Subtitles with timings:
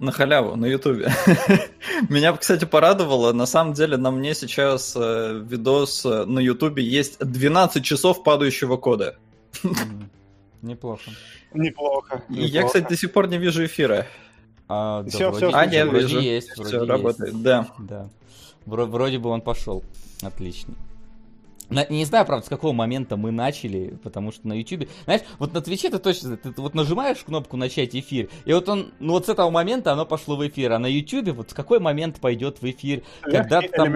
[0.00, 1.10] На халяву, на ютубе.
[2.08, 3.32] Меня, кстати, порадовало.
[3.32, 8.76] На самом деле, на мне сейчас э, видос э, на ютубе есть 12 часов падающего
[8.76, 9.16] кода.
[10.62, 11.10] Неплохо.
[11.52, 12.22] Неплохо.
[12.28, 14.06] И я, кстати, до сих пор не вижу эфира.
[14.68, 16.18] А, да, вроде, всё, А, нет, вижу.
[16.20, 16.74] есть, Все есть.
[16.74, 17.66] работает, да.
[17.78, 18.08] Да.
[18.66, 19.82] Вро- Вроде бы он пошел.
[20.22, 20.74] Отлично.
[21.70, 25.60] Не знаю, правда, с какого момента мы начали, потому что на YouTube, знаешь, вот на
[25.60, 29.28] Твиче ты точно, ты, вот нажимаешь кнопку начать эфир, и вот он, ну вот с
[29.28, 32.70] этого момента оно пошло в эфир, а на YouTube вот в какой момент пойдет в
[32.70, 33.92] эфир, когда ты там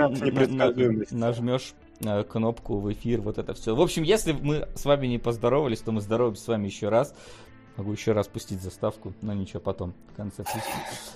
[1.10, 3.74] нажмешь э, кнопку в эфир, вот это все.
[3.74, 7.14] В общем, если мы с вами не поздоровались, то мы здороваемся с вами еще раз.
[7.78, 10.66] Могу еще раз пустить заставку, но ничего, потом, в конце пусть.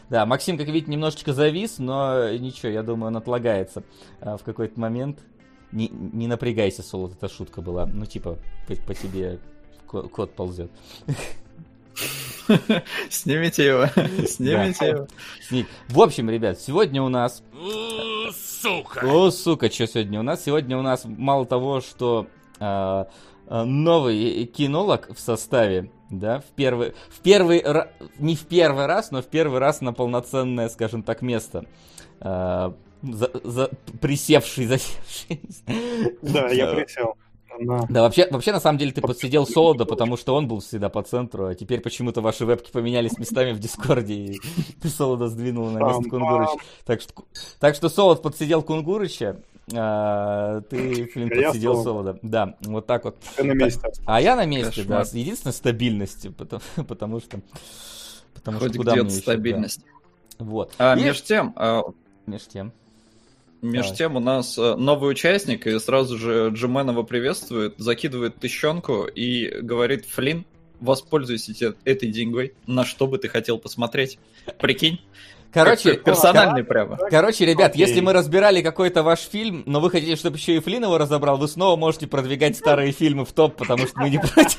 [0.09, 3.83] Да, Максим, как видите, немножечко завис, но ничего, я думаю, он отлагается
[4.23, 5.19] а, в какой-то момент.
[5.73, 7.87] Не, не напрягайся, Солод, эта шутка была.
[7.87, 8.39] Ну, типа,
[8.69, 9.39] по, по тебе
[9.87, 10.71] ко- кот ползет.
[13.11, 13.87] Снимите его.
[14.27, 15.07] Снимите его.
[15.49, 17.43] Сни- В общем, ребят, сегодня у нас...
[18.61, 19.01] Сука!
[19.05, 20.45] О, сука, что сегодня у нас?
[20.45, 22.27] Сегодня у нас мало того, что
[22.59, 23.09] а,
[23.49, 27.63] а, новый кинолог в составе, да, в первый, в первый,
[28.19, 31.65] не в первый раз, но в первый раз на полноценное, скажем так, место.
[32.21, 35.41] А, за- за- присевший, засевший.
[36.23, 37.15] Да, я присел.
[37.59, 37.87] На.
[37.89, 41.03] Да, вообще, вообще, на самом деле, ты подсидел Солода, потому что он был всегда по
[41.03, 44.41] центру, а теперь почему-то ваши вебки поменялись местами в Дискорде, и
[44.83, 46.03] ты Солода сдвинул на место.
[46.11, 46.53] Кунгурыча.
[46.85, 47.15] Так что,
[47.59, 49.41] так что Солод подсидел Кунгурыча,
[49.75, 52.13] а ты, Флинн, подсидел Солода.
[52.13, 52.19] Солода.
[52.23, 53.17] Да, вот так вот.
[53.37, 53.81] Ты на месте.
[54.05, 54.99] А я на месте, Кошмар.
[54.99, 57.41] да, с единственной стабильностью, потому, потому что...
[58.35, 59.81] Потому Хоть что куда где-то мне еще, стабильность.
[60.39, 60.45] да.
[60.45, 60.73] Вот.
[60.79, 61.83] А И- между тем, а,
[62.27, 62.73] меж тем.
[63.71, 63.99] Между Давай.
[63.99, 70.07] тем у нас э, новый участник, и сразу же Джименова приветствует, закидывает тыщенку и говорит,
[70.07, 70.45] Флин,
[70.81, 74.19] воспользуйся этой деньгой, на что бы ты хотел посмотреть.
[74.59, 75.01] Прикинь,
[75.53, 76.99] Короче, персональный прямо.
[77.11, 77.87] Короче, ребят, Окей.
[77.87, 81.39] если мы разбирали какой-то ваш фильм, но вы хотите, чтобы еще и Флин его разобрал,
[81.39, 84.59] вы снова можете продвигать старые фильмы в топ, потому что мы не против.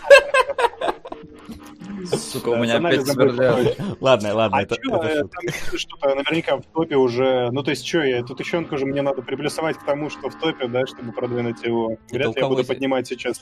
[2.15, 3.77] Сука, у меня опять будет.
[4.01, 7.49] Ладно, ладно, А это, чё, это э, там пишут, что наверняка в топе уже...
[7.51, 10.35] Ну, то есть, что я, эту тыщенку же мне надо приплюсовать к тому, что в
[10.39, 11.97] топе, да, чтобы продвинуть его.
[12.11, 13.41] Вряд ли я буду поднимать сейчас.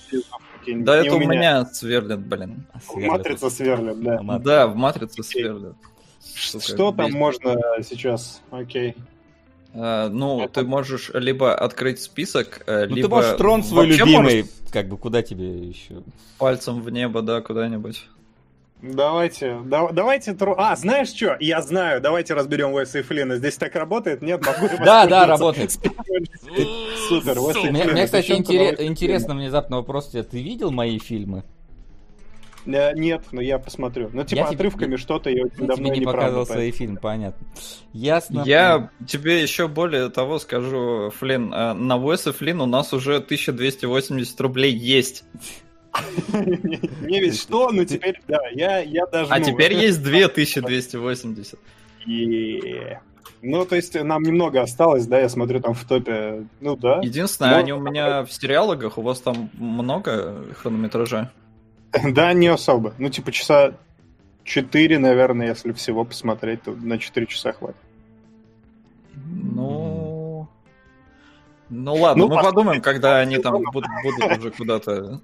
[0.68, 2.66] Да это у меня сверлят, блин.
[2.96, 4.40] Матрица сверлит, да.
[4.40, 5.76] Да, в матрице сверлят.
[6.36, 8.42] Что там можно сейчас?
[8.52, 8.96] Окей.
[9.78, 13.10] А, Ну, Это- ты можешь либо открыть список, э, Ну либо...
[13.10, 16.02] ты можешь трон свой вообще любимый, можешь как бы куда тебе еще?
[16.38, 18.08] пальцем в небо, да, куда-нибудь.
[18.82, 20.34] Давайте, да- давайте...
[20.34, 21.38] тру- А, знаешь что?
[21.40, 23.38] Я знаю, давайте разберем Уэса и Флина.
[23.38, 24.22] Здесь так работает?
[24.22, 25.72] Нет, могу Да, да, работает.
[27.08, 30.24] Супер, Уэс и меня, кстати, Уэса интересно внезапно вопрос тебе.
[30.24, 31.44] Ты видел мои фильмы?
[32.68, 34.10] Э, Нет, но я посмотрю.
[34.12, 37.00] Ну, типа, Я тебе- отрывками что-то я очень давно тебе не правда, показывал свои фильмы,
[37.00, 37.48] понятно.
[37.94, 38.44] Ясно.
[38.46, 43.20] Я тебе еще более того скажу, Флин, э, на Уэс и Флин у нас уже
[43.20, 45.24] 1280 рублей есть.
[46.34, 49.32] Не ведь что, ну теперь, да, я, я даже...
[49.32, 51.60] А теперь есть 2280.
[52.06, 53.02] е-
[53.42, 57.00] Ну, то есть нам немного осталось, да, я смотрю там в топе, ну да.
[57.02, 61.32] Единственное, они у меня в сериалогах, у вас там много хронометража.
[62.12, 62.94] Да, не особо.
[62.98, 63.74] Ну, типа часа
[64.44, 67.78] 4, наверное, если всего посмотреть, то на 4 часа хватит.
[69.16, 69.95] Ну...
[71.70, 73.74] Ну ладно, Ну, мы подумаем, когда они там Сезонов.
[73.74, 75.20] будут, будут уже куда-то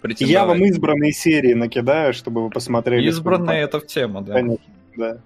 [0.00, 0.30] претендовать.
[0.32, 3.08] Я вам избранные серии накидаю, чтобы вы посмотрели.
[3.08, 4.34] Избранные это в тему, да.
[4.34, 4.64] Конечно,
[4.96, 5.18] да.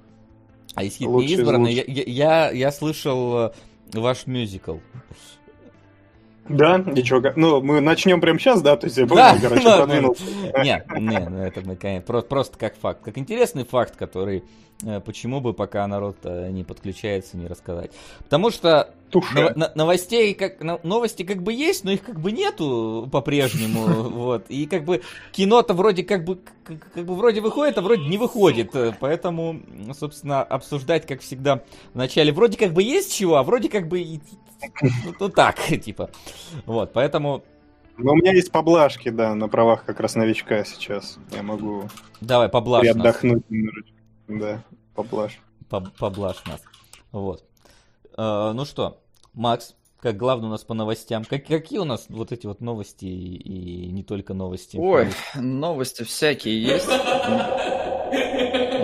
[0.74, 2.06] А если Лучше из избранный, я, лучших.
[2.08, 3.50] я, я, я слышал э,
[3.94, 4.76] ваш мюзикл.
[6.48, 7.22] Да, ничего.
[7.36, 8.76] Ну, мы начнем прямо сейчас, да?
[8.76, 10.24] То есть я Да, понял, короче, да, продвинулся.
[10.62, 13.00] Не, не, ну это мы, конечно, про- просто как факт.
[13.04, 14.44] Как интересный факт, который
[14.84, 17.90] э, почему бы пока народ э, не подключается, не рассказать.
[18.18, 18.90] Потому что
[19.74, 24.46] новостей как но- новости как бы есть, но их как бы нету по-прежнему, вот.
[24.48, 28.74] И как бы кино-то вроде как бы как, бы вроде выходит, а вроде не выходит,
[28.74, 29.60] э, поэтому,
[29.98, 31.62] собственно, обсуждать как всегда
[31.94, 33.98] вначале вроде как бы есть чего, а вроде как бы
[35.20, 36.10] ну, так типа,
[36.66, 36.92] вот.
[36.92, 37.42] Поэтому
[37.96, 41.18] Но у меня есть поблажки, да, на правах как раз новичка сейчас.
[41.30, 41.88] Я могу
[42.20, 43.96] давай поблажь отдохнуть немножечко.
[44.28, 44.62] Да,
[44.94, 45.40] поблажь.
[45.70, 46.62] Поб- поблажь нас,
[47.12, 47.44] вот.
[48.16, 49.02] Э, ну что,
[49.34, 53.04] Макс, как главный у нас по новостям, как, какие у нас вот эти вот новости
[53.04, 54.76] и, и не только новости?
[54.76, 56.88] Ой, новости всякие есть.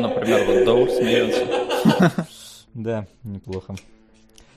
[0.00, 2.26] Например, вот Даур смеется.
[2.74, 3.76] Да, неплохо.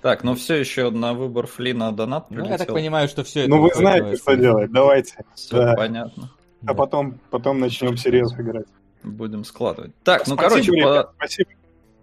[0.02, 2.76] Так, ну все еще на выбор Флина донат Ну, я так прилетел.
[2.76, 3.50] понимаю, что все это...
[3.50, 4.72] Ну, вы знаете, что делать.
[4.72, 5.26] Давайте.
[5.36, 5.74] Все Да.
[5.76, 6.30] понятно.
[6.62, 6.72] Да.
[6.72, 8.66] А потом, потом начнем серьезно играть.
[9.04, 9.92] Будем складывать.
[10.04, 11.50] Так, ну Спасибо, короче, по- спасибо.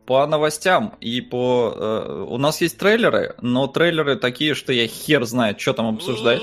[0.06, 1.73] по новостям и по...
[1.76, 6.41] э, у нас есть трейлеры, но трейлеры такие, что я хер знает, что там обсуждать.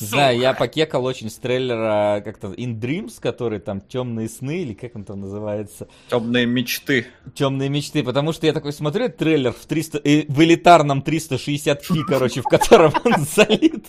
[0.00, 4.74] Не знаю, я покекал очень с трейлера как-то In Dreams, который там темные сны, или
[4.74, 5.88] как он там называется.
[6.08, 7.06] Темные мечты.
[7.34, 12.40] Темные мечты, потому что я такой смотрю трейлер в 300, э, в элитарном 360p, короче,
[12.40, 13.86] в котором он залит.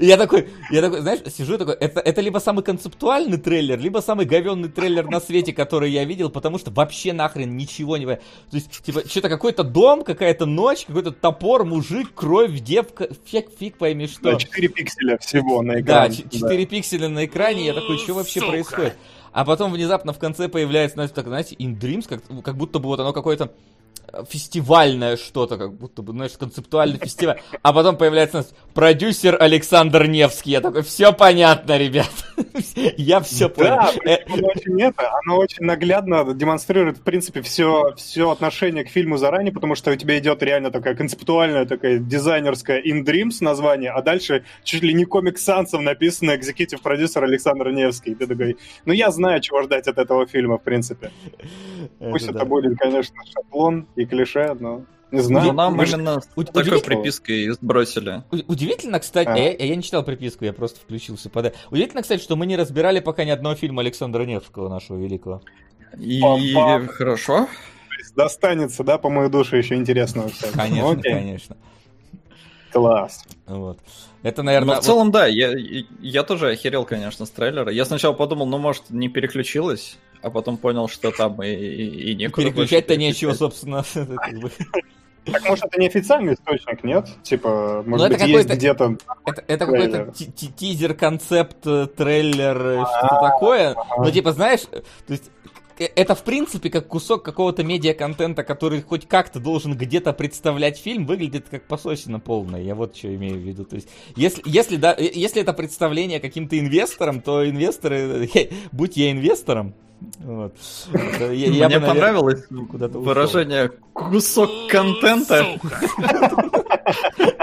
[0.00, 4.26] Я такой, я такой, знаешь, сижу такой, это, это либо самый концептуальный трейлер, либо самый
[4.26, 8.06] говенный трейлер на свете, который я видел, потому что вообще нахрен ничего не...
[8.06, 8.20] То
[8.52, 14.06] есть, типа, что-то какой-то дом, какая-то ночь, какой-то топор, мужик, кровь, девка, фиг, фиг пойми
[14.06, 14.32] что.
[14.32, 16.16] Да, 4 пикселя всего на Да, экране.
[16.16, 18.52] ч- 4 пикселя на экране, я такой, что вообще Сука.
[18.52, 18.96] происходит?
[19.32, 22.86] А потом внезапно в конце появляется, знаете, так, знаете, In Dreams, как, как будто бы
[22.88, 23.52] вот оно какое-то
[24.28, 27.40] фестивальное что-то, как будто бы, знаешь, концептуальный фестиваль.
[27.62, 30.52] А потом появляется у нас продюсер Александр Невский.
[30.52, 32.10] Я такой, все понятно, ребят.
[32.96, 33.72] Я все понял.
[33.72, 39.52] Оно очень это, оно очень наглядно демонстрирует, в принципе, все, все отношение к фильму заранее,
[39.52, 44.44] потому что у тебя идет реально такая концептуальная, такая дизайнерская In Dreams название, а дальше
[44.64, 48.14] чуть ли не комик Сансом написано экзекутив продюсер Александр Невский.
[48.14, 51.10] Ты такой, ну я знаю, чего ждать от этого фильма, в принципе.
[51.98, 55.52] Пусть это, будет, конечно, шаблон и клише, но не Но знаю.
[55.52, 56.80] нам Мы именно с такой удивительно.
[56.80, 58.22] припиской сбросили.
[58.30, 59.36] У- Удивительно, кстати, А.
[59.36, 61.54] я, я не читал приписку, я просто включился под...
[61.70, 65.42] Удивительно, кстати, что мы не разбирали пока ни одного фильма Александра Невского, нашего великого.
[65.98, 66.86] И Пам-пам.
[66.86, 67.48] хорошо.
[68.14, 70.56] достанется, да, по мою душу еще интересного всякого.
[70.56, 71.56] Конечно, Окей, конечно.
[72.72, 73.24] класс.
[73.46, 73.78] Вот.
[74.22, 74.76] Это, Но наверное...
[74.76, 75.52] в целом, да, я,
[76.00, 77.70] я тоже охерел, конечно, с трейлера.
[77.72, 82.14] Я сначала подумал, ну, может, не переключилась, а потом понял, что там и, и, и
[82.14, 83.84] некуда Переключать-то нечего, собственно.
[85.24, 87.08] Так, может, это не официальный источник, нет?
[87.22, 88.96] Типа, может Ну, это быть, есть где-то...
[89.26, 93.76] Это, это какой-то тизер, концепт, э, трейлер, э, что-то такое.
[93.98, 94.82] Ну, типа, знаешь, то
[95.12, 95.30] есть
[95.78, 101.04] э, это, в принципе, как кусок какого-то медиа-контента, который хоть как-то должен где-то представлять фильм,
[101.04, 102.62] выглядит как пососина полная.
[102.62, 103.64] Я вот что имею в виду.
[103.64, 108.30] То есть, если, если, да, если это представление каким-то инвесторам, то инвесторы,
[108.72, 109.74] будь я инвестором,
[110.20, 110.54] вот,
[111.18, 113.02] то я, я Мне бы, наверное, понравилось куда-то ушел.
[113.02, 115.46] выражение «кусок контента».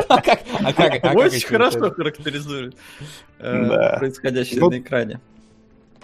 [0.09, 2.75] А как, а как, а Очень хорошо характеризует
[3.39, 3.95] э, Да.
[3.98, 5.19] происходящее Ну, на экране.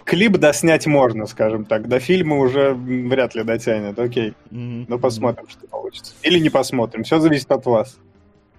[0.04, 1.88] Клип доснять можно, скажем так.
[1.88, 3.98] До фильма уже вряд ли дотянет.
[3.98, 4.34] Окей.
[4.50, 4.86] Мгм.
[4.90, 6.14] Ну, посмотрим, что получится.
[6.24, 7.04] Или не посмотрим.
[7.04, 7.98] Все зависит от вас.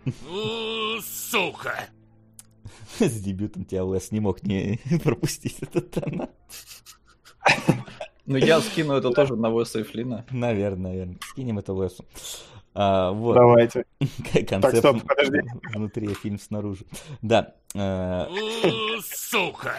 [1.02, 1.74] Сука.
[2.98, 6.30] С дебютом тебя Уэс не мог не пропустить этот тонат.
[8.26, 10.24] Ну, я скину это тоже на Уэса и Флина.
[10.30, 11.18] Наверное, наверное.
[11.32, 12.06] Скинем это Уэсу.
[12.74, 13.34] А, вот.
[13.34, 13.84] Давайте.
[14.48, 15.42] Концепт стоп, подожди.
[15.74, 16.86] внутри, фильм снаружи.
[17.22, 17.54] Да.
[17.74, 18.26] э,
[19.02, 19.74] Сука.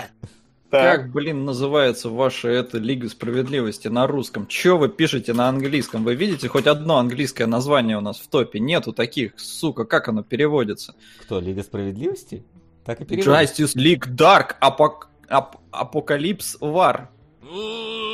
[0.70, 4.48] Так, Как, блин, называется ваша эта Лига Справедливости на русском?
[4.48, 6.04] Че вы пишете на английском?
[6.04, 8.60] Вы видите хоть одно английское название у нас в топе?
[8.60, 10.96] Нету таких, сука, как оно переводится?
[11.22, 12.44] Кто, Лига Справедливости?
[12.84, 13.64] Так и переводится.
[13.64, 15.10] Justice League Dark Apok...
[15.28, 15.58] Ap...
[15.72, 17.08] Apokolips War.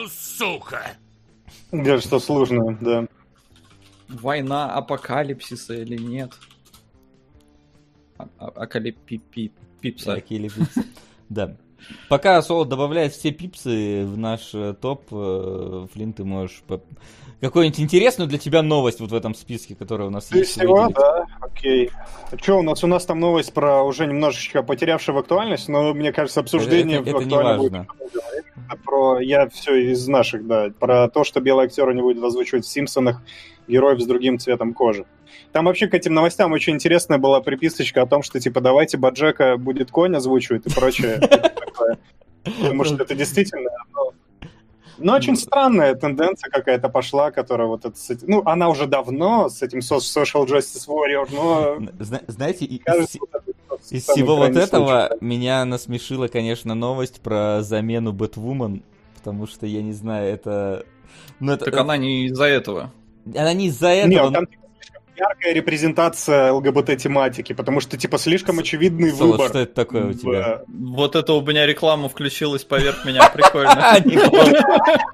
[0.10, 0.98] Сука.
[1.72, 3.08] где что сложное, да.
[4.10, 6.34] Война апокалипсиса или нет?
[8.18, 10.12] А- а- Акалипипипса.
[11.30, 11.56] Да.
[12.10, 16.62] Пока Соло добавляет все пипсы в наш э, топ, э, Флинн, ты можешь...
[16.68, 16.82] по-
[17.42, 20.52] Какую-нибудь интересную для тебя новость вот в этом списке, которая у нас Скорее есть?
[20.52, 20.96] всего, выделить?
[20.96, 21.90] да, окей.
[22.40, 22.84] Что у нас?
[22.84, 27.18] У нас там новость про уже немножечко потерявшую актуальность, но мне кажется, обсуждение Это- это
[27.20, 27.88] не актуально будет важно.
[28.70, 32.64] Это про я все из наших, да, про то, что белый актер не будет озвучивать
[32.66, 33.20] в Симпсонах
[33.68, 35.06] героев с другим цветом кожи.
[35.52, 39.58] Там вообще к этим новостям очень интересная была приписочка о том, что типа давайте Баджека
[39.58, 41.18] будет конь озвучивать и прочее.
[41.20, 41.98] Такое.
[42.44, 43.70] Потому что это действительно...
[43.94, 44.12] ну,
[44.98, 47.96] Ну, очень странная тенденция какая-то пошла, которая вот это...
[48.24, 51.78] Ну, она уже давно с этим со- Social Justice Warrior, но...
[52.04, 53.08] Зна- Знаете, из,
[53.90, 55.26] всего вот этого случай.
[55.26, 58.84] меня насмешила, конечно, новость про замену Бэтвумен,
[59.16, 60.86] потому что, я не знаю, это...
[61.40, 61.66] Ну, это...
[61.66, 62.92] Так она не из-за этого.
[63.26, 64.10] она не из-за этого...
[64.12, 64.64] Нет, но- там типа,
[65.22, 69.50] яркая репрезентация ЛГБТ-тематики, потому что, типа, слишком очевидный Соло, выбор.
[69.50, 70.62] что это такое у тебя?
[70.68, 73.96] Вот это у меня реклама включилась поверх меня, прикольно.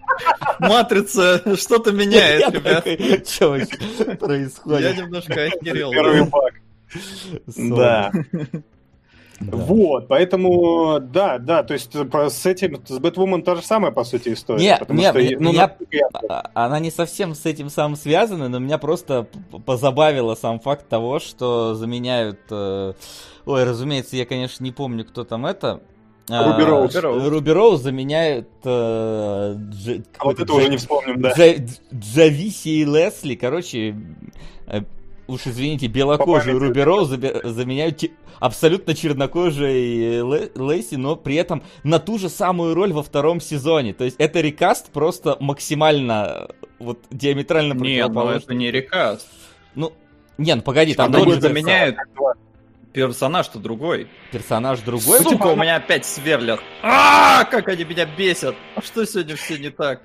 [0.59, 0.67] А.
[0.67, 3.27] Матрица что-то меняет, ребят.
[3.27, 3.67] Что вообще
[3.99, 4.97] Я происходит?
[4.97, 5.91] немножко охерел.
[5.91, 6.53] Первый баг.
[7.55, 8.11] Да.
[9.39, 9.55] Да.
[9.55, 14.03] Вот, поэтому, да, да, то есть по- с этим, с Бэтвумен та же самая, по
[14.03, 14.63] сути, история.
[14.63, 17.95] Не, потому не, что, ну, меня- насколько я- А- Она не совсем с этим самым
[17.97, 19.27] связана, но меня просто
[19.65, 22.39] позабавило сам факт того, что заменяют...
[22.49, 22.93] э,
[23.45, 25.81] Ой, разумеется, я, конечно, не помню, кто там это.
[26.29, 26.95] а, Руби Роуз.
[26.95, 31.31] Руби Роуз заменяет э, Дж- А вот это уже не вспомним, да.
[31.33, 33.95] Дж- Дж- Джависи и Лесли, короче,
[34.67, 34.81] э,
[35.27, 36.59] уж извините, белокожую.
[36.59, 38.03] Руби Роуз заменяют
[38.39, 43.93] абсолютно чернокожей Ле- Лесли, но при этом на ту же самую роль во втором сезоне.
[43.93, 48.43] То есть это рекаст просто максимально э, вот диаметрально Нет, ну противоположный.
[48.43, 49.27] это не рекаст.
[49.75, 49.93] Ну,
[50.37, 51.23] не, ну погоди, там Как
[52.15, 52.33] два.
[52.93, 54.07] персонаж-то другой.
[54.31, 55.19] персонаж другой.
[55.19, 56.59] Сука, у меня опять сверлят.
[56.83, 58.55] А, как они меня бесят.
[58.75, 60.01] А что сегодня все не так?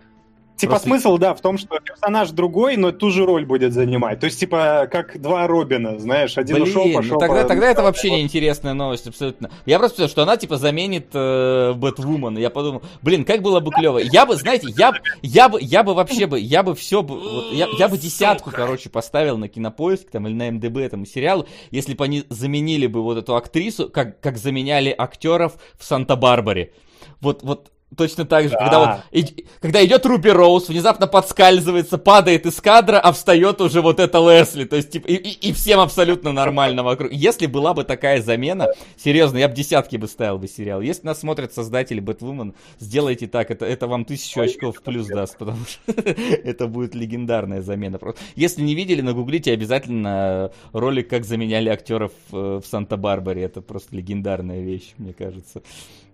[0.62, 4.20] Типа Просто- смысл, да, в том, что персонаж другой, но ту же роль будет занимать.
[4.20, 7.14] То есть, типа, как два Робина, знаешь, один Блин, ушел, пошел.
[7.14, 9.50] ну тогда, по- тогда это вообще неинтересная новость абсолютно.
[9.66, 12.38] Я просто сказал, что она типа заменит э, Бэтвумен.
[12.38, 13.98] Я подумал, блин, как было бы клево.
[13.98, 14.92] Я бы, знаете, я,
[15.22, 17.20] я бы, я бы вообще бы, я бы все бы,
[17.52, 18.62] я, я бы десятку, Сука.
[18.62, 23.02] короче, поставил на кинопоиск там или на МДБ этому сериалу, если бы они заменили бы
[23.02, 26.72] вот эту актрису, как, как заменяли актеров в Санта-Барбаре.
[27.20, 28.58] Вот, вот точно так же, Да.
[28.58, 33.80] когда вот и- когда идет Руби Роуз, внезапно подскальзывается, падает из кадра, а встает уже
[33.80, 34.64] вот это Лесли.
[34.64, 37.12] То есть, типа, и, и- и всем абсолютно нормально вокруг.
[37.12, 40.80] Если была бы такая замена, серьезно, я бы десятки бы ставил бы сериал.
[40.80, 45.36] Если нас смотрят создатели Бэтвумен, сделайте так, это, это вам тысячу очков в плюс даст,
[45.38, 47.98] потому что это будет легендарная замена.
[47.98, 48.20] Просто.
[48.36, 53.42] Если не видели, нагуглите обязательно ролик, как заменяли актеров э, в Санта-Барбаре.
[53.42, 55.62] Это просто легендарная вещь, мне кажется.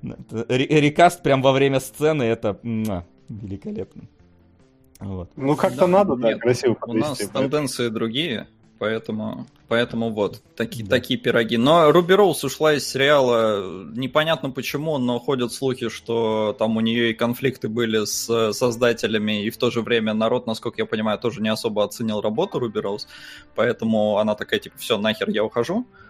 [0.02, 4.04] Рекаст прям во время сцены, это муа, великолепно.
[5.00, 5.30] Вот.
[5.36, 7.32] Ну, как-то Да, надо, да, нет, красиво У нас подвести.
[7.32, 8.48] тенденции другие,
[8.80, 11.56] поэтому, поэтому вот, такие, такие пироги.
[11.56, 17.10] Но Руби Роуз ушла из сериала, непонятно почему, но ходят слухи, что там у нее
[17.10, 21.42] и конфликты были с создателями, и в то же время народ, насколько я понимаю, тоже
[21.42, 23.06] не особо оценил работу Руби Роуз,
[23.54, 26.07] поэтому она такая, типа, все, нахер, я ухожу, а,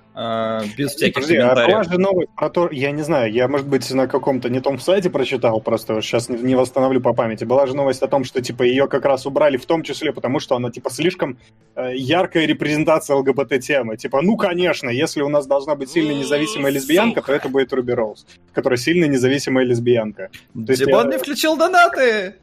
[0.77, 1.69] без всяких Подожди, а комментариев.
[1.69, 4.81] была же новость про то, я не знаю, я, может быть, на каком-то не том
[4.81, 7.45] сайте прочитал, просто сейчас не, восстановлю по памяти.
[7.45, 10.41] Была же новость о том, что, типа, ее как раз убрали в том числе, потому
[10.41, 11.39] что она, типа, слишком
[11.77, 13.97] э, яркая репрезентация ЛГБТ-темы.
[13.97, 17.93] Типа, ну, конечно, если у нас должна быть сильно независимая лесбиянка, то это будет Руби
[17.93, 20.31] Роуз, которая сильно независимая лесбиянка.
[20.53, 22.35] То есть Димон я- не включил донаты!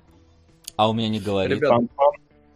[0.77, 1.58] А у меня не говорит.
[1.58, 1.82] Ребят.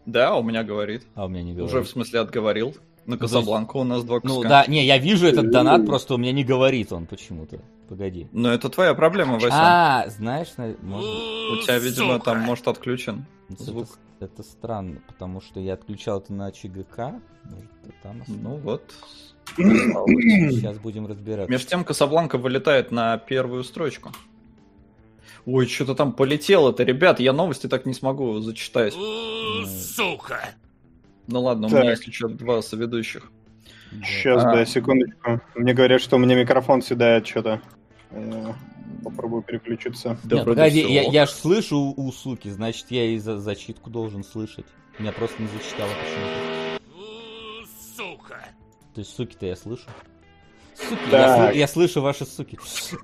[0.05, 1.03] Да, у меня говорит.
[1.15, 1.71] А у меня не говорит.
[1.73, 2.75] Уже в смысле отговорил.
[3.10, 4.36] На Ну, то есть- Касабланку у нас два куска.
[4.36, 7.60] Ну да, не, я вижу этот донат, просто у меня не говорит он почему-то.
[7.88, 8.28] Погоди.
[8.32, 9.50] Но это твоя проблема, Вася.
[9.51, 12.25] А, знаешь, на- может, У тебя, видимо, Сука.
[12.25, 13.88] там, может, отключен это, звук.
[14.20, 17.20] это странно, потому что я отключал это на ЧГК.
[17.46, 18.84] Может, это там Ну вот.
[19.58, 21.50] Сейчас будем разбираться.
[21.51, 24.12] Между тем, Касабланка вылетает на первую строчку.
[25.48, 28.94] Ой, что-то там полетело-то, ребят, я новости так не смогу зачитать.
[29.66, 30.50] Сука!
[31.31, 31.81] Ну ладно, у Так.
[31.81, 33.31] меня есть еще два соведущих.
[34.03, 34.51] Сейчас, А.
[34.53, 35.41] да, секундочку.
[35.55, 37.62] Мне говорят, что у меня микрофон съедает что-то.
[38.12, 38.53] Э,
[39.03, 40.17] Попробую переключиться.
[40.24, 43.39] Да Нет, погоди, всё я, я ж слышу у, у суки, значит, я и за
[43.39, 44.65] зачитку должен слышать.
[44.98, 46.81] Меня просто не зачитало почему-то.
[46.98, 48.39] У, Сука!
[48.93, 49.83] То есть суки-то я слышу.
[50.75, 52.57] Суки, я, сл- я слышу ваши суки.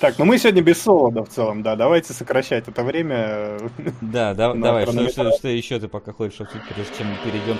[0.00, 1.74] Так, ну мы сегодня без солода в целом, да.
[1.74, 3.58] Давайте сокращать это время.
[4.00, 7.58] да, да, давай, что, что, что еще ты пока хочешь обсудить, прежде чем мы перейдем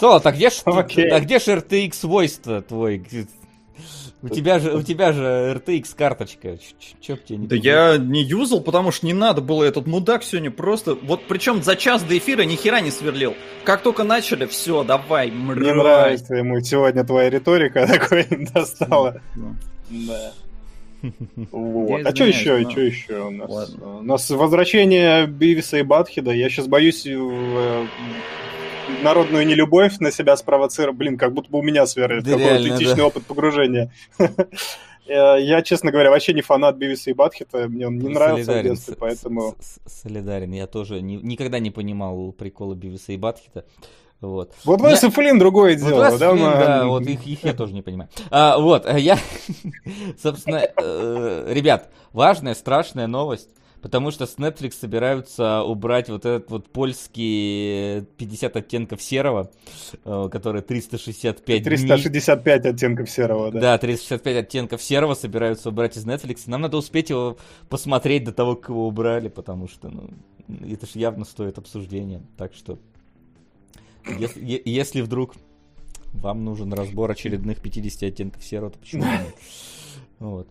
[0.00, 1.08] Солод, а где ж, Окей.
[1.08, 3.04] а где ж RTX свойство твой?
[4.20, 6.58] У тебя же, у тебя же RTX карточка.
[7.00, 10.24] Чё б тебе не Да я не юзал, потому что не надо было этот мудак
[10.24, 10.94] сегодня просто...
[10.94, 13.34] Вот причем за час до эфира ни хера не сверлил.
[13.64, 15.58] Как только начали, все, давай, мразь.
[15.60, 19.20] Мне нравится ему сегодня твоя риторика такой достала.
[19.88, 20.32] Да.
[21.52, 22.04] Вот.
[22.04, 22.58] А что еще?
[22.58, 23.48] но- Что еще у нас?
[23.48, 23.98] Ладно.
[23.98, 26.32] У нас возвращение Бивиса и Батхеда.
[26.32, 27.86] Я сейчас боюсь э,
[29.02, 30.96] народную нелюбовь на себя спровоцировать.
[30.98, 32.24] Блин, как будто бы у меня сверлит.
[32.24, 33.06] Да Какой реально, аутентичный да.
[33.06, 33.92] опыт погружения.
[35.10, 37.66] Э, Я, честно говоря, вообще не фанат Бивиса и Батхеда.
[37.66, 39.54] Мне он не нравился в детстве, с- поэтому...
[39.58, 43.64] с- с- Солидарен, я тоже никогда не понимал прикола Бивиса и Батхита.
[44.20, 44.52] Вот.
[44.66, 46.26] Вот Я- Вес и Флинн другое Вот дело, Wes да?
[46.26, 48.10] Flynn, мы- да, вот их, их я тоже не понимаю.
[48.30, 49.16] А, вот, а я,
[50.22, 53.48] собственно, э, ребят, важная, страшная новость,
[53.82, 59.50] потому что с Netflix собираются убрать вот этот вот польский 50 оттенков серого,
[60.04, 61.62] э, который 365 дней.
[61.62, 63.60] 365 оттенков серого, да.
[63.60, 66.42] Да, 365 оттенков серого собираются убрать из Netflix.
[66.46, 67.36] Нам надо успеть его
[67.68, 70.10] посмотреть до того, как его убрали, потому что, ну,
[70.66, 72.22] это же явно стоит обсуждения.
[72.36, 72.78] Так что,
[74.18, 75.34] если, если вдруг
[76.14, 79.34] вам нужен разбор очередных 50 оттенков серого, то почему нет?
[80.18, 80.48] Вот.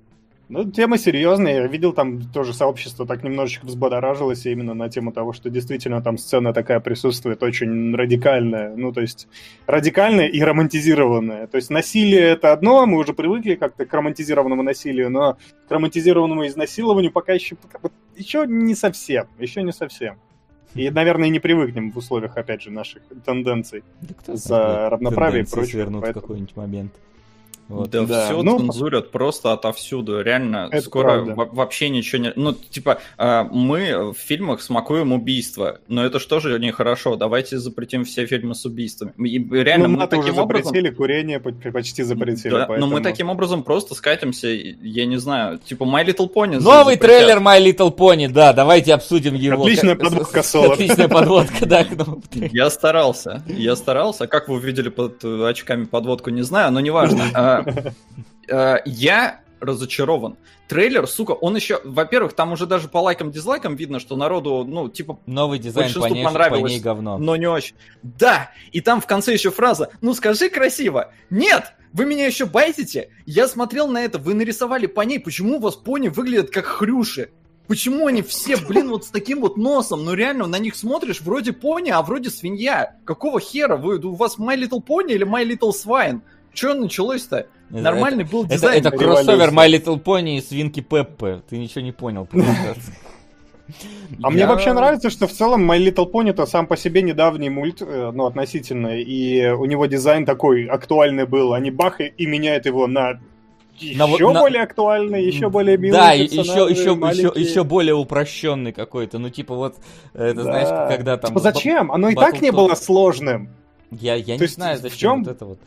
[0.50, 1.56] Ну, тема серьезная.
[1.62, 6.18] Я видел там тоже сообщество так немножечко взбодоражилось именно на тему того, что действительно там
[6.18, 8.74] сцена такая присутствует, очень радикальная.
[8.74, 9.28] Ну, то есть
[9.66, 11.48] радикальная и романтизированная.
[11.48, 15.38] То есть насилие это одно, мы уже привыкли как-то к романтизированному насилию, но
[15.68, 17.58] к романтизированному изнасилованию пока еще,
[18.16, 19.28] еще не совсем.
[19.40, 20.16] Еще не совсем.
[20.76, 25.72] И, наверное, не привыкнем в условиях, опять же, наших тенденций Да за равноправие и прочее.
[25.72, 26.94] свернут в поэтому- какой-нибудь момент.
[27.68, 27.90] Вот.
[27.90, 30.22] Да, Да, все ну, цензурят просто отовсюду.
[30.22, 32.34] Реально, Это скоро вообще ничего не...
[32.36, 37.16] Ну, типа, а, мы в фильмах смакуем убийства, но это что же нехорошо?
[37.16, 39.14] Давайте запретим все фильмы с убийствами.
[39.28, 40.66] И реально, ну, мы уже таким образом...
[40.68, 42.52] запретили, курение по- почти запретили.
[42.52, 42.90] Да, поэтому...
[42.90, 46.60] но мы таким образом просто скатимся, я не знаю, типа My Little Pony.
[46.60, 47.02] Новый запретят.
[47.02, 49.64] трейлер My Little Pony, да, давайте обсудим его.
[49.64, 50.74] Отличная Как- подводка, Солод.
[50.74, 51.86] Отличная подводка, да.
[52.34, 54.24] Я старался, я старался.
[54.26, 57.24] А Как вы увидели под э, очками подводку, не знаю, но неважно.
[58.50, 60.38] А, Я разочарован.
[60.68, 64.90] Трейлер, сука, он еще, во-первых, там уже даже по лайкам, дизлайкам видно, что народу, ну,
[64.90, 66.72] типа, Новый дизайн Большинству по понравилось.
[66.72, 67.18] ней говно.
[67.18, 67.76] но не очень.
[68.04, 71.12] Да, и там в конце еще фраза, ну скажи красиво.
[71.30, 73.10] Нет, вы меня еще байтите?
[73.26, 77.32] Я смотрел на это, вы нарисовали по ней, почему у вас пони выглядят как хрюши?
[77.68, 80.06] Почему они все, блин, вот с таким вот носом?
[80.06, 82.96] Ну реально, на них смотришь, вроде пони, а вроде свинья.
[83.04, 83.76] Какого хера?
[83.76, 86.22] Вы, у вас My Little Pony или My Little Swine?
[86.58, 87.38] Че началось-то?
[87.38, 88.80] Это- Нормальный был Это, дизайн.
[88.80, 89.52] это кроссовер Революция.
[89.52, 91.44] My Little Pony и свинки Пеппы.
[91.48, 92.28] Ты ничего не понял.
[94.24, 97.50] А мне вообще нравится, что в целом My Little Pony это сам по себе недавний
[97.50, 102.06] мульт, э, ну, относительно, и у него дизайн такой актуальный был, а не бах и,
[102.18, 103.20] и меняет его на
[103.78, 107.94] еще На вот- на- более актуальный, еще более милый Да, еще, еще, еще, еще более
[107.96, 109.20] упрощенный какой-то.
[109.20, 109.76] Ну, типа вот,
[110.14, 110.44] это Да.
[110.44, 111.32] знаешь, когда там...
[111.32, 111.92] Типа зачем?
[111.92, 113.50] Оно и так не было сложным.
[113.92, 115.60] Я, я То не есть знаю, в зачем чем- вот это вот.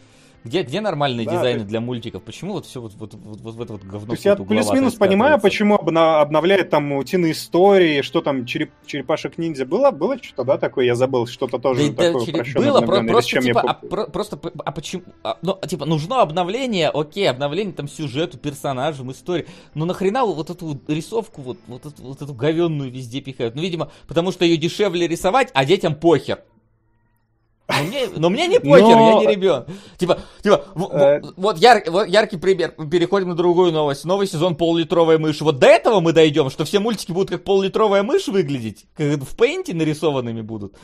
[0.42, 2.23] Где, где нормальные Да, дизайны то- для мультиков?
[2.23, 4.94] Почему вот все вот, вот, вот, вот в это вот говно То есть я плюс-минус
[4.94, 9.66] понимаю, почему обна- обновляет там утиные истории, что там череп, черепашек ниндзя.
[9.66, 10.87] Было, было что-то, да, такое?
[10.87, 14.06] Я забыл, что-то тоже да, такое череп- было, про- просто чем я типа, а, про-
[14.06, 19.85] просто, а почему, а, ну, типа, нужно обновление, окей, обновление там сюжету, персонажам, истории, но
[19.85, 23.54] нахрена вот эту рисовку, вот, вот, эту, вот эту говенную везде пихают?
[23.54, 26.40] Ну, видимо, потому что ее дешевле рисовать, а детям похер.
[27.76, 29.68] Но мне, но мне не похер, Но- я не ребенок.
[29.98, 31.20] Типа, типа, Э.
[31.37, 32.70] вот, яр- вот яркий пример.
[32.90, 34.04] Переходим на другую новость.
[34.04, 35.40] Новый сезон пол-литровая мышь.
[35.40, 39.37] Вот до этого мы дойдем, что все мультики будут как пол-литровая мышь выглядеть, как в
[39.37, 40.74] пейнте нарисованными будут.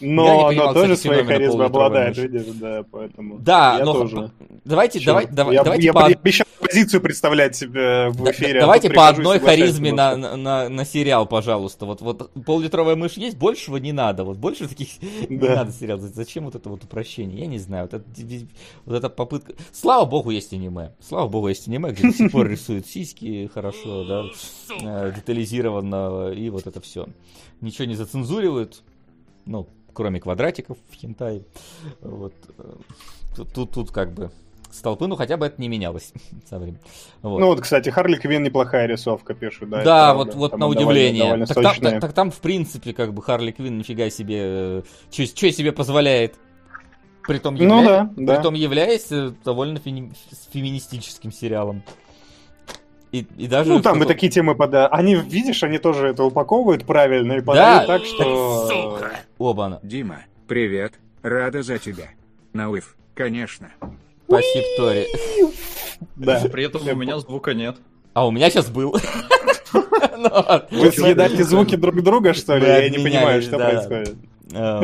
[0.00, 3.38] Я не Но оно тоже своей харизмой обладает, видишь, да, поэтому...
[3.38, 4.30] Да, я но тоже.
[4.64, 8.58] давайте, Чё, давай, давай, я, давайте я по, обещал позицию представлять себе в да- эфире.
[8.58, 11.84] а давайте по одной харизме на, на, на, на сериал, пожалуйста.
[11.86, 14.24] Вот, вот пол-литровая мышь есть, большего не надо.
[14.24, 14.88] Вот больше таких
[15.28, 15.56] не Да.
[15.56, 15.98] надо сериал.
[15.98, 17.40] Зачем вот это вот упрощение?
[17.40, 17.88] Я не знаю.
[17.90, 18.04] Вот, это,
[18.86, 19.54] вот эта попытка.
[19.72, 20.92] Слава богу, есть аниме.
[21.00, 24.24] Слава богу, есть аниме, где до сих пор рисуют сиськи хорошо, да,
[24.82, 27.06] э, детализированно и вот это все.
[27.60, 28.82] Ничего не зацензуривают.
[29.46, 31.44] Ну, кроме квадратиков в хентай.
[32.00, 32.34] Вот.
[32.58, 32.62] э,
[33.36, 34.30] Тут, тут, тут как бы
[34.72, 36.12] столпы, ну хотя бы это не менялось
[36.48, 36.80] со временем.
[37.22, 37.38] Вот.
[37.40, 39.82] Ну вот, кстати, Харли Квин неплохая рисовка пишут, да.
[39.84, 40.38] Да, вот, правда.
[40.38, 41.24] вот Там на удивление.
[41.24, 45.26] довольно так, там, так- так там, в принципе, как бы Харли Квинн нифига себе, что
[45.52, 46.34] себе позволяет.
[47.26, 48.34] Притом, Ну являя- да, да.
[48.34, 51.82] притом являясь э, довольно с феминистическим сериалом.
[53.12, 53.70] И, и даже...
[53.70, 54.86] Ну, там и что-то- такие темы пода.
[54.88, 57.44] Они, видишь, они тоже это упаковывают правильно и Да.
[57.44, 58.68] подают так, что...
[58.68, 59.10] Сука!
[59.38, 59.80] Оба, она.
[59.82, 60.94] Дима, привет.
[61.22, 62.10] Рада за тебя.
[62.52, 63.70] Науив, конечно.
[64.28, 65.06] Спасибо, Тори.
[66.16, 66.40] Да.
[66.50, 67.76] При этом у меня звука нет.
[68.14, 68.96] А у меня сейчас был.
[70.22, 70.28] Ну,
[70.70, 72.66] Вы съедаете звуки друг друга, что ли?
[72.66, 73.70] Я не понимаю, что да.
[73.70, 74.16] происходит.
[74.54, 74.82] А,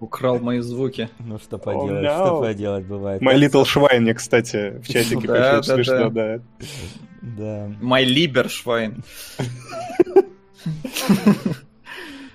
[0.00, 1.08] Украл мои звуки.
[1.18, 2.26] Ну, что Oh, поделать, no.
[2.26, 3.22] что поделать, бывает.
[3.22, 6.40] My Little Schwein, кстати, в чатике Да, да, смешно, да.
[7.22, 7.70] да.
[7.80, 9.02] My Lieberschwein.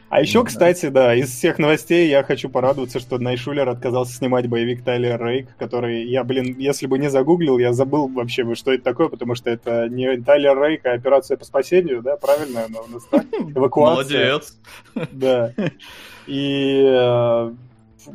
[0.09, 0.45] А еще, да.
[0.49, 5.55] кстати, да, из всех новостей я хочу порадоваться, что Найшулер отказался снимать боевик Тайлер Рейк,
[5.57, 9.35] который я, блин, если бы не загуглил, я забыл вообще, бы, что это такое, потому
[9.35, 13.25] что это не Тайлер Рейк, а операция по спасению, да, правильно она у нас так?
[13.55, 14.33] Эвакуация.
[14.33, 14.57] Молодец.
[15.13, 15.53] Да.
[16.27, 17.51] И э,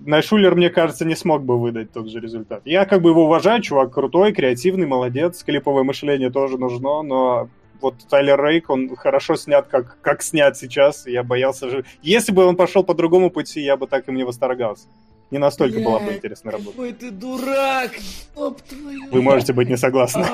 [0.05, 2.63] Найшулер, мне кажется, не смог бы выдать тот же результат.
[2.65, 7.49] Я как бы его уважаю, чувак крутой, креативный, молодец, клиповое мышление тоже нужно, но
[7.81, 11.07] вот Тайлер Рейк, он хорошо снят, как, как снят сейчас.
[11.07, 11.85] Я боялся же...
[12.03, 14.89] Если бы он пошел по другому пути, я бы так им не восторгался.
[15.31, 16.71] Не настолько была бы интересная работа.
[16.71, 17.91] Какой ты дурак!
[18.37, 20.25] Оп, твою Вы можете быть не согласны.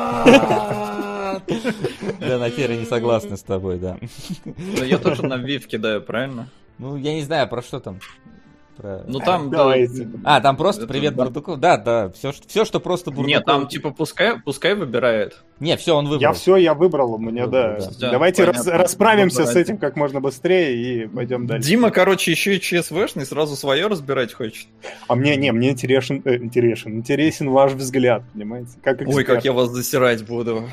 [2.20, 3.96] Да, на Терра не согласны с тобой, да.
[4.78, 6.48] Да я тоже на Вив кидаю, правильно?
[6.78, 7.98] Ну, я не знаю, про что там.
[8.76, 9.02] про...
[9.06, 9.50] Ну там...
[9.50, 10.08] Давайте.
[10.24, 11.24] А, там просто Это привет да.
[11.24, 11.60] Бурдуков.
[11.60, 13.28] Да, да, все, все, что просто Бурдуков.
[13.28, 15.42] Нет, там типа пускай, пускай выбирает.
[15.60, 16.20] Не, все, он выбрал.
[16.20, 17.78] Я все, я выбрал, у меня, да.
[18.00, 18.10] Да.
[18.10, 18.72] Давайте Понятно.
[18.72, 19.60] рас- расправимся с Выбирайте.
[19.60, 21.68] этим как можно быстрее и пойдем дальше.
[21.68, 24.66] Дима, короче, еще и ЧСВшный, сразу свое разбирать хочет.
[25.06, 28.70] А мне, не, мне интересен, э, интересен, интересен ваш взгляд, понимаете?
[28.82, 30.68] Как Ой, как я вас засирать буду.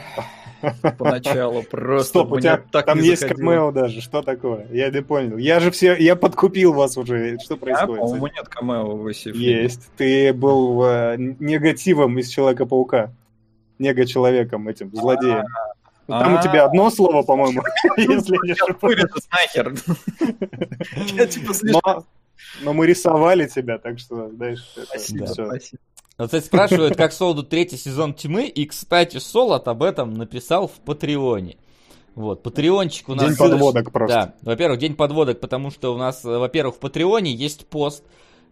[0.98, 2.10] Поначалу просто.
[2.10, 3.46] Стоп, у тебя так там есть заходило.
[3.50, 4.68] камео даже, что такое?
[4.72, 5.38] Я не понял.
[5.38, 8.00] Я же все, я подкупил вас уже, что А, происходит?
[8.02, 9.08] по-моему, нет камео в.
[9.10, 9.90] Есть.
[9.98, 13.12] Ты был э, негативом из Человека-паука.
[13.80, 15.46] Нега-человеком этим, злодеем.
[16.08, 16.42] Ну, Там у А.
[16.42, 17.62] тебя одно слово, по-моему,
[17.98, 19.04] если не ошибаюсь.
[19.32, 19.74] нахер.
[21.16, 22.06] Я типа слишком...
[22.62, 24.98] Но, мы рисовали тебя, так что, знаешь, это
[26.20, 30.74] Вот, кстати, спрашивают, как Солоду третий сезон Тьмы, и, кстати, Солод об этом написал в
[30.74, 31.56] Патреоне.
[32.14, 33.28] Вот, Патреончик у нас...
[33.28, 34.16] День подводок просто.
[34.16, 38.04] Да, во-первых, день подводок, потому что у нас, во-первых, в Патреоне есть пост,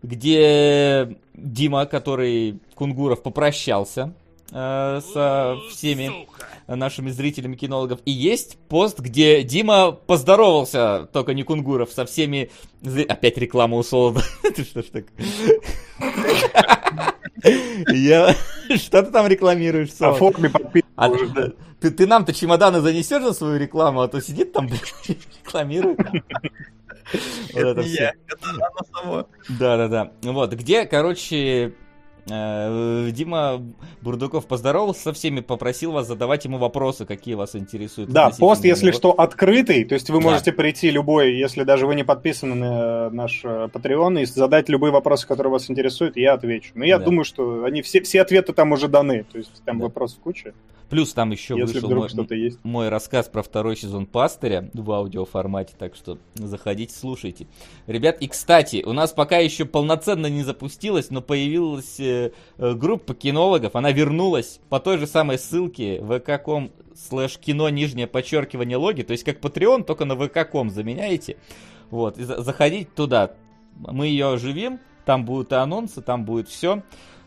[0.02, 4.14] где Дима, который Кунгуров попрощался
[4.52, 6.48] э, со всеми Сука.
[6.76, 8.00] нашими зрителями кинологов.
[8.06, 12.50] И есть пост, где Дима поздоровался, только не Кунгуров, со всеми...
[13.08, 14.22] Опять реклама у Солода.
[14.56, 15.06] Ты что ж так?
[17.94, 18.36] Я...
[18.76, 20.36] Что ты там рекламируешь, Солод?
[20.52, 20.88] Подписку.
[20.98, 24.68] А ты, ты- ты нам-то чемоданы занесешь за свою рекламу, а то сидит там,
[25.46, 26.00] рекламирует.
[26.00, 26.14] Вот
[27.54, 28.04] Это это не всё.
[28.04, 29.28] я, это оно само.
[29.58, 30.12] Да-да-да.
[30.24, 31.72] Вот, где, короче, э,
[32.28, 33.62] Дима
[34.02, 38.10] Бурдуков поздоровался со всеми, попросил вас задавать ему вопросы, какие вас интересуют.
[38.12, 38.98] Да, пост, если него.
[38.98, 40.24] что, открытый, то есть вы Да.
[40.24, 44.92] можете прийти любой, если даже вы не подписаны на наш э, Patreon, и задать любые
[44.92, 46.72] вопросы, которые вас интересуют, я отвечу.
[46.76, 47.06] Но я Да.
[47.06, 49.86] думаю, что они все, все ответы там уже даны, то есть там Да.
[49.86, 50.54] вопросов куча,
[50.90, 52.60] Плюс там еще если вышел мой, есть.
[52.64, 57.48] мой рассказ про второй сезон Пастыря в аудиоформате, так что заходите, слушайте.
[57.88, 63.14] Ребят, и кстати, у нас пока еще полноценно не запустилась, но появилась э, э, группа
[63.14, 69.12] кинологов, она вернулась по той же самой ссылке vk.com слэш кино нижнее подчеркивание логи, то
[69.12, 71.38] есть как Patreon, только на vk.com заменяете.
[71.90, 73.34] Вот, и за- заходите туда.
[73.76, 76.82] Мы ее оживим, там будут и анонсы, там будет все,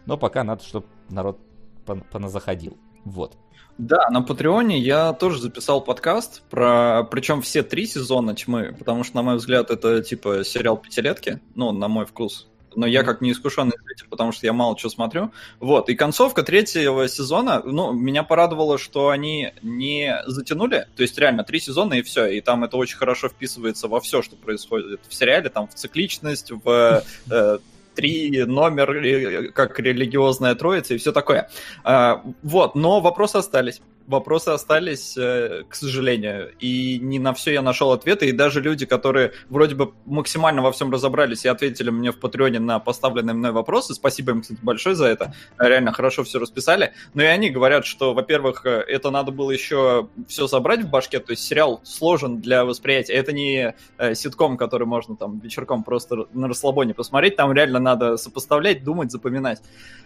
[0.07, 1.39] но пока надо, чтобы народ
[1.87, 2.77] пон- поназаходил.
[3.05, 3.37] Вот.
[3.81, 9.17] Да, на Патреоне я тоже записал подкаст про, причем все три сезона тьмы, потому что,
[9.17, 12.47] на мой взгляд, это типа сериал пятилетки, ну, на мой вкус.
[12.75, 15.33] Но я как неискушенный зритель, потому что я мало что смотрю.
[15.61, 20.87] Вот, и концовка третьего сезона, ну, меня порадовало, что они не затянули.
[20.95, 22.27] То есть, реально, три сезона и все.
[22.27, 26.53] И там это очень хорошо вписывается во все, что происходит в сериале, там, в цикличность,
[26.53, 27.59] в э,
[28.01, 31.49] три номер, э, как религиозная троица и все такое.
[31.85, 33.83] А, вот, но вопросы остались.
[34.11, 36.53] Вопросы остались, э, к сожалению.
[36.59, 38.29] И не на все я нашел ответы.
[38.29, 42.59] И даже люди, которые вроде бы максимально во всем разобрались и ответили мне в Патреоне
[42.59, 45.33] на поставленные мной вопросы, спасибо им, кстати, большое за это.
[45.59, 46.93] Реально хорошо все расписали.
[47.15, 51.21] Но и они говорят, что, во-первых, э, это надо было еще все собрать в башке.
[51.21, 53.13] То есть сериал сложен для восприятия.
[53.13, 57.37] Это не э, ситком, который можно там вечерком просто на расслабоне посмотреть.
[57.37, 59.63] Там реально надо сопоставлять, думать, запоминать.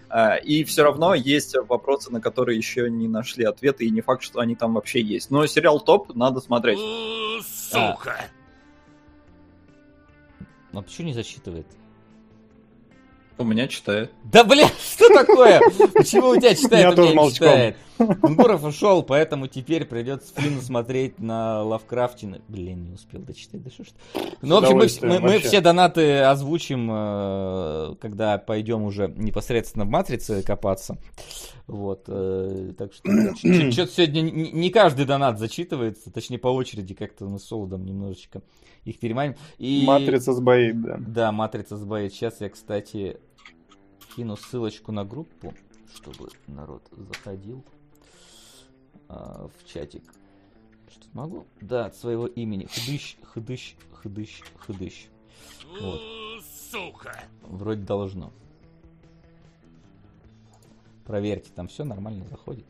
[0.09, 4.23] А, И все равно есть вопросы, на которые еще не нашли ответы, и не факт,
[4.23, 5.31] что они там вообще есть.
[5.31, 6.79] Но сериал топ, надо смотреть.
[7.47, 8.27] Сука.
[10.73, 11.67] Ну, почему не засчитывает?
[13.37, 14.13] У меня читает.
[14.25, 15.61] Да блин, что такое?
[15.95, 17.75] Почему у тебя читает, Я у меня тоже не молчком.
[17.99, 22.41] Кунгуров ушел, поэтому теперь придется Флина смотреть на Лавкрафтина.
[22.49, 23.89] Блин, не успел дочитать, да что ж.
[24.43, 29.89] Ну, в общем, мы, мы- мы все донаты озвучим, э, когда пойдем уже непосредственно в
[29.89, 30.99] матрице копаться.
[31.67, 37.25] Вот, э, так что что-то сегодня не не каждый донат зачитывается, точнее по очереди как-то
[37.27, 38.43] мы с Солодом немножечко
[38.85, 39.37] их переманим.
[39.59, 39.85] И...
[39.87, 40.97] Матрица сбоит, да.
[40.99, 42.13] Да, матрица сбоит.
[42.13, 43.19] Сейчас я, кстати,
[44.15, 45.55] кину ссылочку на группу,
[45.95, 47.65] чтобы народ заходил
[49.09, 50.03] а, в чатик.
[50.91, 51.47] Что могу?
[51.61, 52.67] Да, от своего имени.
[52.67, 55.07] Хыдыщ, хыдыщ, хыдыщ, хыдыщ.
[55.81, 56.01] Вот.
[56.71, 57.25] Сука.
[57.43, 58.33] Вроде должно.
[61.05, 62.67] Проверьте, там все нормально заходит.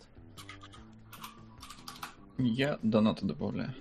[2.38, 3.73] Я донаты добавляю.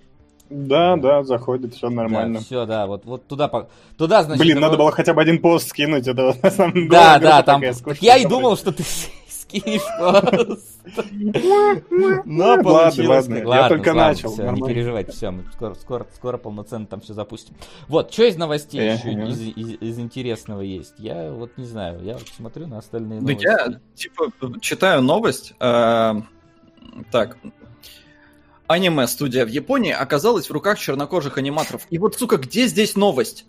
[0.49, 2.39] Да, да, заходит, все нормально.
[2.39, 4.41] все, да, вот, вот туда, по- туда, значит...
[4.43, 7.43] Блин, надо было хотя бы один пост скинуть, это на самом Да, деле да, группа
[7.43, 7.95] там...
[8.01, 8.83] я и думал, что ты
[9.59, 10.79] скинешь пост.
[12.25, 13.07] Но Ладно, получилось.
[13.27, 17.13] ладно, как- я только начал, не переживайте, все, мы скоро, скоро, скоро полноценно там все
[17.13, 17.55] запустим.
[17.87, 20.93] Вот, что из новостей еще из, из- из интересного есть?
[20.97, 23.45] Я вот не знаю, я вот смотрю на остальные Да новости.
[23.45, 25.53] я, типа, читаю новость.
[25.59, 26.13] э,
[27.11, 27.37] так.
[28.67, 31.85] Аниме-студия в Японии оказалась в руках чернокожих аниматоров.
[31.89, 33.45] И вот, сука, где здесь новость?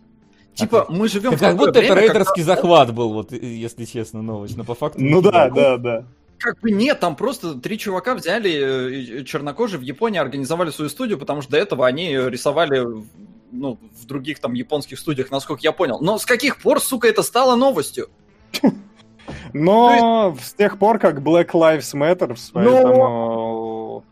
[0.55, 4.23] Типа, мы живем Как, в такое будто это когда- рейдерский захват был, вот, если честно,
[4.23, 4.57] новость.
[4.57, 4.99] Но по факту...
[5.03, 6.05] Ну да, да, да.
[6.39, 10.91] Как бы нет, там просто три чувака взяли э, э, чернокожие в Японии, организовали свою
[10.91, 13.07] студию, потому что до этого они рисовали в-
[13.51, 15.99] ну, в других там японских студиях, насколько я понял.
[16.01, 18.09] Но с каких пор, сука, это стало новостью?
[19.53, 24.05] Но с тех пор, как Black Lives Matter, поэтому...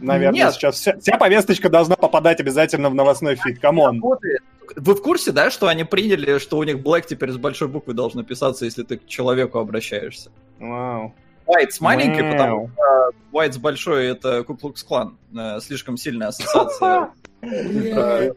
[0.00, 0.54] Наверное, Нет.
[0.54, 3.58] сейчас вся, вся повесточка должна попадать обязательно в новостной feed.
[3.58, 3.96] Come on.
[3.96, 4.40] Работает.
[4.76, 7.94] Вы в курсе, да, что они приняли, что у них Black теперь с большой буквы
[7.94, 10.30] должно писаться, если ты к человеку обращаешься?
[10.60, 11.14] Вау.
[11.46, 12.32] White с маленькой, Вау.
[12.32, 15.16] потому что White с большой это Куклукс Клан.
[15.60, 17.10] Слишком сильная ассоциация.
[17.42, 18.32] э.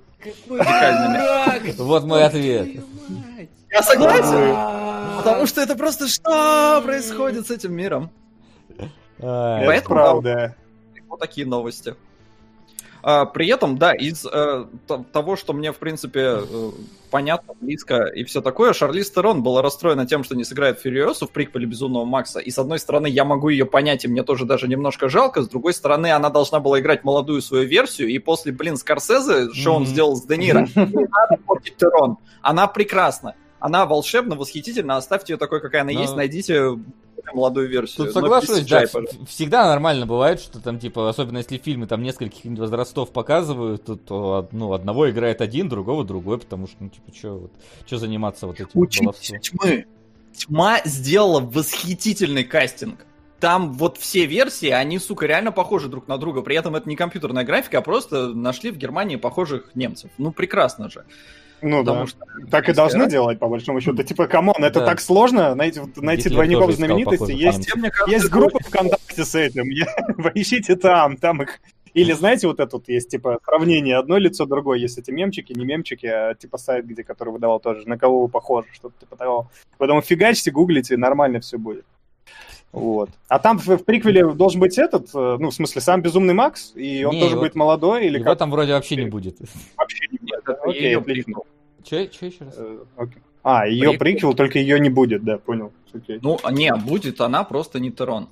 [1.78, 2.67] Вот мой ответ.
[3.71, 5.17] Я согласен.
[5.17, 8.12] Потому что это просто что происходит с этим миром?
[9.17, 10.56] Это правда.
[11.08, 11.95] Вот такие новости.
[13.02, 14.66] А, при этом, да, из э,
[15.14, 16.72] того, что мне, в принципе, э,
[17.10, 21.32] понятно, близко и все такое, Шарлиз Терон была расстроена тем, что не сыграет Фьюриосу в
[21.32, 22.40] приквеле Безумного Макса.
[22.40, 25.42] И, с одной стороны, я могу ее понять, и мне тоже даже немножко жалко.
[25.42, 29.74] С другой стороны, она должна была играть молодую свою версию, и после, блин, Скорсезе, что
[29.76, 29.92] он Мгм.
[29.92, 32.18] сделал с Де Ниро, надо портить Терон.
[32.42, 33.36] Она прекрасна.
[33.62, 34.96] Она волшебна, восхитительна.
[34.98, 36.78] Оставьте ее такой, какая она Но- есть, найдите
[37.34, 38.06] молодую версию.
[38.06, 39.26] Тут соглашусь, да, пожалуйста.
[39.26, 44.50] всегда нормально бывает, что там, типа, особенно если фильмы там нескольких возрастов показывают, то, то,
[44.52, 47.52] ну, одного играет один, другого другой, потому что, ну, типа, что вот,
[47.86, 49.86] чё заниматься вот этим Учитесь тьмы.
[50.34, 53.06] Тьма сделала восхитительный кастинг.
[53.39, 56.42] Там вот все версии, они, сука, реально похожи друг на друга.
[56.42, 60.12] При этом это не компьютерная графика, а просто нашли в Германии похожих немцев.
[60.18, 61.06] Ну, прекрасно же.
[61.62, 61.91] Ну да.
[61.91, 62.19] Потому что...
[62.50, 64.04] Так и должны делать, по большому счету.
[64.04, 64.86] Типа, come on, это Да.
[64.86, 67.32] так сложно найти, вот найти Гитлер двойников знаменитости.
[67.32, 69.65] Есть, кажется, есть это группа ВКонтакте с этим.
[70.24, 71.60] Поищите там, там их.
[71.93, 74.78] Или знаете, вот этот есть, типа, сравнение одно лицо, другое.
[74.78, 78.28] Есть эти мемчики, не мемчики, а типа сайт, где, который выдавал тоже, на кого вы
[78.30, 79.50] похожи, что-то типа того.
[79.78, 81.86] Поэтому фигачьте, гуглите, нормально все будет.
[82.72, 83.10] Вот.
[83.28, 86.72] А там в, в приквеле должен быть этот, э, ну, в смысле, сам Безумный Макс,
[86.76, 88.38] и он Не, тоже его- будет молодой, или Его как?
[88.38, 89.38] там вроде вообще не будет.
[89.76, 90.32] Вообще не будет.
[90.48, 91.02] Нет, Окей, отлично.
[91.02, 91.46] приквел.
[91.84, 92.54] Че, че еще раз?
[92.58, 93.22] Э, окей.
[93.42, 94.00] А, ее Приквел.
[94.00, 95.72] приквел, только ее не будет, да, понял.
[95.94, 96.20] Окей.
[96.22, 98.30] Ну, не, будет она просто не Терон.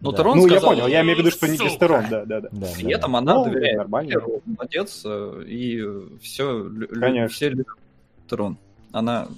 [0.00, 0.18] Но Да.
[0.18, 1.56] Терон ну, я сказал, понял, я имею в виду, что не.
[1.58, 2.48] Гестерон, да, да, да.
[2.52, 3.18] Да, При да, этом да.
[3.18, 4.22] она Ну, доверяет нормально.
[4.46, 5.82] Молодец, э, и
[6.22, 7.28] все, Конечно.
[7.28, 7.66] все любят
[8.28, 8.56] Терон.
[8.92, 9.28] Она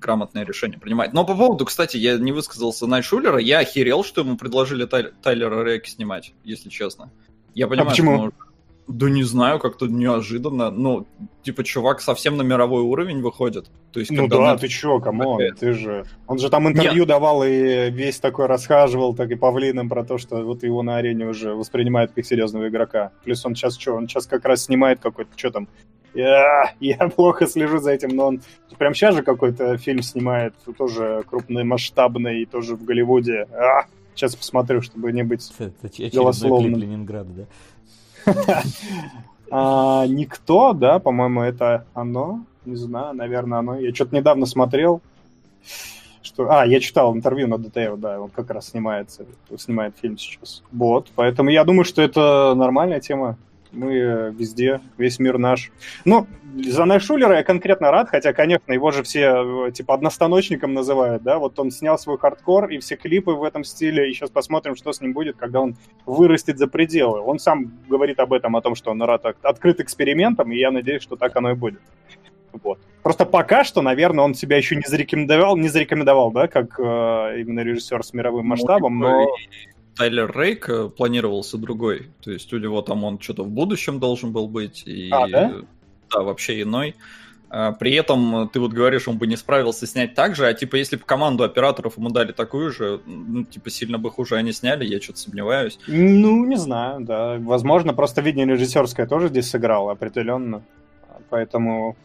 [0.00, 1.12] грамотное решение принимает.
[1.12, 5.12] Но по поводу, кстати, я не высказался Найт Шулера, я охерел, что ему предложили Тай-
[5.22, 7.10] Тайлера Рейка снимать, если честно.
[7.54, 8.12] Я понимаю, почему?
[8.12, 8.34] что, может,
[8.88, 10.70] Да не знаю, как-то неожиданно.
[10.70, 11.06] Ну,
[11.42, 13.70] типа, чувак совсем на мировой уровень выходит.
[13.92, 16.04] То есть, Ну да, Netflix ты чё, come on, такая- ты же...
[16.26, 20.42] Он же там интервью давал и весь такой расхаживал, так и павлином про то, что
[20.42, 23.12] вот его на арене уже воспринимают как серьезного игрока.
[23.24, 25.68] Плюс он сейчас что, он сейчас как раз снимает какой-то, что там,
[26.14, 28.40] я, я плохо слежу за этим, но он
[28.78, 33.46] прям сейчас же какой-то фильм снимает, тоже крупномасштабный, тоже в Голливуде.
[33.52, 35.52] А, сейчас посмотрю, чтобы не быть...
[35.58, 37.46] Это клип Ленинграда,
[38.26, 38.62] да?
[39.54, 42.46] А, никто, да, по-моему, это оно.
[42.64, 43.78] Не знаю, наверное, оно.
[43.78, 45.02] Я что-то недавно смотрел.
[46.22, 46.50] Что...
[46.50, 49.26] А, я читал интервью на DTF, да, он как раз снимается,
[49.58, 50.62] снимает фильм сейчас.
[50.72, 53.36] Вот, поэтому я думаю, что это нормальная тема.
[53.72, 55.72] Мы э, везде, весь мир наш.
[56.04, 61.22] Ну, за Найшулера я конкретно рад, хотя, конечно, его же все, э, типа, одностаночником называют,
[61.22, 64.76] да, вот он снял свой хардкор и все клипы в этом стиле, и сейчас посмотрим,
[64.76, 67.20] что с ним будет, когда он вырастет за пределы.
[67.20, 70.70] Он сам говорит об этом, о том, что он рад от- открыт экспериментам, и я
[70.70, 71.80] надеюсь, что так оно и будет.
[72.62, 72.78] Вот.
[73.02, 77.60] Просто пока что, наверное, он себя еще не зарекомендовал, не зарекомендовал, да, как э, именно
[77.60, 79.26] режиссер с мировым масштабом, Ну, но...
[79.96, 82.08] Тайлер Рейк э, планировался другой.
[82.22, 84.82] То есть у него там он что-то в будущем должен был быть.
[84.86, 85.52] И, А, да?
[86.12, 86.94] Да, вообще иной.
[87.50, 90.54] А, При этом э, ты вот говоришь, он бы не справился снять так же, а
[90.54, 94.52] типа если бы команду операторов ему дали такую же, ну типа сильно бы хуже они
[94.52, 95.78] сняли, я что-то сомневаюсь.
[95.86, 97.36] Ну, не знаю, да.
[97.38, 100.62] Возможно, просто видение режиссерское тоже здесь сыграло определенно.
[101.28, 101.96] Поэтому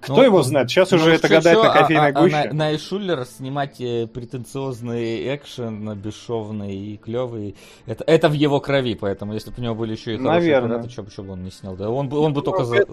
[0.00, 0.70] кто Ну, его знает?
[0.70, 2.48] Сейчас Ну, уже это чё- гадать на а- кофейной а- а гуще.
[2.48, 9.34] На- Найшулер снимать э, претенциозный экшен, бесшовный и клевый, это, это в его крови, поэтому
[9.34, 10.78] если бы у него были еще и хорошие Наверное.
[10.78, 11.76] операторы, что бы, он не снял?
[11.76, 12.84] Да, он бы, он бы только за...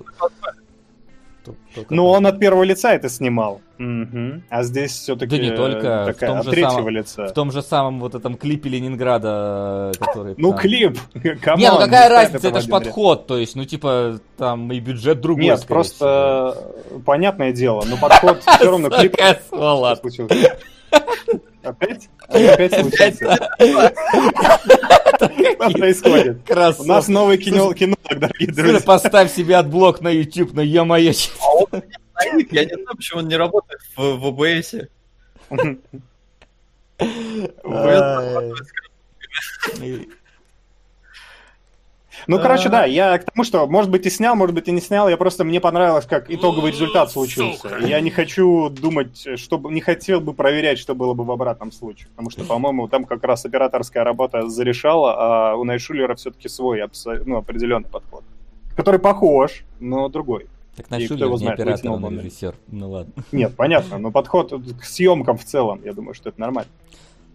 [1.76, 3.62] Только Ну, он от первого лица это снимал.
[3.78, 4.44] Мгм.
[4.50, 7.26] А здесь все-таки Да не только, в такая, том от же третьего самом- лица.
[7.28, 10.36] В том же самом вот этом клипе Ленинграда, э, который...
[10.38, 10.98] Ну, там- клип.
[11.42, 12.84] Come on, Не, ну какая разница, это в это ж один ряд.
[12.84, 16.56] подход, то есть, ну типа, там и бюджет другой, Нет, просто
[16.92, 18.90] э, понятное дело, но подход все равно
[20.10, 20.28] всего.
[20.28, 20.52] клип.
[21.64, 22.10] Опять?
[22.28, 23.50] Опять случился?
[25.18, 26.50] Что происходит?
[26.80, 27.74] У нас новый кино,
[28.10, 28.80] дорогие друзья.
[28.82, 31.12] Поставь себе AdBlock на YouTube, на ё-моё.
[32.34, 34.46] Ник, я не знаю, почему он не работает в.
[39.82, 40.10] И-
[42.28, 44.82] Ну, короче, да, я к тому, что, может быть, и снял, может быть, и не
[44.82, 47.78] снял, я просто, мне понравилось, как итоговый результат случился.
[47.82, 52.10] Я не хочу думать, чтобы, не хотел бы проверять, что было бы в обратном случае,
[52.10, 56.84] потому что, по-моему, там как раз операторская работа зарешала, а у Найшулера все-таки свой
[57.26, 58.24] ну, определенный подход,
[58.76, 60.48] который похож, но другой.
[60.80, 62.56] Так на Шулер не знает, оператор, он режиссер.
[62.68, 63.12] Ну ладно.
[63.34, 66.70] Нет, понятно, но подход к съемкам в целом, я думаю, что это нормально.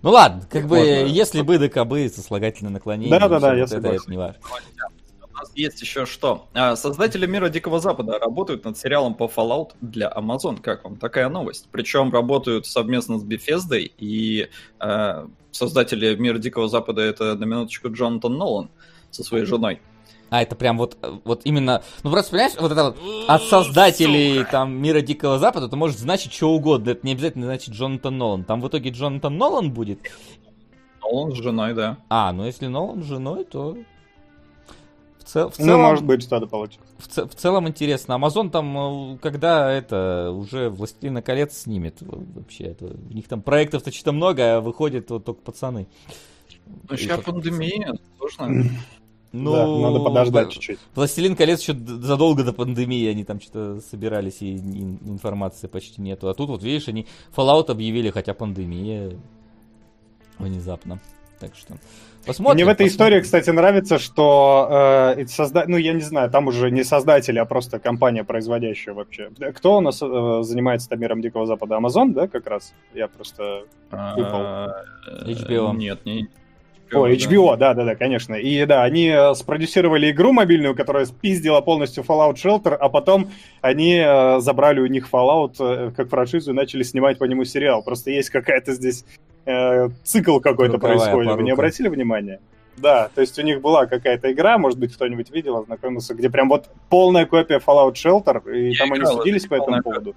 [0.04, 1.06] Ну ладно, как бы, Можно.
[1.06, 3.18] если бы да кобы, сослагательное наклонение.
[3.18, 4.02] Да-да-да, я вот это, согласен.
[4.02, 4.40] это не важно.
[5.22, 6.46] У нас есть еще что.
[6.52, 10.60] А, Создатели мира Дикого Запада работают над сериалом по Fallout для Amazon.
[10.60, 11.68] Как вам такая новость?
[11.72, 18.36] Причем работают совместно с Bethesda, и э, создатели мира Дикого Запада это на минуточку Джонатан
[18.36, 18.70] Нолан
[19.10, 19.80] со своей женой.
[20.34, 22.96] А, это прям вот, э, вот именно, ну просто, понимаешь, вот это вот
[23.28, 24.50] от создателей Сука.
[24.50, 28.42] там мира Дикого Запада, это может значить что угодно, это не обязательно значит Джонатан Нолан.
[28.44, 30.00] Там в итоге Джонатан Нолан будет.
[31.02, 31.98] Нолан с женой, да.
[32.08, 33.76] А, ну если Нолан с женой, то
[35.20, 36.84] в, цел- в Ну, целом, может быть, что-то получится.
[36.98, 38.16] в, ц- в целом интересно.
[38.16, 43.40] Амазон там, э, когда это уже Властелина колец снимет э, вообще, это, у них там
[43.40, 45.86] проектов-то что-то много, а выходят вот только пацаны.
[46.90, 48.64] Ну, сейчас пандемия, сложно.
[49.36, 50.78] Ну, да, надо подождать чуть-чуть.
[50.94, 56.28] Властелин колец еще задолго до пандемии они там что-то собирались, и ин- информации почти нету.
[56.28, 59.12] А тут вот, видишь, они Fallout объявили, хотя пандемия
[60.38, 61.00] внезапно.
[61.40, 61.74] Так что
[62.24, 62.54] посмотрим.
[62.54, 63.18] Мне в этой посмотрим.
[63.18, 64.68] истории, кстати, нравится, что
[65.16, 68.94] э, эти созда- ну, я не знаю, там уже не создатели, а просто компания, производящая
[68.94, 69.30] вообще.
[69.56, 71.74] Кто у нас э, занимается там миром Дикого Запада?
[71.76, 72.72] Amazon, да, как раз?
[72.94, 73.64] Я просто...
[73.90, 74.70] А,
[75.08, 75.74] э, HBO.
[75.76, 76.28] Нет, не
[76.96, 77.14] О, да.
[77.14, 78.34] HBO, да-да-да, конечно.
[78.34, 83.30] И да, они э, спродюсировали игру мобильную, которая спиздила полностью Fallout Shelter, а потом
[83.60, 87.82] они э, забрали у них Fallout э, как франшизу и начали снимать по нему сериал.
[87.82, 89.04] Просто есть какая-то здесь
[89.46, 91.32] э, цикл какой-то происходит.
[91.32, 91.52] Вы не порука.
[91.54, 92.40] обратили внимания?
[92.76, 96.48] Да, то есть у них была какая-то игра, может быть, кто-нибудь видел, ознакомился, где прям
[96.48, 100.10] вот полная копия Fallout Shelter, и Я там они играл, судились это по этому поводу.
[100.10, 100.16] Н-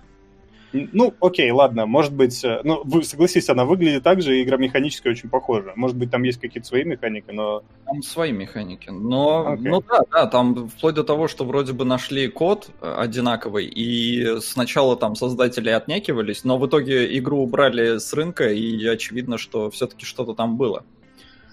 [0.73, 4.57] Ну, окей, ладно, может быть, э, ну, вы согласитесь, она выглядит так же, и игра
[4.57, 5.71] механически очень похожа.
[5.75, 7.63] Может быть, там есть какие-то свои механики, но...
[7.85, 8.89] Там свои механики.
[8.89, 9.69] Но, Окей.
[9.69, 14.39] ну да, да, там вплоть до того, что вроде бы нашли код э, одинаковый, и
[14.41, 20.05] сначала там создатели отнекивались, но в итоге игру убрали с рынка, и очевидно, что все-таки
[20.05, 20.83] что-то там было.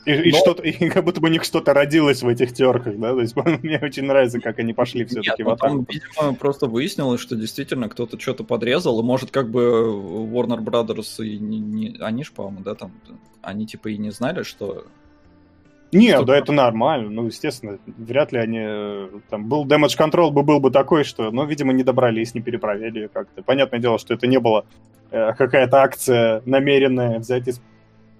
[0.06, 2.96] И, и Но- что-то, и как будто бы у них что-то родилось в этих терках,
[2.98, 3.12] да?
[3.12, 5.86] То есть мне очень нравится, как они пошли все-таки Нет, в ну, там, атаку.
[5.92, 11.38] видимо, просто выяснилось, что действительно кто-то что-то подрезал, и может как бы Warner Brothers и
[11.38, 12.92] не, не- они ж, по-моему, да, там,
[13.42, 14.84] они типа и не знали, что
[15.92, 17.08] Не, да это нормально.
[17.10, 19.20] Ну, естественно, вряд ли они...
[19.30, 23.08] Там был damage control бы был бы такой, что, ну, видимо, не добрались, не перепроверили
[23.12, 23.42] как-то.
[23.42, 24.64] Понятное дело, что это не было
[25.12, 27.62] э, какая-то акция намеренная взять и с-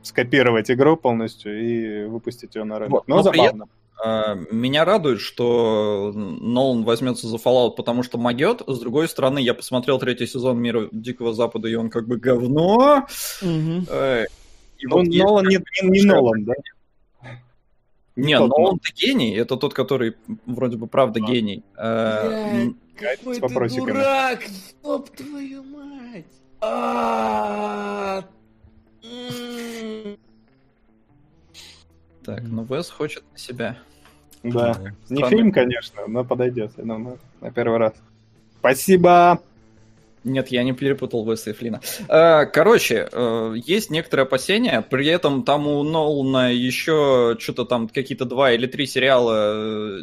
[0.04, 2.92] скопировать игру полностью и выпустить ее на рынок.
[2.92, 3.66] Вот, Но, но забавно.
[4.04, 8.60] А, Меня радует, что Нолан возьмется за Fallout, потому что могет.
[8.66, 13.06] С другой стороны, я посмотрел третий сезон Мира Дикого Запада, и он как бы говно.
[13.42, 14.24] Э,
[14.78, 16.54] и Ну, вот есть Нолан не, не- не Нолан, да?
[18.16, 20.14] Не, тот Нолан-то гений, это тот, который
[20.46, 21.26] вроде бы правда А.
[21.26, 21.62] гений.
[21.78, 22.68] Э,
[23.24, 23.92] С вопросиками.
[23.92, 26.26] дурак, стоп твою мать.
[29.04, 30.16] А.
[32.24, 33.78] Так, ну Вес хочет на себя.
[34.42, 34.78] Да.
[35.08, 36.72] Не фильм, конечно, но подойдет.
[36.76, 37.94] Ну, ну, на первый раз.
[38.58, 39.40] Спасибо.
[40.24, 41.80] Нет, я не перепутал Веса и Флина.
[42.08, 48.24] Э, Короче, э, есть некоторые опасения, при этом там у Нолана еще что-то там какие-то
[48.24, 50.00] два или три сериала э,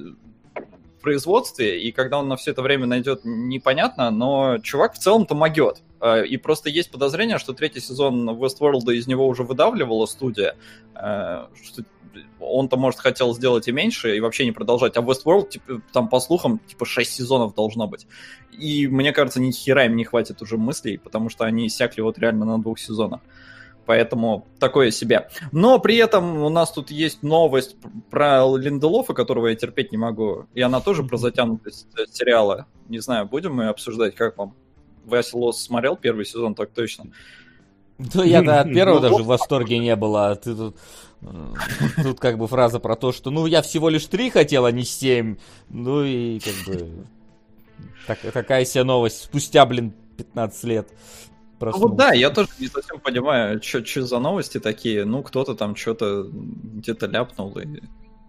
[1.01, 5.81] производстве, и когда он на все это время найдет, непонятно, но чувак в целом-то могет.
[5.99, 10.55] Э, И просто есть подозрение, что третий сезон Westworld из него уже выдавливала студия,
[10.95, 11.83] э, что
[12.39, 14.97] он-то, может, хотел сделать и меньше, и вообще не продолжать.
[14.97, 18.07] А Westworld, типа, там, по слухам, типа, 6 сезонов должно быть.
[18.51, 22.17] И мне кажется, ни хера им не хватит уже мыслей, потому что они иссякли вот
[22.19, 23.21] реально на двух сезонах.
[23.85, 25.29] Поэтому такое себе.
[25.51, 27.75] Но при этом у нас тут есть новость
[28.09, 30.45] про Линделофа, которого я терпеть не могу.
[30.53, 32.67] И она тоже про затянутость э, сериала.
[32.89, 34.53] Не знаю, будем мы обсуждать, как вам?
[35.05, 37.05] Вася Лос смотрел первый сезон, так точно.
[38.13, 40.29] Ну, я-то от первого Ну, даже в восторге не было.
[40.29, 40.77] а Ты тут,
[41.21, 41.53] э,
[42.03, 44.83] тут как бы фраза про то, что ну я всего лишь три хотел, а не
[44.83, 45.37] семь.
[45.69, 47.05] Ну и как бы
[48.07, 49.23] так, такая себе новость.
[49.23, 50.89] Спустя, блин, 15 лет.
[51.61, 51.87] Ну проснулся.
[51.87, 55.05] вот да, я тоже не совсем понимаю, что за новости такие.
[55.05, 57.81] Ну, кто-то там что-то где-то ляпнул и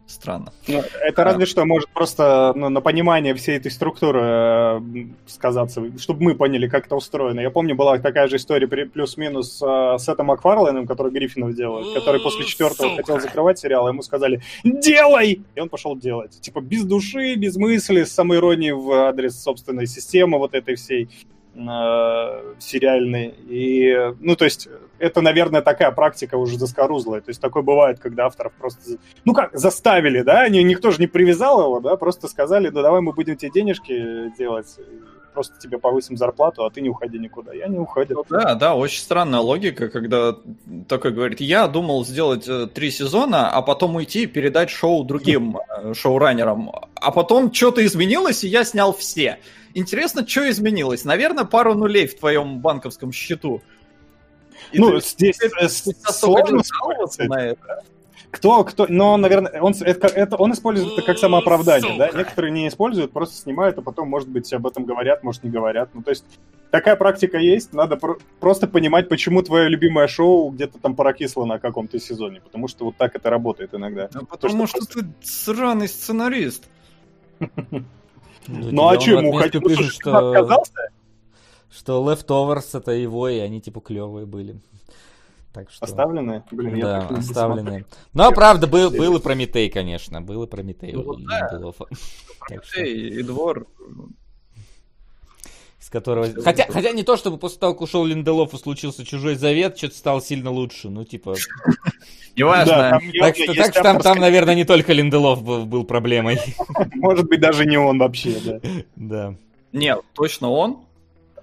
[0.07, 0.53] Странно.
[0.69, 4.81] Ну, это разве что может просто ну, на понимание всей этой структуры э,
[5.27, 7.41] сказаться, чтобы мы поняли, как это устроено.
[7.41, 11.95] Я помню, была такая же история при- плюс-минус э, с Сетом Макфарлейном, который Гриффинов делает,
[11.95, 12.97] который после четвертого Сука.
[12.97, 16.39] хотел закрывать сериал, а ему сказали «Делай!» И он пошел делать.
[16.41, 21.09] Типа без души, без мысли, с самоиронией в адрес собственной системы вот этой всей
[21.55, 23.35] э, сериальной.
[23.49, 27.21] И, ну, то есть, это, наверное, такая практика уже заскорузлая.
[27.21, 31.07] То есть, такое бывает, когда авторов просто, ну как, заставили, да, Ни- никто же не
[31.07, 34.79] привязал его, да, просто сказали, ну, давай мы будем тебе денежки делать,
[35.33, 37.53] просто тебе повысим зарплату, а ты не уходи никуда.
[37.53, 38.17] Я не уходит.
[38.17, 40.37] Ну да, да, очень странная логика, когда
[40.89, 45.57] такой говорит, я думал сделать э, три сезона, а потом уйти и передать шоу другим
[45.57, 46.71] э, шоураннерам.
[46.95, 49.39] А потом что-то изменилось, и я снял все.
[49.75, 51.05] Интересно, что изменилось?
[51.05, 53.63] Наверное, пару нулей в твоем банковском счету.
[54.71, 57.83] И ну, ты здесь э, спустя столько сложно жаловаться на это.
[58.31, 62.11] Кто, кто, но, наверное, он, это, это- он использует это как самооправдание, да?
[62.17, 65.91] Некоторые не используют, просто снимают, а потом, может быть, об этом говорят, может, не говорят.
[65.93, 66.25] Ну, то есть,
[66.71, 71.59] такая практика есть, надо про- просто понимать, почему твое любимое шоу где-то там прокисло на
[71.59, 74.09] каком-то сезоне, потому что вот так это работает иногда.
[74.15, 76.65] Ну, потому что что ты сраный сценарист.
[78.49, 80.73] Ну, а он что ему хотел, пишет, что отказался?
[81.71, 84.61] что Leftovers это его, и они типа клевые были.
[85.53, 85.85] Так что...
[85.85, 86.45] Оставленные?
[86.51, 87.87] Блин, я Да, не оставленные.
[88.15, 90.23] Но, правда, был, был и Прометей, конечно.
[90.23, 91.49] Был и Прометей Ну, у да.
[91.49, 91.87] Что-
[92.77, 93.67] Эй, и двор.
[95.93, 96.29] Которого...
[96.43, 99.95] Хотя, хотя не то, чтобы после того, как ушел Линделов и случился Чужой Завет, что-то
[99.95, 100.89] стало сильно лучше.
[100.89, 101.37] Ну, типа...
[102.37, 102.99] Неважно.
[103.21, 106.41] Так что, так там, там, наверное, не только Линделов был, проблемой.
[106.95, 108.61] Может быть, даже не он вообще, да.
[108.97, 109.35] Да.
[109.73, 110.79] Нет, точно он.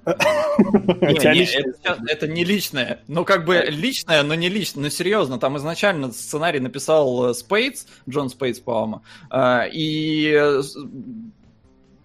[0.05, 3.01] Не, не, это, не личное.
[3.07, 4.85] Ну, как бы личное, но не личное.
[4.85, 9.03] Ну, серьезно, там изначально сценарий написал э, Спейтс, Джон Спейтс, по-моему.
[9.29, 10.61] А, И э,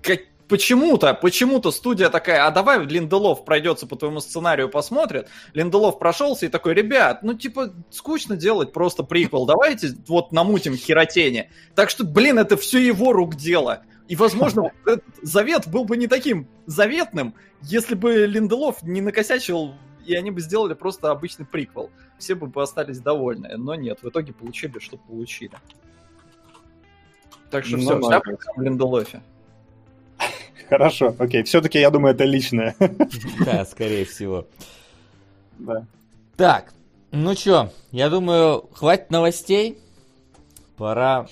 [0.03, 5.29] как- почему-то, почему-то студия такая, а давай Линделов пройдется по твоему сценарию, посмотрит.
[5.53, 11.51] Линделов прошелся и такой, ребят, ну, типа, скучно делать просто приквел, давайте вот намутим херотени.
[11.75, 13.83] Так что, блин, это все его рук дело.
[14.09, 19.75] И, возможно, этот завет был бы не таким заветным, если бы Линделов не накосячил,
[20.05, 21.91] и они бы сделали просто обычный приквел.
[22.19, 23.57] Все бы остались довольны.
[23.57, 25.57] Но нет, в итоге получили, что получили.
[27.51, 29.23] Так что Ну, все, проблема в Линделофе.
[30.77, 31.45] Хорошо, окей.
[31.45, 32.75] Все-таки я думаю, это личное.
[33.45, 34.47] Да, скорее всего.
[35.59, 35.87] Да.
[36.37, 36.75] Так,
[37.13, 39.79] ну чё, я думаю, хватит новостей.
[40.77, 41.29] Пора,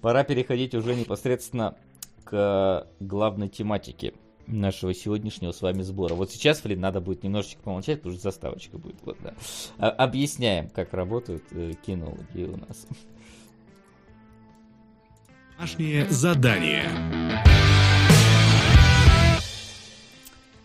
[0.00, 1.74] пора переходить уже непосредственно
[2.22, 4.14] к главной тематике
[4.46, 6.14] нашего сегодняшнего с вами сбора.
[6.14, 8.96] Вот сейчас, блин, надо будет немножечко помолчать, потому что заставочка будет.
[9.02, 9.34] Вот, да.
[9.78, 12.86] А- объясняем, как работают э, кинологи у нас.
[15.56, 16.88] Домашнее задание.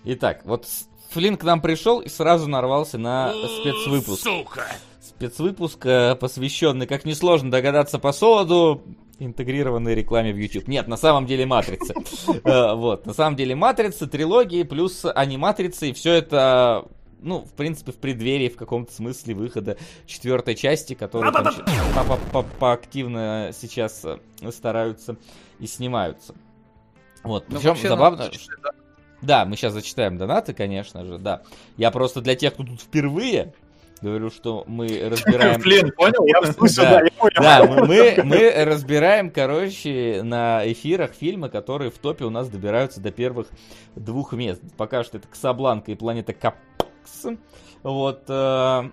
[0.06, 0.68] Итак, вот
[1.10, 4.24] Флинн к нам пришел и сразу нарвался на спецвыпуск.
[4.24, 4.66] Сука!
[5.01, 8.84] Спецвыпуск, э, посвященный, как несложно догадаться по солоду,
[9.18, 10.68] интегрированной рекламе в YouTube.
[10.68, 11.93] Нет, на самом деле Матрица.
[12.43, 16.86] Э, Вот, на самом деле Матрица, трилогии, плюс аниматрица, и все это,
[17.22, 21.32] ну, в принципе, в преддверии в каком-то смысле выхода четвертой части, которую
[22.60, 24.20] поактивно сейчас э,
[24.51, 25.16] стараются
[25.60, 26.36] и снимаются.
[27.24, 28.76] Вот, Ну, причем забавно, зачитать,
[29.26, 29.45] да.
[29.45, 31.41] мы сейчас зачитаем донаты, конечно же, да.
[31.78, 33.53] Я просто для тех, кто тут впервые,
[34.01, 35.59] говорю, что мы разбираем...
[35.63, 36.26] Блин, понял?
[36.26, 36.91] Я в курсе, Да.
[36.91, 37.41] да, я понял.
[37.41, 43.11] Да, мы, мы, разбираем, короче, на эфирах фильмы, которые в топе у нас добираются до
[43.11, 43.47] первых
[43.95, 44.61] двух мест.
[44.78, 47.26] Пока что это Касабланка и Планета Капкс.
[47.84, 48.23] Вот.
[48.28, 48.84] э,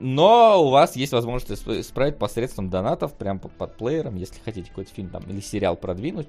[0.00, 4.68] Но у вас есть возможность исп- исправить посредством донатов, прям под, под плеером, если хотите
[4.68, 6.28] какой-то фильм там или сериал продвинуть,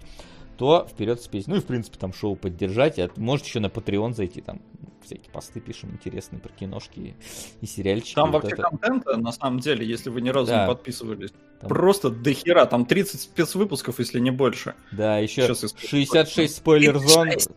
[0.57, 1.53] то вперед с песней.
[1.53, 2.99] Ну и в принципе там шоу поддержать.
[2.99, 4.61] А Можете еще на Patreon зайти, там
[5.03, 7.15] всякие посты пишем интересные про киношки
[7.61, 8.15] и сериальчики.
[8.15, 8.63] Там Вот вообще это.
[8.63, 10.63] контента, на самом деле, если вы ни разу Да.
[10.63, 11.31] не подписывались.
[11.61, 14.73] Там- Просто дохера, там 30 спецвыпусков, если не больше.
[14.91, 17.27] Да, еще я 66 спойлер-зон.
[17.29, 17.51] 36.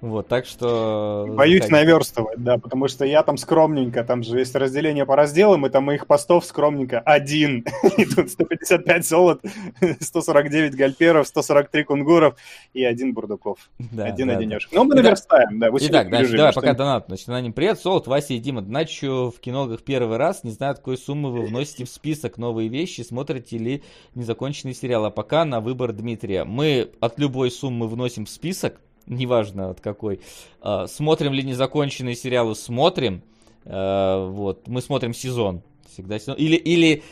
[0.00, 1.26] Вот, так что...
[1.28, 1.72] Боюсь заходите.
[1.72, 5.84] наверстывать, да, потому что я там скромненько, там же есть разделение по разделам, и там
[5.84, 7.66] моих постов скромненько один.
[7.98, 9.42] И тут 155 золот,
[10.00, 12.36] 149 гальперов, 143 кунгуров
[12.72, 13.70] и один бурдуков.
[13.78, 14.38] Да, один да, да.
[14.40, 14.72] одинешек.
[14.72, 15.68] Но мы Итак- наверстаем, да.
[15.80, 17.04] Итак, режиме, давай, пока донат.
[17.08, 18.62] Значит, на ним привет, Солод, Вася и Дима.
[18.62, 22.68] Начу в киногах первый раз, не знаю, от какой суммы вы вносите в список новые
[22.68, 23.82] вещи, смотрите ли
[24.14, 25.04] незаконченный сериал.
[25.04, 26.44] А пока на выбор Дмитрия.
[26.44, 28.80] Мы от любой суммы вносим в список,
[29.10, 30.20] неважно от какой.
[30.62, 33.22] А, Смотрим ли незаконченные сериалы, смотрим.
[33.66, 35.62] А, Вот, мы смотрим сезон.
[35.92, 36.36] Всегда сезон.
[36.36, 37.02] Или, или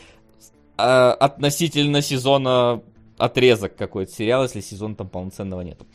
[0.76, 2.82] а, относительно сезона
[3.18, 5.86] отрезок какой-то сериал, если сезон там полноценного нету.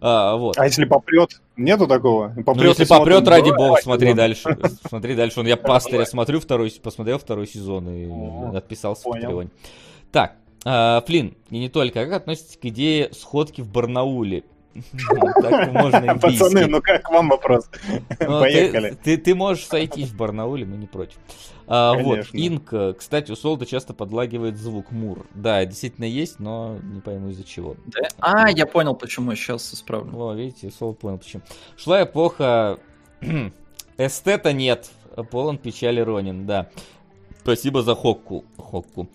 [0.00, 0.58] А, вот.
[0.58, 1.40] А если попрет?
[1.56, 2.34] Нету такого?
[2.36, 4.16] ну, если и смотрим, попрет, ради «Давай, бога, смотри сезон».
[4.16, 4.58] дальше.
[4.86, 5.40] Смотри дальше.
[5.40, 9.12] Он, я пастыря смотрю второй, посмотрел второй сезон и отписался в.
[9.12, 9.50] Патреоне.
[10.12, 10.36] Так,
[11.06, 12.04] Флин, и не только.
[12.04, 14.44] Как относитесь к идее сходки в Барнауле?
[15.42, 17.68] Так можно и Пацаны, ну как вам вопрос?
[18.20, 18.96] Ну, Поехали.
[19.02, 21.18] Ты, можешь сойтись в Барнауле, мы не против.
[21.66, 22.26] А, вот.
[22.32, 25.26] Инк, кстати, у Солда часто подлагивает звук Мур.
[25.34, 27.76] Да, действительно есть, но не пойму из-за чего.
[28.18, 30.12] А, я понял, почему, сейчас исправлю.
[30.12, 31.42] Во, видите, Солд понял почему.
[31.76, 32.78] Шла эпоха...
[33.98, 34.90] Эстета нет.
[35.30, 36.68] Полон печали Ронин, да.
[37.40, 38.44] Спасибо за Хокку.
[38.58, 39.08] Хокку.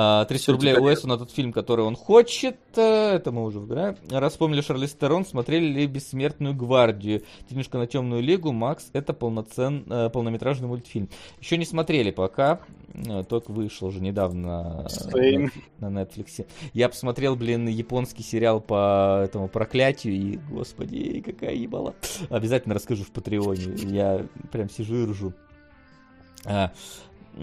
[0.00, 2.56] А, 300 Всё, рублей Уэсу на тот фильм, который он хочет.
[2.76, 3.96] э, Это мы уже выбираем.
[4.08, 7.24] Раз вспомнили Шарли Стерон, смотрели ли «Бессмертную гвардию».
[7.50, 8.52] Немножко на «Темную лигу».
[8.52, 9.84] Макс, это полноцен...
[9.90, 11.08] э, полнометражный мультфильм.
[11.40, 12.60] Еще не смотрели пока.
[12.94, 15.50] Э, Только вышел уже недавно Same.
[15.80, 16.46] на Netflix.
[16.74, 21.96] Я посмотрел, блин, японский сериал по этому проклятию, и, господи, какая ебала.
[22.30, 23.74] Обязательно расскажу в Патреоне.
[23.92, 25.32] Я прям сижу и ржу.
[26.44, 26.70] А,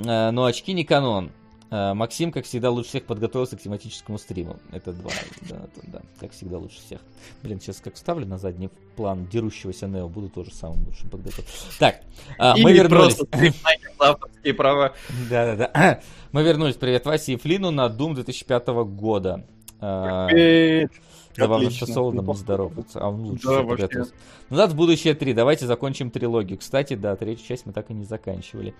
[0.08, 1.32] а, но очки не канон.
[1.78, 4.56] А, Максим, как всегда, лучше всех подготовился к тематическому стриму.
[4.72, 5.12] Это два,
[5.50, 7.02] да, это да, как всегда, лучше всех.
[7.44, 11.46] Блин, сейчас как вставлю на задний план дерущегося Нео, буду тоже самым лучшим подготовлен.
[11.78, 12.00] Так,
[12.38, 13.16] а, мы вернулись.
[13.16, 14.94] просто права.
[15.30, 16.00] Да-да-да.
[16.32, 16.76] Мы вернулись.
[16.76, 19.46] Привет Васе и Флину на Doom 2005 года.
[19.82, 20.88] А, Э,
[21.36, 21.88] Забавно, Отлично.
[21.88, 22.40] что Неплохо.
[22.40, 24.14] здоровается, а он лучше Да, подготовился.
[24.50, 25.34] Назад в будущее 3.
[25.34, 26.58] Давайте закончим трилогию.
[26.58, 28.74] Кстати, да, третью часть мы так и не заканчивали.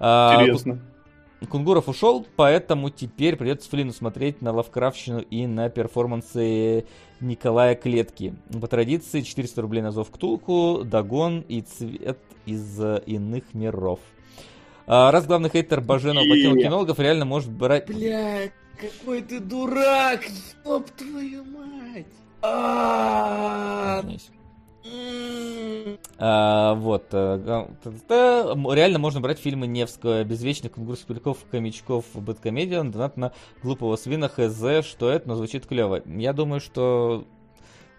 [0.00, 0.80] А, Интересно.
[1.50, 6.86] Кунгуров ушел, поэтому теперь придется Флину смотреть на Лавкрафтщину и на перформансы
[7.20, 8.34] Николая Клетки.
[8.60, 14.00] По традиции 400 рублей на зов Ктулку, Дагон и цвет из э, иных миров.
[14.86, 17.86] А, раз главный хейтер Баженова покинул кинологов, реально может брать...
[17.86, 20.22] Бля, какой ты дурак!
[20.64, 22.06] Ёб твою мать!
[22.42, 24.28] А, Извиняюсь.
[24.28, 24.41] м.
[26.18, 27.06] А, вот.
[27.12, 27.66] э,
[28.74, 34.86] Реально можно брать фильмы Невского, безвечных кунгурских пельков, комичков, бэткомедиан, донат на глупого свина, хз,
[34.86, 36.02] что это, но звучит клево.
[36.06, 37.24] Я думаю, что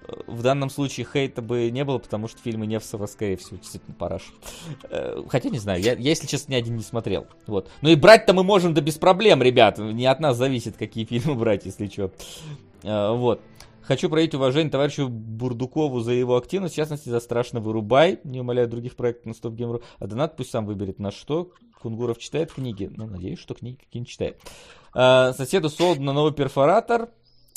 [0.08, 3.96] э, в данном случае хейта бы не было, потому что фильмы Невсова, скорее всего, действительно
[3.96, 4.34] параш.
[4.90, 7.28] Э, Хотя, не знаю, я, я, если честно, ни один не смотрел.
[7.48, 7.70] Вот.
[7.82, 9.78] Ну и брать-то мы можем да без проблем, ребят.
[9.80, 12.12] Не от нас зависит, какие фильмы брать, если что.
[12.84, 13.42] Вот.
[13.84, 18.68] Хочу проявить уважение товарищу Бурдукову за его активность, в частности, за «Страшно вырубай», не умоляя
[18.68, 21.52] других проектов на Stop Game.ru, а донат пусть сам выберет на что.
[21.82, 22.90] Кунгуров читает книги.
[22.96, 24.40] Ну, надеюсь, что книги какие-нибудь читает.
[24.94, 27.10] А, соседу Солд на новый перфоратор.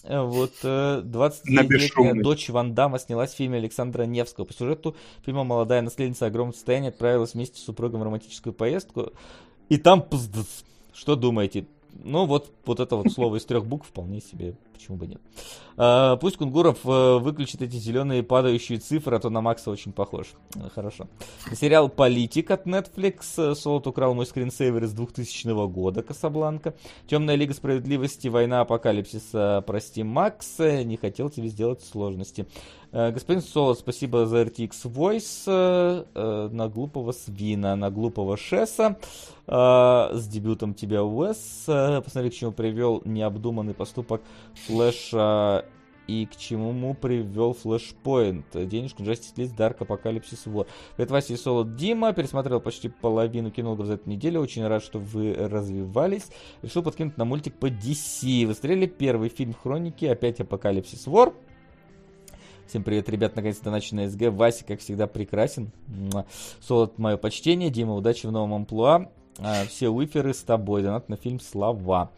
[0.02, 2.22] Э, Вот э, 29-летняя бесшумный.
[2.24, 4.44] дочь Ван Дамма снялась в фильме Александра Невского.
[4.44, 9.12] По сюжету фильма молодая наследница огромного состояния отправилась вместе с супругом в романтическую поездку.
[9.68, 10.64] И там пздц.
[10.92, 11.66] Что думаете?
[12.04, 15.20] Ну, вот, вот это вот слово из трех букв вполне себе, почему бы нет.
[15.76, 20.28] А, пусть Кунгуров э, выключит эти зеленые падающие цифры, а то на Макса очень похож.
[20.54, 21.06] Э, Хорошо.
[21.54, 23.54] Сериал «Политик» от Netflix.
[23.54, 26.74] Солод украл мой скринсейвер из 2000 года, Касабланка.
[27.06, 30.58] Темная Лига Справедливости, Война Апокалипсиса, прости, Макс.
[30.58, 32.46] Не хотел тебе сделать сложности.
[32.96, 36.04] Э, Господин Солод, спасибо за RTX Voice.
[36.14, 38.96] э, На глупого свина, на глупого шеса.
[39.46, 41.64] Э, С дебютом тебя, Уэс.
[41.66, 44.22] Посмотри, к чему привел необдуманный поступок
[44.66, 45.66] Флэша
[46.06, 48.46] и к чему привел флешпоинт.
[48.54, 50.66] Денежку Justice League Dark Apocalypse War.
[50.96, 52.14] Привет, Вася и Солод Дима.
[52.14, 54.40] Пересмотрел почти половину кинологов за эту неделю.
[54.40, 56.28] Очень рад, что вы развивались.
[56.62, 58.46] Решил подкинуть на мультик по DC.
[58.46, 61.34] Вы смотрели первый фильм Хроники, опять Apocalypse War.
[62.68, 64.32] Всем привет, ребят, наконец-то начали на СГ.
[64.32, 65.70] Вася, как всегда, прекрасен.
[66.60, 67.70] Солод, мое почтение.
[67.70, 69.08] Дима, удачи в новом амплуа.
[69.38, 70.82] А, Все уиферы с тобой.
[70.82, 72.10] Донат на фильм «Слова».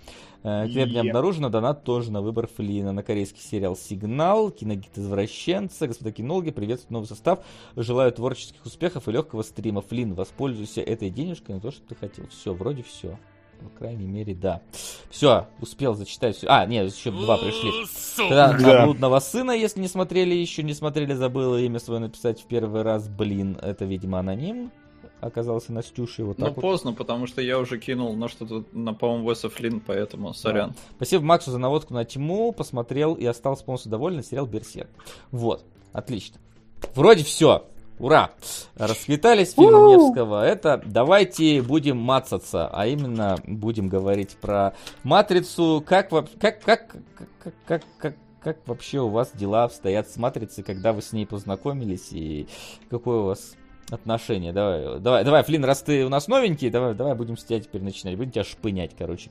[0.45, 2.93] Э, Клеп не обнаружено, донат тоже на выбор Флина.
[2.93, 5.87] На корейский сериал «Сигнал», киногид извращенца.
[5.87, 7.41] Господа кинологи, приветствуют новый состав.
[7.77, 9.83] Желаю творческих успехов и легкого стрима.
[9.83, 12.27] Флин, воспользуйся этой денежкой на то, что ты хотел.
[12.29, 13.19] Все, вроде все.
[13.61, 14.63] По крайней мере, да.
[15.11, 16.47] Все, успел зачитать все.
[16.49, 17.71] А, нет, еще два пришли.
[18.17, 18.85] Тогда на Да.
[18.85, 23.09] блудного сына, если не смотрели, еще не смотрели, забыла имя свое написать в первый раз.
[23.09, 24.71] Блин, это, видимо, аноним.
[25.21, 26.25] Оказался Настюшей.
[26.25, 26.63] Вот Ну, так вот.
[26.63, 30.75] поздно, потому что я уже кинул на что-то, на, по-моему, Веса Флинн, поэтому сорян.
[30.97, 32.53] Спасибо Максу за наводку на тьму.
[32.53, 34.23] Посмотрел и остался полностью доволен.
[34.23, 34.89] Сериал Берсерк.
[35.33, 36.39] Вот, отлично.
[36.95, 37.65] Вроде все.
[37.99, 38.31] Ура!
[38.77, 40.45] Расквитались фильмы Невского.
[40.45, 45.83] Это давайте будем мацаться, а именно будем говорить про Матрицу.
[45.87, 46.97] Как, как, как, как,
[47.67, 52.13] как, как, как, вообще у вас дела обстоят с Матрицей, когда вы с ней познакомились
[52.13, 52.49] и
[52.89, 53.55] какое у вас
[53.91, 54.53] отношения.
[54.53, 57.83] Давай, давай, давай, Флин, раз ты у нас новенький, давай, давай будем с тебя теперь
[57.83, 58.17] начинать.
[58.17, 59.31] Будем тебя шпынять, короче,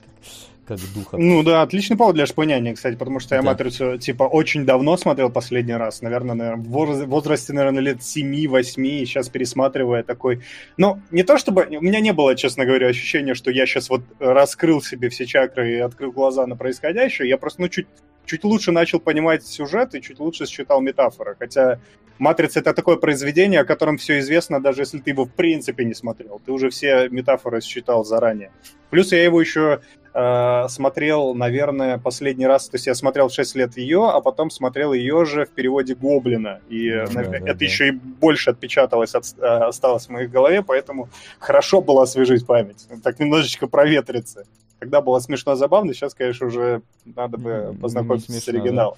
[0.65, 1.17] как, как духа.
[1.17, 3.47] Ну да, отличный повод для шпыняния, кстати, потому что я Да.
[3.47, 6.01] «Матрицу» типа очень давно смотрел последний раз.
[6.01, 10.41] Наверное, наверное в воз- возрасте, наверное, лет 7-8, и сейчас пересматривая такой...
[10.77, 11.67] Ну, не то чтобы...
[11.69, 15.73] У меня не было, честно говоря, ощущения, что я сейчас вот раскрыл себе все чакры
[15.73, 17.29] и открыл глаза на происходящее.
[17.29, 17.87] Я просто, ну, чуть,
[18.25, 21.35] чуть лучше начал понимать сюжет и чуть лучше считал метафоры.
[21.37, 21.79] Хотя
[22.19, 25.93] «Матрица»— это такое произведение, о котором все известно, даже если ты его в принципе не
[25.93, 26.41] смотрел.
[26.45, 28.51] Ты уже все метафоры считал заранее.
[28.89, 29.81] Плюс я его еще
[30.13, 34.49] э, смотрел, наверное, последний раз, то есть я смотрел в 6 лет ее, а потом
[34.49, 36.61] смотрел ее же в переводе Гоблина.
[36.69, 37.65] И э, Да, нав- да, это да.
[37.65, 41.09] еще и больше отпечаталось, от- э, осталось в моей голове, поэтому
[41.39, 42.87] хорошо было освежить память.
[43.03, 44.45] Так немножечко проветриться.
[44.79, 48.97] Тогда было смешно забавно, сейчас, конечно, уже надо бы познакомиться с смешно, оригиналом.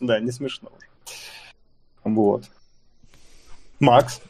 [0.00, 0.86] Да, не смешно уже.
[2.04, 2.44] Вот.
[3.80, 4.20] Макс?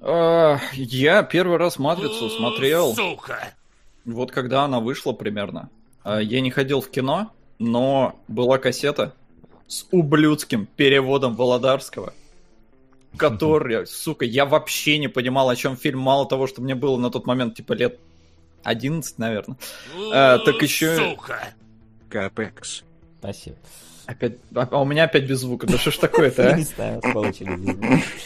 [0.00, 3.52] А, Я первый раз «Матрицу» смотрел, Сука!
[4.04, 5.70] вот когда она вышла примерно.
[6.04, 9.12] А, Я не ходил в кино, но была кассета
[9.66, 12.14] с ублюдским переводом Володарского,
[13.16, 15.98] который, сука, я вообще не понимал, о чем фильм.
[16.00, 17.98] Мало того, что мне было на тот момент, типа, лет
[18.62, 19.58] 11, наверное.
[20.12, 21.48] А, так еще- Сука!
[22.08, 22.84] Капекс.
[23.18, 23.56] Спасибо.
[24.08, 25.66] Опять, а у меня опять без звука.
[25.66, 26.52] Да что ж такое-то, а?
[26.56, 27.02] не знаю.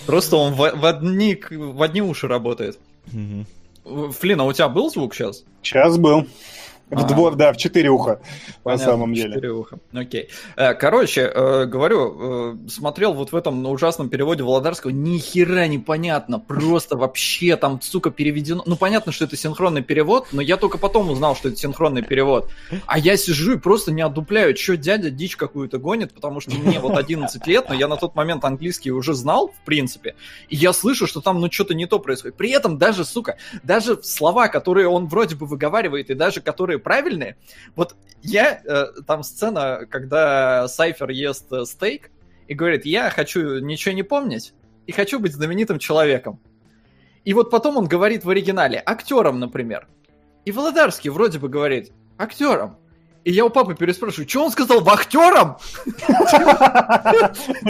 [0.06, 2.78] Просто он в, в одни, в одни уши работает.
[3.10, 3.46] Мгм.
[4.12, 5.42] Флин, а у тебя был звук сейчас?
[5.60, 6.28] Сейчас был.
[6.92, 9.34] В двор, да, в четыре уха, на Понятно, самом деле.
[9.34, 9.78] четыре уха.
[9.94, 10.28] Окей.
[10.56, 16.38] Э, Короче, э, говорю, э, смотрел вот в этом ужасном переводе Володарского, ни хера непонятно,
[16.38, 18.62] просто вообще там, сука, переведено.
[18.66, 22.50] Ну, понятно, что это синхронный перевод, но я только потом узнал, что это синхронный перевод.
[22.86, 26.78] А я сижу и просто не отдупляю, что дядя дичь какую-то гонит, потому что мне
[26.78, 30.14] вот 11 лет, но я на тот момент английский уже знал, в принципе,
[30.50, 32.36] и я слышу, что там, ну, что-то не то происходит.
[32.36, 37.36] При этом даже, сука, даже слова, которые он вроде бы выговаривает, и даже которые правильные,
[37.76, 42.10] вот я, э, там сцена, когда Сайфер ест э, стейк
[42.46, 44.54] и говорит, я хочу ничего не помнить
[44.86, 46.40] и хочу быть знаменитым человеком.
[47.24, 49.88] И вот потом он говорит в оригинале, актером, например.
[50.44, 52.76] И Володарский вроде бы говорит, актером.
[53.24, 55.56] И я у папы переспрашиваю, что он сказал, вахтером?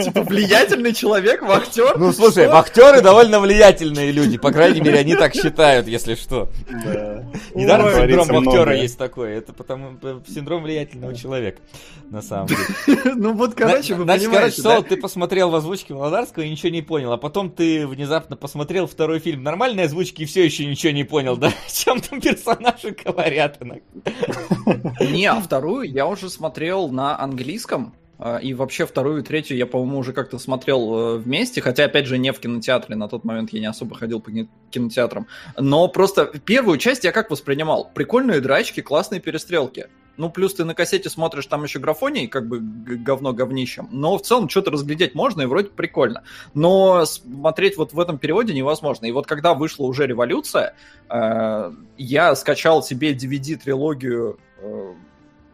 [0.03, 1.95] Типа влиятельный человек, вахтер?
[1.97, 6.49] Ну, слушай, актеры довольно влиятельные люди, по крайней мере, они так считают, если что.
[6.67, 7.23] Да.
[7.53, 8.81] Недаром синдром многое.
[8.81, 9.33] есть такой.
[9.33, 11.61] Это потому э, синдром влиятельного человека,
[12.09, 12.63] на самом деле.
[13.15, 14.61] Ну вот, короче, вы Значит, короче, понимаете?
[14.61, 18.87] Солод, ты посмотрел в озвучке Володарского и ничего не понял, а потом ты внезапно посмотрел
[18.87, 21.51] второй фильм нормальной озвучки и все еще ничего не понял, да?
[21.71, 25.05] Чем там персонажи говорят иногда.
[25.05, 27.93] Не, а вторую я уже смотрел на английском.
[28.19, 32.05] а, И вообще вторую и третью я, по-моему, уже как-то смотрел э, вместе, хотя, опять
[32.05, 35.27] же, не в кинотеатре, на тот момент я не особо ходил по кино- кинотеатрам.
[35.57, 37.91] Но просто первую часть я как воспринимал?
[37.93, 39.87] Прикольные драчки, классные перестрелки.
[40.15, 43.87] Ну, плюс ты на кассете смотришь, там еще графоний, как бы говно говнищем.
[43.91, 46.21] Но в целом что-то разглядеть можно, и вроде прикольно.
[46.53, 49.07] Но смотреть вот в этом переводе невозможно.
[49.07, 50.75] И вот когда вышла уже революция,
[51.09, 54.93] э, я скачал себе DVD-трилогию э,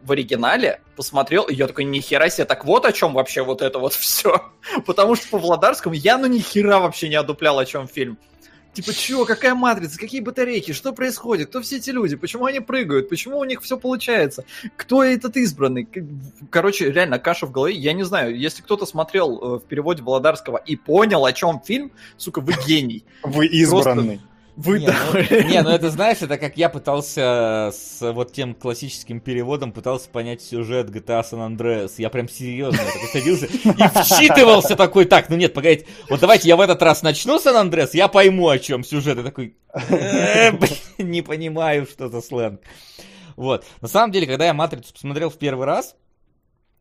[0.03, 3.79] в оригинале, посмотрел, и я такой, нихера себе, так вот о чем вообще вот это
[3.79, 4.43] вот все.
[4.85, 8.17] Потому что по Владарскому я ну нихера вообще не одуплял, о чем фильм.
[8.71, 13.09] Типа, чё, какая матрица, какие батарейки, что происходит, кто все эти люди, почему они прыгают,
[13.09, 14.45] почему у них все получается,
[14.77, 15.87] кто этот избранный.
[16.51, 20.57] Короче, реально, каша в голове, я не знаю, если кто-то смотрел э, в переводе Володарского
[20.57, 23.03] и понял, о чем фильм, сука, вы гений.
[23.23, 24.21] Вы избранный.
[24.59, 29.21] Вы, не, ну, не, ну это знаешь, это как я пытался с вот тем классическим
[29.21, 31.93] переводом пытался понять сюжет GTA San Andreas.
[31.97, 36.57] Я прям серьезно такой садился и вчитывался такой, так, ну нет, погодите, вот давайте я
[36.57, 39.17] в этот раз начну San Andreas, я пойму, о чем сюжет.
[39.19, 40.51] И такой, «Э,
[40.97, 42.59] не понимаю, что за сленг.
[43.37, 43.65] Вот.
[43.79, 45.95] На самом деле, когда я «Матрицу» посмотрел в первый раз,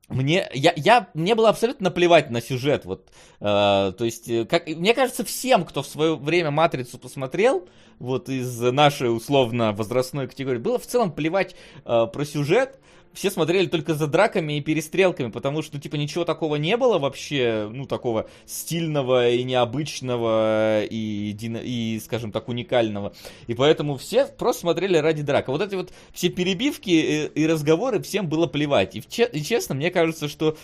[0.09, 2.87] мне, я, я, мне было абсолютно наплевать на сюжет.
[2.87, 3.09] Вот,
[3.41, 8.29] э, то есть, э, как, мне кажется, всем, кто в свое время «Матрицу» посмотрел, вот
[8.31, 12.79] из нашей условно возрастной категории, было в целом плевать э, про сюжет.
[13.19, 17.69] Все смотрели только за драками и перестрелками, потому что, типа, ничего такого не было вообще,
[17.69, 23.13] ну, такого стильного и необычного и, и скажем так, уникального.
[23.49, 25.49] И поэтому все просто смотрели ради драк.
[25.49, 28.95] А вот эти вот все перебивки и, и разговоры всем было плевать.
[28.95, 30.57] И, и честно, мне кажется, что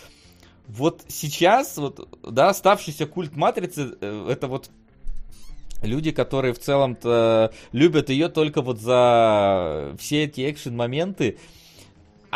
[0.69, 4.69] вот сейчас, вот, да, оставшийся культ Матрицы, э, это вот
[5.81, 11.37] люди, которые в целом-то любят ее только вот за все эти экшен-моменты,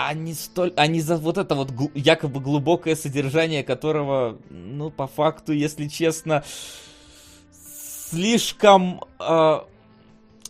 [0.07, 4.91] а не, столь, а не за вот это вот гл- якобы глубокое содержание, которого, ну,
[4.91, 6.43] по факту, если честно,
[8.09, 9.01] слишком...
[9.19, 9.23] э,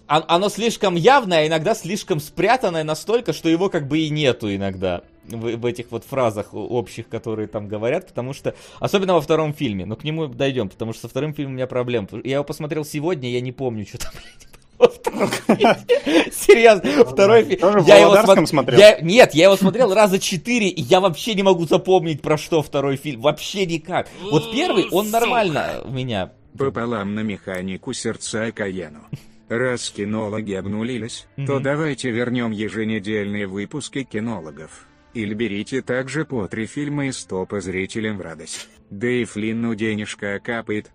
[0.08, 4.54] он- оно слишком явное, а иногда слишком спрятанное настолько, что его как бы и нету
[4.54, 9.54] иногда в, в этих вот фразах общих, которые там говорят, потому что, особенно во втором
[9.54, 12.08] фильме, но к нему дойдем, потому что со вторым фильмом у меня проблем.
[12.24, 14.48] Я его посмотрел сегодня, я не помню, что там, блядь,
[16.32, 17.84] Серьезно, второй фильм.
[17.86, 18.80] Я его смотрел?
[19.02, 22.96] Нет, я его смотрел раза четыре, и я вообще не могу запомнить, про что второй
[22.96, 23.22] фильм.
[23.22, 24.08] Вообще никак.
[24.32, 26.32] Вот первый, он нормально у меня.
[26.58, 29.02] Пополам на механику сердца Каену.
[29.50, 34.88] Раз кинологи обнулились, то давайте вернем еженедельные выпуски кинологов.
[35.16, 38.70] Или берите также по три фильма из топа зрителям в радость.
[38.92, 40.92] Да и Флинну денежка капает.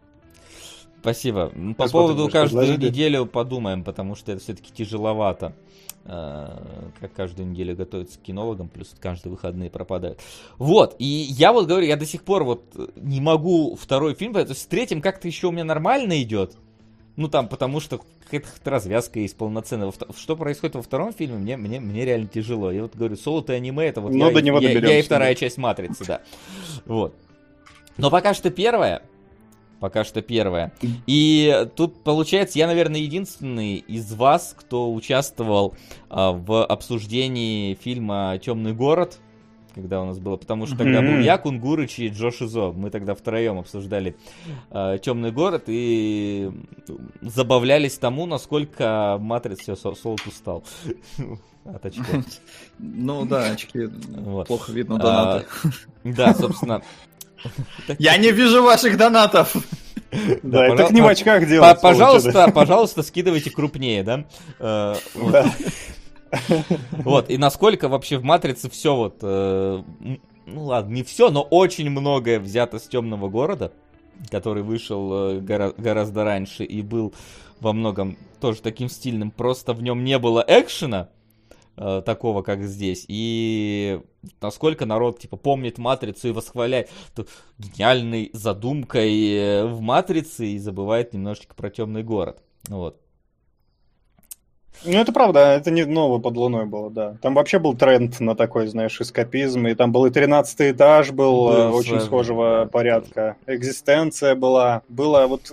[1.04, 1.50] Спасибо.
[1.54, 2.88] М, По Посмотрим, поводу каждую предложили.
[2.90, 5.52] неделю подумаем, потому что это все-таки тяжеловато.
[6.06, 6.48] э,
[7.00, 10.18] Как каждую неделю готовиться к кинологам, плюс каждые выходные пропадают.
[10.58, 12.62] Вот, и я вот говорю, я до сих пор вот
[12.96, 16.56] не могу второй фильм, то есть с третьим как-то еще у меня нормально идет.
[17.16, 18.00] Ну там, потому что
[18.30, 19.92] какая-то развязка есть полноценная.
[20.16, 22.70] Что происходит во втором фильме, мне, мне, мне реально тяжело.
[22.70, 25.02] Я вот говорю, соло и аниме, это вот Ну, я, до него я- я и
[25.02, 26.20] вторая часть Матрицы, да.
[26.86, 27.14] Вот.
[27.96, 29.02] Но пока что первая,
[29.84, 30.72] пока что первая.
[31.06, 35.74] И тут, получается, я, наверное, единственный из вас, кто участвовал
[36.08, 39.18] а, в обсуждении фильма «Темный город»,
[39.74, 42.72] когда у нас было, потому что тогда был я, Кунгурыч и Джо Шизо.
[42.72, 44.16] Мы тогда втроем обсуждали
[44.70, 46.50] «Темный город» и
[47.20, 50.64] забавлялись тому, насколько Матрица все Солт устал
[51.66, 52.24] от очков.
[52.78, 53.84] Ну да, очки.
[54.08, 54.46] Вот.
[54.46, 55.46] Плохо видно А, донаты.
[56.04, 56.82] Да, собственно.
[57.98, 59.54] Я не вижу ваших донатов!
[60.42, 61.74] Да, это пожал- не в по- очках делать.
[61.80, 64.24] По- Пожалуйста, пожалуйста, скидывайте крупнее, да?
[64.58, 65.32] Э, вот.
[65.32, 65.50] Да.
[67.28, 69.82] И насколько вообще в Матрице все вот, э,
[70.46, 73.72] ну ладно, не все, но очень многое взято с Темного города,
[74.30, 77.14] который вышел э, гора- гораздо раньше и был
[77.60, 81.08] во многом тоже таким стильным, просто в нем не было экшена,
[81.76, 83.04] такого, как здесь.
[83.08, 84.00] И
[84.40, 86.90] насколько народ, типа, помнит Матрицу и восхваляет
[87.58, 92.42] гениальной задумкой э, в Матрице и забывает немножечко про темный город.
[92.68, 93.00] Вот.
[94.84, 97.16] Ну, это правда, это не ново под луной было, да.
[97.22, 101.46] Там вообще был тренд на такой, знаешь, эскапизм, и там был и 13 этаж был,
[101.46, 102.66] Был э, очень схожего да.
[102.66, 103.36] порядка.
[103.46, 104.82] Экзистенция была.
[104.88, 105.52] Было вот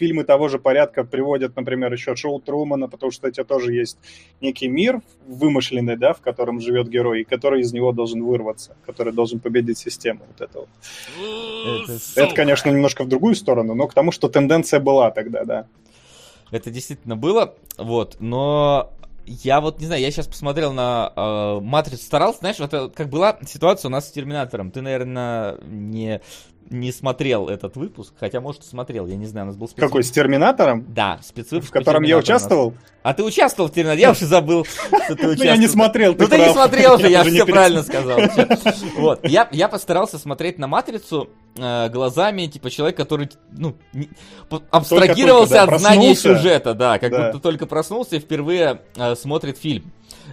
[0.00, 3.98] фильмы того же порядка приводят, например, еще шоу Трумана, потому что у тебя тоже есть
[4.40, 9.12] некий мир вымышленный, да, в котором живет герой, и который из него должен вырваться, который
[9.12, 10.66] должен победить систему вот этого.
[11.84, 15.66] Это, Это, конечно, немножко в другую сторону, но к тому, что тенденция была тогда, да.
[16.50, 18.90] это действительно было, вот, но
[19.26, 23.08] я вот не знаю, я сейчас посмотрел на э, Матрицу, старался, знаешь, вот это как
[23.08, 24.70] была ситуация у нас с Терминатором.
[24.70, 26.20] Ты, наверное, не,
[26.70, 29.90] не смотрел этот выпуск, хотя, может, смотрел, я не знаю, у нас был спецвыпуск.
[29.90, 30.84] Какой, с Терминатором?
[30.88, 31.70] Да, спецвыпуск.
[31.70, 32.74] В котором я участвовал?
[33.02, 34.02] А ты участвовал в Терминаторе?
[34.02, 35.68] Я уже забыл, что ты Ну, я не участвовал.
[35.72, 38.20] смотрел, Ну ты не смотрел же, я все правильно сказал.
[38.96, 44.08] Вот, я, постарался смотреть на Матрицу э, глазами, типа, человека, который, ну, не-
[44.70, 46.38] абстрагировался Только-только, да, от знания проснулся.
[46.38, 47.26] сюжета, да, как Да.
[47.32, 49.90] будто только проснулся и впервые э, смотрит фильм.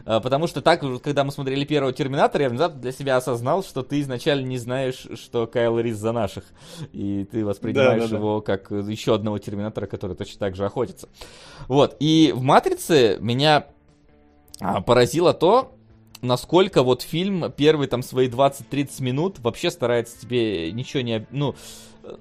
[0.08, 3.84] Э, Потому что так, когда мы смотрели первого Терминатора, я внезапно для себя осознал, что
[3.84, 6.46] ты изначально не знаешь, что Кайл Рис за наших.
[6.94, 8.18] И ты воспринимаешь Да, да, да.
[8.18, 11.10] его как э, еще одного Терминатора, который точно так же охотится.
[11.68, 13.68] Вот, и в Матрице меня
[14.62, 15.76] а, поразило то,
[16.22, 21.28] насколько вот фильм первые там свои 20-30 минут вообще старается тебе ничего не...
[21.32, 21.56] Ну,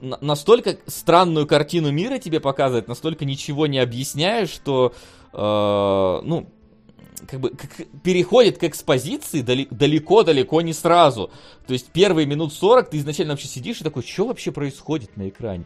[0.01, 4.93] на- настолько странную картину мира тебе показывает, настолько ничего не объясняет, что,
[5.32, 6.49] э, ну,
[7.28, 11.30] как бы к- переходит к экспозиции далеко-далеко не сразу.
[11.66, 15.28] То есть первые минут 40 ты изначально вообще сидишь и такой, что вообще происходит на
[15.28, 15.64] экране?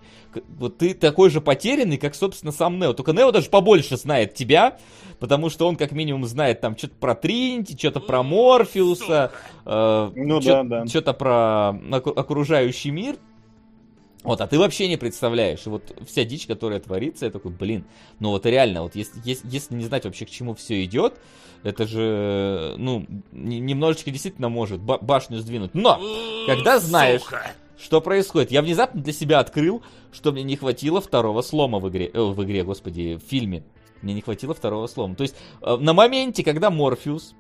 [0.59, 2.93] Вот ты такой же потерянный, как, собственно, сам Нео.
[2.93, 4.79] Только Нео даже побольше знает тебя,
[5.19, 9.33] потому что он как минимум знает там что-то про Тринити, что-то про Морфеуса,
[9.67, 10.87] э, Ну чё- да, да.
[10.87, 11.71] что-то про
[12.17, 13.17] окружающий мир.
[14.23, 15.67] Вот, а ты вообще не представляешь.
[15.67, 17.87] И вот вся дичь, которая творится, я такой, блин,
[18.19, 21.15] ну вот реально, вот если, если, если не знать вообще, к чему все идет,
[21.63, 25.75] это же, ну, не- немножечко действительно может ба- башню сдвинуть.
[25.75, 25.99] Но,
[26.47, 27.23] когда знаешь,
[27.79, 32.11] что происходит, я внезапно для себя открыл, что мне не хватило второго слома в игре,
[32.13, 33.65] э, в игре, господи, в фильме.
[34.03, 35.15] Мне не хватило второго слома.
[35.15, 37.35] То есть, э, на моменте, когда Морфеус,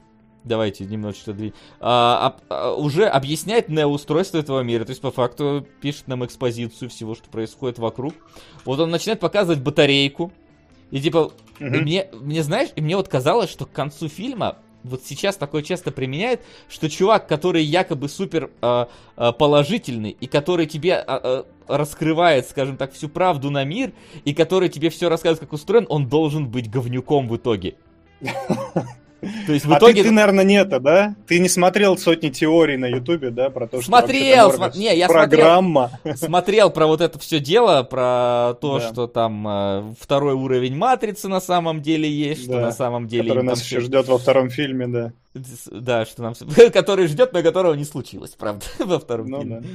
[0.44, 4.84] давайте немножечко дви- а, об- а, уже объясняет неоустройство этого мира.
[4.84, 8.14] То есть, по факту, пишет нам экспозицию всего, что происходит вокруг.
[8.64, 10.32] Вот он начинает показывать батарейку.
[10.90, 11.30] И типа,
[11.60, 11.80] и Мгм.
[11.82, 15.90] мне, мне, знаешь, и мне вот казалось, что к концу фильма вот сейчас такое часто
[15.92, 18.88] применяет, что чувак, который якобы супер а,
[19.38, 23.92] положительный и который тебе а, раскрывает, скажем так, всю правду на мир,
[24.24, 27.74] и который тебе все рассказывает, как устроен, он должен быть говнюком в итоге.
[29.46, 30.00] То есть в итоге...
[30.00, 31.14] А ты, ты, наверное, не это, да?
[31.26, 33.86] Ты не смотрел сотни теорий на Ютубе, да, про то, что...
[33.86, 34.52] Смотрел!
[34.52, 34.78] См...
[34.78, 35.88] Не, я программа.
[35.88, 38.88] Смотрел, смотрел про вот это все дело, про то, да.
[38.88, 42.54] что там э, второй уровень Матрицы на самом деле есть, да.
[42.54, 43.28] что на самом деле...
[43.28, 45.12] Который нас еще ждет во втором фильме, да.
[45.70, 46.34] Да, что нам...
[46.72, 49.60] Который ждет, но которого не случилось, правда, во втором ну, фильме.
[49.60, 49.68] Да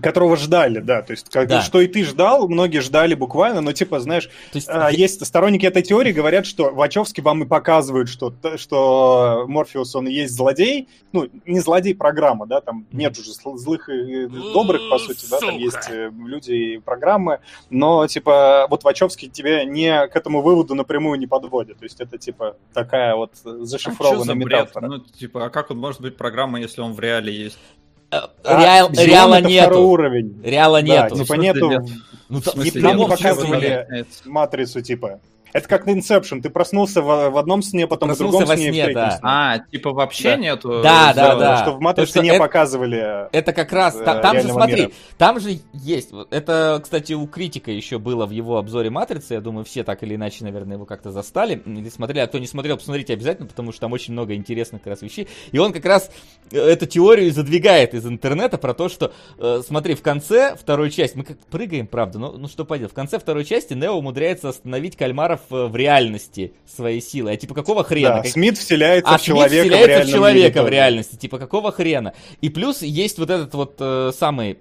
[0.00, 1.60] которого ждали, да, то есть как, да.
[1.60, 5.66] что и ты ждал, многие ждали буквально, но типа, знаешь, то есть, а, есть сторонники
[5.66, 10.88] этой теории говорят, что Вачовски вам и показывают, что что Морфеус он и есть злодей,
[11.12, 15.56] ну не злодей программа, да, там нет уже злых и добрых по сути, да, там
[15.56, 21.18] есть э, люди и программы, но типа вот Вачовски тебе не к этому выводу напрямую
[21.18, 24.86] не подводит, то есть это типа такая вот зашифрованная а метафора.
[24.86, 27.58] Ну типа, а как он может быть программой, если он в реале есть?
[28.12, 29.80] А, Реал, а, реала нету.
[29.80, 30.40] уровень.
[30.44, 31.16] Реала нету.
[31.16, 31.70] Да, типа нету.
[32.28, 35.20] Ну, не, нам не показывали матрицу, типа.
[35.52, 36.40] Это как Inception.
[36.40, 38.72] Ты проснулся в, в одном сне, потом проснулся в другом сне.
[38.72, 39.18] сне да.
[39.22, 40.36] А, типа вообще да.
[40.36, 40.80] нету?
[40.82, 41.62] Да, да, да.
[41.62, 43.28] Что в Матрице не это, показывали.
[43.32, 44.92] Это как раз, э, там же, смотри, мира.
[45.18, 46.10] там же есть.
[46.30, 49.34] Это, кстати, у критика еще было в его обзоре Матрицы.
[49.34, 51.62] Я думаю, все так или иначе, наверное, его как-то застали.
[51.66, 52.20] Или смотрели.
[52.20, 55.28] А кто не смотрел, посмотрите обязательно, потому что там очень много интересных как раз вещей.
[55.50, 56.10] И он как раз
[56.50, 61.16] э, эту теорию задвигает из интернета про то, что, э, смотри, в конце второй части,
[61.16, 64.96] мы как прыгаем, правда, но ну что поделать, в конце второй части Нео умудряется остановить
[64.96, 67.32] кальмаров в реальности своей силы.
[67.32, 68.16] А типа какого хрена?
[68.16, 68.32] Да, как...
[68.32, 71.16] Смит вселяется а в человека Смит вселяется в, в человека в реальности.
[71.16, 72.14] Типа какого хрена?
[72.40, 74.58] И плюс есть вот этот вот э, самый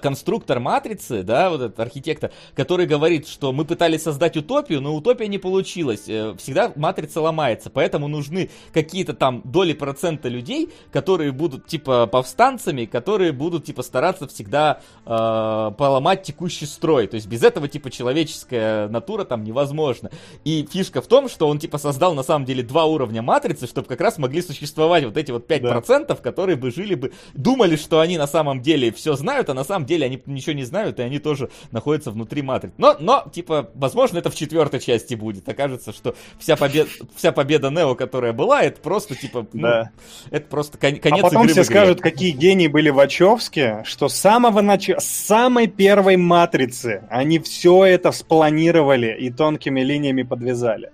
[0.00, 5.28] конструктор матрицы, да, вот этот архитектор, который говорит, что мы пытались создать утопию, но утопия
[5.28, 6.08] не получилась.
[6.08, 12.86] Э, всегда матрица ломается, поэтому нужны какие-то там доли процента людей, которые будут типа повстанцами,
[12.86, 17.06] которые будут типа стараться всегда э, поломать текущий строй.
[17.06, 20.10] То есть без этого типа человеческая натура там невозможно.
[20.44, 23.88] И фишка в том, что он типа создал на самом деле два уровня матрицы, чтобы
[23.88, 26.14] как раз могли существовать вот эти вот 5%, да.
[26.14, 29.86] которые бы жили бы, думали, что они на самом деле все знают, а на самом
[29.86, 32.74] деле они ничего не знают, и они тоже находятся внутри матрицы.
[32.78, 35.48] Но, но, типа, возможно, это в четвертой части будет.
[35.48, 39.90] Окажется, что вся победа, вся победа Нео, которая была, это просто, типа, ну, да.
[40.30, 44.60] это просто кон- конец А потом все скажут, какие гении были Вачовски, что с самого
[44.60, 50.90] начала, с самой первой матрицы они все это спланировали и тонкими линиями подвязали.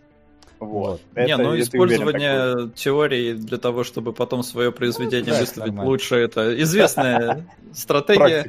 [0.67, 1.01] Вот.
[1.15, 5.91] Это, не, ну использование уверен, теории для того, чтобы потом свое произведение ну, выставить нормально.
[5.91, 8.47] лучше, это известная стратегия.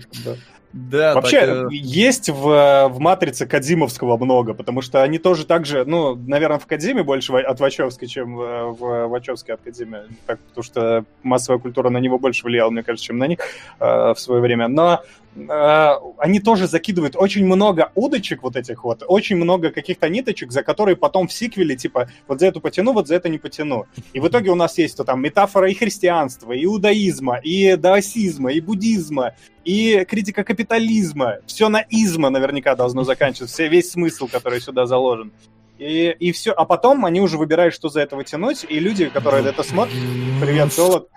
[0.73, 1.71] Да, Вообще, так...
[1.71, 6.65] Есть в, в «Матрице» Кадзимовского много, потому что они тоже так же, ну, наверное, в
[6.65, 11.91] Кадзиме больше от Вачовски, чем в, в Вачовске от Кадзиме, так, потому что массовая культура
[11.91, 13.37] на него больше влияла, мне кажется, чем на них
[13.79, 14.67] э, в свое время.
[14.67, 15.03] Но
[15.35, 20.95] они тоже закидывают очень много удочек вот этих вот, очень много каких-то ниточек, за которые
[20.95, 23.85] потом в сиквеле, типа, вот за эту потяну, вот за это не потяну.
[24.13, 28.51] И в итоге у нас есть то там метафора и христианства, и иудаизма, и даосизма,
[28.51, 29.33] и буддизма,
[29.65, 31.37] и критика капитализма.
[31.47, 35.31] Все на изма наверняка должно заканчиваться, весь смысл, который сюда заложен.
[35.79, 36.51] И, и все.
[36.51, 39.97] А потом они уже выбирают, что за это вытянуть, и люди, которые это смотрят...
[40.39, 41.09] Привет, Солод.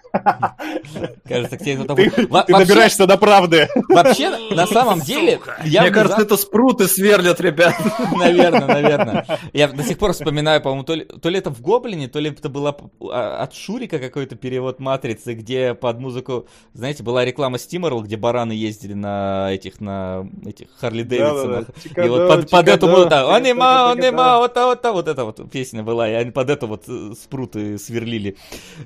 [1.29, 1.95] Кажется, тебе кто-то...
[1.95, 3.69] Ты, ты добираешься до правды.
[3.89, 5.41] Вообще, на самом деле...
[5.65, 7.75] Я Мне кажется, это спруты сверлят, ребят.
[8.17, 9.27] Наверное, наверное.
[9.53, 12.31] Я до сих пор вспоминаю, по-моему, то ли, то ли это в Гоблине, то ли
[12.31, 18.03] это было а, от Шурика какой-то перевод Матрицы, где под музыку, знаете, была реклама Стимерл,
[18.03, 21.67] где бараны ездили на этих, на этих Харли Дэвидсонах.
[21.97, 25.83] И вот под, под эту вот, да, онима, онима, вот, вот, вот эта вот песня
[25.83, 28.37] была, и они под эту вот э, спруты сверлили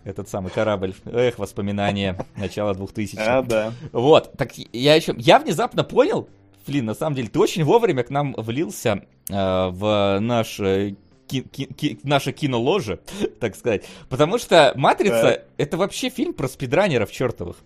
[0.05, 0.95] этот самый корабль.
[1.13, 3.73] Эх, воспоминания начала 2000 А, да.
[3.93, 5.15] Вот, так я еще...
[5.19, 6.29] Я внезапно понял,
[6.67, 9.33] Флин, на самом деле, ты очень вовремя к нам влился э,
[9.71, 10.95] в наш э,
[11.27, 13.01] ки- ки- наше киноложе,
[13.41, 13.85] так сказать.
[14.09, 17.57] Потому что «Матрица» это вообще фильм про спидранеров чертовых.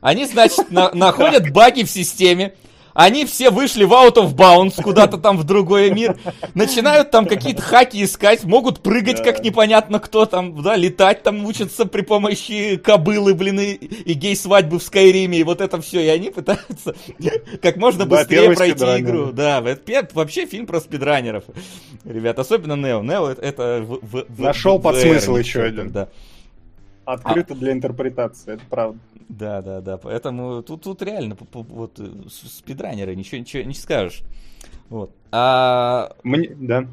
[0.00, 2.54] Они, значит, на- находят баги в системе,
[2.94, 6.16] они все вышли в out of bounds куда-то там в другой мир,
[6.54, 11.86] начинают там какие-то хаки искать, могут прыгать как непонятно кто там, да, летать там учатся
[11.86, 16.30] при помощи кобылы, блин, и, и гей-свадьбы в Скайриме, и вот это все, и они
[16.30, 16.94] пытаются
[17.60, 19.32] как можно быстрее да, пройти игру.
[19.32, 21.44] Да, это вообще фильм про спидранеров.
[22.04, 23.02] Ребят, особенно Нео.
[23.02, 23.84] Нео это...
[23.84, 25.90] в, в, Нашел под смысл еще один.
[25.90, 26.08] Да.
[27.04, 27.56] Открыто а...
[27.56, 28.98] для интерпретации, это правда.
[29.28, 29.96] Да, да, да.
[29.98, 34.22] Поэтому тут, тут реально вот э, спидранеры, ничего, ничего не скажешь.
[34.88, 35.10] Вот.
[35.32, 36.14] А...
[36.22, 36.86] Мне, да.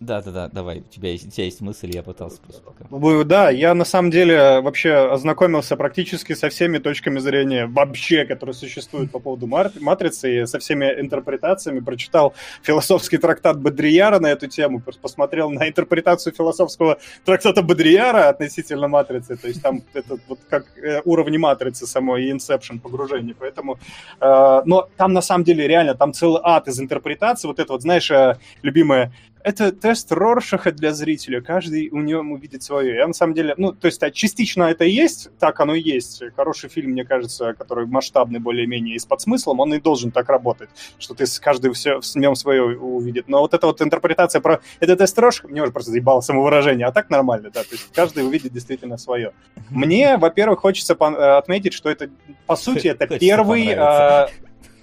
[0.00, 2.62] Да, да, да, давай, у тебя есть, у тебя есть мысль, я пытался просто.
[2.90, 8.54] Ну, Да, я на самом деле вообще ознакомился практически со всеми точками зрения вообще, которые
[8.54, 11.80] существуют по поводу матрицы, и со всеми интерпретациями.
[11.80, 19.36] Прочитал философский трактат Бодрияра на эту тему, посмотрел на интерпретацию философского трактата Бодрияра относительно матрицы.
[19.36, 23.34] То есть там это вот как э, уровни матрицы самой и инсепшн погружение.
[23.38, 23.78] Поэтому,
[24.20, 27.46] э, но там на самом деле реально там целый ад из интерпретации.
[27.46, 29.12] Вот это вот, знаешь, э, любимое
[29.46, 31.40] это тест Роршаха для зрителя.
[31.40, 32.96] Каждый у него увидит свое.
[32.96, 35.80] Я на самом деле, ну, то есть а, частично это и есть, так оно и
[35.80, 36.20] есть.
[36.34, 40.68] Хороший фильм, мне кажется, который масштабный более-менее и с подсмыслом, он и должен так работать,
[40.98, 43.28] что ты каждый все, в нем свое увидит.
[43.28, 46.90] Но вот эта вот интерпретация про это тест Роршаха, мне уже просто заебало самовыражение, а
[46.90, 49.32] так нормально, да, то есть каждый увидит действительно свое.
[49.70, 52.10] Мне, во-первых, хочется отметить, что это,
[52.46, 53.76] по сути, это первый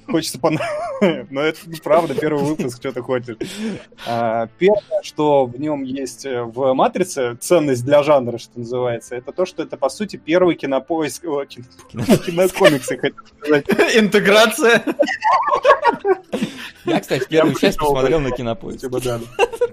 [0.06, 1.28] хочется понравиться.
[1.30, 3.38] Но это правда, первый выпуск, что ты хочешь.
[4.08, 9.32] А, первое, что в нем есть э, в «Матрице», ценность для жанра, что называется, это
[9.32, 11.24] то, что это, по сути, первый кинопоиск...
[11.92, 13.66] Кинокомиксы, хочу сказать.
[13.96, 14.84] Интеграция.
[16.86, 18.86] Я, кстати, первую часть посмотрел на кинопоиск.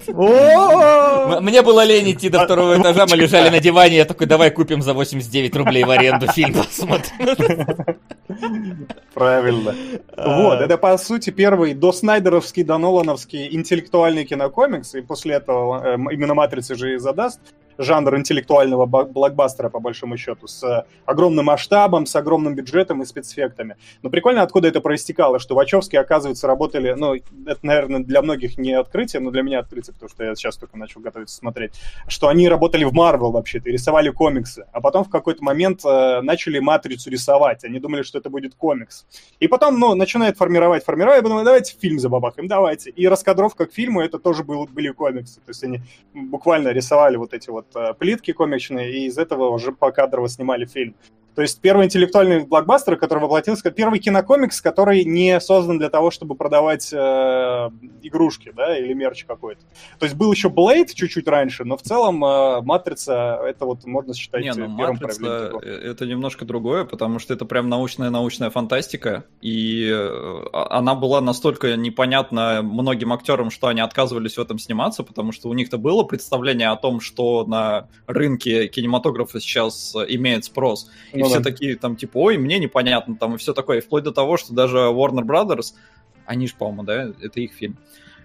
[0.08, 4.82] Мне было лень идти до второго этажа, мы лежали на диване, я такой, давай купим
[4.82, 7.96] за 89 рублей в аренду фильм посмотрим.
[9.14, 9.74] Правильно.
[10.26, 15.94] Вот, это, по сути, первый до Снайдеровский, до Нолановский интеллектуальный кинокомикс, и после этого э,
[16.12, 17.40] именно «Матрица» же и задаст
[17.78, 23.76] жанр интеллектуального блокбастера, по большому счету, с огромным масштабом, с огромным бюджетом и спецэффектами.
[24.02, 28.72] Но прикольно, откуда это проистекало, что Вачовски, оказывается, работали, ну, это, наверное, для многих не
[28.72, 31.72] открытие, но для меня открытие, потому что я сейчас только начал готовиться смотреть,
[32.08, 36.58] что они работали в Марвел вообще-то рисовали комиксы, а потом в какой-то момент э, начали
[36.58, 39.06] «Матрицу» рисовать, они думали, что это будет комикс.
[39.38, 42.90] И потом, ну, начинает формировать, формировать, думаю, давайте фильм забабахаем, давайте.
[42.90, 45.80] И раскадровка к фильму, это тоже был, были комиксы, то есть они
[46.14, 47.66] буквально рисовали вот эти вот
[47.98, 50.94] плитки комичные, и из этого уже покадрово снимали фильм.
[51.34, 56.34] То есть первый интеллектуальный блокбастер, который воплотился, первый кинокомикс, который не создан для того, чтобы
[56.34, 57.70] продавать э,
[58.02, 59.60] игрушки, да, или мерч какой-то.
[59.98, 64.12] То есть был еще Блейд чуть-чуть раньше, но в целом э, Матрица, это вот можно
[64.14, 69.88] считать не, ну, первым Матрица это немножко другое, потому что это прям научная-научная фантастика, и
[69.88, 75.48] э, она была настолько непонятна многим актерам, что они отказывались в этом сниматься, потому что
[75.48, 81.29] у них-то было представление о том, что на рынке кинематографа сейчас имеет спрос и ну,
[81.30, 84.36] все такие там типа, ой, мне непонятно, там и все такое, и вплоть до того,
[84.36, 85.74] что даже Warner Brothers,
[86.26, 87.76] они же, по-моему, да, это их фильм.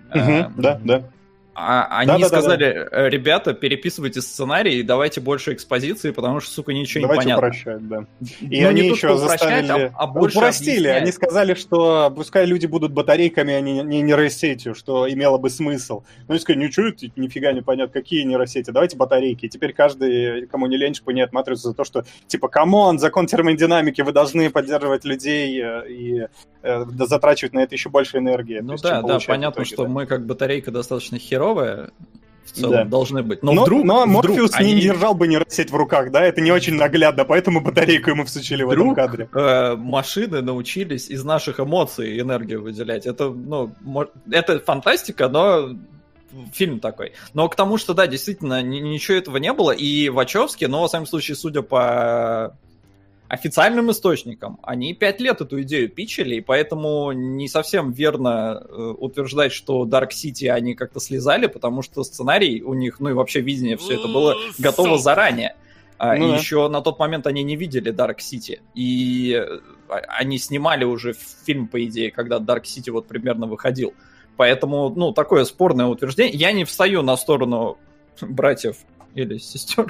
[0.09, 1.09] Угу, да, да.
[1.57, 3.09] А они да, да, сказали, да, да.
[3.09, 7.47] ребята, переписывайте сценарий и давайте больше экспозиции, потому что, сука, ничего давайте не понятно.
[7.47, 8.05] упрощать, да.
[8.41, 9.71] И ну, они не еще то, заставили...
[9.71, 10.71] А, а больше Упростили.
[10.71, 11.01] Объяснять.
[11.01, 16.03] Они сказали, что пускай люди будут батарейками, а не, не нейросетью, что имело бы смысл.
[16.27, 19.45] Ну, они сказали, ничего, нифига не понятно, какие нейросети, давайте батарейки.
[19.45, 23.27] И теперь каждый, кому не лень, шпынет матрицу за то, что, типа, come on, закон
[23.27, 26.27] термодинамики, вы должны поддерживать людей э, и
[26.63, 28.59] э, затрачивать на это еще больше энергии.
[28.59, 29.89] Ну да, да, понятно, итоге, что да.
[29.89, 31.89] мы как батарейка достаточно херовая,
[32.45, 32.85] в целом да.
[32.85, 33.43] должны быть.
[33.43, 34.81] Но, но вдруг, но Морфеус вдруг не они...
[34.81, 36.23] держал бы нейросеть в руках, да?
[36.23, 39.29] Это не очень наглядно, поэтому батарейку ему всучили вдруг, в этом кадре.
[39.33, 43.05] Э, машины научились из наших эмоций энергию выделять.
[43.05, 43.71] Это, ну,
[44.31, 45.75] это фантастика, но
[46.53, 47.13] фильм такой.
[47.33, 51.07] Но к тому, что, да, действительно, ничего этого не было, и Вачовски, но, в самом
[51.07, 52.55] случае, судя по
[53.27, 59.51] официальным источникам они пять лет эту идею пичили, и поэтому не совсем верно э, утверждать,
[59.51, 63.77] что Dark City они как-то слезали, потому что сценарий у них, ну и вообще видение,
[63.77, 65.55] все это было готово заранее.
[65.97, 66.37] А, ну, и да.
[66.37, 68.59] еще на тот момент они не видели Dark City.
[68.73, 71.13] И э, они снимали уже
[71.45, 73.93] фильм, по идее, когда Dark City вот примерно выходил.
[74.37, 76.37] Поэтому, ну, такое спорное утверждение.
[76.37, 77.77] Я не встаю на сторону
[78.21, 78.77] братьев
[79.15, 79.87] или сестер.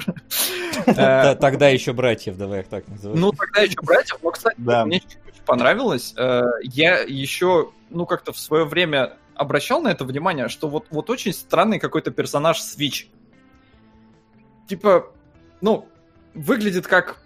[0.86, 3.20] Э, тогда еще братьев, давай их так назовем.
[3.20, 4.18] Ну, тогда еще братьев.
[4.22, 5.02] Но, кстати, мне
[5.44, 6.14] понравилось.
[6.16, 11.10] Э, я еще, ну, как-то в свое время обращал на это внимание, что вот, вот
[11.10, 13.06] очень странный какой-то персонаж Switch.
[14.68, 15.12] Типа,
[15.60, 15.88] ну,
[16.34, 17.18] выглядит как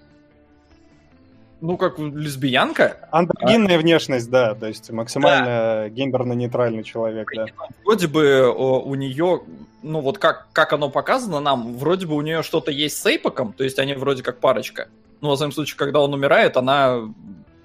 [1.60, 3.08] ну, как лесбиянка.
[3.10, 3.78] Андрогинная а...
[3.78, 5.88] внешность, да, то есть максимально да.
[5.88, 7.46] гендерно-нейтральный человек, да.
[7.84, 9.42] Вроде бы у нее,
[9.82, 13.52] ну вот как, как оно показано нам, вроде бы у нее что-то есть с Эйпоком,
[13.52, 14.88] то есть они вроде как парочка.
[15.20, 17.02] Ну, во всяком случае, когда он умирает, она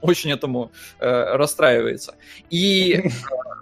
[0.01, 2.15] очень этому э, расстраивается.
[2.49, 3.09] И э,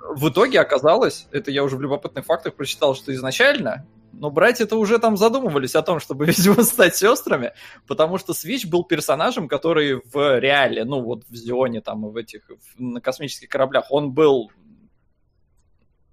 [0.09, 4.99] в итоге оказалось, это я уже в любопытных фактах прочитал, что изначально но братья-то уже
[4.99, 7.53] там задумывались о том, чтобы, видимо, стать сестрами,
[7.87, 12.15] потому что Свич был персонажем, который в реале, ну вот в Зионе там и в
[12.15, 14.51] этих, на космических кораблях, он был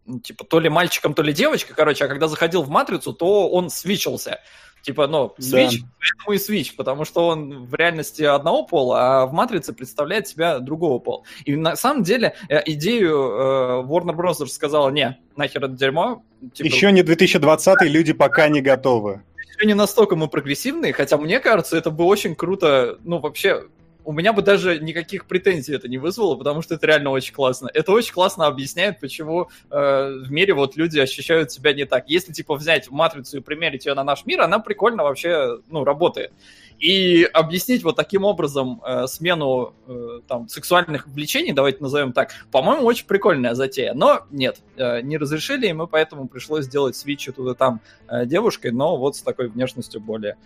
[0.07, 3.49] ну, типа, то ли мальчиком, то ли девочкой, короче, а когда заходил в матрицу, то
[3.49, 4.41] он свичился.
[4.83, 5.87] Типа, ну, свич, Да.
[6.01, 10.59] поэтому и свич, потому что он в реальности одного пола, а в матрице представляет себя
[10.59, 11.23] другого пола.
[11.45, 14.47] И на самом деле э, идею э, Warner Bros.
[14.47, 16.23] сказала, не, нахер это дерьмо.
[16.55, 19.23] Типа, Еще не 2020 люди пока не готовы.
[19.57, 23.65] еще не настолько мы прогрессивные, хотя мне кажется, это бы очень круто, ну, вообще,
[24.05, 27.71] у меня бы даже никаких претензий это не вызвало, потому что это реально очень классно.
[27.73, 29.77] Это очень классно объясняет, почему э,
[30.25, 32.09] в мире вот люди ощущают себя не так.
[32.09, 36.33] Если, типа, взять матрицу и примерить ее на наш мир, она прикольно вообще, ну, работает.
[36.79, 42.87] И объяснить вот таким образом э, смену э, там, сексуальных влечений, давайте назовем так, по-моему,
[42.87, 43.93] очень прикольная затея.
[43.93, 48.71] Но нет, э, не разрешили, и мы поэтому пришлось сделать свитч туда там э, девушкой,
[48.73, 50.37] но вот с такой внешностью более...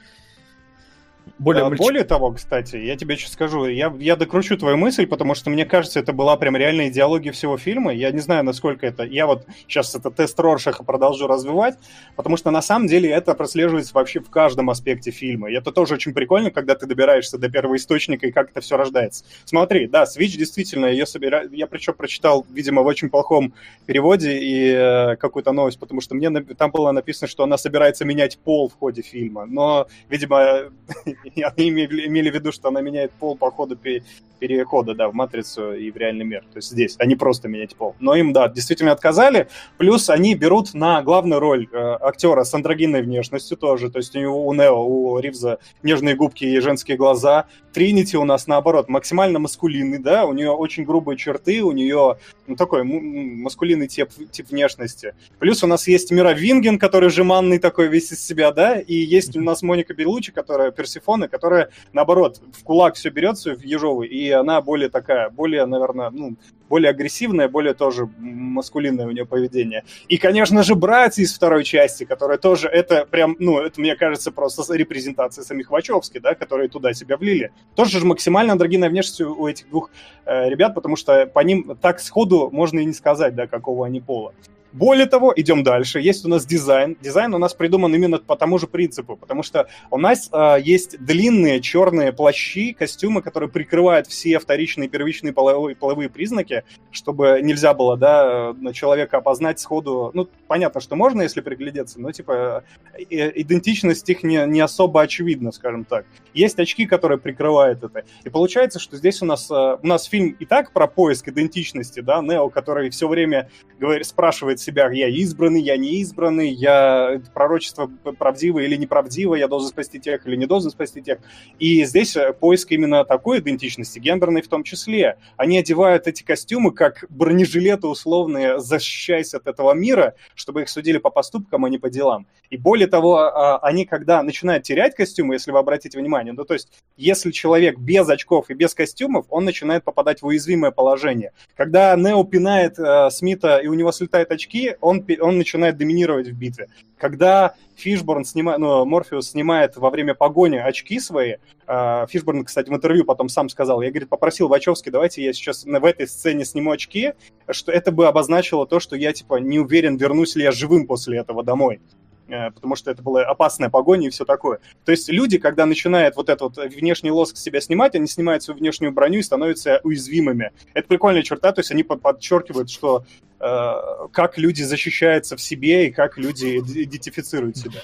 [1.39, 5.07] Более, А, мальчик- Более того, кстати, я тебе сейчас скажу, я, я докручу твою мысль,
[5.07, 7.93] потому что мне кажется, это была прям реальная идеология всего фильма.
[7.93, 9.03] Я не знаю, насколько это...
[9.03, 11.77] Я вот сейчас это тест Роршаха продолжу развивать,
[12.15, 15.51] потому что на самом деле это прослеживается вообще в каждом аспекте фильма.
[15.51, 18.77] И это тоже очень прикольно, когда ты добираешься до первого источника и как это все
[18.77, 19.25] рождается.
[19.45, 21.53] Смотри, да, Switch действительно ее собирает...
[21.53, 23.55] Я причем прочитал, видимо, в очень плохом
[23.87, 28.05] переводе и э, какую-то новость, потому что мне на- там было написано, что она собирается
[28.05, 29.47] менять пол в ходе фильма.
[29.47, 30.71] Но, видимо,
[31.57, 34.03] они имели, имели в виду, что она меняет пол по ходу пе-
[34.39, 36.41] перехода, да, в матрицу и в реальный мир.
[36.53, 37.95] То есть здесь, а не просто менять пол.
[38.01, 39.49] Но им, да, действительно отказали.
[39.79, 43.91] Плюс они берут на главную роль э, актера с андрогинной внешностью тоже.
[43.91, 47.47] То есть у него, у Нео, у Ривза нежные губки и женские глаза.
[47.73, 52.57] Тринити у нас, наоборот, максимально маскулинный, да, у нее очень грубые черты, у нее ну,
[52.57, 55.15] такой м- маскулинный тип, тип внешности.
[55.39, 59.37] Плюс у нас есть Мира Винген, который жеманный такой весь из себя, да, и есть
[59.37, 60.71] у нас Моника Белучи, которая
[61.05, 66.11] Персифона, которая, наоборот, в кулак все берется, в ежовый, и она более такая, более, наверное,
[66.11, 66.37] ну,
[66.69, 69.85] более агрессивная, более тоже маскулинное у нее поведение.
[70.09, 74.33] И, конечно же, братья из второй части, которые тоже, это прям, ну, это, мне кажется,
[74.33, 77.53] просто репрезентация самих Вачовски, да, которые туда себя влили.
[77.75, 79.91] Тоже же максимально андрогинная внешность у этих двух
[80.25, 84.01] э, ребят, потому что по ним так сходу можно и не сказать, да, какого они
[84.01, 84.33] пола.
[84.75, 86.01] Более того, идем дальше.
[86.01, 86.97] Есть у нас дизайн.
[87.01, 90.99] Дизайн у нас придуман именно по тому же принципу, потому что у нас э, есть
[90.99, 97.97] длинные черные плащи, костюмы, которые прикрывают все вторичные первичные половые, половые признаки, чтобы нельзя было,
[97.97, 100.11] да, человека опознать сходу.
[100.13, 102.65] Ну, понятно, что можно, если приглядеться, но, типа,
[102.99, 106.05] идентичность их не, не особо очевидна, скажем так.
[106.33, 108.03] Есть очки, которые прикрывают это.
[108.25, 112.01] И получается, что здесь у нас, э, у нас фильм и так про поиск идентичности,
[112.01, 117.91] да, Нео, который все время говорит, спрашивает себя, я избранный, я не избранный, я пророчество
[118.19, 121.19] правдиво или неправдиво, я должен спасти тех или не должен спасти тех.
[121.59, 125.19] И здесь э, поиск именно такой идентичности, гендерной в том числе.
[125.37, 131.11] Они одевают эти костюмы как бронежилеты условные, защищаясь от этого мира, чтобы их судили по
[131.11, 132.27] поступкам, а не по делам.
[132.51, 136.55] И более того, а, они когда начинают терять костюмы, если вы обратите внимание, ну то
[136.55, 141.33] есть если человек без очков и без костюмов, он начинает попадать в уязвимое положение.
[141.57, 146.29] Когда Нео пинает э, Смита и у него слетают очки, он, пи- он начинает доминировать
[146.29, 146.69] в битве.
[146.97, 151.37] Когда Фишборн снимает, ну, Морфеус снимает во время погони очки свои,
[151.67, 155.65] э, Фишборн, кстати, в интервью потом сам сказал, я, говорит, попросил Вачовски, давайте я сейчас
[155.65, 157.13] в этой сцене сниму очки,
[157.51, 161.19] что это бы обозначило то, что я, типа, не уверен, вернусь ли я живым после
[161.19, 161.81] этого домой.
[162.29, 164.61] Э, Потому что это была опасная погоня и все такое.
[164.85, 168.43] То есть люди, когда начинают вот этот вот внешний лоск с себя снимать, они снимают
[168.43, 170.53] свою внешнюю броню и становятся уязвимыми.
[170.73, 173.05] Это прикольная черта, то есть они под- подчеркивают, что
[173.41, 173.73] э,
[174.13, 177.81] как люди защищаются в себе и как люди ид- идентифицируют себя.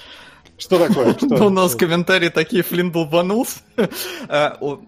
[0.57, 1.13] Что такое?
[1.17, 1.27] Что?
[1.27, 3.59] Ну, У нас комментарии такие, Флинн долбанулся.
[4.29, 4.79] О,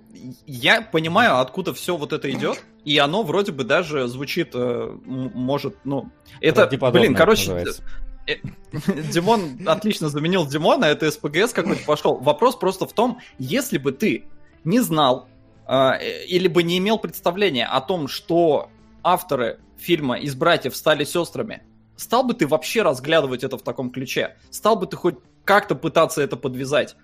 [0.47, 5.76] Я понимаю, откуда все вот это идет, и оно вроде бы даже звучит, э, может,
[5.84, 6.10] ну...
[6.41, 6.62] Это,
[7.01, 7.84] блин, короче, называется.
[9.11, 12.17] Димон отлично заменил Димона, это СПГС какой-то пошел.
[12.17, 14.26] Вопрос просто в том, если бы ты
[14.63, 15.28] не знал
[15.65, 18.69] а, э, или бы не имел представления о том, что
[19.03, 21.63] авторы фильма из братьев стали сестрами,
[21.95, 24.37] стал бы ты вообще разглядывать это в таком ключе?
[24.50, 26.95] Стал бы ты хоть как-то пытаться это подвязать?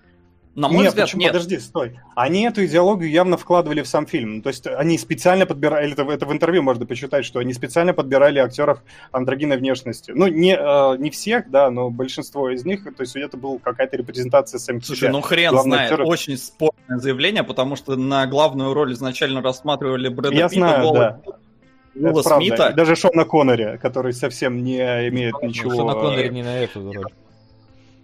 [0.56, 1.22] На мой нет, взгляд, почему?
[1.22, 1.32] нет.
[1.32, 2.00] подожди, стой.
[2.16, 4.42] Они эту идеологию явно вкладывали в сам фильм.
[4.42, 8.40] То есть они специально подбирали, это, это в интервью можно почитать, что они специально подбирали
[8.40, 8.82] актеров
[9.12, 10.10] андрогинной внешности.
[10.10, 13.96] Ну, не, э, не всех, да, но большинство из них, то есть это была какая-то
[13.96, 15.12] репрезентация самих Слушай, себя.
[15.12, 20.08] ну хрен Главный знает, актер- очень спорное заявление, потому что на главную роль изначально рассматривали
[20.08, 21.32] Брэда Я Питта, знаю, Уолла- да.
[21.94, 22.22] Уилла.
[22.22, 22.68] Смита.
[22.68, 24.78] И даже Шона Коннери, который совсем не
[25.08, 25.74] имеет Ну, ничего...
[25.74, 27.04] Шона Коннери э, не на эту роль.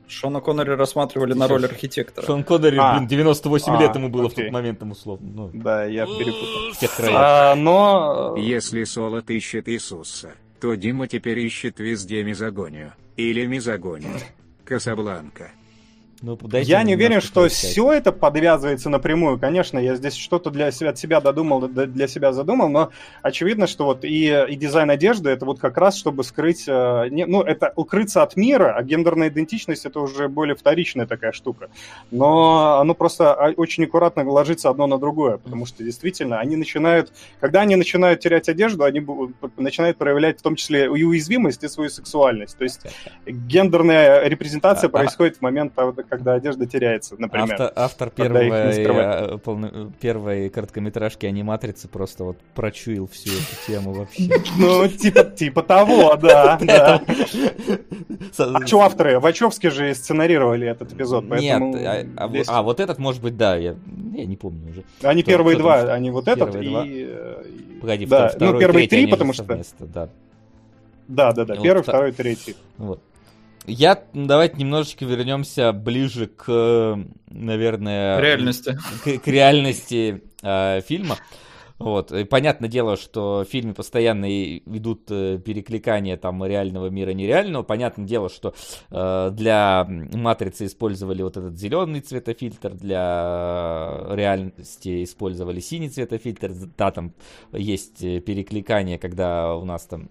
[0.09, 2.25] Шона Коннери рассматривали на роль архитектора.
[2.27, 2.97] Шон Коннери, А.
[2.97, 4.45] блин, 98 А, лет ему было в окей.
[4.45, 5.29] тот момент, там, условно.
[5.35, 6.73] Ну, Да, я перепутал.
[6.75, 7.15] в тех краях.
[7.17, 8.35] А, но...
[8.39, 12.93] Если Солод ищет Иисуса, то Дима теперь ищет везде мизогонию.
[13.17, 14.13] Или мизогонию.
[14.65, 15.51] Касабланка.
[16.27, 17.71] Ну, Я не уверен, что поискать.
[17.71, 19.39] все это подвязывается напрямую.
[19.39, 22.91] Конечно, я здесь что-то для себя, от себя додумал, для себя задумал, но
[23.23, 27.27] очевидно, что вот и, и дизайн одежды это вот как раз, чтобы скрыть, э, не-
[27.27, 31.69] ну, это укрыться от мира, а гендерная идентичность это уже более вторичная такая штука.
[32.11, 37.13] Но оно просто а, очень аккуратно ложится одно на другое, потому что действительно они начинают,
[37.41, 39.01] когда они начинают терять одежду, они
[39.57, 42.59] начинают проявлять в том числе и уязвимость, и свою сексуальность.
[42.59, 42.81] То есть
[43.27, 45.73] гендерная репрезентация А- а- происходит в момент,
[46.17, 47.53] когда одежда теряется, например.
[47.53, 54.29] Автор, автор первой, э, полно- первой короткометражки аниматрицы просто вот прочуял всю эту тему вообще.
[54.59, 56.59] Ну, типа, типа того, да,
[58.39, 59.19] А что авторы?
[59.21, 61.31] Вачовски же сценарировали этот эпизод, Нет,
[61.61, 61.77] поэтому...
[61.77, 64.85] а, а вот- а, вот этот, может быть, да, я, не помню уже.
[65.03, 67.07] Они первые два, они вот этот и...
[67.09, 67.45] э,
[67.81, 69.45] Погоди, да, второй, ну, первые три, потому что...
[69.81, 70.09] да.
[71.09, 72.57] Да, да, первый, второй, третий.
[72.79, 73.01] Вот.
[73.67, 76.97] Я, давайте немножечко вернемся ближе к, э,
[77.29, 78.21] наверное...
[78.21, 78.79] Реальности.
[79.05, 81.17] К, к реальности э, фильма.
[81.79, 82.11] Вот.
[82.13, 87.65] И понятное дело, что в фильме постоянно идут э, перекликания там реального мира нереального.
[87.65, 88.55] Понятное дело, что
[88.91, 96.53] э, для матрицы использовали вот этот зеленый цветофильтр, для реальности использовали синий цветофильтр.
[96.79, 97.13] Да, там
[97.53, 100.09] есть э, перекликание, когда у нас там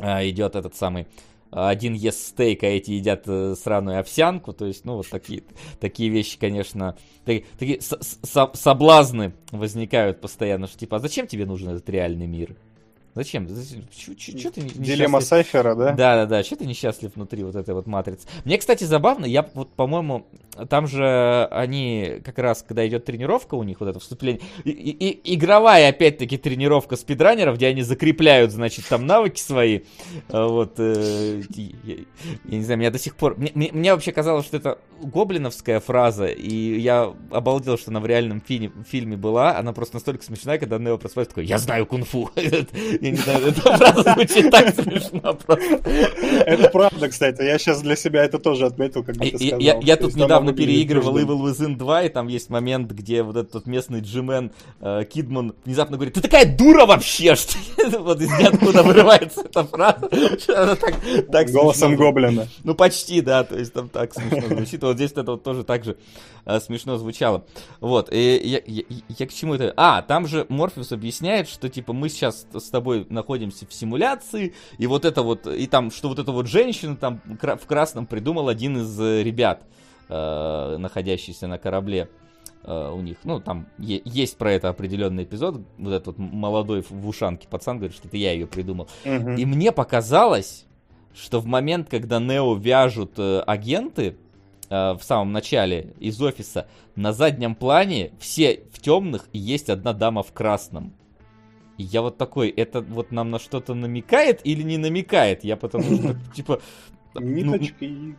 [0.00, 1.06] а, идет этот самый
[1.50, 5.42] один ест стейк, а эти едят э, сраную овсянку, то есть, ну, вот такие,
[5.80, 11.70] такие вещи, конечно, такие, такие со- соблазны возникают постоянно, что типа, а зачем тебе нужен
[11.70, 12.56] этот реальный мир?
[13.14, 13.48] Зачем?
[13.48, 15.24] Что ты не- Дилемма несчастлив?
[15.24, 15.92] Сайфера, да?
[15.92, 16.44] Да, да, да.
[16.44, 18.28] Что ты несчастлив внутри вот этой вот матрицы?
[18.44, 20.26] Мне, кстати, забавно, я вот, по-моему,
[20.66, 25.34] там же они как раз, когда идет тренировка у них, вот это вступление, и, и-
[25.34, 29.80] игровая, опять-таки, тренировка спидранеров, где они закрепляют, значит, там навыки свои.
[30.30, 31.94] А Вот, э, я,
[32.44, 33.36] я не знаю, меня до сих пор...
[33.38, 38.06] Мне, мне- мне вообще казалось, что это гоблиновская фраза, и я обалдел, что она в
[38.06, 39.56] реальном фильме, фильме была.
[39.56, 42.30] Она просто настолько смешная, когда Нео просыпается такой, я знаю кунг-фу.
[42.36, 45.80] Я не знаю, эта фраза звучит так смешно просто.
[46.46, 47.42] Это правда, кстати.
[47.42, 49.80] Я сейчас для себя это тоже отметил, когда ты И- и- сказал.
[49.82, 51.18] Я, тут оно недавно переигрывал.
[51.18, 55.96] Evil Within 2, и там есть момент, где вот этот местный джимен э, Кидман внезапно
[55.96, 57.56] говорит, ты такая дура вообще, что
[58.00, 60.08] вот из ниоткуда вырывается эта фраза.
[61.30, 62.48] Так, Голосом гоблина.
[62.64, 64.82] ну, почти, да, то есть там так смешно звучит.
[64.82, 65.96] Вот здесь это вот тоже так же
[66.44, 67.44] э, смешно звучало.
[67.80, 68.62] Вот, и
[69.18, 69.72] я, к чему это...
[69.76, 74.86] А, там же Морфеус объясняет, что, типа, мы сейчас с тобой находимся в симуляции, и
[74.86, 78.78] вот это вот, и там, что вот эта вот женщина там в красном придумал один
[78.78, 79.62] из э, ребят,
[80.08, 82.08] э, находящийся на корабле
[82.64, 83.18] э, у них.
[83.24, 85.60] Ну, там е- есть про это определенный эпизод.
[85.78, 88.88] Вот этот вот молодой в ушанке пацан говорит, что это я ее придумал.
[89.04, 89.36] Мгм.
[89.36, 90.66] И мне показалось,
[91.14, 94.16] что в момент, когда Нео вяжут э, агенты
[94.70, 99.92] э, в самом начале из офиса, на заднем плане все в темных и есть одна
[99.92, 100.92] дама в красном.
[101.76, 105.44] И я вот такой, это вот нам на что-то намекает или не намекает?
[105.44, 106.60] Я потому что, типа...
[107.14, 108.16] ну, Ниточки.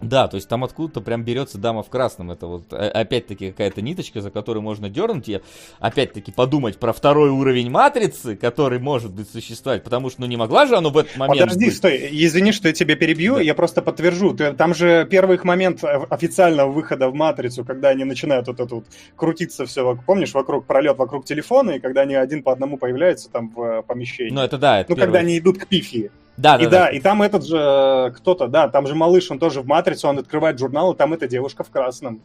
[0.00, 2.30] Да, то есть там откуда-то прям берется дама в красном.
[2.30, 5.40] Это вот э, опять-таки какая-то ниточка, за которую можно дернуть и
[5.78, 10.66] опять-таки подумать про второй уровень матрицы, который может быть существовать, потому что ну не могла
[10.66, 11.76] же оно в этот момент Подожди, быть.
[11.76, 13.42] стой, извини, что я тебя перебью, Да.
[13.42, 14.34] я просто подтвержу.
[14.34, 18.74] Ты- Там же первый их момент официального выхода в матрицу, когда они начинают вот это
[18.74, 18.84] вот
[19.16, 23.50] крутиться все, помнишь, вокруг пролет вокруг телефона, и когда они один по одному появляются там
[23.54, 24.32] в э, помещении.
[24.32, 25.20] Ну это да, это Ну, когда первый.
[25.26, 26.10] они идут к пифии.
[26.40, 26.88] Да, и да, да, да.
[26.88, 30.18] и там этот же э, кто-то, да, там же малыш, он тоже в матрицу, он
[30.18, 32.22] открывает журнал, и там эта девушка в красном.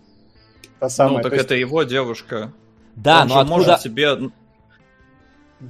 [0.79, 1.17] Та самая.
[1.17, 2.53] Ну, так То есть- это его девушка.
[2.95, 3.57] Да, он но же откуда...
[3.57, 4.17] может себе...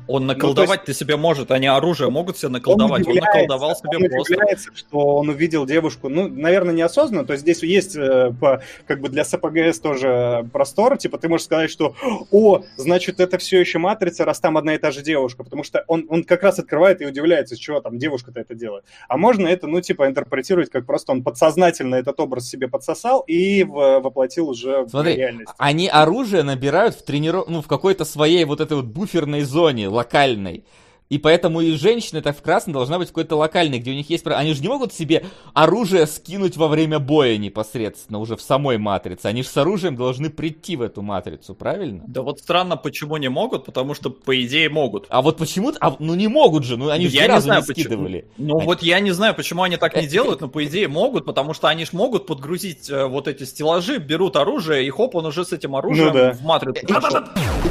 [0.08, 3.06] Он наколдовать ты себе может, они оружие могут себе наколдовать.
[3.06, 4.34] Он, удивляется, наколдовал себе он просто.
[4.34, 9.00] удивляется, что он увидел девушку, ну, наверное, неосознанно, то есть здесь есть э, по, как
[9.00, 11.96] бы для СПГС тоже простор, типа ты можешь сказать, что
[12.32, 15.84] о, значит, это все еще матрица, раз там одна и та же девушка, потому что
[15.88, 18.86] он, он как раз открывает и удивляется, чего там девушка-то это делает.
[19.08, 23.64] А можно это, ну, типа, интерпретировать как просто он подсознательно этот образ себе подсосал и
[23.64, 25.52] в- воплотил уже Смотри, в реальность.
[25.58, 27.48] Они оружие набирают в трениров...
[27.48, 30.64] ну, в какой-то своей вот этой вот буферной зоне, локальной.
[31.08, 34.10] И поэтому и женщина так в красном должна быть в какой-то локальной, где у них
[34.10, 34.26] есть...
[34.26, 35.24] Они же не могут себе
[35.54, 39.28] оружие скинуть во время боя непосредственно, уже в самой матрице.
[39.28, 42.04] Они же с оружием должны прийти в эту матрицу, правильно?
[42.08, 45.06] Да вот странно, почему не могут, потому что, по идее, могут.
[45.10, 45.78] А вот почему-то...
[45.80, 47.84] А, ну не могут же, ну они же Я ни не разу знаю, не почему.
[47.86, 48.26] скидывали.
[48.38, 51.26] Ну Они- вот я не знаю, почему они так не делают, но по идее могут,
[51.26, 55.28] потому что они ж могут подгрузить э, вот эти стеллажи, берут оружие, и хоп, он
[55.28, 56.32] уже с этим оружием Ну да.
[56.34, 56.86] в матрицу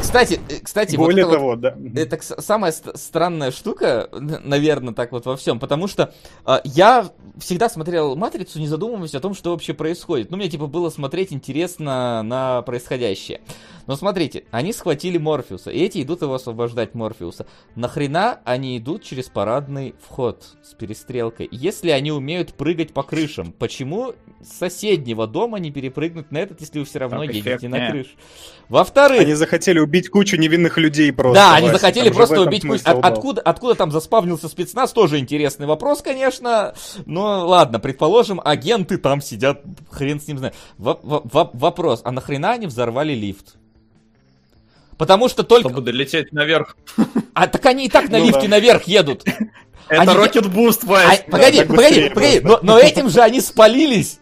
[0.01, 1.74] кстати, э, кстати, вот Более вот- того, да.
[1.97, 6.13] Это самое ст- странное странная штука, наверное, так вот во всем, потому что
[6.47, 10.31] э, я всегда смотрел «Матрицу», не задумываясь о том, что вообще происходит.
[10.31, 13.41] Ну, мне, типа, было смотреть интересно на происходящее.
[13.87, 17.47] Но смотрите, они схватили Морфеуса, и эти идут его освобождать Морфеуса.
[17.77, 21.49] Нахрена они идут через парадный вход с перестрелкой?
[21.51, 24.15] Если они умеют прыгать по крышам, почему
[24.45, 28.11] с соседнего дома не перепрыгнуть на этот, если вы все равно Так, едете на крышу?
[28.69, 29.21] Во-вторых...
[29.21, 31.35] Они захотели убить кучу невинных людей просто.
[31.41, 32.83] Да, они захотели Там просто убить кучу.
[32.85, 36.75] От- откуда, откуда там заспавнился спецназ, тоже интересный вопрос, конечно.
[37.07, 40.55] Но ладно, предположим, агенты там сидят, хрен с ним знает.
[40.79, 43.57] Во- во- во- вопрос, а нахрена они взорвали лифт?
[44.97, 45.69] Потому что только...
[45.71, 46.77] Чтобы долететь наверх.
[47.35, 48.49] А так они и так на Ну лифте да.
[48.49, 49.25] наверх едут.
[49.89, 54.19] Это Они- Rocket Boost, А, погоди, погоди, погоди, но этим же они спалились.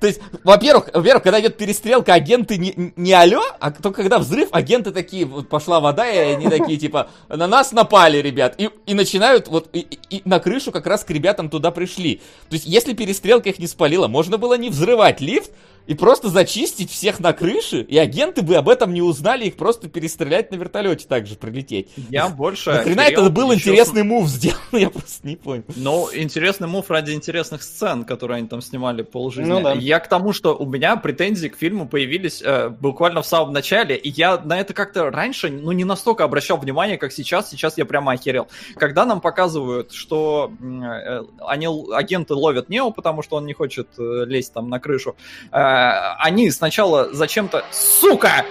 [0.00, 4.48] То есть, во-первых, во-первых, когда идет перестрелка, агенты не, не алё, а только когда взрыв,
[4.52, 8.94] агенты такие, вот пошла вода, и они такие, типа, на нас напали, ребят, и, и
[8.94, 12.16] начинают, вот, и- и на крышу как раз к ребятам туда пришли.
[12.48, 15.50] То есть, если перестрелка их не спалила, можно было не взрывать лифт,
[15.86, 19.88] и просто зачистить всех на крыше, и агенты бы об этом не узнали, их просто
[19.88, 21.90] перестрелять на вертолете также прилететь.
[22.08, 22.72] Я больше...
[22.72, 25.64] Нахрена это был еще интересный мув сделан, я просто не понял.
[25.76, 29.50] Ну, интересный мув ради интересных сцен, которые они там снимали полжизни.
[29.50, 29.72] Ну да.
[29.72, 33.96] Я к тому, что у меня претензии к фильму появились э, буквально в самом начале,
[33.96, 37.50] и я на это как-то раньше, ну, не настолько обращал внимание, как сейчас.
[37.50, 38.48] Сейчас я прямо охерел.
[38.76, 44.24] Когда нам показывают, что э, они, агенты ловят Нео, потому что он не хочет э,
[44.26, 45.16] лезть там на крышу,
[45.52, 45.73] э,
[46.18, 47.64] они сначала зачем-то...
[47.70, 48.44] Сука!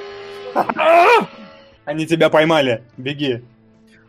[1.86, 2.84] Они тебя поймали.
[2.98, 3.44] Беги.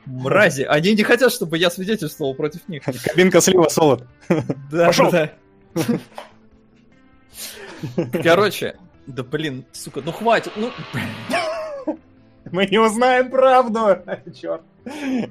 [0.06, 0.62] Мрази!
[0.62, 2.82] Они не хотят, чтобы я свидетельствовал против них.
[2.84, 4.06] Кабинка слева, солод.
[4.70, 5.10] Да, Пошел.
[5.10, 5.30] да.
[8.22, 8.76] Короче,
[9.06, 10.70] да блин, сука, ну хватит, ну...
[12.50, 13.98] Мы не узнаем правду.
[14.40, 14.62] Черт.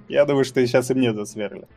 [0.07, 1.67] Я думаю, что сейчас и мне засверли.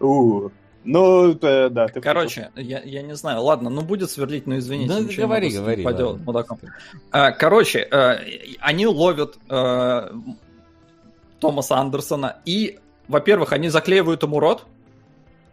[0.00, 0.50] У.
[0.84, 1.88] Ну, э, да.
[1.88, 4.92] ты Короче, я, я не знаю, ладно, ну будет сверлить, но извините.
[4.92, 6.24] Да ничего не говори, этим говори, поделать, ладно.
[6.26, 6.60] мудаком.
[7.10, 8.18] А, Короче, э,
[8.60, 10.10] они ловят э,
[11.40, 12.78] Томаса Андерсона, и,
[13.08, 14.64] во-первых, они заклеивают ему рот,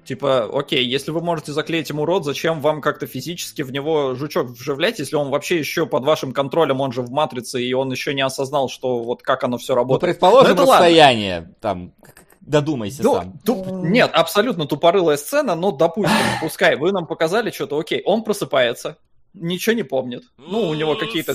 [0.04, 4.48] Типа, окей, если вы можете заклеить ему рот, зачем вам как-то физически в него жучок
[4.48, 8.16] вживлять, если он вообще еще под вашим контролем, он же в матрице, и он еще
[8.16, 10.14] не осознал, что вот как оно все Ну, работает.
[10.16, 10.86] предположим, Ну, это ладно.
[10.88, 13.40] расстояние, там, к- к- додумайся Ну, сам.
[13.46, 18.98] туп- Нет, абсолютно тупорылая сцена, но допустим, пускай, вы нам показали что-то, окей, он просыпается,
[19.34, 20.24] ничего не помнит.
[20.38, 21.34] Ну, у него какие-то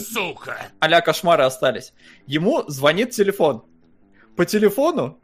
[0.81, 1.93] а кошмары остались.
[2.27, 3.65] Ему звонит телефон.
[4.37, 5.19] По телефону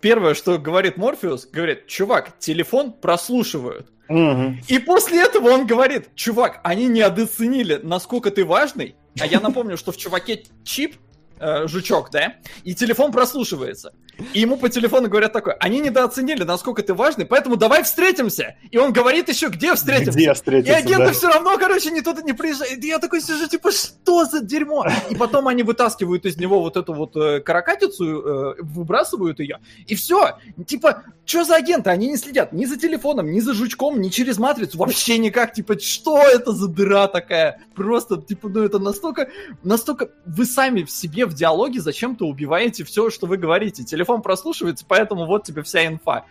[0.00, 3.88] первое, что говорит Морфеус, говорит, чувак, телефон прослушивают.
[4.08, 4.60] Мгм.
[4.68, 8.96] И после этого он говорит, чувак, они недооценили, насколько ты важный.
[9.18, 10.96] А я напомню, что в чуваке чип,
[11.38, 12.34] э, жучок, да,
[12.64, 13.94] и телефон прослушивается.
[14.34, 18.56] И ему по телефону говорят такое, они недооценили, насколько ты важный, поэтому давай встретимся.
[18.70, 20.12] И он говорит еще, где встретимся.
[20.18, 21.12] Где И встретиться, агенты да?
[21.12, 22.82] все равно, короче, не туда не приезжают.
[22.82, 24.86] И я такой сижу, типа, что за дерьмо?
[25.10, 29.58] И потом они вытаскивают из него вот эту вот э, каракатицу, э, выбрасывают ее.
[29.86, 30.38] И все.
[30.66, 31.90] Типа, что за агенты?
[31.90, 34.78] Они не следят ни за телефоном, ни за жучком, ни через матрицу.
[34.78, 35.52] Вообще никак.
[35.52, 37.60] Типа, что это за дыра такая?
[37.74, 39.28] Просто, типа, ну это настолько...
[39.62, 43.84] Настолько вы сами в себе в диалоге зачем-то убиваете все, что вы говорите.
[43.84, 46.24] Телефон прослушивается, поэтому вот тебе вся инфа.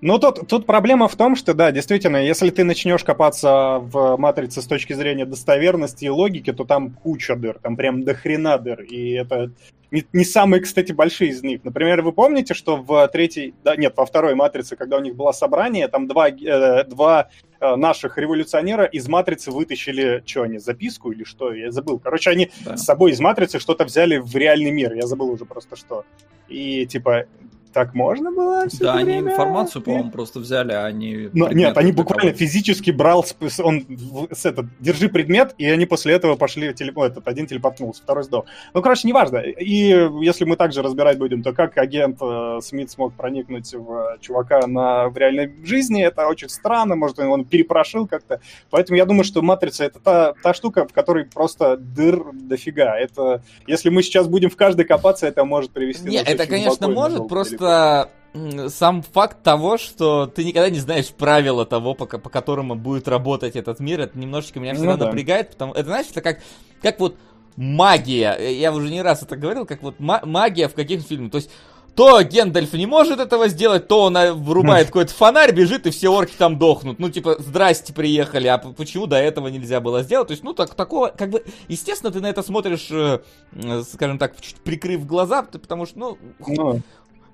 [0.00, 4.62] Ну, тут, тут проблема в том, что, да, действительно, если ты начнешь копаться в матрице
[4.62, 8.82] с точки зрения достоверности и логики, то там куча дыр, там прям до хрена дыр,
[8.82, 9.50] и это
[9.94, 11.62] не, не самые, кстати, большие из них.
[11.62, 15.30] Например, вы помните, что в третьей, да, нет, во второй матрице, когда у них было
[15.30, 17.28] собрание, там два, э, два
[17.60, 22.00] э, наших революционера из матрицы вытащили, что они, записку или что, я забыл.
[22.00, 22.76] Короче, они Да.
[22.76, 26.04] с собой из матрицы что-то взяли в реальный мир, я забыл уже просто что.
[26.48, 27.26] И, типа,
[27.74, 29.32] так можно было всё Да, это они время?
[29.32, 31.28] информацию, по-моему, просто взяли, а они...
[31.32, 32.44] Ну, нет, они буквально физически.
[32.44, 33.26] физически брал,
[33.62, 33.84] он
[34.30, 38.24] с этот, держи предмет, и они после этого пошли, теле- ну, этот один телепортнулся, второй
[38.24, 38.46] сдох.
[38.72, 39.38] Ну, короче, неважно.
[39.38, 44.66] И если мы также разбирать будем, то как агент э, Смит смог проникнуть в чувака
[44.66, 48.40] на, в реальной жизни, это очень странно, может, он, перепрошил как-то.
[48.70, 52.96] Поэтому я думаю, что «Матрица»— это та, та штука, в которой просто дыр дофига.
[52.96, 56.08] Это, если мы сейчас будем в каждой копаться, это может привести...
[56.08, 57.28] Не, нас это, конечно, может, надолго
[57.64, 62.74] просто м, сам факт того, что ты никогда не знаешь правила того, по, по которому
[62.74, 65.04] будет работать этот мир, это немножечко меня всегда Ну да.
[65.06, 66.40] напрягает, потому это, знаешь, это как,
[66.82, 67.16] как вот
[67.56, 71.30] магия, э, я уже не раз это говорил, как вот ма- магия в каких фильмах,
[71.32, 71.50] то есть
[71.94, 76.08] то Гендальф не может этого сделать, то он э, врубает какой-то фонарь, бежит, и все
[76.08, 76.98] орки там дохнут.
[76.98, 80.26] Ну, типа, здрасте, приехали, а почему до этого нельзя было сделать?
[80.26, 83.20] То есть, ну, так, такого, как бы, естественно, ты на это смотришь, э,
[83.52, 86.18] э, скажем так, чуть прикрыв глаза, потому что, ну,
[86.48, 86.80] Ну,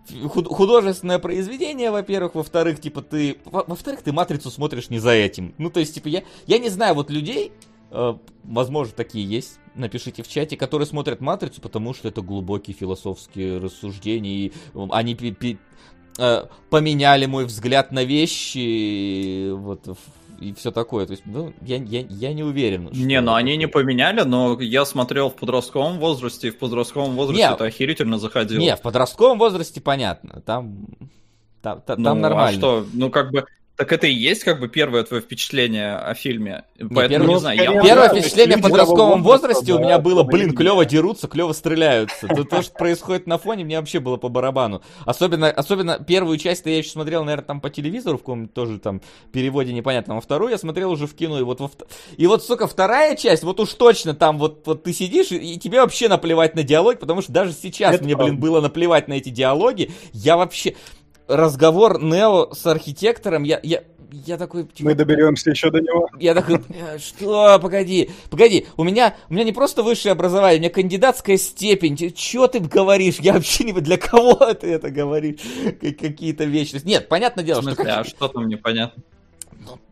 [0.08, 5.54] художественное произведение, во-первых, во-вторых, типа ты, во- во-вторых, ты матрицу смотришь не за этим.
[5.58, 7.52] Ну, то есть, типа, я, я не знаю, вот людей,
[7.90, 8.14] э,
[8.44, 14.46] возможно, такие есть, напишите в чате, которые смотрят матрицу, потому что это глубокие философские рассуждения,
[14.46, 15.58] и э, они пи- пи-
[16.18, 19.86] э, поменяли мой взгляд на вещи, вот,
[20.40, 21.06] и все такое.
[21.06, 22.88] То есть, ну, я, я, я не уверен.
[22.92, 27.14] что Не, ну они не поменяли, но я смотрел в подростковом возрасте, и в подростковом
[27.14, 27.52] возрасте Не.
[27.52, 28.58] это охерительно заходило.
[28.60, 30.40] Не, в подростковом возрасте понятно.
[30.40, 30.86] Там,
[31.62, 32.48] там, та- Ну, там нормально.
[32.56, 32.86] А что?
[32.92, 33.44] Ну, как бы.
[33.80, 36.64] Так это и есть как бы первое твое впечатление о фильме.
[36.78, 37.56] Поэтому первое- не знаю.
[37.56, 42.28] я- Первое впечатление в подростковом возрасте у да, меня было, блин, клево дерутся, клево стреляются.
[42.28, 44.82] То, то, что происходит на фоне, мне вообще было по барабану.
[45.06, 49.00] Особенно, особенно первую часть я еще смотрел, наверное, там по телевизору, в каком-то тоже там
[49.32, 50.18] переводе непонятном.
[50.18, 51.38] А вторую я смотрел уже в кино.
[51.40, 51.70] И вот, во
[52.18, 55.58] и вот, сука, вторая часть, вот уж точно там вот, вот ты сидишь, и, и
[55.58, 59.14] тебе вообще наплевать на диалог, потому что даже сейчас Это мне, блин, было наплевать на
[59.14, 59.90] эти диалоги.
[60.12, 60.74] Я вообще...
[61.30, 63.82] Разговор Нео с архитектором, я, я,
[64.26, 64.64] я такой...
[64.64, 66.08] типа, Мы доберемся еще до него.
[66.18, 70.60] я такой, «Бля, что, погоди, погоди, у меня, у меня не просто высшее образование, у
[70.62, 75.36] меня кандидатская степень, Че ты говоришь, я вообще не, для кого ты это говоришь,
[75.80, 76.80] Как- какие-то вещи.
[76.84, 77.74] Нет, понятное В дело, что...
[77.74, 79.02] смысле, а как- что там непонятно?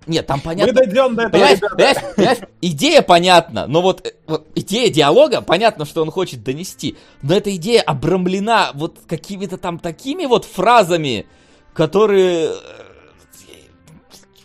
[0.08, 4.12] Нет, там Мы понятно, дойдем до этого, Понимаешь, понимаешь, понимаешь, идея понятна, но вот, э,
[4.26, 9.78] вот идея диалога, понятно, что он хочет донести, но эта идея обрамлена вот какими-то там
[9.78, 11.26] такими вот фразами,
[11.74, 12.54] которые, э,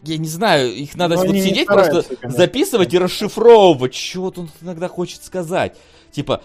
[0.04, 2.30] я не знаю, их надо Но вот сидеть просто конечно.
[2.30, 5.78] записывать и расшифровывать, что вот он иногда хочет сказать.
[6.12, 6.44] Типа,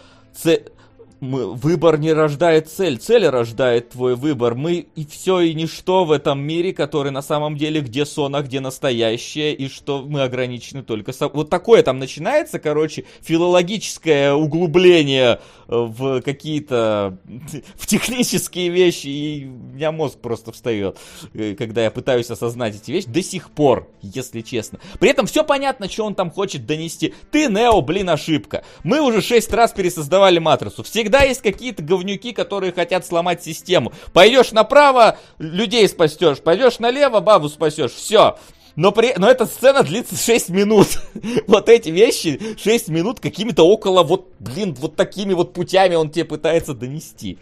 [1.20, 4.54] мы- выбор не рождает цель, цель рождает твой выбор.
[4.54, 8.42] Мы и все и ничто в этом мире, который на самом деле где сон, а
[8.42, 11.12] где настоящее, и что мы ограничены только...
[11.12, 17.18] со- Вот такое там начинается, короче, филологическое углубление э, в какие-то...
[17.74, 20.98] в технические вещи, и у меня мозг просто встает,
[21.34, 24.78] э, когда я пытаюсь осознать эти вещи, до сих пор, если честно.
[25.00, 27.14] При этом все понятно, что он там хочет донести.
[27.30, 28.64] Ты, Нео, блин, ошибка.
[28.84, 30.82] Мы уже шесть раз пересоздавали матрицу.
[30.82, 33.92] Всегда есть какие-то говнюки, которые хотят сломать систему.
[34.12, 36.38] Пойдешь направо, людей спасешь.
[36.38, 37.92] Пойдешь налево, бабу спасешь.
[37.92, 38.36] Все.
[38.76, 39.12] Но, при...
[39.16, 40.86] Но эта сцена длится 6 минут.
[41.48, 46.24] вот эти вещи 6 минут какими-то около вот, блин, вот такими вот путями он тебе
[46.24, 47.38] пытается донести.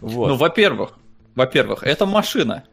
[0.00, 0.28] Вот.
[0.28, 0.98] Ну, во-первых,
[1.34, 2.64] во-первых, это машина.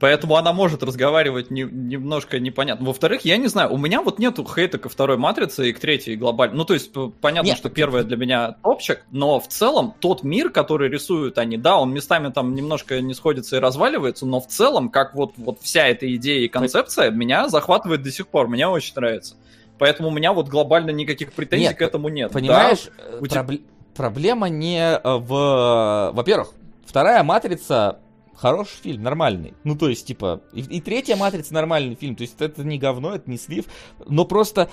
[0.00, 2.86] Поэтому она может разговаривать не- немножко непонятно.
[2.86, 6.16] Во-вторых, я не знаю, у меня вот нету хейта ко второй матрице и к третьей
[6.16, 6.56] глобально.
[6.56, 10.50] Ну, то есть, понятно, Нет, что первая для меня топчик, но в целом тот мир,
[10.50, 14.88] который рисуют они, да, он местами там немножко не сходится и разваливается, но в целом,
[14.90, 18.94] как вот, вот вся эта идея и концепция, меня захватывает до сих пор, мне очень
[18.96, 19.36] нравится.
[19.78, 22.32] Поэтому у меня вот глобально никаких претензий Нет, к этому нет.
[22.32, 23.62] Понимаешь, э, у тебя- пробл-
[23.94, 26.10] проблема не э, в...
[26.14, 26.50] Во-первых,
[26.84, 27.98] вторая «Матрица»
[28.36, 29.54] хороший фильм, нормальный.
[29.64, 32.16] Ну, то есть, типа, и, и третья «Матрица» нормальный фильм.
[32.16, 33.66] То есть, это не говно, это не слив.
[34.06, 34.70] Но просто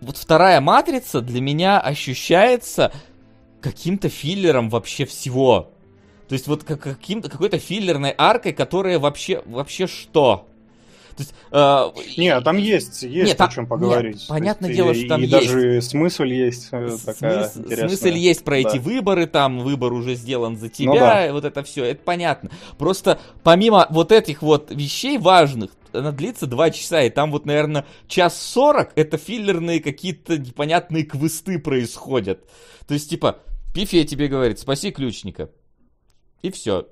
[0.00, 2.92] вот вторая «Матрица» для меня ощущается
[3.60, 5.72] каким-то филлером вообще всего.
[6.28, 10.48] То есть, вот как, каким-то, какой-то филлерной аркой, которая вообще, вообще что?
[11.16, 14.20] То есть, э, Не, там есть, есть Нет, о чем нет, поговорить.
[14.26, 15.32] То понятное есть, дело, и- что там и есть.
[15.32, 17.88] даже смысл есть э, такая Смысл, интересная.
[17.88, 18.82] смысл есть про эти Да.
[18.82, 21.26] выборы, там выбор уже сделан за тебя, Ну да.
[21.26, 22.50] и вот это все, это понятно.
[22.78, 27.84] Просто помимо вот этих вот вещей важных, она длится два часа, и там вот, наверное,
[28.08, 32.48] час сорок это филлерные какие-то непонятные квесты происходят.
[32.86, 33.38] То есть, типа,
[33.74, 35.50] Пифия тебе говорит, спаси ключника.
[36.42, 36.86] И все.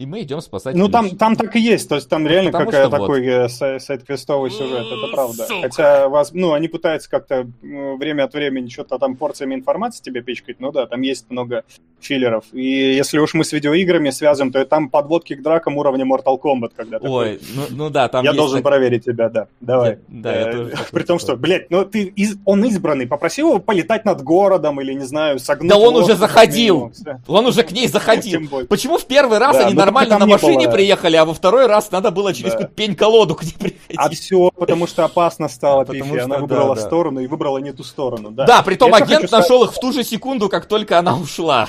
[0.00, 2.70] И мы идем спасать Ну, там, там так и есть, то есть там реально Потому
[2.70, 3.00] какая что вот.
[3.02, 5.44] такой э, сай- сайт-квестовый сюжет, это правда.
[5.46, 5.60] сука.
[5.68, 10.56] Хотя, вас, ну, они пытаются как-то время от времени что-то там порциями информации тебе пичкать,
[10.58, 11.64] ну да, там есть много
[12.00, 12.44] филлеров.
[12.52, 12.62] И
[12.96, 16.70] если уж мы с видеоиграми связываем, то и там подводки к дракам уровня Mortal Kombat,
[16.74, 19.90] когда такой, Ой, ну, ну да, там я есть должен так- проверить тебя, да, давай.
[19.90, 21.40] Я- да, я Э, тоже такой При том, что, такой.
[21.42, 25.68] блядь, ну ты из- он избранный, попросил его полетать над городом или, не знаю, согнуть
[25.68, 26.90] Да он уже заходил.
[27.28, 28.40] Он уже к ней заходил.
[28.70, 30.72] Почему в первый раз они ну, нормально на не машине было.
[30.74, 32.58] приехали, а во второй раз надо было через Да.
[32.58, 33.96] какую-то пень-колоду к ней приходить?
[33.96, 36.86] А все, потому что опасно стало потому Пифи, она что, выбрала да, да.
[36.86, 38.44] сторону и выбрала не ту сторону, да.
[38.46, 40.98] Да, притом Я что агент хочу сказать- нашел их в ту же секунду, как только
[40.98, 41.68] она ушла.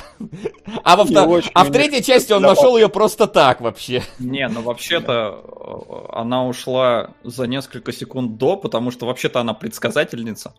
[0.84, 4.04] А, во втор- а в третьей части он нашел ее просто так вообще.
[4.20, 10.54] Не, ну вообще-то э, она ушла за несколько секунд до, потому что вообще-то она предсказательница.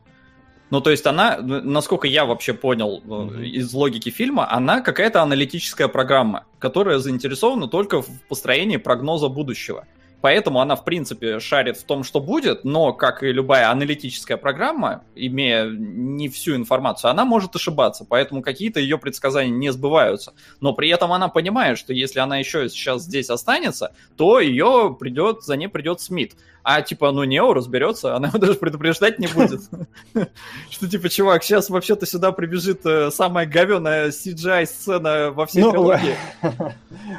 [0.73, 3.43] Ну, то есть она, насколько я вообще понял Мгм.
[3.43, 9.85] из логики фильма, она какая-то аналитическая программа, которая заинтересована только в построении прогноза будущего.
[10.23, 15.03] Поэтому она, в принципе, шарит в том, что будет, но, как и любая аналитическая программа,
[15.15, 20.33] имея не всю информацию, она может ошибаться, поэтому какие-то ее предсказания не сбываются.
[20.61, 25.43] Но при этом она понимает, что если она еще сейчас здесь останется, то ее придет,
[25.43, 26.33] за ней придет Смит.
[26.65, 29.63] А типа, ну Нео разберется, она его даже предупреждать не будет.
[30.71, 36.17] Что типа, чувак, сейчас вообще-то сюда прибежит э, самая говеная CGI-сцена во всей Ну, трилогии.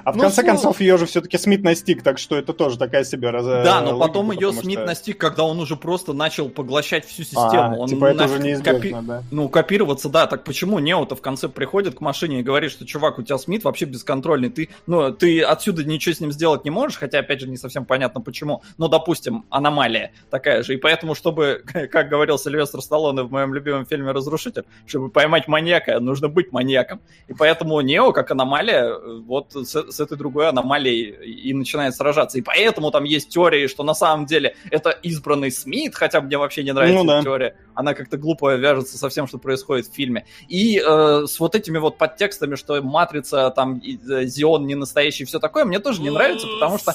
[0.06, 3.03] А в Ну, конце концов ее же все-таки Смит настиг, так что это тоже такая
[3.03, 3.45] себе раз...
[3.45, 7.80] Да, но потом ее Смит настиг, когда он уже просто начал поглощать всю А, систему.
[7.80, 9.24] Он типа это уже неизбежно, да.
[9.32, 10.28] Ну, копироваться, да.
[10.28, 13.64] Так почему Нео-то в конце приходит к машине и говорит, что, чувак, у тебя Смит
[13.64, 14.49] вообще бесконтрольный.
[14.49, 17.86] Ты, ну, ты отсюда ничего с ним сделать не можешь, хотя, опять же, не совсем
[17.86, 18.61] понятно почему.
[18.78, 20.73] Но, допустим, аномалия такая же.
[20.73, 25.99] И поэтому, чтобы, как говорил Сильвестр Сталлоне в моем любимом фильме «Разрушитель», чтобы поймать маньяка,
[25.99, 27.01] нужно быть маньяком.
[27.27, 32.38] И поэтому Нео, как аномалия, э, вот с, с этой другой аномалией и начинает сражаться.
[32.38, 36.64] И поэтому там есть теории, что на самом деле это избранный Смит, хотя мне вообще
[36.64, 37.22] не нравится Ну да.
[37.22, 37.55] теория.
[37.76, 40.26] Она как-то глупо вяжется со всем, что происходит в фильме.
[40.47, 45.39] И э, с вот этими вот подтекстами, что Матрица, там, э, Зион не настоящий, все
[45.39, 46.91] такое, мне тоже не нравится, потому что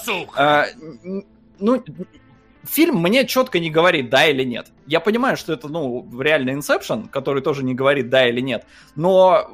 [1.04, 1.24] н-
[1.58, 1.82] ну,
[2.68, 4.68] фильм мне четко не говорит, да или нет.
[4.86, 8.64] Я понимаю, что это, ну, реально Inception, который тоже не говорит, да или нет,
[8.94, 9.50] но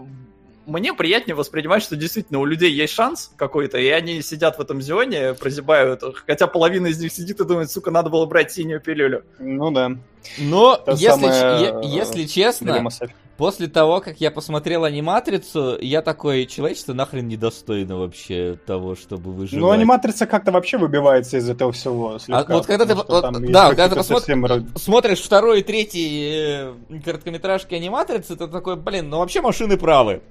[0.67, 4.81] мне приятнее воспринимать, что действительно у людей есть шанс какой-то, и они сидят в этом
[4.81, 9.25] зоне, прозябают, хотя половина из них сидит и думает, сука, надо было брать синюю пилюлю.
[9.39, 9.93] Ну да.
[10.39, 13.13] Но, Та если, самая, э, е- если честно, Дилемма Софи.
[13.37, 19.61] После того, как я посмотрел аниматрицу, я такой, человечество нахрен недостойно вообще того, чтобы выживать.
[19.61, 22.19] Ну, аниматрица как-то вообще выбивается из этого всего.
[22.19, 24.47] слегка, А вот когда ты- вот, да, когда ты посмотр- совсем
[24.77, 30.23] Смотришь второй и третий э, короткометражки аниматрицы, ты такой, блин, ну вообще машины правы.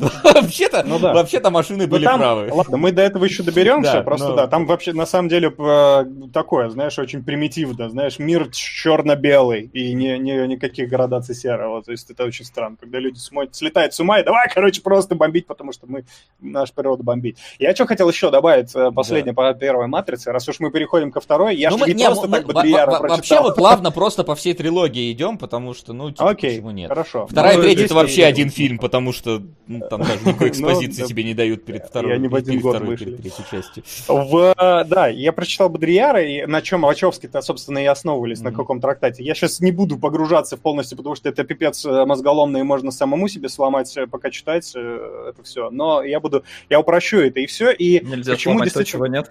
[0.24, 1.12] Вообще-то, Ну да.
[1.14, 2.48] вообще-то машины Ну, были там- правы.
[2.52, 5.52] Ладно, мы до этого еще доберемся, Да, просто но- да, там вообще на самом деле
[5.56, 11.92] э, такое, знаешь, очень примитивно, знаешь, мир черно-белый и не, не- никаких градаций серого, то
[11.92, 15.46] есть это очень странно, когда люди смотрят, слетают с ума и давай, короче, просто бомбить,
[15.46, 16.04] потому что мы,
[16.40, 17.38] наша природа бомбить.
[17.58, 21.20] Я что хотел еще добавить, э, последнее по первой матрице, раз уж мы переходим ко
[21.20, 23.44] второй, я Ну, же мы- не, просто мы- так Бодрияра во- Вообще прочитал.
[23.48, 26.88] мы плавно просто по всей трилогии идем, потому что, ну, типа, Окей, почему нет?
[26.88, 27.26] хорошо.
[27.26, 30.52] Вторая и Ну, третья это вообще один фильм, потому что ну, там даже никакой Ну,
[30.52, 31.08] экспозиции да.
[31.08, 33.82] тебе не дают перед второй, один перед второй, перед третьей частью.
[34.08, 39.22] В, да, я прочитал Бодрияра, и на чем Вачовски-то, собственно, и основывались, на каком трактате.
[39.22, 42.90] Я сейчас не буду погружаться в полностью, потому что это пипец э, мозголомный, и можно
[42.90, 45.70] самому себе сломать, э, пока читать э, это все.
[45.70, 47.70] Но я буду, я упрощу это, и все.
[47.70, 49.30] И Нельзя почему сломать то, чего нет.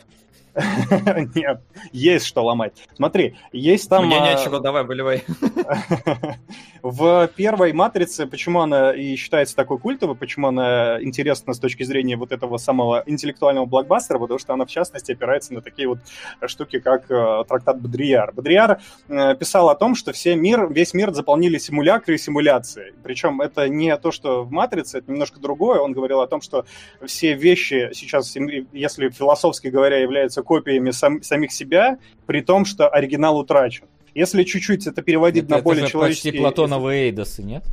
[1.35, 1.61] Нет,
[1.91, 2.73] есть что ломать.
[2.95, 4.05] Смотри, есть там...
[4.05, 5.23] Мне а, нечего, давай, выливай.
[6.81, 12.15] В первой матрице, почему она и считается такой культовой, почему она интересна с точки зрения
[12.15, 15.99] вот этого самого интеллектуального блокбастера, потому что она, в частности, опирается на такие вот
[16.45, 18.31] штуки, как э, трактат Бодрияр.
[18.33, 22.93] Бодрияр э, писал о том, что все мир, весь мир заполнили симулякры и симуляции.
[23.03, 25.79] Причем это не то, что в матрице, это немножко другое.
[25.79, 26.65] Он говорил о том, что
[27.05, 28.35] все вещи сейчас,
[28.71, 33.85] если философски говоря, являются копиями сам- самих себя, при том, что оригинал утрачен.
[34.15, 36.31] Если чуть-чуть это переводить Это, на это более же человеческий...
[36.31, 37.63] почти Платоновые Эйдосы, нет?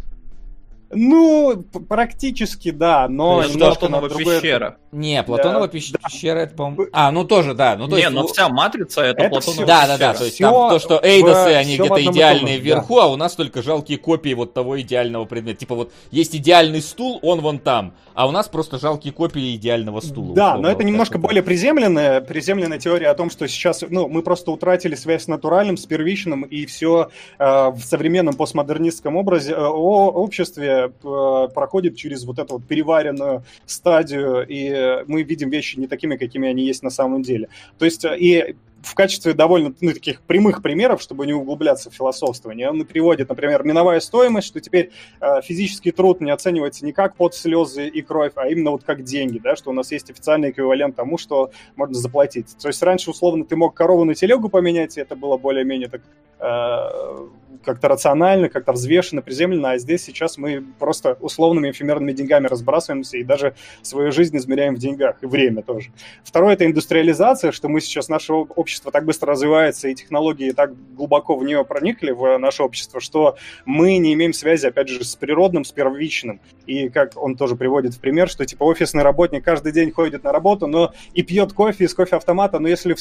[0.90, 4.76] Ну, практически да, но на Платонова другое- пещера.
[4.92, 6.86] Не, Платонова Да, пещ- пещера, это, по-моему...
[6.92, 7.76] А, ну тоже, да.
[7.76, 10.12] Ну, то Не, есть, но у- вся матрица это, Это Платонова всё- Да, да, да,
[10.12, 10.14] пещера.
[10.18, 12.64] то есть Всё там то, что в- Эйдосы, они в где-то одном и идеальные том
[12.64, 15.58] вверху, а у нас только жалкие копии вот того идеального предмета.
[15.58, 20.00] Типа вот есть идеальный стул, он вон там, а у нас просто жалкие копии идеального
[20.00, 20.34] стула.
[20.34, 24.08] Да, условно, но это вот немножко более приземленная, приземленная теория о том, что сейчас, ну,
[24.08, 29.56] мы просто утратили связь с натуральным, с первичным, и все в современном постмодернистском образе, э,
[29.58, 35.86] о- обществе э, проходит через вот эту вот переваренную стадию, и мы видим вещи не
[35.86, 37.48] такими, какими они есть на самом деле.
[37.78, 41.94] То есть, э, и в качестве довольно ну, таких прямых примеров, чтобы не углубляться в
[41.94, 47.16] философствование, он приводит, например, миновая стоимость, что теперь э, физический труд не оценивается не как
[47.16, 50.50] под слезы и кровь, а именно вот как деньги, да, что у нас есть официальный
[50.50, 52.56] эквивалент тому, что можно заплатить.
[52.58, 56.02] То есть раньше, условно, ты мог корову на телегу поменять, и это было более-менее так
[56.38, 57.28] э,
[57.64, 63.22] как-то рационально, как-то взвешенно, приземленно, а здесь сейчас мы просто условными эфемерными деньгами разбрасываемся и
[63.22, 65.90] даже свою жизнь измеряем в деньгах, и время тоже.
[66.24, 70.72] Второе– это индустриализация, что мы сейчас, наше об- общество так быстро развивается, и технологии так
[70.94, 75.16] глубоко в нее проникли, в наше общество, что мы не имеем связи, опять же, с
[75.16, 76.40] природным, с первичным.
[76.66, 80.32] И как он тоже приводит в пример, что типа офисный работник каждый день ходит на
[80.32, 82.94] работу, но и пьет кофе из кофе-автомата, но если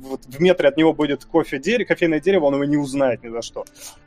[0.00, 3.42] вот в метре от него будет кофе кофейное дерево, он его не узнает ни за
[3.48, 3.64] что.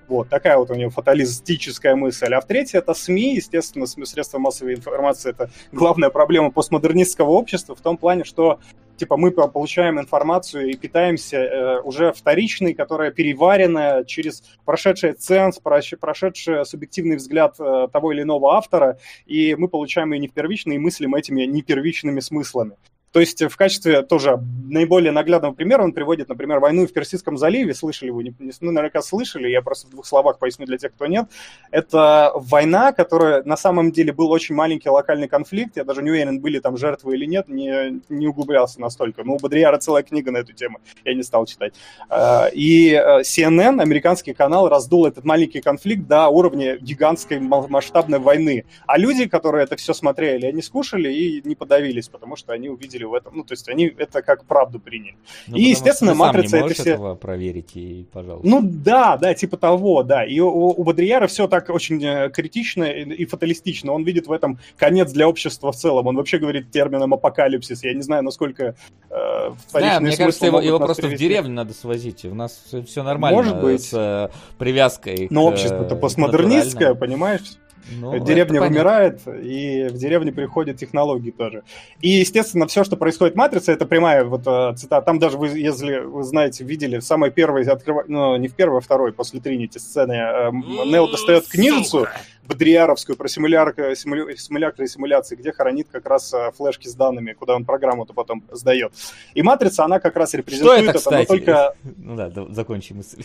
[0.08, 2.34] Вот, такая вот у него фаталистическая мысль.
[2.34, 7.76] А в третье это СМИ, естественно, СМИ, средства массовой информации, это главная проблема постмодернистского общества
[7.76, 8.60] в том плане, что
[8.98, 15.60] типа мы по- получаем информацию и питаемся э, уже вторичной, которая переварена через прошедший ценз,
[15.60, 20.80] прошедший субъективный взгляд э, того или иного автора, и мы получаем ее не первичной и
[20.80, 22.76] мыслим этими непервичными смыслами.
[23.12, 24.40] То есть в качестве тоже
[24.70, 27.74] наиболее наглядного примера он приводит, например, войну в Персидском заливе.
[27.74, 28.34] Слышали вы?
[28.40, 31.26] Ну, наверняка слышали, я просто в двух словах поясню для тех, кто нет.
[31.72, 35.78] Это война, которая на самом деле был очень маленький локальный конфликт.
[35.78, 39.24] Я даже не уверен, были там жертвы или нет, не, не углублялся настолько.
[39.24, 41.74] Но у Бодрияра целая книга на эту тему, я не стал читать.
[42.10, 48.20] А, И э, CNN, американский канал, раздул этот маленький конфликт до уровня гигантской ма- масштабной
[48.20, 48.66] войны.
[48.88, 53.01] А люди, которые это все смотрели, они скушали и не подавились, потому что они увидели
[53.06, 55.16] в этом, ну, то есть они это как правду приняли.
[55.48, 58.48] Ну, И, естественно, «Матрица» это все- этого проверить, и, пожалуйста.
[58.48, 60.24] Ну да, да, типа того, да.
[60.26, 63.92] И у, у Бодрияра все так очень э, критично и, фаталистично.
[63.94, 66.08] Он видит в этом конец для общества в целом.
[66.08, 67.84] Он вообще говорит термином апокалипсис.
[67.84, 68.76] Я не знаю, насколько
[69.10, 71.28] э, Да, мне кажется, его, его просто в привести.
[71.28, 72.26] деревню надо свозить.
[72.26, 73.84] У нас все, нормально Может быть.
[73.84, 75.28] с э, привязкой.
[75.30, 77.42] Но к, общество-то э, постмодернистское, понимаешь?
[77.90, 81.64] Ну, Деревня вымирает, и в деревню приходят технологии тоже.
[82.02, 85.06] И, естественно, все, что происходит в «Матрице», это прямая вот э, цитата.
[85.06, 88.04] Там даже вы, если вы знаете, видели, в самой первой, открыва...
[88.08, 92.08] ну, не в первой, а второй, после Тринити сцены, э, Нео достает книжицу,
[92.48, 97.34] Бодриаровскую про симулярка, симулю, симулякры и симуляции, где хранит как раз э, флешки с данными,
[97.34, 98.94] куда он программу-то потом сдает.
[99.34, 101.28] И «Матрица», она как раз Что репрезентует это, это, но кстати?
[101.28, 103.24] только Ну да, да, закончи мысль.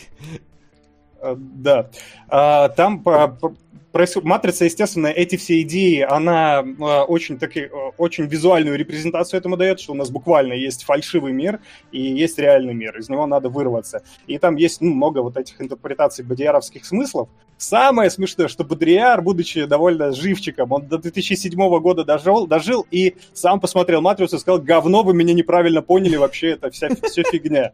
[1.21, 1.89] Э, Да.
[2.29, 3.55] А, Там по- по-
[3.91, 9.79] происход- матрица, естественно, эти все идеи, она э, очень, таки, очень визуальную репрезентацию этому дает,
[9.79, 11.59] что у нас буквально есть фальшивый мир
[11.91, 14.03] и есть реальный мир, из него надо вырваться.
[14.27, 17.29] И там есть ну, много вот этих интерпретаций бодриаровских смыслов.
[17.57, 23.59] Самое смешное, что Бодриар, будучи довольно живчиком, он до 2007 года дожил, дожил и сам
[23.59, 27.71] посмотрел «Матрицу» и сказал, говно, вы меня неправильно поняли, вообще это вся, все фигня.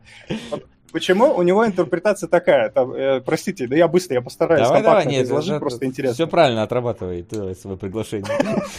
[0.94, 1.34] Почему?
[1.34, 2.70] У него интерпретация такая.
[2.70, 6.14] Там, э, простите, да я быстро, я постараюсь Давай, компактно давай, нет, изложить, просто интересно.
[6.14, 8.32] Все правильно отрабатывай давай свое приглашение.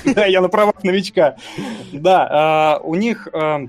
[0.15, 1.36] Да, я на правах новичка.
[1.93, 3.28] Да, а, у них...
[3.32, 3.62] а,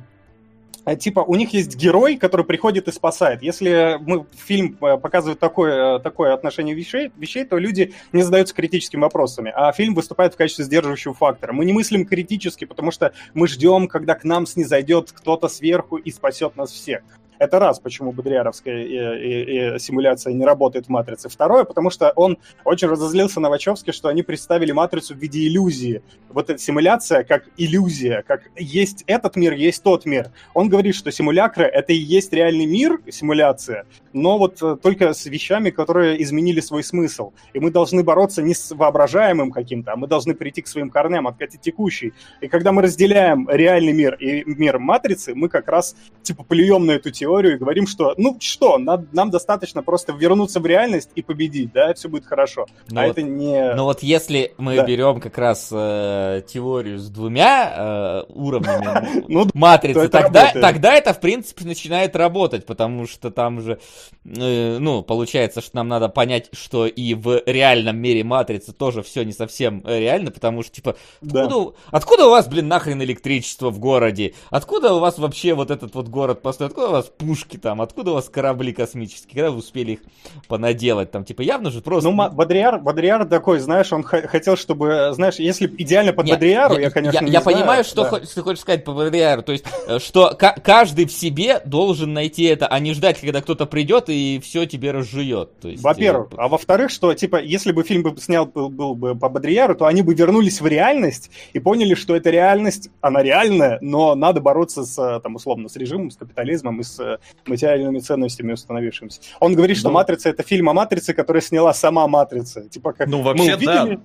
[0.85, 3.41] а, Типа, у них есть герой, который приходит и спасает.
[3.41, 8.53] Если мы, фильм э, показывает такое, э, такое отношение вещей, вещей, то люди не задаются
[8.53, 11.53] критическими вопросами, а фильм выступает в качестве сдерживающего фактора.
[11.53, 16.11] Мы не мыслим критически, потому что мы ждем, когда к нам снизойдет кто-то сверху и
[16.11, 17.01] спасет нас всех.
[17.39, 21.29] Это раз, почему бодриаровская э, э, э, симуляция не работает в «Матрице».
[21.29, 26.01] Второе, потому что он очень разозлился на Вачовски, что они представили «Матрицу» в виде иллюзии.
[26.29, 30.31] Вот эта симуляция как иллюзия, как есть этот мир, есть тот мир.
[30.53, 35.69] Он говорит, что симулякры— это и есть реальный мир, симуляция, но вот только с вещами,
[35.69, 37.33] которые изменили свой смысл.
[37.53, 41.27] И мы должны бороться не с воображаемым каким-то, а мы должны прийти к своим корням,
[41.27, 42.13] откатить текущий.
[42.41, 46.91] И когда мы разделяем реальный мир и мир Матрицы, мы как раз типа плюем на
[46.91, 51.21] эту теорию и говорим, что ну что, нам, нам достаточно просто вернуться в реальность и
[51.21, 52.67] победить, да, все будет хорошо.
[52.89, 53.73] Ну а вот- это не...
[53.73, 54.85] Но вот если мы Да.
[54.85, 61.65] берем как раз э, теорию с двумя э, уровнями Ну, матрицы, тогда, это, в принципе,
[61.65, 63.79] начинает работать, потому что там же,
[64.23, 69.23] э, ну, получается, что нам надо понять, что и в реальном мире матрицы тоже все
[69.23, 71.43] не совсем э, реально, потому что, типа, да.
[71.43, 74.33] откуда, откуда у вас, блин, нахрен электричество в городе?
[74.49, 76.69] Откуда у вас вообще вот этот вот город построен?
[76.69, 77.81] Откуда у вас пушки там?
[77.81, 79.33] Откуда у вас корабли космические?
[79.35, 79.99] Когда вы успели их
[80.47, 81.11] понаделать?
[81.11, 82.09] Там, типа, явно же просто...
[82.09, 86.89] Ну, Бодриар, Бодриар такой, знаешь, он хотел, чтобы, знаешь, если идеально под Не, Бодриару, я,
[86.89, 88.19] конечно, не я знаю, понимаю, что да.
[88.19, 92.43] ты хочешь сказать по Бодриару, то есть, э, что ка- каждый в себе должен найти
[92.43, 95.49] это, а не ждать, когда кто-то придет и все тебе разжует.
[95.63, 96.29] Во-первых.
[96.33, 99.75] э, А во-вторых, что, типа, если бы фильм бы снял был, был бы по Бодриару,
[99.75, 104.41] то они бы вернулись в реальность и поняли, что эта реальность, она реальная, но надо
[104.41, 109.21] бороться с, э, там, условно, с режимом, с капитализмом и с э, материальными ценностями установившимся.
[109.39, 109.95] Он говорит, что Ну.
[109.95, 112.67] «Матрица»— это фильм о «Матрице», который сняла сама «Матрица».
[112.67, 113.83] Типа, как Ну, мы вообще, да.
[113.83, 113.99] увидели,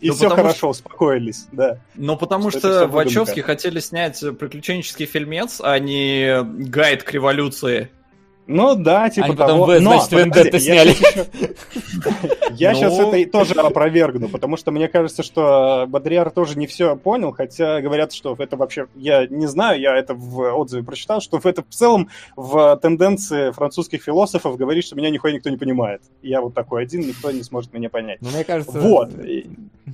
[0.00, 1.78] и Ну, все хорошо, успокоились, да.
[1.94, 2.86] Ну, потому Что что.
[2.88, 7.90] Вачовски хотели снять приключенческий фильмец, а не гайд к революции.
[8.46, 9.64] Ну да, типа Они потом того.
[9.64, 10.96] «В», Но, значит, подожди, «Вендетта» я сняли.
[12.56, 12.76] Я Ну.
[12.78, 17.32] сейчас это и тоже опровергну, потому что мне кажется, что Бодриар тоже не все понял,
[17.32, 18.86] хотя говорят, что это вообще...
[18.94, 24.02] Я не знаю, я это в отзыве прочитал, что это в целом в тенденции французских
[24.02, 26.02] философов говорит, что меня нихуя никто не понимает.
[26.22, 28.18] Я вот такой один, никто не сможет меня понять.
[28.20, 28.78] Ну, мне кажется...
[28.80, 29.10] Вот.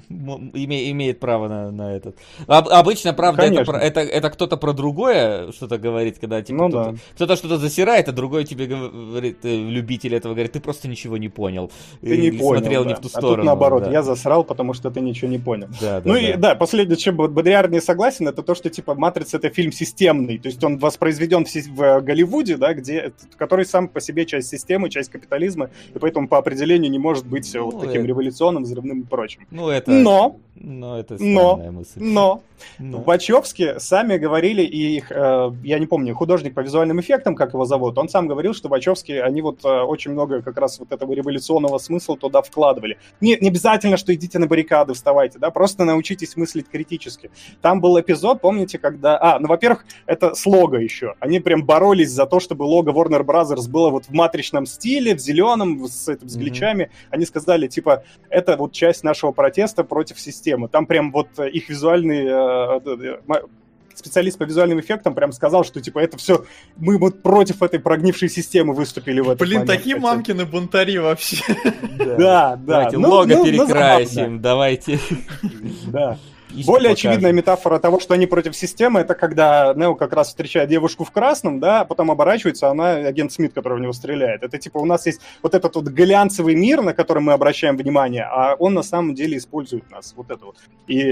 [0.08, 2.16] Име- имеет право на, на этот.
[2.46, 3.76] Об- обычно, правда, это, Конечно.
[3.76, 6.98] это, это кто-то про другое что-то говорит, когда типа, Ну кто-то, да.
[7.14, 11.28] кто-то что-то засирает, а другой тебе говорит, э, любитель этого говорит, ты просто ничего не
[11.28, 11.70] понял.
[12.00, 12.96] Ты не Или понял, смотрел не да.
[12.96, 13.36] в ту А сторону.
[13.36, 13.90] тут наоборот, да.
[13.90, 15.68] я засрал, потому что ты ничего не понял.
[15.80, 16.20] Да, да, Ну да.
[16.20, 19.72] и да, последнее, чем вот Бодриар не согласен, это то, что типа Матрица это фильм
[19.72, 24.26] системный, то есть он воспроизведен в, в э, Голливуде, да, где, который сам по себе
[24.26, 28.00] часть системы, часть капитализма, и поэтому по определению не может быть э, вот Ну, таким
[28.02, 29.42] это- революционным, взрывным и прочим.
[29.50, 29.90] Ну, это...
[29.90, 32.00] Но, Но это Но- мысль.
[32.02, 32.42] но
[32.78, 32.98] Но.
[32.98, 37.64] Вачовски сами говорили, и их, э, я не помню, художник по визуальным эффектам, как его
[37.64, 41.12] зовут, он сам говорил, что Вачовски, они вот э, очень много как раз вот этого
[41.12, 42.98] революционного смысла туда вкладывали.
[43.20, 47.30] Не, не обязательно, что идите на баррикады, вставайте, да, просто научитесь мыслить критически.
[47.60, 49.18] Там был эпизод, помните, когда...
[49.20, 51.14] А, ну, во-первых, это с лого еще.
[51.20, 55.18] Они прям боролись за то, чтобы лого Warner Brothers было вот в матричном стиле, в
[55.18, 56.90] зеленом, с, этим, с гличами.
[57.10, 60.68] Они сказали, типа, это вот часть нашего протеста против системы.
[60.68, 63.42] Там прям вот э, их визуальный э, э,
[64.00, 66.44] специалист по визуальным эффектам прям сказал, что типа это все
[66.76, 69.70] мы вот против этой прогнившей системы выступили в этот Блин, момент.
[69.70, 71.44] такие Хотя- мамкины бунтари вообще.
[71.98, 72.56] Да, да.
[72.56, 74.98] Давайте Ну, лого ну, ну, перекрасим, давайте.
[75.86, 76.18] Да.
[76.50, 76.92] Более покажем.
[76.92, 81.10] очевидная метафора того, что они против системы, это когда Нео как раз встречает девушку в
[81.10, 84.42] красном, да, а потом оборачивается, а она агент Смит, который в него стреляет.
[84.42, 88.24] Это типа у нас есть вот этот вот глянцевый мир, на который мы обращаем внимание,
[88.24, 90.14] а он на самом деле использует нас.
[90.16, 90.56] Вот это вот.
[90.86, 91.04] И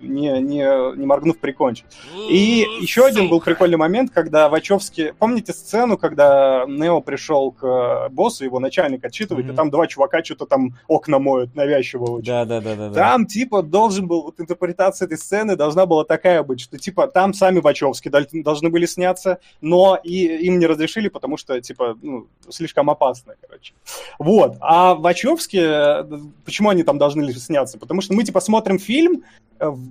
[0.00, 1.86] не, не, не моргнув прикончит.
[2.30, 5.14] И еще один был прикольный момент, когда Вачовски...
[5.18, 9.54] Помните сцену, когда Нео пришел к э, боссу, его начальник отчитывает, Мгм.
[9.54, 12.26] и там два чувака что-то там окна моют навязчиво очень.
[12.26, 12.90] Да, да, да, да.
[12.92, 14.40] Там, типа, должен был, вот
[14.76, 18.86] интерпретация этой сцены должна была такая быть, что, типа, там сами Вачовски дол- должны были
[18.86, 23.72] сняться, но и им не разрешили, потому что, типа, ну, слишком опасно, короче.
[24.18, 24.56] Вот.
[24.60, 26.04] А Вачовски, э,
[26.44, 27.78] почему они там должны сняться?
[27.78, 29.22] Потому что мы, типа, смотрим фильм,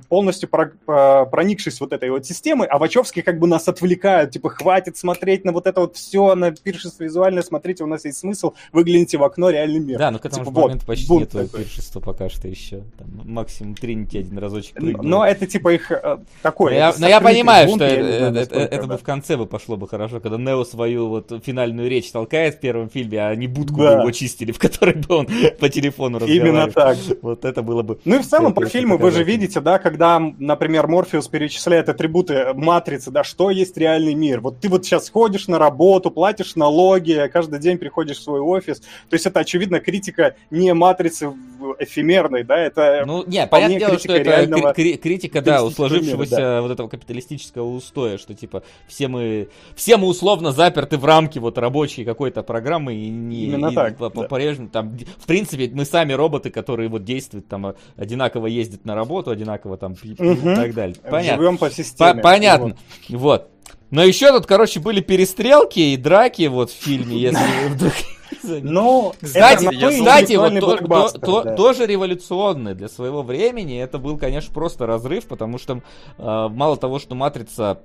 [0.09, 4.49] полностью про- э, проникшись вот этой вот системой, а Вачовски как бы нас отвлекают, типа,
[4.49, 8.53] хватит смотреть на вот это вот все, на пиршество визуальное, смотрите, у нас есть смысл,
[8.71, 9.97] выгляните в окно, реальный мир.
[9.97, 11.47] Да, ну к этому Типа, же вот, моменту почти такой.
[11.63, 12.83] пиршества пока что еще.
[12.97, 15.03] Там максимум Тринити один разочек прыгнул.
[15.03, 16.75] Но это типа их э, Но такой.
[16.75, 18.97] я, это но я понимаю, бунт, что я это, знаю, это- это бы да.
[18.97, 22.89] в конце бы пошло бы хорошо, когда Нео свою вот финальную речь толкает в первом
[22.89, 23.95] фильме, а не будку Да.
[23.95, 25.27] бы его чистили, в которой бы он
[25.59, 27.05] по телефону Именно разговаривал.
[27.07, 27.17] так.
[27.21, 27.99] Вот это было бы...
[28.05, 32.53] Ну и в целом по фильму вы же видите, да, когда, например, Морфеус перечисляет атрибуты
[32.53, 34.39] матрицы, да, что есть реальный мир.
[34.39, 38.81] Вот ты вот сейчас ходишь на работу, платишь налоги, каждый день приходишь в свой офис.
[38.81, 41.33] То есть это, очевидно, критика не матрицы
[41.79, 45.63] эфемерной, да, это Ну, не, понятное дело, что критика это реального кри- кри- критика, да,
[45.63, 50.97] у сложившегося мира, вот этого капиталистического устоя, что, типа, все мы, все мы условно заперты
[50.97, 53.45] в рамки вот рабочей какой-то программы и не...
[53.45, 54.21] Именно и так, по- да.
[54.21, 59.31] по-прежнему там, в принципе, мы сами роботы, которые вот действуют там, одинаково ездят на работу,
[59.31, 59.44] одинаково
[59.79, 60.95] там пи- пи- и так далее.
[61.09, 61.41] Понятно.
[61.43, 62.21] живем по По- системе.
[62.21, 62.75] понятно.
[63.09, 63.49] Вот.
[63.91, 67.93] Но еще тут, короче, были перестрелки и драки вот в фильме, если вдруг.
[68.43, 71.55] Ну, Кстати, это то кстати, вот то- блокбастер, то- да.
[71.55, 73.79] тоже революционный для своего времени.
[73.81, 75.81] Это был, конечно, просто разрыв, потому что
[76.17, 77.79] э, мало того, что матрица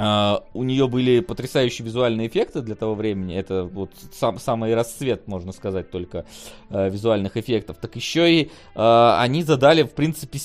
[0.00, 3.36] э, у нее были потрясающие визуальные эффекты для того времени.
[3.36, 6.24] Это вот сам, самый расцвет, можно сказать, только
[6.70, 7.76] э, визуальных эффектов.
[7.80, 10.38] Так еще и э, они задали, в принципе,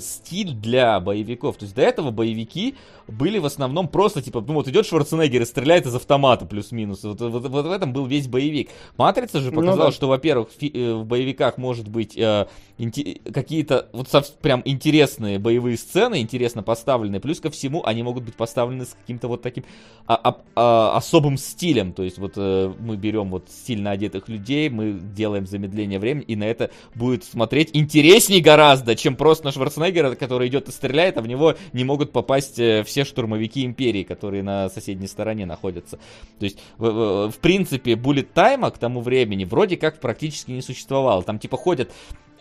[0.00, 1.56] стиль для боевиков.
[1.56, 2.74] То есть до этого боевики
[3.08, 7.04] были в основном просто, типа, ну вот идет Шварценеггер и стреляет из автомата плюс-минус.
[7.04, 8.70] Вот, вот- вот в этом был весь боевик.
[8.96, 9.92] Матрица же Ну показала, да.
[9.92, 12.46] что, во-первых, э, в боевиках может быть э,
[13.32, 14.08] какие-то вот
[14.42, 17.20] прям интересные боевые сцены, интересно поставленные.
[17.20, 19.64] Плюс ко всему они могут быть поставлены с каким-то вот таким
[20.06, 21.92] а- а- а- особым стилем.
[21.92, 26.36] То есть вот э, мы берем вот стильно одетых людей, мы делаем замедление времени, и
[26.36, 31.22] на это будет смотреть интересней гораздо, чем просто на Шварценеггера, который идет и стреляет, а
[31.22, 35.98] в него не могут попасть э, все штурмовики Империи, которые на соседней стороне находятся.
[36.38, 41.22] То есть, в, в- принципе, буллет тайма к тому времени вроде как практически не существовало.
[41.22, 41.92] Там типа ходят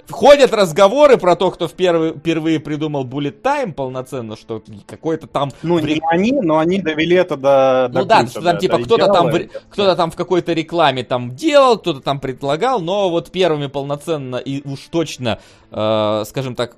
[0.09, 5.51] Ходят разговоры про то, кто в первый, впервые придумал Bullet Time полноценно, что какой-то там...
[5.63, 9.07] Ну, не они, но они довели это до, до ну да, что там типа кто-то
[9.07, 9.29] там,
[9.69, 14.67] кто-то там в какой-то рекламе там делал, кто-то там предлагал, но вот первыми полноценно и
[14.67, 15.39] уж точно,
[15.71, 16.77] э, скажем так,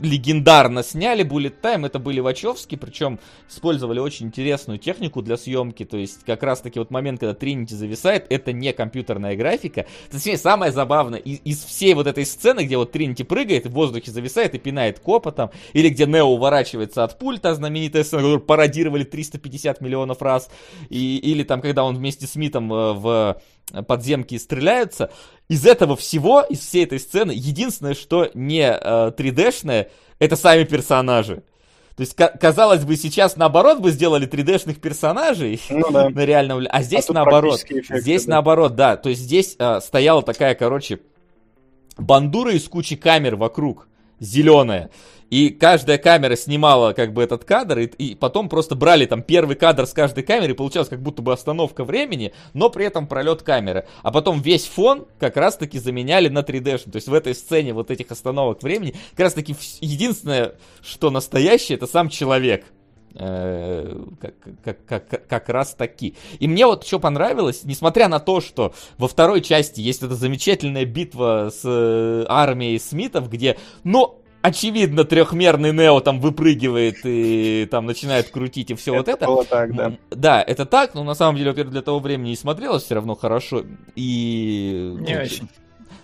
[0.00, 5.98] легендарно сняли Bullet Time, это были Вачовски, причем использовали очень интересную технику для съемки, то
[5.98, 10.72] есть как раз таки вот момент, когда Тринити зависает, это не компьютерная графика, точнее самое
[10.72, 14.54] забавное, из, из всей вот этой сцены сцены, где вот Тринити прыгает, в воздухе зависает
[14.54, 19.80] и пинает копа там, или где Нео уворачивается от пульта, знаменитая сцена, которую пародировали 350
[19.80, 20.48] миллионов раз,
[20.90, 23.42] и, или там, когда он вместе с Митом э, в
[23.86, 25.10] подземки стреляются.
[25.48, 31.42] Из этого всего, из всей этой сцены, единственное, что не э, 3D-шное, это сами персонажи.
[31.96, 36.08] То есть, казалось бы, сейчас наоборот бы сделали 3D-шных персонажей ну, да.
[36.14, 36.66] на реальном...
[36.70, 37.60] А здесь а наоборот.
[37.62, 38.32] Эффекты, здесь да.
[38.32, 38.96] наоборот, да.
[38.96, 41.00] То есть здесь э, стояла такая, короче,
[41.96, 43.88] бандура из кучи камер вокруг,
[44.20, 44.90] зеленая.
[45.30, 49.56] И каждая камера снимала как бы этот кадр, и, и потом просто брали там первый
[49.56, 53.42] кадр с каждой камеры, и получалось как будто бы остановка времени, но при этом пролет
[53.42, 53.86] камеры.
[54.02, 56.90] А потом весь фон как раз-таки заменяли на 3D.
[56.90, 60.52] То есть в этой сцене вот этих остановок времени как раз-таки единственное,
[60.82, 62.66] что настоящее, это сам человек
[63.14, 64.34] как,
[64.64, 66.14] как, как, как раз таки.
[66.38, 70.84] И мне вот что понравилось, несмотря на то, что во второй части есть эта замечательная
[70.84, 78.30] битва с э, армией Смитов, где, ну, очевидно, трехмерный Нео там выпрыгивает и там начинает
[78.30, 79.26] крутить и все это вот это.
[79.26, 79.92] Было так, да.
[80.10, 83.14] Да, это так, но на самом деле, во-первых, для того времени и смотрелось все равно
[83.14, 83.64] хорошо.
[83.94, 84.96] И...
[85.00, 85.48] Не очень.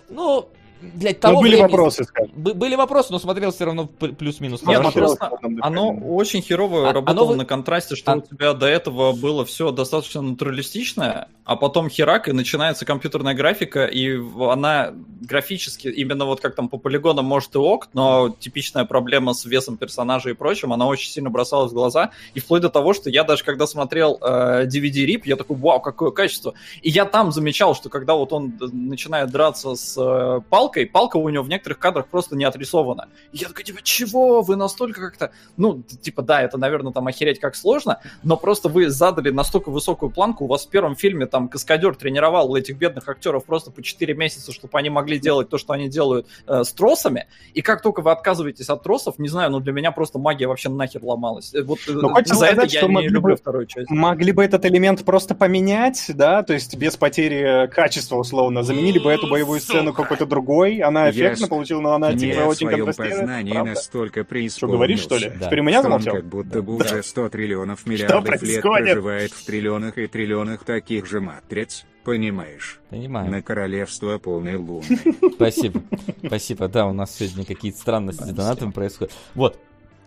[0.09, 0.49] Ну,
[0.81, 1.71] для того но были времени...
[1.71, 2.31] вопросы, скажем.
[2.35, 5.31] Были вопросы, но смотрел все равно плюс-минус Нет, просто
[5.61, 9.11] оно очень херово А- работало оно вы- на контрасте, что А- у тебя до этого
[9.13, 16.25] было все достаточно натуралистичное, а потом херак, и начинается компьютерная графика, и она графически, именно
[16.25, 20.35] вот как там по полигонам может и ок, но типичная проблема с весом персонажей и
[20.35, 23.67] прочим, она очень сильно бросалась в глаза, и вплоть до того, что я даже когда
[23.67, 26.53] смотрел э, DVD-рип, я такой, вау, какое качество.
[26.81, 31.17] И я там замечал, что когда вот он д- начинает драться с э, палкой, палка
[31.17, 33.07] у него в некоторых кадрах просто не отрисована.
[33.31, 34.41] И я такой, типа, чего?
[34.41, 35.31] Вы настолько как-то...
[35.57, 40.11] Ну, типа, да, это, наверное, там охереть как сложно, но просто вы задали настолько высокую
[40.11, 40.45] планку.
[40.45, 44.51] У вас в первом фильме там каскадер тренировал этих бедных актеров просто по 4 месяца,
[44.51, 47.27] чтобы они могли делать то, что они делают э, с тросами.
[47.53, 50.69] И как только вы отказываетесь от тросов, не знаю, но для меня просто магия вообще
[50.69, 51.53] нахер ломалась.
[51.53, 53.65] Э, Вот э, Ну, хочется за это сказать, я что не могли люблю бы- вторую
[53.65, 53.89] часть.
[53.89, 58.63] Могли бы этот элемент просто поменять, да, то есть без потери качества, условно.
[58.63, 60.49] Заменили бы эту боевую сцену какой-то другой,
[60.81, 63.25] она Я эффектно получила, но она Не типа очень контрастирует.
[63.49, 63.63] правда?
[63.63, 65.31] настолько Что, говоришь, что ли?
[65.39, 65.47] Да.
[65.47, 66.15] Теперь меня замолчал?
[66.15, 71.21] как будто бы уже 100 триллионов миллиардов лет проживает в триллионах и триллионах таких же
[71.21, 72.79] матриц, понимаешь?
[72.89, 73.29] Понимаю.
[73.31, 74.85] На королевство полной луны.
[75.35, 75.81] Спасибо.
[76.25, 76.67] Спасибо.
[76.67, 79.13] Да, у нас сегодня какие-то странности с донатами происходят.
[79.35, 79.59] Вот.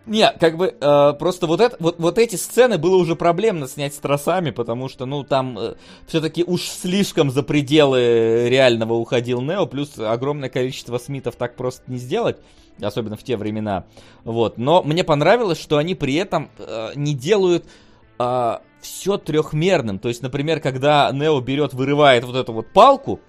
[0.05, 3.93] Не, как бы э, просто вот, это, вот, вот эти сцены было уже проблемно снять
[3.93, 5.75] с тросами, потому что, ну, там э,
[6.07, 11.97] все-таки уж слишком за пределы реального уходил Нео, плюс огромное количество Смитов так просто не
[11.97, 12.37] сделать,
[12.81, 13.85] особенно в те времена.
[14.25, 14.57] Вот.
[14.57, 17.65] Но мне понравилось, что они при этом э, не делают
[18.79, 19.97] все трехмерным.
[19.97, 23.19] То есть, например, когда Нео берет, вырывает вот эту вот палку,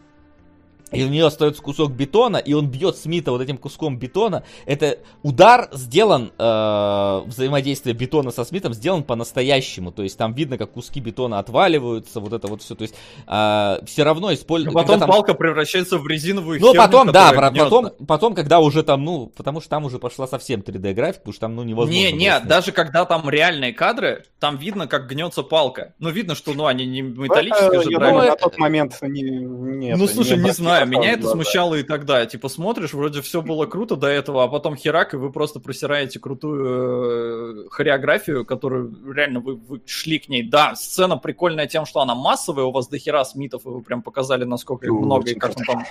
[0.92, 4.44] и у нее остается кусок бетона, и он бьет Смита вот этим куском бетона.
[4.66, 9.90] Это удар сделан, э, взаимодействие бетона со Смитом сделан по-настоящему.
[9.92, 12.74] То есть там видно, как куски бетона отваливаются, вот это вот все.
[12.74, 12.94] То есть
[13.24, 14.74] все равно А используют...
[14.74, 19.04] потом палка превращается в резиновую Ну, херню, потом, да, про- потом, потом, когда уже там,
[19.04, 21.92] ну, потому что там уже пошла совсем 3D графика, потому что там, ну, невозможно.
[21.98, 22.46] Не, не, снять.
[22.46, 25.94] даже когда там реальные кадры, там видно, как гнется палка.
[25.98, 29.98] Ну, видно, что, ну, они не металлические Это, же, думаю, на тот момент не, нет,
[29.98, 32.24] ну, слушай, не обратили знаю, меня это смущало и тогда.
[32.26, 36.18] Типа, смотришь, вроде все было круто до этого, а потом херак, и вы просто просираете
[36.18, 40.42] крутую э, хореографию, которую реально вы, вы шли к ней.
[40.42, 44.02] Да, сцена прикольная тем, что она массовая, у вас до хера смитов, и вы прям
[44.02, 45.84] показали, насколько их много, и как он там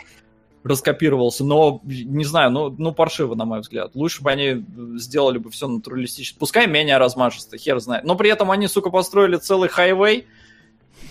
[0.64, 3.96] раскопировался, но, не знаю, ну, ну, паршиво, на мой взгляд.
[3.96, 4.66] Лучше бы они
[4.98, 6.38] сделали бы все натуралистично.
[6.40, 8.06] Пускай менее размашисто, хер знает.
[8.06, 10.26] Но при этом они, сука, построили целый хайвей,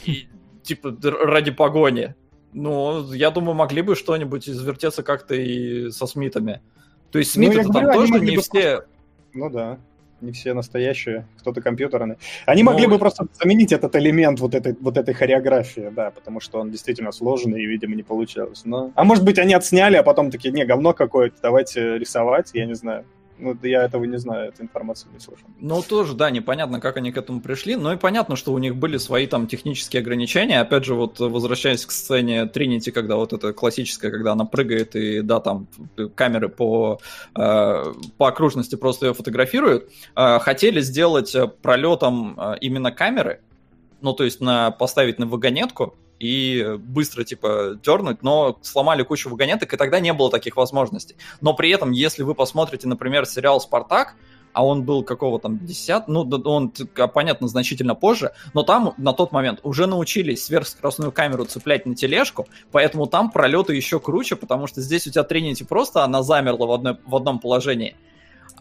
[0.06, 0.26] и,
[0.62, 2.14] типа, ради погони.
[2.52, 6.60] Ну, я думаю, могли бы что-нибудь извертеться как-то и со Смитами.
[7.10, 8.82] То есть Ну, Смиты там говорю, они тоже не все...
[9.34, 9.78] Ну да,
[10.20, 12.16] не все настоящие, кто-то компьютерный.
[12.46, 16.40] Они Ну, могли бы просто заменить этот элемент вот этой, вот этой хореографии, да, потому
[16.40, 18.62] что он действительно сложный и, видимо, не получалось.
[18.64, 18.92] Но...
[18.94, 22.74] А может быть, они отсняли, а потом такие, не, говно какое-то, давайте рисовать, я не
[22.74, 23.04] знаю.
[23.42, 25.46] Ну, я этого не знаю, эту информацию не слышал.
[25.58, 28.76] Ну, тоже, да, непонятно, как они к этому пришли, но и понятно, что у них
[28.76, 30.60] были свои там технические ограничения.
[30.60, 35.22] Опять же, вот возвращаясь к сцене Тринити, когда вот это классическая, когда она прыгает и,
[35.22, 35.66] да, там
[36.14, 37.00] камеры по,
[37.34, 43.40] э, по окружности просто ее фотографируют, э, хотели сделать э, пролетом э, именно камеры,
[44.00, 49.74] ну, то есть на, поставить на вагонетку, и быстро, типа, дернуть, но сломали кучу вагонеток,
[49.74, 51.16] и тогда не было таких возможностей.
[51.40, 54.14] Но при этом, если вы посмотрите, например, сериал «Спартак»,
[54.52, 59.12] а он был какого там 10, ну, он, а, понятно, значительно позже, но там на
[59.12, 64.68] тот момент уже научились сверхскоростную камеру цеплять на тележку, поэтому там пролеты еще круче, потому
[64.68, 67.96] что здесь у тебя Тринити просто, она замерла в, одной, в одном положении,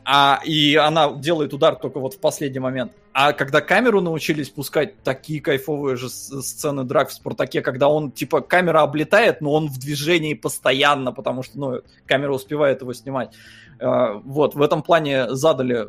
[0.04, 2.94] а, и она делает удар только вот в последний момент.
[3.14, 8.42] А когда камеру научились пускать, такие кайфовые же сцены драк в Спартаке, когда он, типа,
[8.42, 13.34] камера облетает, но он в движении постоянно, потому что, ну, камера успевает его снимать.
[13.80, 15.88] А, Вот, в этом плане задали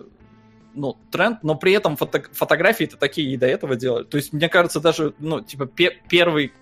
[0.75, 4.05] ну, тренд, но при этом фото- фотографии-то такие и до этого делали.
[4.05, 6.53] То есть, мне кажется, даже, ну, типа, пе- первый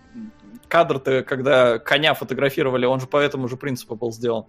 [0.68, 4.46] кадр-то, когда коня фотографировали, он же по этому же принципу был сделан.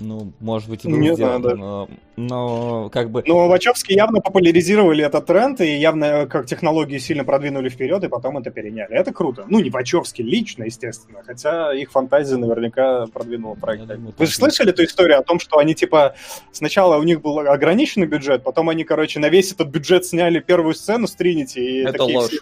[0.00, 1.60] Ну, может быть, и был Не сделан, знаю, да.
[1.60, 3.22] но, но как бы...
[3.26, 8.38] Но Вачовски явно популяризировали этот тренд и явно как технологии сильно продвинули вперед, и потом
[8.38, 8.94] это переняли.
[8.94, 9.44] Это круто.
[9.48, 13.88] Ну, не Вачовски лично, естественно, хотя их фантазия наверняка продвинула проект.
[13.88, 16.14] Я думаю, Вы же слышали эту историю о том, что они, типа,
[16.52, 20.74] сначала у них был ограниченный бюджет, потом они, короче, на весь этот бюджет сняли первую
[20.74, 21.58] сцену с Тринити.
[21.60, 22.30] И Это такие ложь.
[22.30, 22.40] все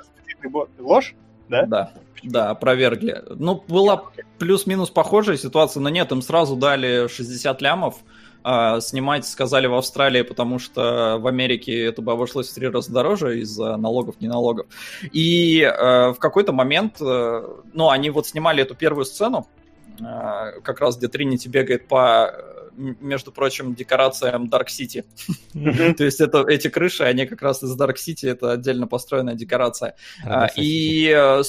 [0.48, 1.14] бо- Ложь?
[1.48, 1.66] Да?
[1.66, 1.92] Да,
[2.22, 3.22] да, опровергли.
[3.28, 4.04] Ну, была
[4.38, 7.96] плюс-минус похожая ситуация, но нет, им сразу дали 60 лямов.
[8.44, 12.92] а, снимать сказали в Австралии, потому что в Америке это бы обошлось в три раза
[12.92, 14.66] дороже из-за налогов, не налогов.
[15.12, 17.42] И э, в какой-то момент, э,
[17.72, 19.48] ну, они вот снимали эту первую сцену,
[20.00, 22.32] э, как раз где Тринити бегает по,
[22.78, 25.05] между прочим, декорациям Dark City.
[25.94, 29.96] То есть это, эти крыши, они как раз из Dark City, это отдельно построенная декорация.
[30.24, 30.46] А.
[30.56, 31.42] И, э,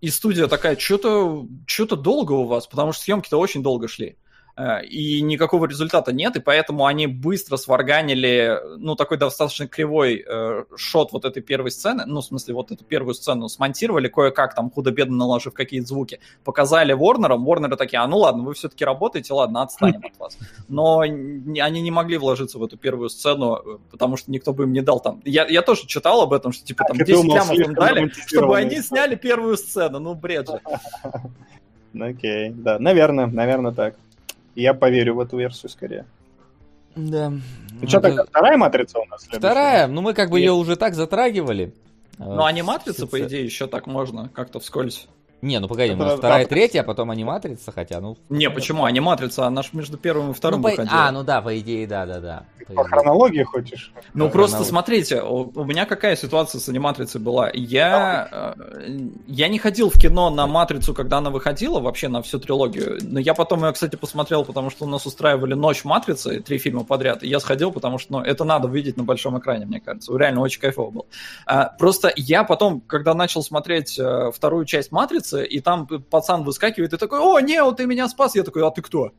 [0.00, 4.16] и студия такая, что-то что долго у вас, потому что съемки-то очень долго шли.
[4.56, 10.64] Э, И никакого результата нет, и поэтому они быстро сварганили, ну, такой достаточно кривой э,
[10.76, 14.70] шот вот этой первой сцены, ну, в смысле, вот эту первую сцену смонтировали кое-как, там,
[14.70, 19.62] худо-бедно наложив какие-то звуки, показали Ворнерам, Ворнеры такие, а ну ладно, вы все-таки работаете, ладно,
[19.62, 20.38] отстанем от вас.
[20.68, 24.72] Но они не могли вложиться в эту первую сцену, э, потому что никто бы им
[24.72, 25.20] не дал там.
[25.24, 27.74] Я, я тоже читал об этом, что типа там Так и 10 думал, лямов им
[27.74, 29.98] дали, чтобы они сняли первую сцену.
[29.98, 30.60] Ну, бред же.
[32.00, 33.96] Окей, да, наверное, наверное так.
[34.54, 36.06] Я поверю в эту версию скорее.
[36.96, 37.30] Да.
[37.30, 39.22] Ну что, Это- тогда вторая матрица у нас?
[39.22, 39.38] следующая?
[39.38, 40.46] Вторая, ну мы как бы Нет.
[40.46, 41.74] ее уже так затрагивали.
[42.18, 45.08] Ну, аниматрица, по Всё- идее, еще так можно, как-то вскользь.
[45.44, 48.16] Не, ну погоди, Это нас вторая, третья, а потом аниматрица, хотя, ну...
[48.30, 48.84] Не, почему?
[48.86, 51.06] Аниматрица, она ж между первым и вторым ну, по- выходила.
[51.06, 52.44] А, ну да, по идее, да-да-да.
[52.66, 53.92] По По хронологии хочешь?
[54.14, 57.50] Ну, Да, просто смотрите, у, у меня какая ситуация с аниматрицей была.
[57.52, 62.38] Я, э, я не ходил в кино на матрицу, когда она выходила, вообще на всю
[62.38, 62.98] трилогию.
[63.02, 66.84] Но я потом ее, кстати, посмотрел, потому что у нас устраивали ночь матрицы, три фильма
[66.84, 67.22] подряд.
[67.22, 70.16] И я сходил, потому что ну, это надо видеть на большом экране, мне кажется.
[70.16, 71.06] Реально очень кайфово было.
[71.44, 76.92] А, просто я потом, когда начал смотреть э, вторую часть матрицы, и там пацан выскакивает
[76.92, 78.34] и такой: О, Нео, ты меня спас!
[78.34, 79.10] Я такой, а ты кто?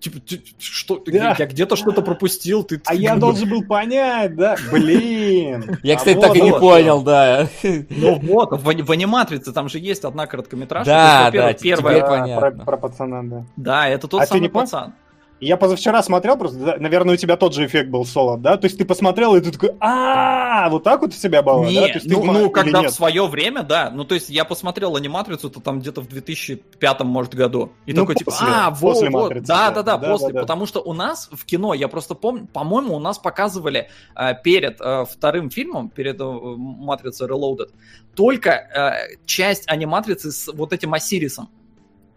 [0.00, 0.96] Типа, ты- что?
[0.96, 1.36] ты- Да.
[1.38, 2.64] Я где-то что-то пропустил.
[2.64, 4.56] Ты, А ты- я должен был понять, да?
[4.72, 5.76] Блин.
[5.82, 7.48] Я, А кстати, вот так и не понял, да.
[7.90, 10.90] Ну вот, в, в аниматрице там же есть одна короткометражка.
[10.90, 12.00] Да, да, первая.
[12.40, 13.44] Про, про пацана, да.
[13.56, 14.94] Да, это тот А самый не пацан.
[15.40, 18.58] Я позавчера смотрел просто, наверное, у тебя тот же эффект был соло, да?
[18.58, 21.86] То есть ты посмотрел, и ты такой, а вот так вот у тебя было, да?
[21.86, 23.90] То есть ну, ну, когда в свое время, да.
[23.90, 27.72] Ну, то есть я посмотрел аниматрицу, то там где-то в 2005, может, году.
[27.86, 29.42] И Ну, такой, типа, а, вот, после вот.
[29.42, 29.82] Да, да.
[29.82, 30.34] да, после.
[30.34, 34.80] Потому что у нас в кино, я просто помню, по-моему, у нас показывали э, перед
[34.80, 37.70] э, вторым фильмом, перед э, «Матрицей Reloaded»,
[38.14, 41.48] только часть аниматрицы с вот этим Осирисом.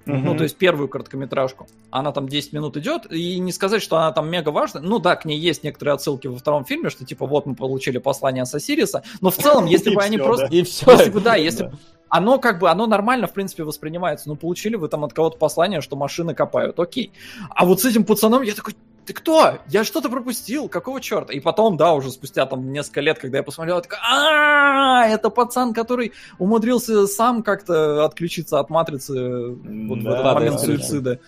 [0.05, 0.25] Мгм.
[0.25, 1.67] Ну, то есть первую короткометражку.
[1.89, 4.81] Она там 10 минут идет, и не сказать, что она там мега важна.
[4.81, 7.99] Ну да, к ней есть некоторые отсылки во втором фильме, что типа вот мы получили
[7.99, 10.47] послание с Осириса, но в целом, если бы они просто...
[10.49, 10.57] да.
[10.57, 10.91] И все.
[10.91, 11.71] Если бы, да, если
[12.09, 14.29] Оно как бы, оно нормально, в принципе, воспринимается.
[14.29, 17.11] Ну, получили вы там от кого-то послание, что машины копают, окей.
[17.49, 18.75] А вот с этим пацаном я такой,
[19.05, 19.59] ты кто?
[19.67, 21.33] Я что-то пропустил, какого черта?
[21.33, 25.29] И потом, да, уже спустя там несколько лет, когда я посмотрел, я такой, а это
[25.29, 30.65] пацан, который умудрился сам как-то отключиться от матрицы вот в этот момент да.
[30.65, 31.19] суицида.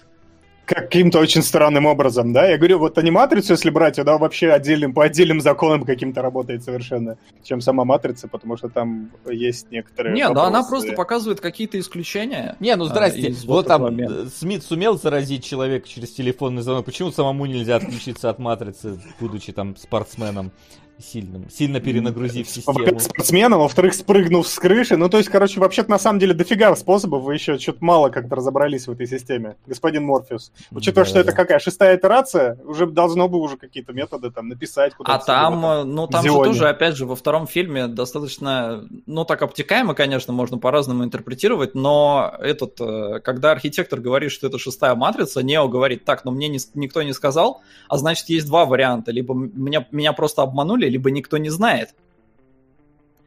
[0.66, 2.48] Каким-то очень странным образом, да?
[2.48, 7.18] Я говорю, вот аниматрицу, если брать, она вообще отдельным, по отдельным законам каким-то работает совершенно,
[7.44, 10.70] чем сама матрица, потому что там есть некоторые Не, да она вопросы.
[10.70, 12.56] просто показывает какие-то исключения.
[12.60, 13.28] Не, ну А, здрасте.
[13.28, 14.24] из вот там этого момента.
[14.26, 16.86] э, Смит сумел заразить человека через телефонный звонок.
[16.86, 20.52] Почему самому нельзя отключиться от матрицы, будучи там спортсменом?
[21.00, 23.00] Сильным, сильно перенагрузив систему.
[23.00, 24.98] Спортсменом, во-вторых, спрыгнув с крыши.
[24.98, 28.36] Ну, то есть, короче, вообще-то на самом деле дофига способов, вы еще что-то мало как-то
[28.36, 30.52] разобрались в этой системе, господин Морфеус.
[30.72, 31.44] Учитывая, что это Да-да-да.
[31.44, 35.26] какая, шестая итерация, уже должно бы уже какие-то методы там написать А куда-то.
[35.26, 39.94] там, э, ну там же тоже, опять же, во втором фильме достаточно, ну так обтекаемо,
[39.94, 45.68] конечно, можно по-разному интерпретировать, но этот, э, когда архитектор говорит, что это шестая матрица, Нео
[45.68, 49.86] говорит, так, но мне не никто не сказал, а значит есть два варианта, либо меня,
[49.92, 51.94] меня просто обманули, либо никто не знает.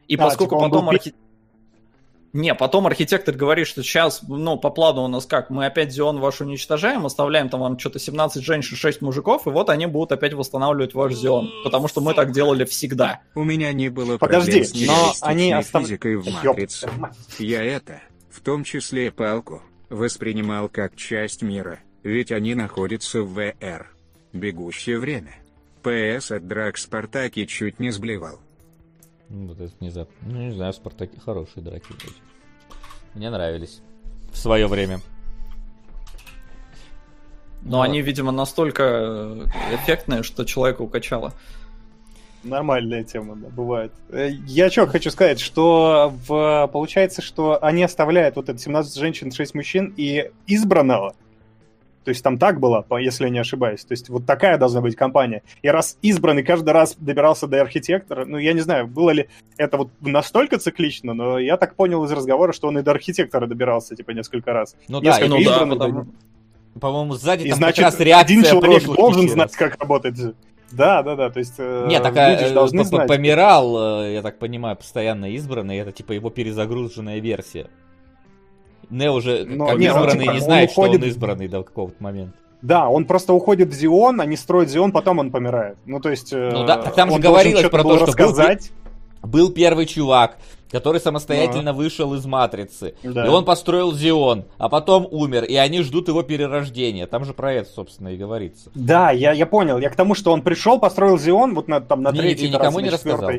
[0.06, 1.14] И А, поскольку типа потом был архи-
[2.34, 6.20] Не, потом архитектор говорит, что сейчас, ну, по плану у нас как, мы опять Зион
[6.20, 10.34] ваш уничтожаем, оставляем там вам что-то 17 женщин, 6 мужиков, и вот они будут опять
[10.34, 13.20] восстанавливать ваш Зион, потому что мы так делали всегда.
[13.34, 16.90] У меня не было Подожди, проблем с но они остав- физикой в «Матрице».
[17.38, 23.90] Я это, в том числе палку, воспринимал как часть мира, ведь они находятся в ВР.
[24.34, 25.34] Бегущее время.
[25.82, 28.38] ПС от драк Спартаки чуть не сблевал.
[29.28, 30.14] Ну, Вот это внезапно.
[30.22, 32.14] Ну, не знаю, в Спартаке хорошие драки были.
[33.14, 33.80] Мне нравились.
[34.32, 35.00] В свое время.
[37.62, 39.44] Но Ну, они, видимо, настолько э,
[39.74, 41.32] эффектные, что человека укачало.
[42.44, 43.92] Нормальная тема, да, бывает.
[44.10, 49.32] Э, Я что хочу сказать, что в, получается, что они оставляют вот это 17 женщин,
[49.32, 51.16] 6 мужчин и избранного.
[52.04, 53.84] То есть там так было, если я не ошибаюсь.
[53.84, 55.42] То есть вот такая должна быть компания.
[55.62, 59.76] И раз избранный каждый раз добирался до архитектора, ну я не знаю, было ли это
[59.76, 63.94] вот настолько циклично, но я так понял из разговора, что он и до архитектора добирался,
[63.96, 64.76] типа, несколько раз.
[64.88, 66.06] Ну да, Ну да, потому-
[66.80, 70.14] по-моему, сзади И там значит, как раз реакция один человек должен пяти знать, как работает.
[70.70, 73.08] Да, да, да, то есть э, Нет, такая люди э, должны знать.
[73.08, 77.68] помирал, э, я так понимаю, постоянно избранный, это типа его перезагруженная версия.
[78.90, 81.48] Не уже Но как не, он, избранный типа, не он знает, что уходит- он избранный
[81.48, 82.32] до какого-то момента.
[82.62, 85.78] Да, он просто уходит в Зион, они строят Зион, потом он помирает.
[85.86, 86.32] Ну, то есть...
[86.32, 88.70] э, Ну да, так там же он говорилось про был то, что был рассказать.
[89.22, 90.38] Был первый чувак,
[90.70, 92.94] который самостоятельно вышел из Матрицы.
[93.02, 93.26] Да.
[93.26, 97.06] И он построил Зион, а потом умер, и они ждут его перерождения.
[97.06, 98.70] Там же про это, собственно, и говорится.
[98.74, 99.78] Да, я, я понял.
[99.78, 102.80] Я к тому, что он пришел, построил Зион, вот на, там, на третьей и никому
[102.80, 103.30] не рассказал.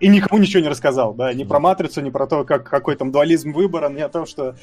[0.00, 3.12] И никому ничего не рассказал, да, ни про Матрицу, ни про то, как, какой там
[3.12, 4.54] дуализм выбора, ни о том, что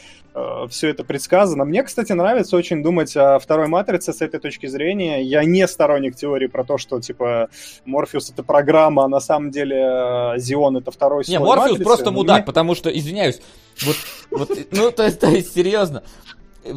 [0.70, 1.64] все это предсказано.
[1.64, 5.22] Мне, кстати, нравится очень думать о второй Матрице с этой точки зрения.
[5.22, 7.50] Я не сторонник теории про то, что, типа,
[7.86, 11.84] Морфеус— это программа, а на самом деле э, Зион— это второй Не, слой Морфеус Матрицы.
[11.84, 13.40] просто мудак, мне- потому что, извиняюсь,
[13.86, 13.96] вот,
[14.32, 16.02] вот, ну, то есть, то есть, серьезно,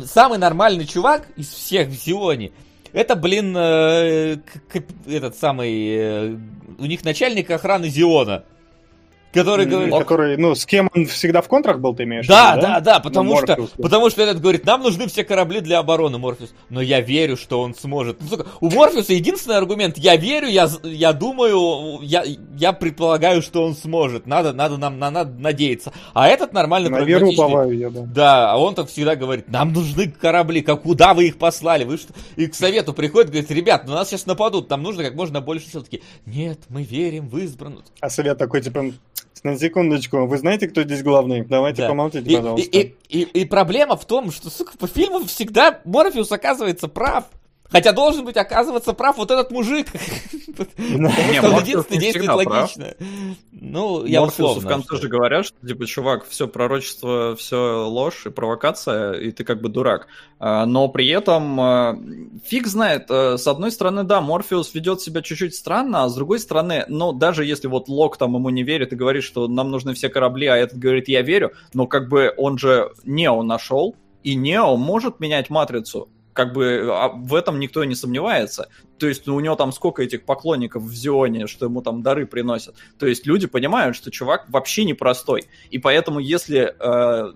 [0.05, 2.53] самый нормальный чувак из всех в Зионе,
[2.93, 4.39] это, блин, э,
[5.07, 6.37] этот самый, э,
[6.79, 8.45] у них начальник охраны Зиона,
[9.33, 12.53] который говорит, Который, ну, с кем он всегда в контрах был, ты имеешь в Да,
[12.57, 13.83] виду, да, да, потому Ну, что, Морфеус, да.
[13.83, 16.53] потому что этот говорит, нам нужны все корабли для обороны, Морфеус.
[16.69, 18.19] Но я верю, что он сможет.
[18.21, 22.25] Ну, сука, У Морфеуса единственный аргумент, я верю, я, я думаю, я,
[22.57, 24.27] я предполагаю, что он сможет.
[24.27, 25.93] Надо, надо нам, на- надо надеяться.
[26.15, 28.01] А этот нормально На веру уповаю я, да.
[28.07, 31.99] Да, а он так всегда говорит, нам нужны корабли, как куда вы их послали, вы
[31.99, 32.13] что?
[32.37, 35.69] И к совету приходит, говорит, ребят, ну нас сейчас нападут, нам нужно как можно больше
[35.69, 35.83] сил.
[35.83, 37.85] Такие, нет, мы верим в избранную.
[38.01, 38.87] А совет такой, типа,
[39.45, 41.43] на секундочку, вы знаете, кто здесь главный?
[41.45, 41.89] Давайте Да.
[41.89, 42.79] помолчите, И, пожалуйста.
[42.79, 47.25] и- и- и проблема в том, что, сука, по фильму всегда Морфеус оказывается прав.
[47.71, 49.87] Хотя должен быть оказываться прав вот этот мужик.
[50.57, 52.95] Потому что он единственный действует логично.
[53.53, 54.61] Ну, я условно.
[54.61, 59.45] в конце же говорят, что типа, чувак, все пророчество, все ложь и провокация, и ты
[59.45, 60.09] как бы дурак.
[60.39, 61.99] А, Но при этом а,
[62.45, 63.07] фиг знает.
[63.11, 67.13] а, С одной стороны, да, Морфеус ведет себя чуть-чуть странно, а с другой стороны, ну,
[67.13, 70.47] даже если вот Лок там ему не верит и говорит, что нам нужны все корабли,
[70.47, 73.95] а этот говорит, я верю, но как бы он же Нео нашел,
[74.25, 76.09] и Нео может менять матрицу.
[76.33, 78.69] Как бы а в этом никто не сомневается.
[78.99, 82.27] То есть ну, у него там сколько этих поклонников в Зионе, что ему там дары
[82.27, 82.77] приносят.
[82.99, 85.45] То есть люди понимают, что чувак вообще непростой.
[85.71, 87.33] И поэтому если э,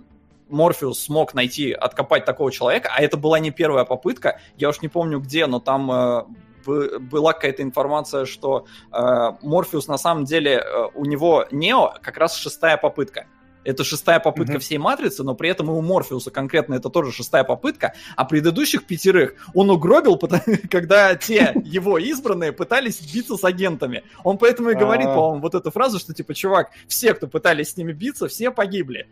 [0.49, 4.89] Морфеус смог найти, откопать такого человека, а это была не первая попытка, я уж не
[4.89, 6.25] помню где, но там э,
[6.65, 12.19] бы- была какая-то информация, что э, Морфеус на самом деле, э, у него Нео как
[12.19, 13.27] раз шестая попытка.
[13.65, 14.61] Это шестая попытка Мгм.
[14.61, 18.85] всей матрицы, но при этом и у Морфеуса конкретно это тоже шестая попытка, а предыдущих
[18.85, 20.19] пятерых он угробил,
[20.71, 24.05] когда те его избранные пытались биться с агентами.
[24.23, 25.15] Он поэтому и говорит, А.
[25.15, 29.07] по-моему, вот эту фразу, что типа, чувак, все, кто пытались с ними биться, все погибли.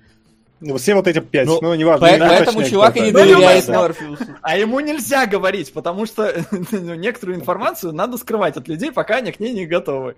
[0.65, 2.07] Ну, Все вот эти пять, Ну, ну, неважно.
[2.07, 3.07] По- не Поэтому чувак и не.
[3.11, 3.81] Ну, доверяет да.
[3.81, 4.25] Морфеусу.
[4.43, 6.33] А ему нельзя говорить, потому что
[6.71, 10.15] ну, некоторую информацию надо скрывать от людей, пока они к ней не готовы.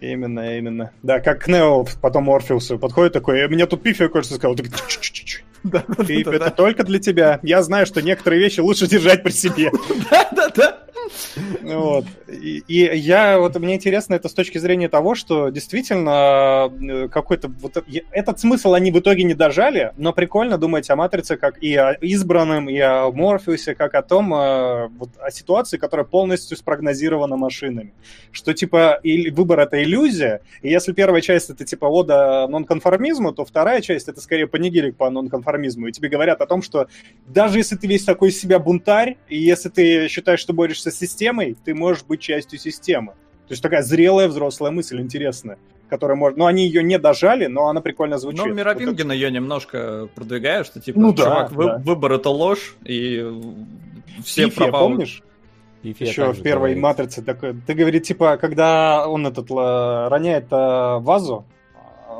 [0.00, 0.92] Именно, именно.
[1.02, 4.56] Да, как к Нео потом Морфеусу подходит такой, «Э, мне тут пифия, кажется, сказал.
[5.68, 7.40] Да, это только для тебя.
[7.42, 9.70] Я знаю, что некоторые вещи лучше держать при себе.
[10.10, 10.78] да, да, да.
[11.62, 12.04] Вот.
[12.28, 17.48] И, и я, вот мне интересно это с точки зрения того, что действительно э, какой-то
[17.60, 21.62] вот э- этот смысл они в итоге не дожали, но прикольно думать о Матрице как
[21.62, 26.56] и о избранном, и о Морфеусе, как о том, э, вот, о ситуации, которая полностью
[26.56, 27.92] спрогнозирована машинами.
[28.32, 33.44] Что типа и выбор это иллюзия, и если первая часть это типа ода нонконформизму, то
[33.44, 35.47] вторая часть это скорее панигирик по нонконформизму.
[35.88, 36.88] И тебе говорят о том, что
[37.26, 40.96] даже если ты весь такой из себя бунтарь, и если ты считаешь, что борешься с
[40.96, 43.12] системой, ты можешь быть частью системы.
[43.46, 45.58] То есть такая зрелая взрослая мысль, интересная,
[45.88, 46.36] которая может...
[46.36, 48.40] Ну, они ее не дожали, но она прикольно звучит.
[48.44, 51.78] Ну, Вот Мировингин ее немножко продвигает, что типа, Ну да, чувак, вы- да.
[51.78, 53.24] выбор это ложь, и
[54.24, 54.88] все Пифия, пропал.
[54.88, 55.22] помнишь?
[55.82, 56.78] Фифе Еще в первой говорит.
[56.82, 57.54] матрице такой.
[57.66, 61.46] Ты говорит, типа, когда он этот ла- роняет а, вазу,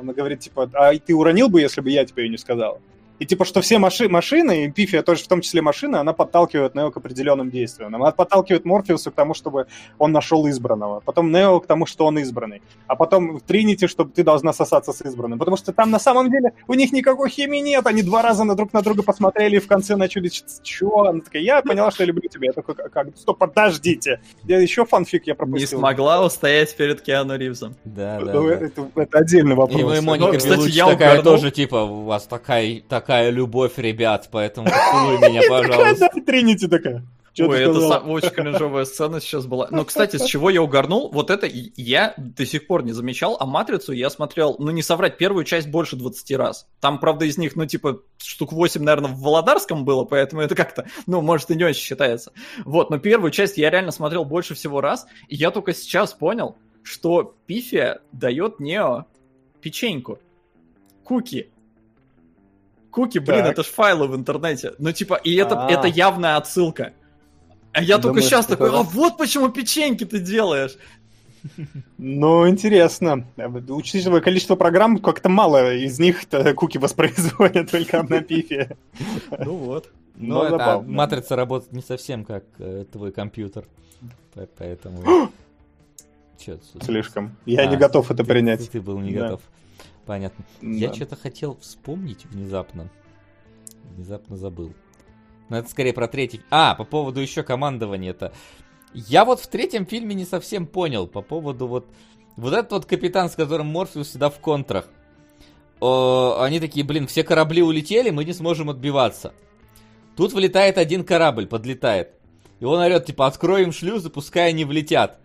[0.01, 2.81] она говорит, типа, а ты уронил бы, если бы я тебе ее не сказал?
[3.19, 6.75] И типа, что все маши- машины, и Пифия тоже в том числе машина, она подталкивает
[6.75, 7.95] Нео к определенным действиям.
[7.95, 9.67] Она подталкивает Морфеуса к тому, чтобы
[9.99, 11.01] он нашел избранного.
[11.01, 12.63] Потом Нео к тому, что он избранный.
[12.87, 15.39] А потом в Тринити, чтобы ты должна сосаться с избранным.
[15.39, 17.87] Потому что там на самом деле у них никакой химии нет.
[17.87, 20.31] Они два раза на друг на друга посмотрели и в конце начали,
[20.63, 21.01] что?
[21.03, 22.47] Она такая, я поняла, что я люблю тебя.
[22.49, 22.93] Я такой, как?
[22.93, 23.09] как?
[23.17, 24.21] Стоп, подождите.
[24.45, 25.79] Я еще фанфик я Не пропустил.
[25.81, 27.75] смогла устоять перед Киану Ривзом.
[27.85, 28.55] Да, да, Ну, да.
[28.55, 29.81] Это, это отдельный вопрос.
[29.81, 31.35] И мы, Моника Ну, кстати, я такая угорнул.
[31.37, 36.11] тоже, типа, у вас такая, такая любовь, ребят, поэтому поцелуй меня, пожалуйста.
[36.27, 37.07] Тринити такая.
[37.41, 39.69] Ой, это очень кринжовая сцена сейчас была.
[39.71, 43.47] Но, кстати, с чего я угорнул, вот это я до сих пор не замечал, а
[43.47, 46.67] «Матрицу» я смотрел, ну не соврать, первую часть больше 20 раз.
[46.81, 50.87] Там, правда, из них, ну типа, штук 8, наверное, в Володарском было, поэтому это как-то,
[51.07, 52.33] ну, может, и не очень считается.
[52.65, 56.57] Вот, но первую часть я реально смотрел больше всего раз, и я только сейчас понял,
[56.83, 59.07] что Пифия дает Нео
[59.63, 60.19] печеньку.
[61.05, 61.53] Куки.
[62.91, 63.53] Куки, блин, Так.
[63.53, 64.73] это ж файлы в интернете.
[64.79, 65.71] Ну, типа, и это, А.
[65.71, 66.93] это явная отсылка.
[67.73, 70.77] А я Ты только думаешь, сейчас такой, а вот почему печеньки ты делаешь.
[71.99, 73.27] Ну, интересно.
[73.69, 76.23] Учитывая количество программ, как-то мало из них
[76.57, 78.77] куки воспроизводят только на пифе.
[79.39, 79.91] Ну вот.
[80.17, 83.65] Ну, Ну, это, а матрица работает не совсем как э, твой компьютер.
[84.35, 85.01] По- Поэтому...
[86.45, 86.83] Чё тут?
[86.85, 87.37] Слишком.
[87.47, 88.69] Я А, не готов это ты- Ты, принять.
[88.71, 89.21] ты был не Да.
[89.23, 89.41] готов.
[90.09, 90.43] Понятно.
[90.63, 90.95] Я Да.
[90.95, 92.89] что-то хотел вспомнить внезапно.
[93.95, 94.73] Внезапно забыл.
[95.51, 96.41] Но это скорее про третий.
[96.51, 98.33] А, по поводу еще командования-то.
[98.95, 101.87] Я вот в третьем фильме не совсем понял по поводу вот...
[102.37, 104.89] Вот этот вот капитан, с которым Морфеус всегда в контрах.
[105.79, 109.35] О, они такие, блин, все корабли улетели, мы не сможем отбиваться.
[110.17, 112.15] Тут влетает один корабль, подлетает.
[112.61, 115.21] И он орет, типа, откроем шлюзы, пускай они влетят.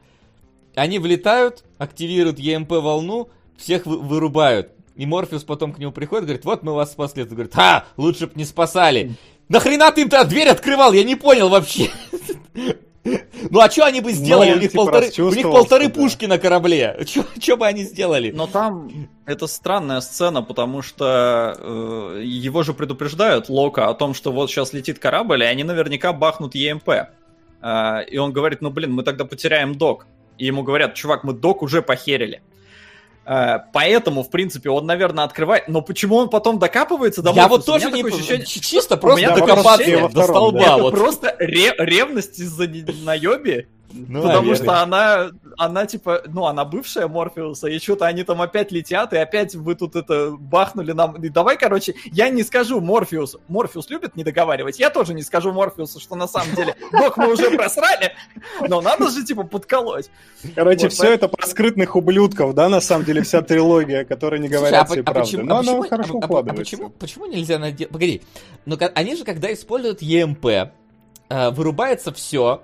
[0.76, 4.72] Они влетают, активируют ЕМП-волну, всех вы- вырубают.
[4.96, 7.24] И Морфеус потом к нему приходит, говорит, вот мы вас спасли.
[7.24, 9.16] Он говорит, а, лучше б не спасали.
[9.50, 10.94] Нахрена ты им-то дверь открывал?
[10.94, 11.90] Я не понял вообще.
[13.50, 14.52] Ну а что они бы сделали?
[14.52, 15.94] Ну, у, них типа, полторы, у них полторы да.
[15.94, 17.06] пушки на корабле.
[17.40, 18.32] Что бы они сделали?
[18.32, 24.32] Но там это странная сцена, потому что э, его же предупреждают, Лока, о том, что
[24.32, 26.90] вот сейчас летит корабль, и они наверняка бахнут ЕМП.
[27.62, 30.08] А, и он говорит, ну блин, мы тогда потеряем док.
[30.38, 32.42] И ему говорят, чувак, мы док уже похерили.
[33.72, 35.68] Поэтому, в принципе, он, наверное, открывает.
[35.68, 40.24] Но почему он потом докапывается до Я вот тоже не ощущение- чисто просто докопаться до
[40.24, 40.62] столба.
[40.62, 40.94] Это вот.
[40.94, 42.68] просто ре- ревность из-за
[43.04, 43.68] наеби.
[43.95, 44.56] Ну, потому наверное.
[44.56, 49.18] что она, она типа, ну, она бывшая Морфеуса, и что-то они там опять летят, и
[49.18, 51.15] опять вы тут это бахнули нам.
[51.24, 53.40] И давай, короче, я не скажу Морфеусу.
[53.48, 54.80] Морфеус любит не договаривать.
[54.80, 58.14] Я тоже не скажу Морфеусу, что на самом деле док мы уже просрали,
[58.68, 60.10] но надо же, типа, подколоть.
[60.56, 64.48] Короче, Вот, все это про скрытных ублюдков, да, на самом деле, вся трилогия, которая не
[64.48, 65.32] Слушай, говорят а, всей по- а правды.
[65.32, 67.91] почему, Но а она почему- хорошо а- а- а почему, почему нельзя наделать...
[67.91, 68.22] Погоди,
[68.65, 70.45] ну они же, когда используют ЕМП,
[71.30, 72.64] э, вырубается все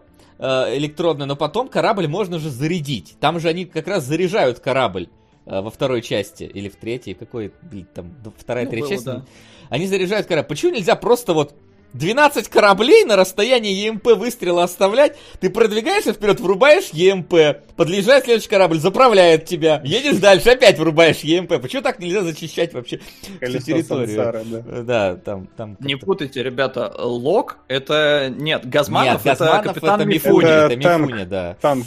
[0.77, 3.15] электронное, но потом корабль можно же зарядить.
[3.19, 5.09] Там же они как раз заряжают корабль
[5.45, 9.05] э, во второй части, или в третьей, какой, блин, там, вторая, Ну, третья было, часть.
[9.05, 9.25] да.
[9.69, 10.47] Они заряжают корабль.
[10.49, 11.53] Почему нельзя просто вот
[11.93, 17.33] 12 кораблей на расстоянии ЕМП выстрела оставлять, ты продвигаешься вперед, врубаешь ЕМП,
[17.75, 21.61] подъезжает следующий корабль, заправляет тебя, едешь дальше, опять врубаешь ЕМП.
[21.61, 22.99] Почему так нельзя зачищать вообще
[23.41, 24.15] всю территорию?
[24.15, 24.81] сансары, да.
[24.83, 25.77] Да, там, там.
[25.79, 28.31] Не путайте, ребята, Лок это...
[28.35, 30.47] Нет, Газманов, Нет, Газманов это капитан это Мифуни.
[30.47, 31.07] Это это танк.
[31.07, 31.57] Мифуни, да.
[31.61, 31.85] Танк.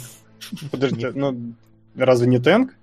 [0.71, 1.53] Подожди, ну,
[1.95, 2.73] разве не танк?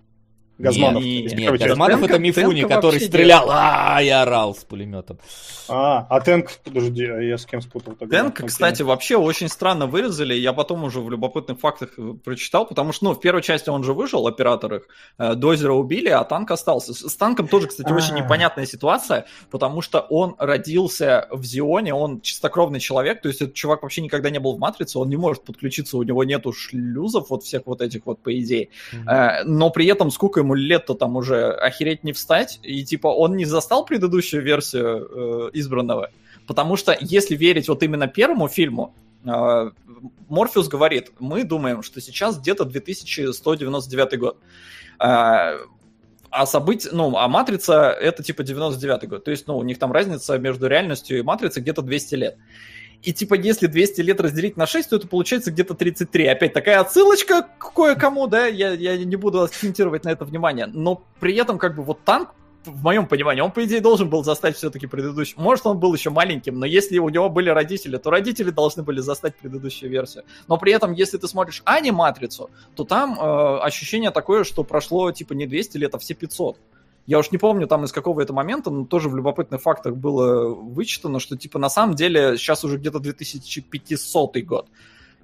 [0.61, 1.03] Газманов.
[1.03, 1.59] Нет.
[1.59, 5.19] Газманов это Мифуни, который стрелял а, и орал с пулеметом.
[5.73, 8.17] А, а Тенк, подожди, а я с кем спутал тогда?
[8.17, 10.35] Тенк, кстати, вообще очень странно вырезали.
[10.35, 13.85] Я потом уже в любопытных фактах э, прочитал, потому что, ну, в первой части он
[13.85, 14.83] же выжил, оператор их.
[15.19, 16.93] э, Дозера убили, а танк остался.
[16.93, 18.19] С с танком тоже, кстати, очень А.
[18.21, 23.83] непонятная ситуация, потому что он родился в Зионе, он чистокровный человек, то есть этот чувак
[23.83, 27.45] вообще никогда не был в Матрице, он не может подключиться, у него нету шлюзов вот
[27.45, 28.71] всех вот этих вот, по идее.
[29.09, 33.37] Э, Но при этом сколько ему лет-то там уже охереть не встать, и типа он
[33.37, 36.11] не застал предыдущую версию э, избранного.
[36.47, 38.95] Потому что, если верить вот именно первому фильму,
[39.25, 39.71] э,
[40.29, 44.39] Морфеус говорит, мы думаем, что сейчас где-то 2199 год.
[44.99, 45.59] Э,
[46.33, 49.25] А события, ну, а Матрица это типа 99 год.
[49.25, 52.37] То есть, ну, у них там разница между реальностью и Матрицей где-то 200 лет.
[53.03, 56.27] И типа, если 200 лет разделить на 6, то это получается где-то 33.
[56.27, 60.67] Опять такая отсылочка к кое-кому, да, я, я не буду акцентировать на это внимание.
[60.67, 62.31] Но при этом, как бы, вот танк,
[62.65, 65.35] в моем понимании, он, по идее, должен был застать все-таки предыдущий.
[65.39, 69.01] Может, он был еще маленьким, но если у него были родители, то родители должны были
[69.01, 70.25] застать предыдущую версию.
[70.47, 75.33] Но при этом, если ты смотришь аниматрицу, то там э, ощущение такое, что прошло, типа,
[75.33, 76.59] не 200 лет, а все 500.
[77.07, 80.55] Я уж не помню там из какого это момента, но тоже в любопытных фактах было
[80.55, 84.69] вычитано, что типа на самом деле сейчас уже где-то 2500 год.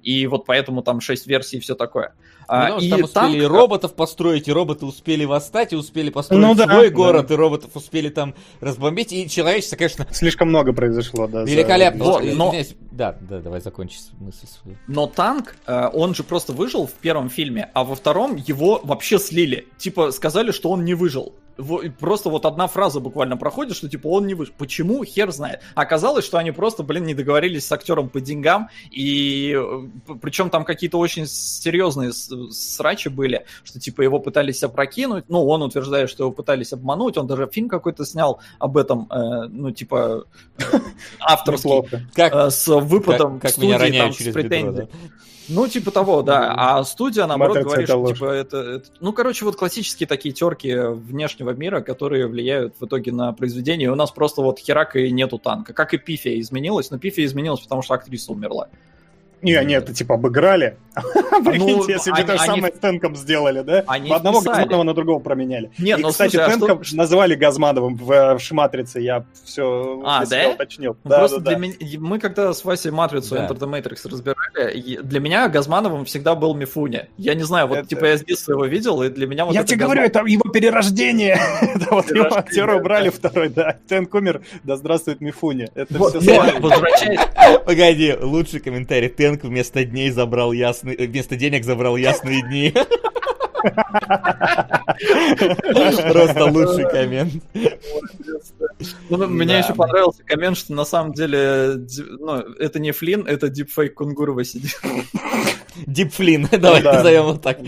[0.07, 2.13] И вот поэтому там 6 версий и все такое.
[2.47, 6.09] А, что и там успели танк- и роботов построить, и роботы успели восстать, и успели
[6.09, 6.95] построить Ну да, свой да.
[6.95, 11.45] город, и роботов успели там разбомбить, и человечество, конечно, Слишком много произошло, да.
[11.45, 12.05] за- великолепно.
[12.05, 12.53] Вот, Я но-.
[12.91, 14.77] Да, да, давай закончи мысль свою.
[14.87, 19.19] Но танк, э, он же просто выжил в первом фильме, а во втором его вообще
[19.19, 19.67] слили.
[19.77, 21.35] Типа сказали, что он не выжил.
[21.99, 24.53] Просто вот одна фраза буквально проходит, что типа он не выжил.
[24.59, 25.03] Почему?
[25.03, 25.61] Хер знает.
[25.73, 29.59] Оказалось, что они просто, блин, не договорились с актером по деньгам, и
[30.21, 36.09] причем там какие-то очень серьезные срачи были, что типа его пытались опрокинуть, ну, он утверждает,
[36.09, 40.25] что его пытались обмануть, он даже фильм какой-то снял об этом, э, ну, типа,
[41.19, 41.71] авторский,
[42.15, 44.87] э, с выпадом как, как меня роняют через да?
[45.49, 46.53] Ну, типа того, да.
[46.57, 50.75] А студия, наоборот, Матрица говорит, что, типа, это, это- Ну, короче, вот классические такие терки
[50.75, 53.87] внешнего мира, которые влияют в итоге на произведение.
[53.87, 55.73] И у нас просто вот херака и нету танка.
[55.73, 58.67] Как и Пифия изменилась, но Пифия изменилась, потому что актриса умерла.
[59.41, 60.77] Не, они это типа обыграли.
[61.45, 63.83] Прикиньте, если бы то же самое с Тенком сделали, да?
[63.87, 64.41] Они одного.
[64.41, 65.71] Газманова на другого променяли.
[65.77, 70.01] Не, И, ну, кстати, а Тенка что- назвали Газмановым в, э, в Шматрице, я все
[70.05, 70.23] А,
[70.53, 70.97] уточнил.
[71.03, 73.35] Ну, Да, просто для меня, мы когда с Васей Матрицу.
[73.35, 77.05] Enter the Matrix разбирали, для меня Газмановым всегда был Мифуни.
[77.17, 79.63] Я не знаю, вот типа я с детства его видел, и для меня вот Я
[79.63, 81.39] тебе говорю, это его перерождение.
[81.61, 83.77] Это вот его актера убрали второй, да.
[83.87, 85.69] Тенк умер, да здравствует Мифуни.
[85.75, 86.59] Это все
[87.65, 89.09] Погоди, лучший комментарий.
[89.27, 90.93] Тенк вместо дней забрал ясный...
[90.95, 92.73] э, Вместо денег забрал ясные дни.
[96.13, 97.33] Просто лучший коммент.
[99.09, 99.57] Ну, Мне Да.
[99.57, 101.75] еще понравился коммент, что на самом деле
[102.19, 104.79] ну, это не Флин, это дипфейк Кунгурова сидит.
[105.85, 106.93] Дипфлин, давай да.
[106.93, 107.59] назовем его так.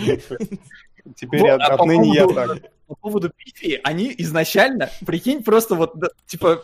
[1.15, 2.59] Теперь Вот, а по отныне я так.
[2.87, 5.93] По поводу Пифи, они изначально, прикинь, просто вот,
[6.25, 6.63] типа,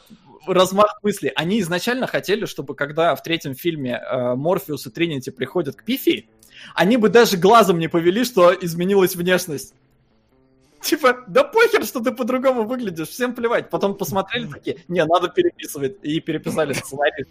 [0.53, 1.31] размах мысли.
[1.35, 6.29] Они изначально хотели, чтобы когда в третьем фильме э, Морфеус и Тринити приходят к Пифи,
[6.73, 9.73] они бы даже глазом не повели, что изменилась внешность.
[10.85, 13.71] Типа, да похер, что ты по-другому выглядишь, всем плевать.
[13.71, 15.97] Потом посмотрели такие, не, надо переписывать.
[16.03, 17.25] И переписали сценарий,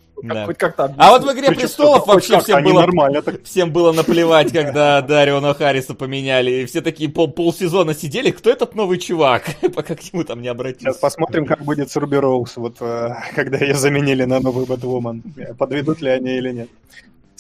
[0.45, 1.35] хоть как-то А вот в.
[1.35, 3.45] «Игре престолов» вообще всем было нормально так.
[3.45, 6.51] Всем было наплевать, когда Дариона Харриса поменяли.
[6.51, 9.45] И все такие пол полсезона сидели, кто этот новый чувак,
[9.75, 10.83] пока к нему там не обратились.
[10.83, 15.23] Сейчас посмотрим, как будет с Руби Роуз, вот, э, когда ее заменили на новую Бэтвумен.
[15.57, 16.69] Подведут ли они или нет.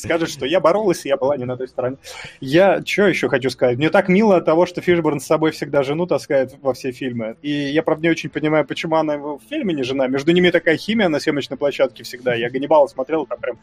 [0.04, 1.96] Скажет, что я боролась, и я была не на той стороне.
[2.40, 3.78] Я что еще хочу сказать?
[3.78, 7.36] Мне так мило от того, что Фишборн с собой всегда жену таскает во все фильмы.
[7.42, 10.06] И я, правда, не очень понимаю, почему она его в фильме не жена.
[10.06, 12.34] Между ними такая химия на съемочной площадке всегда.
[12.34, 13.58] Я Ганнибала смотрел, там прям,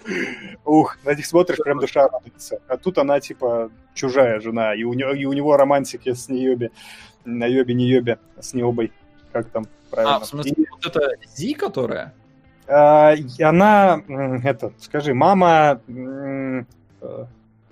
[0.65, 2.59] ух, на них смотришь, прям душа радуется.
[2.67, 6.71] А тут она, типа, чужая жена, и у, него, и у него романтики с Нейоби.
[7.23, 8.91] На Йобе, не Йобе, с Необой.
[9.31, 10.15] Как там правильно?
[10.17, 12.13] А, в смысле, И- вот это Зи, которая?
[12.71, 14.01] А, она,
[14.43, 16.63] это, скажи, мама э,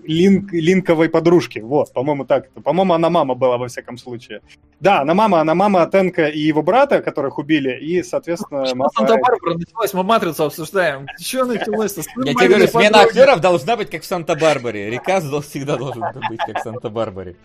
[0.03, 1.59] Линк, Линковой подружки.
[1.59, 2.47] Вот, по-моему, так.
[2.47, 2.61] это.
[2.61, 4.41] По-моему, она мама была во всяком случае.
[4.79, 8.91] Да, она мама, она мама Тенка и его брата, которых убили, и, соответственно, Что мама...
[8.95, 11.05] Санта-Барбара началась, мы Матрицу обсуждаем.
[11.19, 12.01] Что началось-то?
[12.25, 14.89] Я тебе говорю, смена актеров должна быть как в Санта-Барбаре.
[14.89, 17.35] Рикас дол- всегда должен быть как в Санта-Барбаре.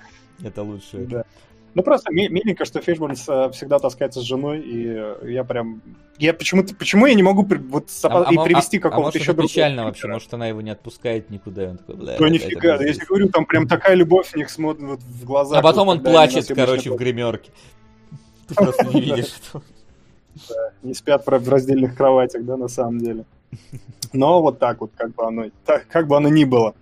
[0.43, 0.99] Это лучше.
[0.99, 1.25] Да.
[1.75, 5.83] Ну, просто ми- миленько, что Фишбурнс э, всегда таскается с женой, и я прям...
[6.19, 6.75] Я почему-то...
[6.75, 9.15] Почему я не могу при- вот сопо- А- а и привести а- а какого-то может,
[9.17, 12.13] еще это другого печально вообще, может, она его не отпускает никуда, и он такой, бля,
[12.13, 12.97] какая-то нифига, я здесь.
[12.97, 15.59] тебе говорю, там прям такая любовь в них смотрит вот в глазах.
[15.59, 17.51] А потом он плачет, короче, в гримерке.
[18.49, 19.65] Ты просто не видишь этого.
[20.83, 23.25] не спят в раздельных кроватях, да, на самом деле.
[24.13, 26.75] Но вот так вот, как бы оно, так, как бы оно ни было.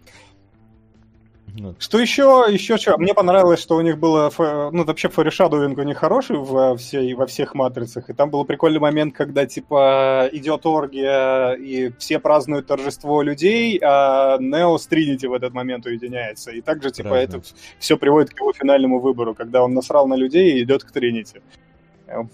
[1.79, 2.97] Что еще, еще что?
[2.97, 4.31] Мне понравилось, что у них было,
[4.73, 8.81] ну, вообще форешадовинг у них хороший во, всей, во всех матрицах, и там был прикольный
[8.81, 15.35] момент, когда, типа, идет оргия, и все празднуют торжество людей, а Нео с Тринити в
[15.35, 16.53] этот момент уединяется.
[16.53, 17.55] И также, типа, это Празднуют.
[17.79, 21.43] все приводит к его финальному выбору, когда он насрал на людей и идет к Тринити.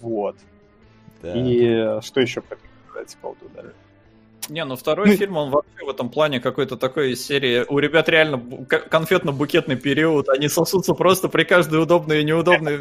[0.01, 0.37] Вот.
[1.21, 1.33] да.
[1.35, 3.73] И что еще про это сказать по поводу?
[4.47, 7.65] Не, ну второй Ну, фильм, он вообще в этом плане какой-то такой из серии.
[7.67, 10.29] У ребят реально конфетно-букетный период.
[10.29, 12.79] Они сосутся просто при каждой удобной и неудобной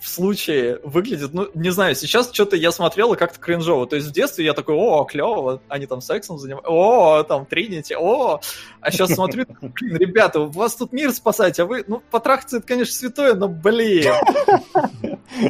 [0.00, 3.86] в случае выглядит, ну, не знаю, сейчас что-то я смотрел и как-то кринжово.
[3.86, 7.94] То есть в детстве я такой, о, клево, они там сексом занимаются, о, там Тринити,
[7.94, 8.40] о.
[8.80, 12.66] А сейчас смотрю, блин, ребята, у вас тут мир спасать, а вы, ну, потрахаться это,
[12.66, 14.12] конечно, святое, но, блин.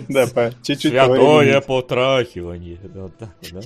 [0.09, 2.78] Да, по чуть-чуть Святое потрахивание.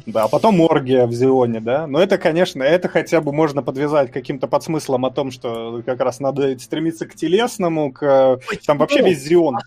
[0.06, 1.86] Да, а потом оргия в Зионе, да.
[1.86, 6.20] Но это, конечно, это хотя бы можно подвязать каким-то подсмыслом о том, что как раз
[6.20, 8.38] надо стремиться к телесному, к...
[8.66, 9.10] Там вообще Почему?
[9.10, 9.58] весь Зион.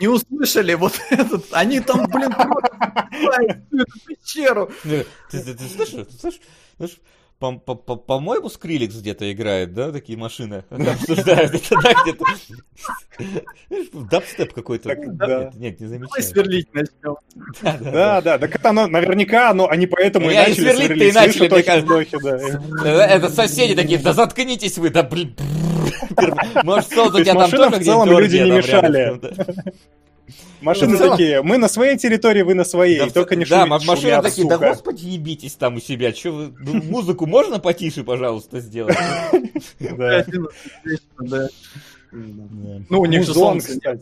[0.00, 4.70] Не услышали вот этот, они там, блин, всю эту пещеру.
[4.82, 6.06] Ты, ты, ты слышишь?
[6.06, 6.40] Ты слышишь?
[6.76, 6.98] Слышишь?
[7.38, 10.64] По- по- по- По-моему, Скриликс где-то играет, да, такие машины?
[10.70, 12.24] Обсуждают это, да, где-то.
[14.10, 14.94] Дабстеп какой-то.
[14.94, 16.22] Нет, не Давай замечаю.
[16.22, 17.16] сверлить начнем.
[17.62, 21.14] Да, да, Да, так это оно, наверняка оно, они поэтому и и начали сверлить.
[21.14, 22.58] начали, Слышат мне кажется.
[22.82, 23.06] да.
[23.06, 25.36] Это соседи такие, да заткнитесь вы, да блин.
[26.64, 29.20] Может, То у тебя там тоже в целом люди не мешали.
[30.26, 30.32] Да.
[30.60, 33.44] Машины в целом- такие, мы на своей территории, вы на своей, Да, и только не
[33.44, 34.68] да, шуми- ма- машины шумят, такие, да сука.
[34.70, 36.12] господи, ебитесь там у себя.
[36.12, 38.96] Че вы, ну, музыку можно потише, пожалуйста, сделать?
[39.80, 40.24] Да.
[41.18, 41.48] Да.
[42.12, 42.80] Да.
[42.88, 43.72] Ну, у них же солнце.
[43.72, 44.00] кстати.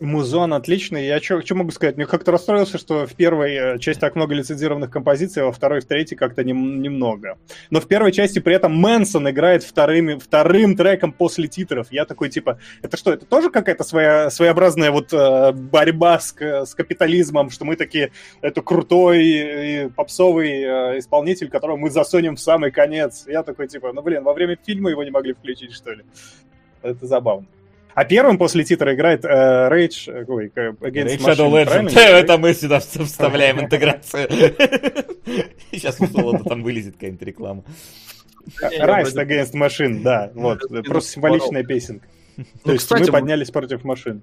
[0.00, 1.06] Музон отличный.
[1.06, 1.96] Я что могу сказать?
[1.96, 5.80] Мне как-то расстроился, что в первой э, части так много лицензированных композиций, а во второй,
[5.80, 7.38] в третьей как-то нем- немного.
[7.68, 11.88] Но в первой части при этом Мэнсон играет вторыми, вторым треком после титров.
[11.90, 16.74] Я такой, типа, это что, это тоже какая-то своя, своеобразная вот э, борьба с, с
[16.74, 18.10] капитализмом, что мы такие,
[18.40, 23.24] это крутой и попсовый э, исполнитель, которого мы засунем в самый конец.
[23.26, 26.04] Я такой, типа, ну, блин, во время фильма его не могли включить, что ли?
[26.82, 27.46] Это забавно.
[27.94, 31.88] А первым после титра играет э, Rage, э, ой, Against Shadow Machine, правильно?
[31.88, 31.98] Legend.
[31.98, 34.28] Это мы сюда вставляем интеграцию.
[35.72, 37.64] Сейчас у Солода там вылезет какая-нибудь реклама.
[38.62, 40.60] Rise Against Machine, да, вот.
[40.86, 42.06] Просто символичная песенка.
[42.64, 44.22] То есть мы поднялись против машин.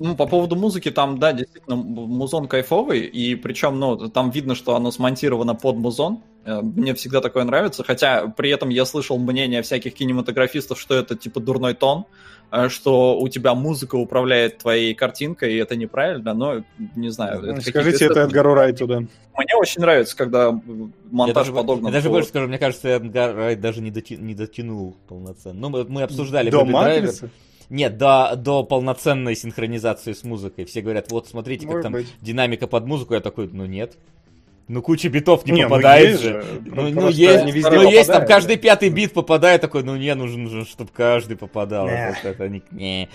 [0.00, 4.74] Ну, по поводу музыки, там, да, действительно, музон кайфовый, и причем, ну, там видно, что
[4.74, 6.20] оно смонтировано под музон.
[6.44, 11.14] Э, Мне всегда такое нравится, хотя при этом я слышал мнение всяких кинематографистов, что это
[11.14, 12.06] типа дурной тон,
[12.68, 16.64] что у тебя музыка управляет твоей картинкой, и это неправильно, но
[16.96, 17.38] не знаю.
[17.42, 18.98] это какие-то Скажите это Эдгару Райту, да.
[18.98, 20.60] Мне очень нравится, когда Я
[21.10, 21.86] монтаж подогнан.
[21.86, 25.58] я даже больше скажу, мне кажется, Эдгар Райт даже не, доти- не дотянул полноценно.
[25.58, 26.64] Ну, мы, мы обсуждали До.
[26.64, 27.30] Матрицы?
[27.70, 30.66] Нет, до, до полноценной синхронизации с музыкой.
[30.66, 32.14] Все говорят, вот смотрите, как Может там быть.
[32.20, 33.14] динамика под музыку.
[33.14, 33.96] Я такой, ну нет.
[34.66, 36.42] Ну куча битов не, Не, ну попадает есть же.
[36.42, 36.62] же.
[36.64, 39.94] Ну, ну, есть, не везде ну, есть там попадает, каждый пятый бит попадает, такой, ну
[39.96, 41.86] не, нужно, чтобы каждый попадал.
[41.86, 42.08] Не.
[42.08, 43.08] Вот это не, не.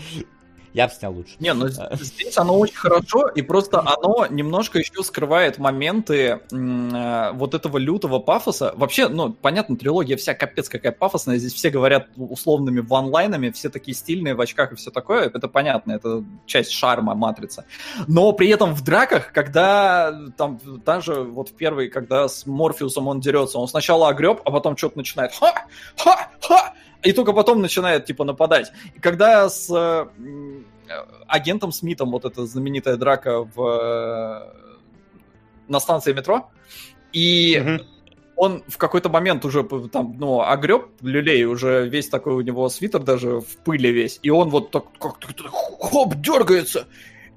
[0.74, 1.36] Я бы снял лучше.
[1.40, 1.96] Не, ну А.
[2.00, 8.20] здесь оно очень хорошо, и просто оно немножко еще скрывает моменты э, вот этого лютого
[8.20, 8.74] пафоса.
[8.76, 13.96] Вообще, ну, понятно, трилогия вся капец какая пафосная, здесь все говорят условными ванлайнами, все такие
[13.96, 17.66] стильные в очках и все такое, это понятно, это часть шарма Матрицы.
[18.08, 23.20] Но при этом в драках, когда там даже вот в первой, когда с Морфеусом он
[23.20, 25.66] дерется, он сначала огреб, а потом что-то начинает ха,
[25.98, 26.74] ха, ха,
[27.04, 28.72] и только потом начинает, типа, нападать.
[28.96, 30.08] И когда с э,
[31.28, 34.54] агентом Смитом вот эта знаменитая драка в, э,
[35.68, 36.50] на станции метро,
[37.14, 37.82] и Мгм.
[38.36, 43.02] он в какой-то момент уже там, ну, огреб люлей, уже весь такой у него свитер
[43.02, 46.88] даже в пыли весь, и он вот так как-то хоп, дергается,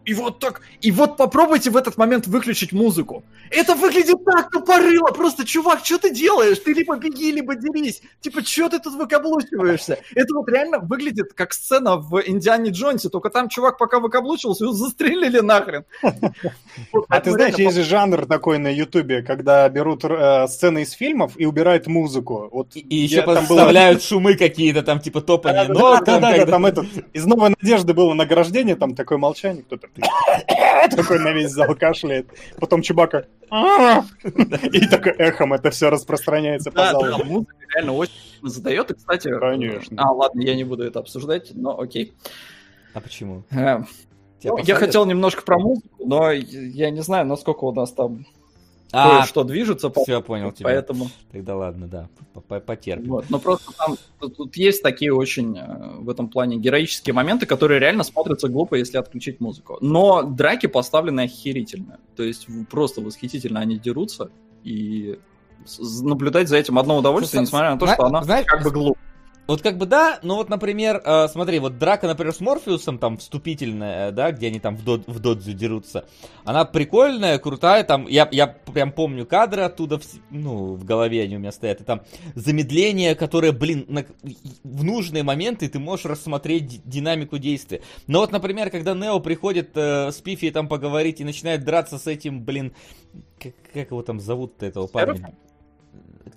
[0.04, 3.22] и вот так, и вот попробуйте в этот момент выключить музыку.
[3.50, 6.58] Это выглядит так тупорыло, просто, чувак, что ты делаешь?
[6.58, 8.02] Ты либо беги, либо дерись.
[8.20, 9.98] Типа, что ты тут выкаблучиваешься?
[10.14, 14.72] Это вот реально выглядит как сцена в Индиане Джонсе, только там чувак пока выкаблучивался, его
[14.72, 15.84] застрелили нахрен.
[17.08, 21.32] А ты знаешь, есть же жанр такой на Ютубе, когда берут э, сцены из фильмов
[21.36, 22.48] и убирают музыку.
[22.50, 25.98] Вот И, еще подставляют шумы какие-то, там типа топание Да, ног.
[26.00, 29.62] да, там да, да, когда- там этот, из «Новой надежды» было награждение, там такое молчание,
[29.62, 29.88] кто-то
[30.96, 32.26] такой на весь зал кашляет,
[32.58, 33.26] потом Чубака
[34.72, 37.18] и такое эхом это все распространяется по Да, залу.
[37.18, 38.90] да, музыка реально очень задает.
[38.90, 40.02] И, кстати, Конечно.
[40.02, 42.14] а, ладно, я не буду это обсуждать, но окей.
[42.94, 43.42] А почему?
[43.50, 43.82] Э,
[44.40, 48.24] я хотел немножко про музыку, но я не знаю, насколько у нас там
[48.92, 50.64] А, кое-что движется, по- все, понял тебя.
[50.64, 51.08] поэтому...
[51.30, 53.08] Тогда ладно, да, по- по- потерпим.
[53.08, 53.30] Вот.
[53.30, 58.04] Но просто там тут, есть такие очень э, в этом плане героические моменты, которые реально
[58.04, 59.78] смотрятся глупо, если отключить музыку.
[59.80, 61.98] Но драки поставлены охерительно.
[62.16, 64.30] То есть просто восхитительно они дерутся.
[64.62, 65.18] И
[66.02, 68.98] наблюдать за этим одно удовольствие, несмотря на то, что она знаешь, как бы глупо.
[69.48, 73.18] Вот как бы да, но вот, например, э, смотри, вот драка, например, с Морфеусом, там,
[73.18, 76.04] вступительная, э, да, где они там в, дод- в додзю дерутся,
[76.44, 81.36] она прикольная, крутая, там, я, я прям помню кадры оттуда, в, ну, в голове они
[81.36, 82.02] у меня стоят, и там
[82.36, 84.06] замедление, которое, блин, на-
[84.62, 87.82] в нужные моменты ты можешь рассмотреть ди- динамику действия.
[88.06, 92.06] Но вот, например, когда Нео приходит э, с Пифи там поговорить и начинает драться с
[92.06, 92.74] этим, блин,
[93.40, 95.34] как, как его там зовут-то, этого парня?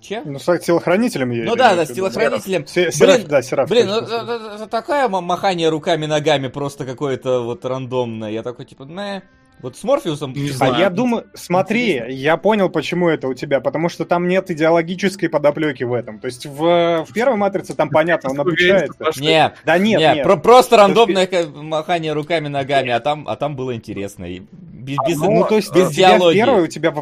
[0.00, 0.22] Че?
[0.24, 2.64] Ну, с телохранителем я Ну да, да, с телохранителем.
[2.74, 3.68] Блин, да, Сераф.
[3.68, 8.30] Блин, ну это, это- это такая ма- махание руками-ногами просто какое-то вот рандомное.
[8.30, 9.22] Я такой, типа, не.
[9.62, 10.34] Вот с Морфеусом...
[10.34, 10.74] Не А знаю.
[10.78, 12.12] я думаю, смотри, Интересно.
[12.12, 16.18] я понял, почему это у тебя, потому что там нет идеологической подоплеки в этом.
[16.18, 18.94] То есть в, в первой матрице там понятно, он обучается.
[19.18, 20.24] Не, Да нет, не, нет.
[20.24, 24.26] про- просто рандомное махание руками-ногами, а там, а там было интересно.
[24.26, 26.36] И без, без- Ну, то есть без диалогии.
[26.38, 26.92] первой у тебя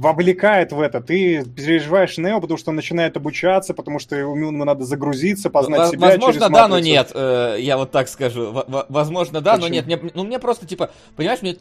[0.00, 1.02] вовлекает в это.
[1.02, 5.86] Ты переживаешь Нео, потому что он начинает обучаться, потому что ему, надо загрузиться, познать Во-
[5.88, 6.88] себя Возможно, да, но матрицу.
[6.90, 7.10] нет.
[7.14, 8.50] э, я вот так скажу.
[8.50, 9.74] Во- Возможно, да, но Почему?
[9.74, 9.86] нет.
[9.86, 11.54] Мне, ну, мне просто, типа, понимаешь, мне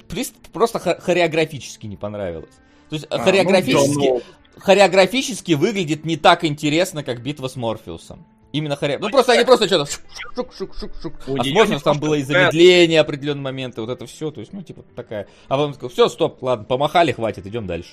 [0.54, 2.54] просто хо- хореографически не понравилось.
[2.90, 4.22] То есть А, ну, хореографически, да, ну.
[4.58, 8.26] хореографически выглядит не так интересно, как битва с Морфеусом.
[8.52, 8.98] Именно хоре...
[8.98, 9.90] Ну просто они просто что-то
[10.36, 11.14] шук-шук-шук-шук.
[11.28, 14.54] А с неё Морфеусом там было и замедление определенные моменты, вот это все, то есть,
[14.54, 15.28] ну, типа, такая.
[15.48, 17.92] А потом такой, все, стоп, ладно, помахали, хватит, идем дальше.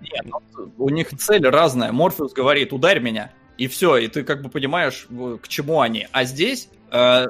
[0.00, 1.92] Нет, ну, у них цель разная.
[1.92, 5.06] Морфеус говорит, ударь меня, и все, и ты как бы понимаешь,
[5.40, 6.08] к чему они.
[6.10, 7.26] А здесь э,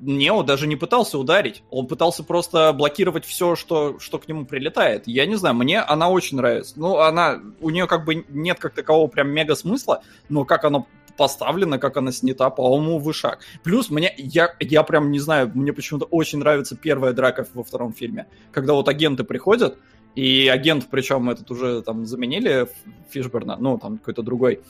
[0.00, 5.06] Нео даже не пытался ударить, он пытался просто блокировать все, что, что к нему прилетает.
[5.06, 6.74] Я не знаю, мне она очень нравится.
[6.76, 10.86] Ну, она, у нее как бы нет как такового прям мега смысла, но как оно
[11.16, 13.40] поставлено, как она снята, по-моему, вышаг.
[13.62, 17.92] Плюс мне, я, я прям не знаю, мне почему-то очень нравится первая драка во втором
[17.92, 19.78] фильме, когда вот агенты приходят,
[20.14, 22.68] и агент, причем этот уже там заменили
[23.10, 24.60] Фишберна, ну, там какой-то другой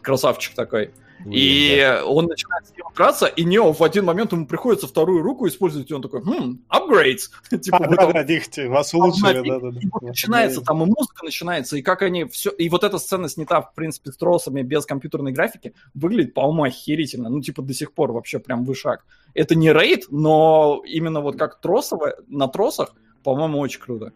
[0.00, 0.92] красавчик такой.
[1.30, 5.46] И он начинает с ним драться, и Нео в один момент ему приходится вторую руку
[5.46, 7.30] использовать, и он такой, хм, upgrades.
[7.60, 9.80] Типа, А, да, да, вас улучшили, да, да, да.
[9.80, 12.50] и вот начинается, там и музыка начинается, и как они все...
[12.50, 17.28] И вот эта сцена снята, в принципе, с тросами, без компьютерной графики, выглядит, по-моему, охерительно.
[17.28, 19.04] Ну, типа, до сих пор вообще прям вышаг.
[19.34, 24.12] Это не рейд, но именно вот как тросовая, на тросах, по-моему, очень круто.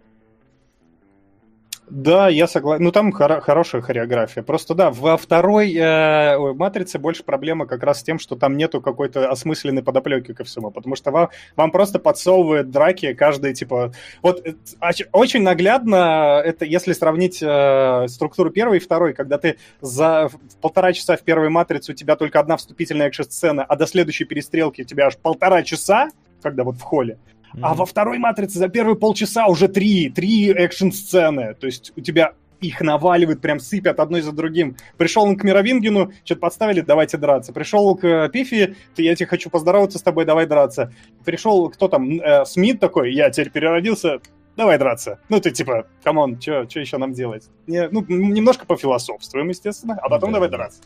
[1.89, 2.83] Да, я согласен.
[2.83, 4.43] Ну, там хоро- хорошая хореография.
[4.43, 8.57] Просто, да, во второй э, ой, «Матрице» больше проблема как раз с тем, что там
[8.57, 10.73] нету какой-то осмысленной подоплеки ко всему.
[10.73, 13.93] Потому что вам, вам просто подсовывают драки каждый, типа...
[14.21, 19.57] Вот э, оч- очень наглядно это, если сравнить э, структуру первой и второй, когда ты
[19.81, 20.29] за
[20.61, 24.83] полтора часа в первой «Матрице» у тебя только одна вступительная экшн-сцена, а до следующей перестрелки
[24.83, 26.09] у тебя аж полтора часа,
[26.43, 27.19] когда вот в холле,
[27.61, 31.55] а во второй матрице за первые полчаса уже три, три экшн-сцены.
[31.55, 34.77] То есть у тебя их наваливают, прям сыпят одной за другим.
[34.97, 37.53] Пришел он к Меровингену, что-то подставили, давайте драться.
[37.53, 40.93] Пришел к э, Пифии, я тебе хочу поздороваться с тобой, давай драться.
[41.25, 44.21] Пришел, кто там, э, Смит такой, я теперь переродился,
[44.57, 45.19] давай драться.
[45.29, 47.49] Ну ты типа, come on, что еще нам делать?
[47.67, 50.57] Не, ну, немножко пофилософствуем, естественно, а потом Да, давай да.
[50.57, 50.81] драться.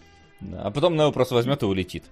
[0.59, 2.05] А потом Нео просто возьмет и улетит.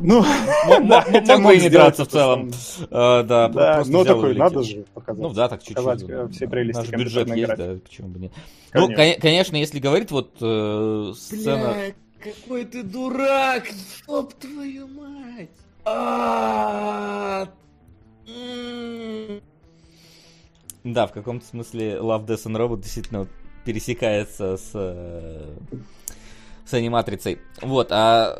[0.00, 0.24] Ну, М-
[0.70, 2.50] м- да, Мог хотя бы мог и не драться в целом.
[2.90, 5.22] А, Да, Да, просто ну такой, надо же показать.
[5.22, 6.08] Ну да, так чуть-чуть.
[6.08, 8.32] э, все прелести Наш бюджет есть, да, почему бы нет.
[8.74, 9.12] Ну, Конечно.
[9.14, 11.74] кон- конечно, если говорить вот э, сцена...
[11.74, 11.92] Бля,
[12.32, 13.64] какой ты дурак,
[14.06, 15.48] ёб твою мать.
[15.84, 17.48] А.
[20.84, 23.26] Да, в каком-то смысле Love, Death and Robot действительно
[23.64, 25.54] пересекается с, э,
[26.64, 27.38] с аниматрицей.
[27.60, 28.36] Вот, а,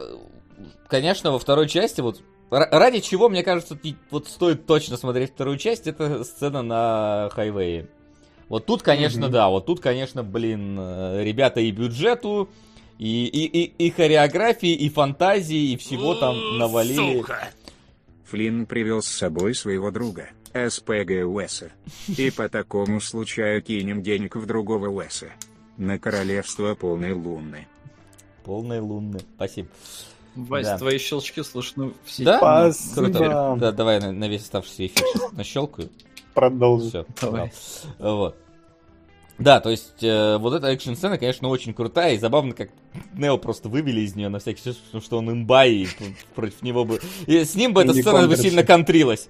[0.89, 3.79] конечно, во второй части вот ра- ради чего, мне кажется,
[4.11, 7.89] вот стоит точно смотреть вторую часть, это сцена на хайвее.
[8.49, 9.33] Вот тут, конечно, Мгм.
[9.33, 12.49] да, вот тут, конечно, блин, э, ребята и бюджету,
[12.99, 17.25] и, и, и, и хореографии, и фантазии, и всего там навалили.
[18.25, 21.73] Флинн привел с собой своего друга, СПГ Уэса.
[22.17, 25.29] И по такому случаю кинем денег в другого Уэса.
[25.77, 27.67] На королевство полной луны.
[28.45, 29.21] Полные лунные.
[29.37, 29.69] Спасибо.
[30.35, 30.79] Вась, Да.
[30.79, 32.25] твои щелчки слышны все.
[32.25, 32.39] Да?
[32.39, 33.07] Спасибо.
[33.07, 33.57] Круто.
[33.59, 35.91] Да, давай на, на весь оставшийся эфир сейчас нащелкаю.
[36.35, 36.89] Продолжи.
[36.89, 37.53] Все, Давай.
[37.99, 38.37] Вот.
[39.39, 42.71] Да, то есть э, вот эта экшн-сцена, конечно, очень крутая, и забавно, как
[43.15, 45.87] Нео просто вывели из нее на всякий случай, потому что он имба, и
[46.35, 47.01] против него бы...
[47.27, 49.29] И с ним бы эта сцена бы сильно контрилась.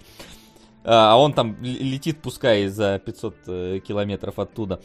[0.85, 4.81] А а он там летит, пускай за 500 э, километров оттуда.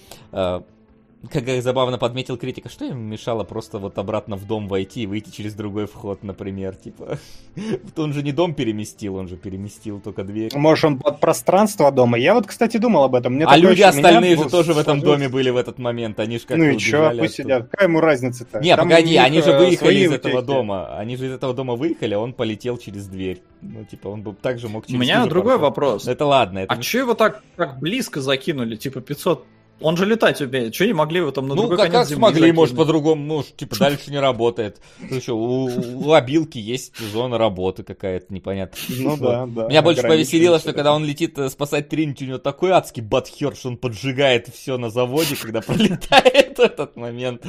[1.32, 5.08] Как я забавно подметил критика, что им мешало просто вот обратно в дом войти и
[5.08, 7.18] выйти через другой вход, например, типа...
[7.95, 10.52] Он же не дом переместил, он же переместил только дверь.
[10.56, 12.18] Может, он под пространство дома?
[12.18, 13.36] Я вот, кстати, думал об этом.
[13.36, 16.20] Мне А люди остальные меня же тоже в этом доме были в этот момент.
[16.20, 17.56] Они же как-то Ну и чё, пусть оттуда.
[17.56, 17.70] сидят.
[17.70, 18.60] Какая ему разница-то?
[18.60, 20.98] Не, Там у погоди, они же э, выехали из этого дома.
[20.98, 23.41] Они же из этого дома выехали, а он полетел через дверь.
[23.62, 26.08] Ну, типа, он бы также мог У через меня ту же другой вопрос.
[26.08, 28.76] Это ладно, это А не- че его так, так близко закинули?
[28.76, 29.45] Типа 500...
[29.80, 30.74] Он же летать умеет.
[30.74, 32.56] Че не могли его там на Ну, другой как, конец как земли смогли, закинуть?
[32.56, 34.80] может, по-другому, ну, типа, дальше не работает.
[35.00, 38.80] Ну, что, у, у обилки есть зона работы какая-то непонятная.
[38.90, 39.68] Ну да, да.
[39.68, 43.56] Меня больше повеселило, что когда он летит э, спасать Тринити, у него такой адский батхер,
[43.56, 47.45] что он поджигает все на заводе, когда пролетает этот момент.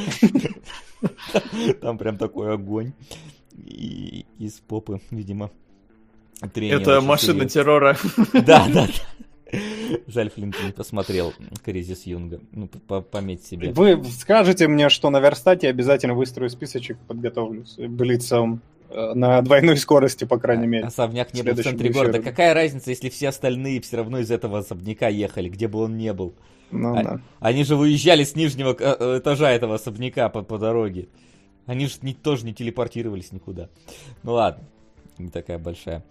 [1.81, 2.93] Там прям такой огонь.
[3.65, 5.51] И из попы, видимо.
[6.53, 7.97] трение Это машина террора.
[8.33, 8.89] Да, да, да.
[10.07, 11.33] Жаль, Флинт не посмотрел
[11.65, 12.41] Кризис Юнга.
[12.53, 13.73] Ну, по- пометь себе.
[13.73, 18.61] Вы скажете мне, что на верстате обязательно выстрою списочек, подготовлю с блицом
[18.91, 20.85] э, на двойной скорости, по крайней мере.
[20.85, 22.13] Особняк не был в центре города.
[22.19, 22.25] эфиром.
[22.25, 26.11] Какая разница, если все остальные все равно из этого особняка ехали, где бы он ни
[26.11, 26.35] был?
[26.71, 27.21] Ну А- да.
[27.41, 31.09] Они же выезжали с нижнего э, э, этажа этого особняка по, по дороге.
[31.67, 33.69] Они же не, тоже не телепортировались никуда.
[34.23, 34.65] Ну ладно,
[35.19, 36.03] не такая большая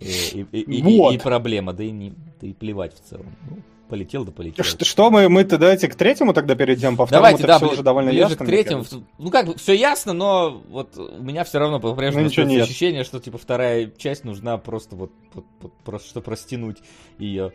[0.00, 1.14] и, и- и- и- Вот.
[1.14, 3.26] и проблема, да и, не, да и плевать в целом.
[3.48, 3.58] Ну,
[3.88, 4.64] полетел да полетел.
[4.64, 7.72] Что, что мы, мы-то давайте к третьему тогда перейдем, по второму Давайте, да, все бли-
[7.72, 8.36] уже довольно ближе ясно.
[8.44, 8.84] к третьему.
[9.18, 13.36] Ну как, все ясно, но вот у меня все равно по-прежнему Ну, ощущение, что типа
[13.38, 16.78] вторая часть нужна просто вот, вот- вот просто чтобы растянуть
[17.18, 17.52] ее.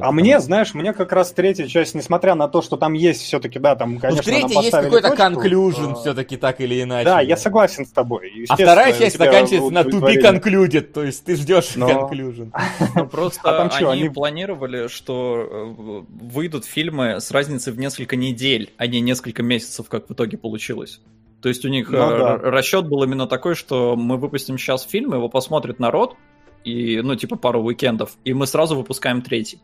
[0.00, 3.58] А мне, знаешь, мне как раз третья часть, несмотря на то, что там есть все-таки,
[3.58, 6.82] да, там, ну, в конечно, нам третьей есть какой-то точку, конклюжн а, все-таки так или
[6.82, 7.04] иначе.
[7.04, 8.46] Да, я согласен с тобой.
[8.48, 10.40] А вторая часть заканчивается на to be удовлетворили.
[10.68, 12.50] concluded, то есть ты ждешь Но- conclusion.
[12.94, 17.78] Ну, Просто А там чё, они они- планировали, что э, выйдут фильмы с разницей в
[17.78, 21.00] несколько недель, а не несколько месяцев, как в итоге получилось.
[21.42, 22.38] То есть у них Ну э, да.
[22.38, 26.16] расчет был именно такой, что мы выпустим сейчас фильм, его посмотрит народ,
[26.64, 29.60] и, ну, типа пару уикендов, и мы сразу выпускаем третий.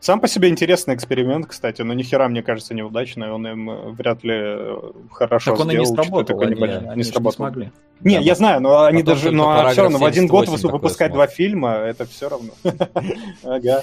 [0.00, 3.30] Сам по себе интересный эксперимент, кстати, но нихера, мне кажется, неудачный.
[3.30, 4.76] Он им э, вряд ли э,
[5.10, 7.36] хорошо так он и не сделал, сработал, они, они не ж не сработал.
[7.36, 7.72] смогли.
[8.00, 10.62] Не, Да, я знаю, но они потом даже, но все равно в один год 78
[10.62, 11.30] такой выпускать смотрят.
[11.30, 12.52] два фильма, это все равно.
[13.42, 13.82] Ага.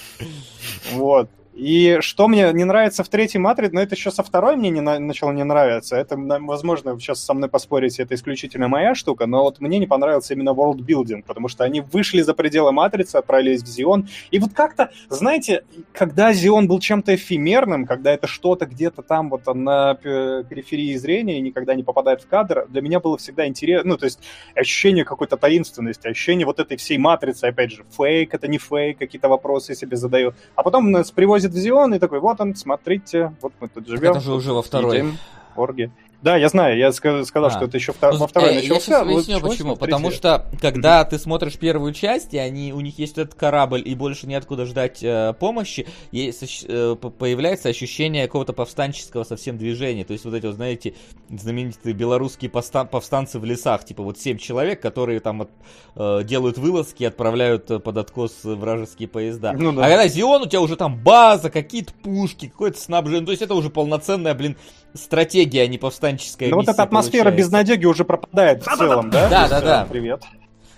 [0.93, 1.29] Вот.
[1.53, 4.79] И что мне не нравится в третьей матрице, но это еще со второй мне не
[4.79, 5.97] на- начало не нравиться.
[5.97, 10.33] Это, возможно, сейчас со мной поспорите, это исключительно моя штука, но вот мне не понравился
[10.33, 14.07] именно world-building, потому что они вышли за пределы матрицы, отправились в Зион.
[14.31, 19.45] И вот как-то, знаете, когда Зион был чем-то эфемерным, когда это что-то где-то там вот
[19.53, 23.89] на пе- периферии зрения и никогда не попадает в кадр, для меня было всегда интересно,
[23.89, 24.19] ну, то есть
[24.55, 29.27] ощущение какой-то таинственности, ощущение вот этой всей матрицы, опять же, фейк, это не фейк, какие-то
[29.27, 30.33] вопросы себе задаю.
[30.55, 34.11] А потом нас привозят в Зион и такой, вот он, смотрите, вот мы тут живем.
[34.11, 34.97] это же уже во второй.
[34.97, 35.17] едим,
[35.55, 35.91] орги.
[36.21, 37.51] Да, я знаю, я ска- сказал, А.
[37.51, 38.81] что это еще втор- Ну, во второй э, Я начался.
[38.81, 39.75] сейчас вот объясню чего почему.
[39.75, 43.95] Потому что, когда ты смотришь первую часть, и они, у них есть этот корабль, и
[43.95, 50.03] больше неоткуда ждать э, помощи, есть, э, появляется ощущение какого-то повстанческого совсем движения.
[50.05, 50.93] То есть вот эти, вот, знаете,
[51.29, 55.49] знаменитые белорусские повста- повстанцы в лесах, типа вот семь человек, которые там от-
[55.95, 59.53] э, делают вылазки отправляют э, под откос вражеские поезда.
[59.53, 59.85] Ну да.
[59.85, 63.25] А когда Зион, у тебя уже там база, какие-то пушки, какое-то снабжение.
[63.25, 64.55] То есть это уже полноценная, блин,
[64.93, 67.37] стратегия, а не повстанческая Ну вот эта атмосфера получается.
[67.37, 69.29] безнадеги уже пропадает в целом, да?
[69.29, 69.85] Да, да, да.
[69.85, 70.23] э, Привет.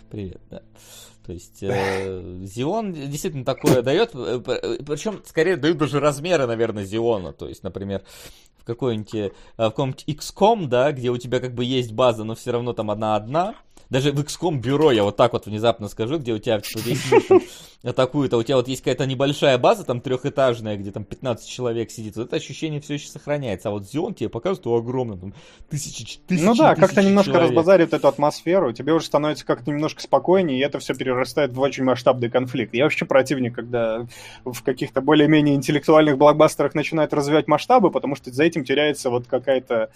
[0.10, 0.62] Привет, да.
[1.26, 7.32] То есть э, Зион действительно такое дает, причем скорее дают даже размеры, наверное, Зиона.
[7.32, 8.02] То есть, например,
[8.58, 12.36] в какой-нибудь э, в каком-нибудь XCOM, да, где у тебя как бы есть база, но
[12.36, 13.56] все равно там одна одна.
[13.94, 17.12] Даже в XCOM бюро, я вот так вот внезапно скажу, где у тебя типа, весь
[17.12, 17.42] мир там
[17.84, 21.92] атакует, а у тебя вот есть какая-то небольшая база, там трехэтажная, где там 15 человек
[21.92, 23.70] сидит, вот это ощущение все еще сохраняется.
[23.70, 25.36] А вот Зион тебе показывает, о, огромно, там
[25.70, 27.50] тысячи, тысячи Ну да, как-то немножко человек.
[27.52, 31.84] разбазаривает эту атмосферу, тебе уже становится как-то немножко спокойнее, и это все перерастает в очень
[31.84, 32.74] масштабный конфликт.
[32.74, 34.08] Я вообще противник, когда
[34.44, 39.92] в каких-то более-менее интеллектуальных блокбастерах начинают развивать масштабы, потому что за этим теряется вот какая-то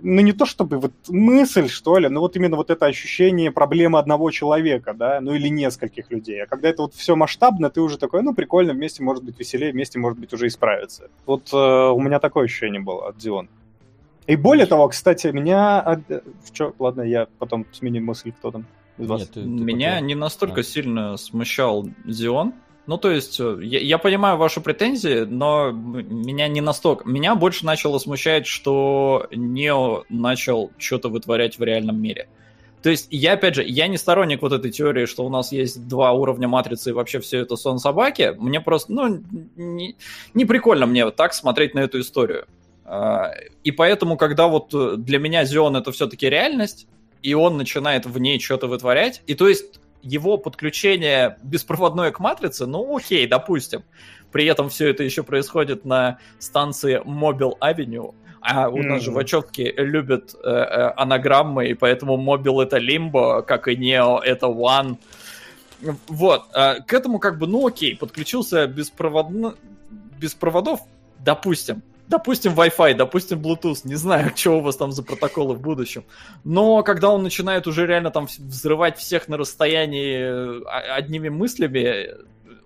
[0.00, 3.98] ну, не то чтобы вот мысль, что ли, но вот именно вот это ощущение проблемы
[3.98, 6.42] одного человека, да, ну или нескольких людей.
[6.42, 9.72] А когда это вот все масштабно, ты уже такой, ну, прикольно, вместе может быть веселее,
[9.72, 11.08] вместе может быть уже и справиться.
[11.26, 13.48] Вот э, у меня такое ощущение было от Дион.
[14.26, 15.80] И более того, кстати, меня...
[15.80, 18.66] от- Чё, ладно, я потом сменю мысль, кто там
[18.98, 19.20] из вас.
[19.22, 20.64] Нет, ты- ты Меня пока- не настолько А.
[20.64, 22.52] сильно смущал Зион.
[22.88, 27.06] Ну, то есть, э, я, я понимаю ваши претензии, но меня не настолько...
[27.06, 32.28] Меня больше начало смущать, что Нео начал что-то вытворять в реальном мире.
[32.82, 35.86] То есть, я, опять же, я не сторонник вот этой теории, что у нас есть
[35.86, 38.34] два уровня матрицы и вообще все это сон собаки.
[38.38, 39.22] Мне просто, ну,
[39.56, 39.96] не,
[40.32, 42.46] не прикольно мне вот так смотреть на эту историю.
[42.86, 43.32] А,
[43.64, 46.86] И поэтому, когда вот э, для меня Зион это все-таки реальность,
[47.22, 52.66] и он начинает в ней что-то вытворять, и то есть его подключение беспроводное к матрице,
[52.66, 53.82] ну окей, допустим.
[54.32, 59.10] При этом все это еще происходит на станции Mobile Avenue, а у нас же.
[59.10, 64.98] Вачовки любят э, э, анаграммы, и поэтому Mobile это Limbo, как и Neo это One.
[66.08, 69.54] Вот, э, к этому как бы, ну окей, подключился беспроводно...
[70.18, 70.80] без проводов,
[71.18, 71.82] допустим.
[72.08, 76.04] Допустим, Wi-Fi, допустим, Bluetooth, не знаю, что у вас там за протоколы в будущем.
[76.42, 80.64] Но когда он начинает уже реально там взрывать всех на расстоянии э,
[80.94, 82.14] одними мыслями,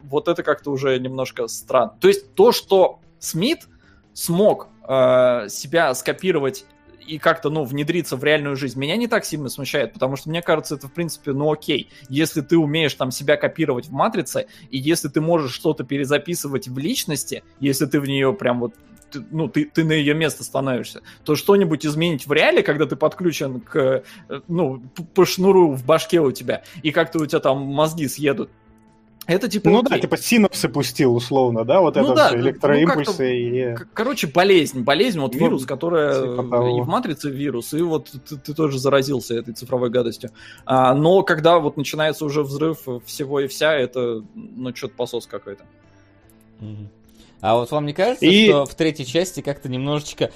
[0.02, 1.94] вот это как-то уже немножко странно.
[2.00, 3.68] То есть то, что Смит
[4.12, 6.64] смог э, себя скопировать
[7.06, 10.40] и как-то, ну, внедриться в реальную жизнь, меня не так сильно смущает, потому что мне
[10.40, 11.90] кажется, это, в принципе, ну, окей.
[12.08, 16.78] Если ты умеешь там себя копировать в матрице, и если ты можешь что-то перезаписывать в
[16.78, 18.74] личности, если ты в нее прям вот
[19.12, 22.96] ты- ну, ты, ты на ее место становишься, то что-нибудь изменить в реале, когда ты
[22.96, 24.82] подключен к, э, ну,
[25.14, 28.50] по шнуру в башке у тебя, и как-то у тебя там мозги съедут,
[29.26, 30.02] это типа Ну да, окей.
[30.02, 33.76] типа синапсы пустил условно, да, вот Ну это да, все, ну, электроимпульсы как-то и...
[33.94, 36.78] Короче, болезнь, болезнь, вот Ну, вирус, которая типа того.
[36.78, 40.30] и в матрице вирус, и вот ты, ты тоже заразился этой цифровой гадостью.
[40.66, 45.64] А, но когда вот начинается уже взрыв всего и вся, это, ну, что-то посос какой-то.
[46.58, 46.88] Мгм.
[47.42, 50.30] А вот вам не кажется, И- что в третьей части как-то немножечко...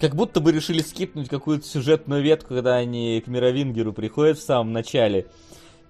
[0.00, 4.72] Как будто бы решили скипнуть какую-то сюжетную ветку, когда они к Мировингеру приходят в самом
[4.72, 5.26] начале.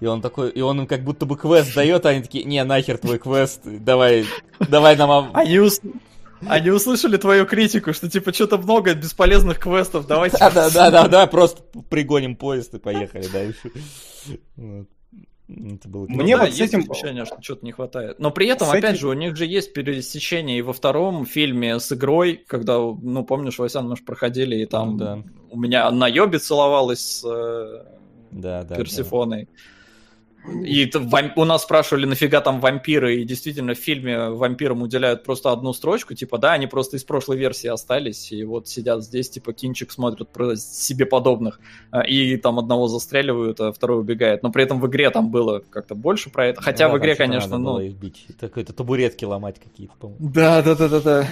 [0.01, 2.63] И он такой, и он им как будто бы квест дает, а они такие, не,
[2.65, 4.25] нахер твой квест, давай,
[4.61, 5.31] давай нам...
[5.35, 5.81] Они, ус-
[6.47, 10.39] они услышали твою критику, что типа что-то много бесполезных квестов, давайте...
[10.39, 13.73] Да, да, да, да, да, просто пригоним поезд и поехали дальше.
[14.57, 14.87] Вот.
[15.49, 18.18] Это было Мне Ну да, вот с есть этим- ощущение, что что-то не хватает.
[18.18, 21.25] Но при этом, С опять этим- же, у них же есть пересечение и во втором
[21.25, 25.23] фильме с игрой, когда, ну, помнишь, Васян, мы же проходили, и там Ну да.
[25.51, 27.85] у меня на Йобе целовалась с э,
[28.31, 28.75] Да, да.
[28.75, 28.75] да.
[30.65, 30.91] И
[31.36, 36.15] у нас спрашивали, нафига там вампиры, и действительно в фильме вампирам уделяют просто одну строчку,
[36.15, 40.28] типа, да, они просто из прошлой версии остались, и вот сидят здесь, типа, кинчик смотрят
[40.31, 41.60] про себе подобных,
[41.91, 44.43] а, и там одного застреливают, а второй убегает.
[44.43, 46.62] Но при этом в игре там было как-то больше про это.
[46.62, 47.73] Хотя Да, в игре, конечно, надо ну...
[47.73, 48.27] было их бить.
[48.41, 50.31] Какой-то табуретки ломать какие-то, по-моему.
[50.31, 51.28] Да, да, да, да, да.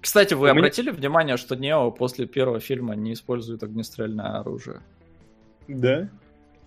[0.00, 4.80] Кстати, вы обратили внимание, что Нео после первого фильма не использует огнестрельное оружие?
[5.66, 6.10] Да?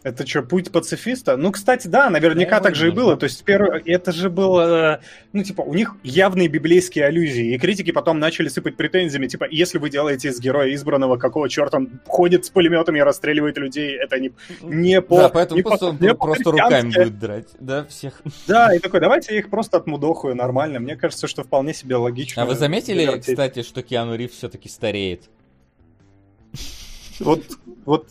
[0.07, 1.35] Это что, путь пацифиста?
[1.35, 3.17] Ну, кстати, да, наверняка Да, так же и было.
[3.17, 5.01] То есть, первое, это же было,
[5.33, 9.77] ну, типа, у них явные библейские аллюзии, и критики потом начали сыпать претензиями, типа, если
[9.79, 14.17] вы делаете из героя избранного, какого черта он ходит с пулеметами и расстреливает людей, это
[14.19, 15.17] не, не по...
[15.17, 16.85] Да, поэтому не просто по- он не просто по-христиански.
[16.85, 17.47] руками будет драть.
[17.59, 18.21] Да, всех.
[18.47, 20.79] Да, и такой, давайте я их просто отмудохаю нормально.
[20.79, 22.43] Мне кажется, что вполне себе логично.
[22.43, 23.25] А вы заметили, вертеть.
[23.25, 25.23] кстати, что Киану Ривз все-таки стареет?
[27.19, 27.41] Вот,
[27.85, 28.07] вот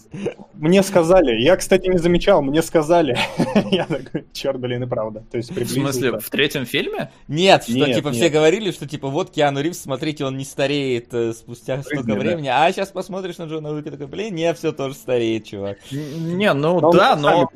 [0.55, 3.19] мне сказали, я, кстати, не замечал, мне сказали.
[3.71, 5.25] Я такой, черт, блин, и правда.
[5.31, 7.11] То есть В смысле, в третьем фильме?
[7.29, 8.17] Нет, что Нет, типа нет.
[8.17, 12.13] все говорили, что типа вот Киану Ривз, смотрите, он не стареет э, спустя столько Жизни,
[12.13, 12.19] да.
[12.19, 15.79] времени, а сейчас посмотришь на Джона Уика, такой, блин, не, все тоже стареет, чувак.
[15.91, 17.51] Не, ну Он да, но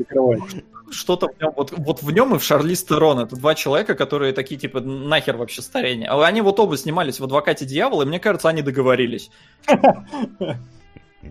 [0.90, 3.20] что-то в нем, вот, вот в нем и в Шарлиз Терон.
[3.20, 6.08] Это два человека, которые такие, типа, нахер вообще старение.
[6.08, 9.30] А Они вот оба снимались в «Адвокате дьявола», и мне кажется, они договорились.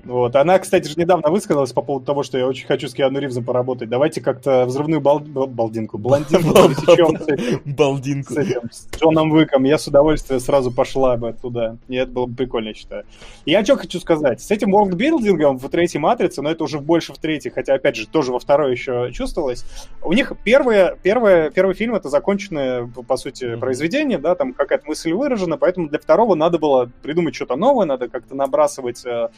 [0.04, 0.36] Вот.
[0.36, 3.44] Она, кстати же, недавно высказалась по поводу того, что я очень хочу с Киану Ривзом
[3.44, 3.90] поработать.
[3.90, 5.20] Давайте как-то взрывную бал...
[5.20, 8.34] бал- балдинку, блондинку пересечем Балдинку.
[8.34, 9.64] с Джоном Уиком.
[9.64, 11.78] Я с удовольствием сразу пошла бы туда.
[11.88, 13.04] И это было бы прикольно, я считаю.
[13.46, 14.42] Я что хочу сказать.
[14.42, 18.08] С этим ворлдбилдингом в третьей «Матрице», но это уже больше в третьей, хотя, опять же,
[18.08, 19.66] тоже во второй еще чувствовалось.
[20.04, 25.14] У них первое, первое, первый фильм— это законченное, по сути, произведение, да, там какая-то мысль
[25.14, 29.30] выражена, поэтому для второго надо было придумать что-то новое, надо как-то набрасывать э,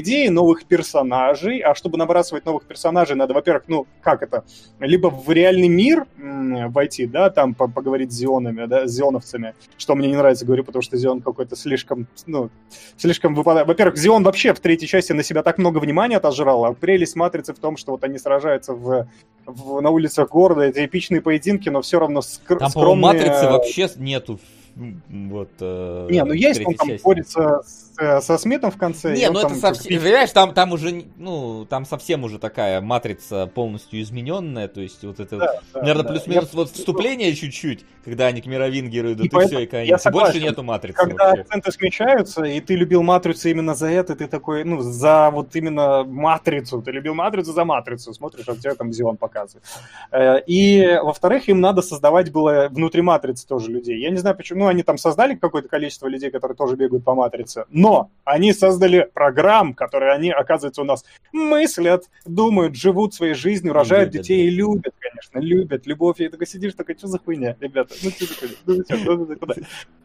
[0.00, 1.60] идеи, новых персонажей.
[1.60, 4.44] А чтобы набрасывать новых персонажей, надо, во-первых, ну, как это?
[4.80, 9.94] Либо в реальный мир войти, да, там по- поговорить с зионами, да, с зионовцами, что
[9.94, 12.50] мне не нравится, говорю, потому что Зион какой-то слишком, ну,
[12.96, 13.66] слишком выпадает.
[13.66, 17.52] Во-первых, Зион вообще в третьей части на себя так много внимания отожрал, а прелесть Матрицы
[17.54, 19.06] в том, что вот они сражаются в,
[19.46, 23.02] в- на улицах города, это эпичные поединки, но все равно скр- Там, скромные...
[23.14, 24.38] матрицы вообще нету.
[24.76, 27.02] Вот, э, Не, ну есть, он там части.
[27.02, 27.89] борется с,
[28.20, 29.14] со Смитом в конце.
[29.14, 34.00] Не, ну это совсем, понимаешь, там, там уже, ну, там совсем уже такая матрица полностью
[34.02, 36.08] измененная, то есть вот это, Да, да, наверное, да.
[36.10, 40.04] плюс-минус Я- вот вступление чуть-чуть, когда они к мировингеру идут, И и, все, и конец.
[40.10, 41.42] больше нету матрицы Когда вообще.
[41.42, 46.04] акценты смещаются, и ты любил матрицу именно за это, ты такой, ну, за вот именно
[46.04, 46.82] матрицу.
[46.82, 48.12] Ты любил матрицу за матрицу.
[48.14, 49.64] Смотришь, а тебе там Зион показывает.
[50.12, 54.00] Э, И, во-вторых, им надо создавать было внутри матрицы тоже людей.
[54.00, 54.60] Я не знаю, почему.
[54.60, 57.64] Ну, они там создали какое-то количество людей, которые тоже бегают по матрице.
[57.70, 57.89] Но
[58.24, 64.22] они создали программ, которые они, оказывается, у нас мыслят, думают, живут своей жизнью, рожают Любят,
[64.22, 65.86] детей и любят, конечно, любят.
[65.86, 66.20] Любовь.
[66.20, 67.94] И такой сидишь, такой, что за хуйня, ребята?
[68.02, 68.54] Ну, что за хуйня?
[68.66, 69.04] Ну, зачем?
[69.04, 69.54] Ну, ну, куда?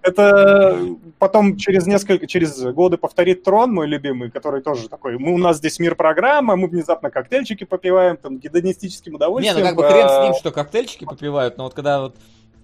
[0.01, 0.79] Это
[1.19, 5.57] потом через несколько, через годы повторит Трон, мой любимый, который тоже такой, мы, у нас
[5.57, 9.59] здесь мир программа, мы внезапно коктейльчики попиваем, там, гедонистическим Не, удовольствием.
[9.59, 12.15] ну как бы хрен с а, ним, что коктейльчики попивают, но вот когда вот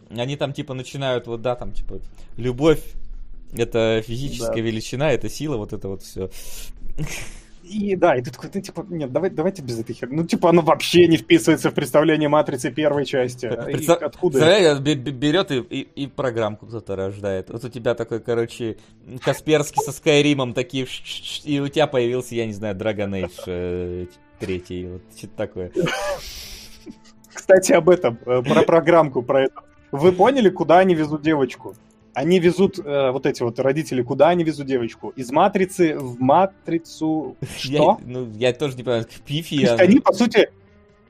[0.09, 1.99] они там типа начинают, вот да, там типа
[2.37, 2.81] любовь,
[3.53, 4.61] это физическая Да.
[4.61, 6.29] величина, это сила, вот это вот все.
[7.63, 10.17] И да, и ты такой, ну, типа, нет, давай, давайте без этой херни.
[10.17, 13.45] Ну, типа, оно вообще не вписывается в представление матрицы первой части.
[13.45, 14.39] И Представ- откуда?
[14.39, 17.49] Представляешь, бе- бе- берет и, и, и программку кто-то рождает.
[17.49, 18.77] Вот у тебя такой, короче,
[19.23, 20.85] Касперский со Скайримом такие,
[21.45, 24.05] и у тебя появился, я не знаю, Dragon Age э,
[24.39, 25.71] третий, вот что-то такое.
[27.33, 29.61] Кстати, об этом, э, про программку, про это.
[29.91, 31.75] Вы поняли, куда они везут девочку?
[32.13, 35.13] Они везут, э, вот эти вот родители, куда они везут девочку?
[35.15, 37.71] Из матрицы в матрицу что?
[37.71, 39.57] Я, ну, я тоже не понимаю, к Пифи.
[39.57, 40.49] То есть они, по сути,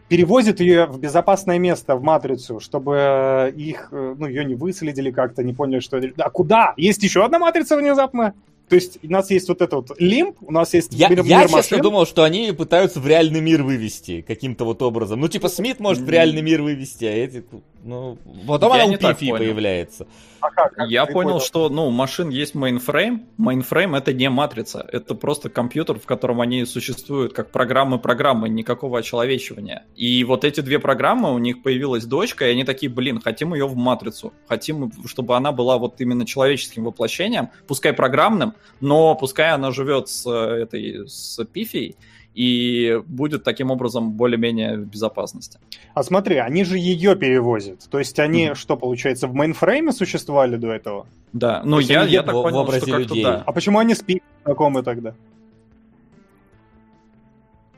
[0.09, 5.09] перевозят ее в безопасное место, в матрицу, чтобы э, их, э, ну, ее не выследили
[5.09, 6.01] как-то, не поняли, что...
[6.17, 6.73] А куда?
[6.77, 8.33] Есть еще одна матрица внезапно?
[8.71, 11.39] То есть у нас есть вот этот вот лимб, у нас есть Я, мир, я
[11.39, 11.81] мир честно машин.
[11.81, 15.19] думал, что они пытаются в реальный мир вывести каким-то вот образом.
[15.19, 17.43] Ну, типа, Смит может в реальный мир вывести, а эти...
[17.83, 19.37] Ну, потом Я она у Пифии понял.
[19.37, 20.07] появляется.
[20.39, 20.73] А как?
[20.73, 23.27] Как Я ты понял, что, ну, у машин есть мейнфрейм.
[23.37, 29.85] Мейнфрейм это не матрица, это просто компьютер, в котором они существуют как программы-программы, никакого очеловечивания.
[29.95, 33.67] И вот эти две программы, у них появилась дочка, и они такие, блин, хотим ее
[33.67, 34.33] в матрицу.
[34.47, 40.25] Хотим, чтобы она была вот именно человеческим воплощением, пускай программным, но пускай она живет с
[40.27, 41.95] э, этой, с Пифией,
[42.33, 45.59] и будет таким образом более-менее в безопасности.
[45.93, 47.89] А смотри, они же ее перевозят.
[47.89, 48.55] То есть они, Мгм.
[48.55, 51.07] что получается, в мейнфрейме существовали до этого?
[51.33, 53.23] Да, ну я, я так в понял, образе что как-то людей.
[53.23, 53.43] да.
[53.45, 54.03] А почему они с
[54.45, 55.13] знакомы тогда?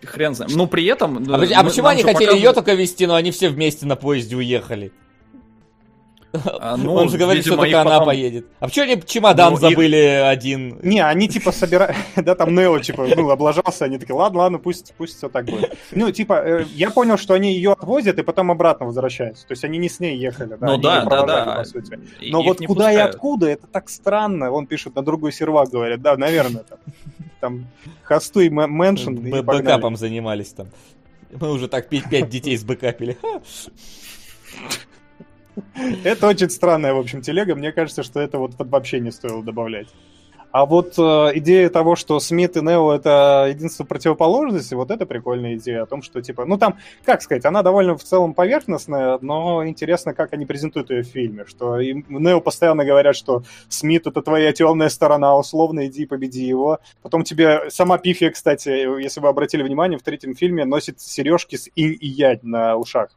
[0.04, 0.52] Хрен знает.
[0.56, 1.18] Ну, при этом...
[1.18, 3.86] А, ну, поч- а почему они хотели показывают- ее только вести, но они все вместе
[3.86, 4.92] на поезде уехали?
[6.34, 8.48] А, ну, Он же говорит, что только их она потом- поедет.
[8.60, 10.80] А почему они чемодан Ну, их- забыли один?
[10.82, 14.94] Не, они типа собирают, да, там Нео, типа, ну, облажался, они такие, ладно, ладно, пусть,
[14.98, 15.78] пусть все так будет.
[15.92, 19.46] Ну, типа, э, я понял, что они ее отвозят и потом обратно возвращаются.
[19.48, 21.56] То есть они не с ней ехали, да, Ну да, да, да.
[21.58, 22.00] по сути.
[22.20, 24.50] И Но их вот куда и откуда, это так странно.
[24.52, 26.80] Он пишет на другой сервак, говорят, да, наверное, там,
[27.40, 27.68] там
[28.04, 29.62] хосту и мэ- меншн, и Б- погнали.
[29.66, 30.68] Бэкапом занимались там.
[31.40, 33.18] Мы уже так пять детей сбэкапили.
[36.04, 37.56] Это очень странная, в общем, телега.
[37.56, 39.88] Мне кажется, что это вот вообще не стоило добавлять.
[40.54, 41.02] А вот э,
[41.40, 46.04] идея того, что Смит и Нео это единство противоположности, вот это прикольная идея о том,
[46.04, 50.46] что типа, ну там, как сказать, она довольно в целом поверхностная, но интересно, как они
[50.46, 55.36] презентуют ее в фильме, что им, Нео постоянно говорят, что Смит это твоя темная сторона,
[55.36, 56.78] условно иди победи его.
[57.02, 61.68] Потом тебе сама Пифия, кстати, если вы обратили внимание, в третьем фильме носит сережки с
[61.76, 63.10] инь и ядь на ушах.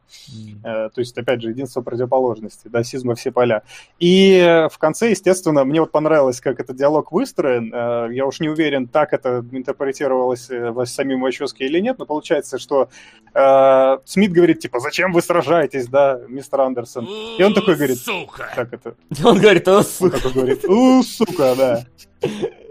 [0.63, 3.61] Э, То есть, опять же, единство противоположности, да, сизма все поля.
[3.99, 7.71] И э, в конце, естественно, мне вот понравилось, как этот диалог выстроен.
[7.73, 12.57] Э, Я уж не уверен, так это интерпретировалось э, самим Вачовски или нет, но получается,
[12.57, 12.89] что
[13.33, 17.05] э, Смит говорит, типа, зачем вы сражаетесь, да, мистер Андерсон?
[17.37, 18.49] И он такой говорит, Сука!
[18.55, 18.95] как это?
[19.23, 20.17] Он говорит, о, Он сука.
[20.17, 21.83] такой говорит, у, сука, да.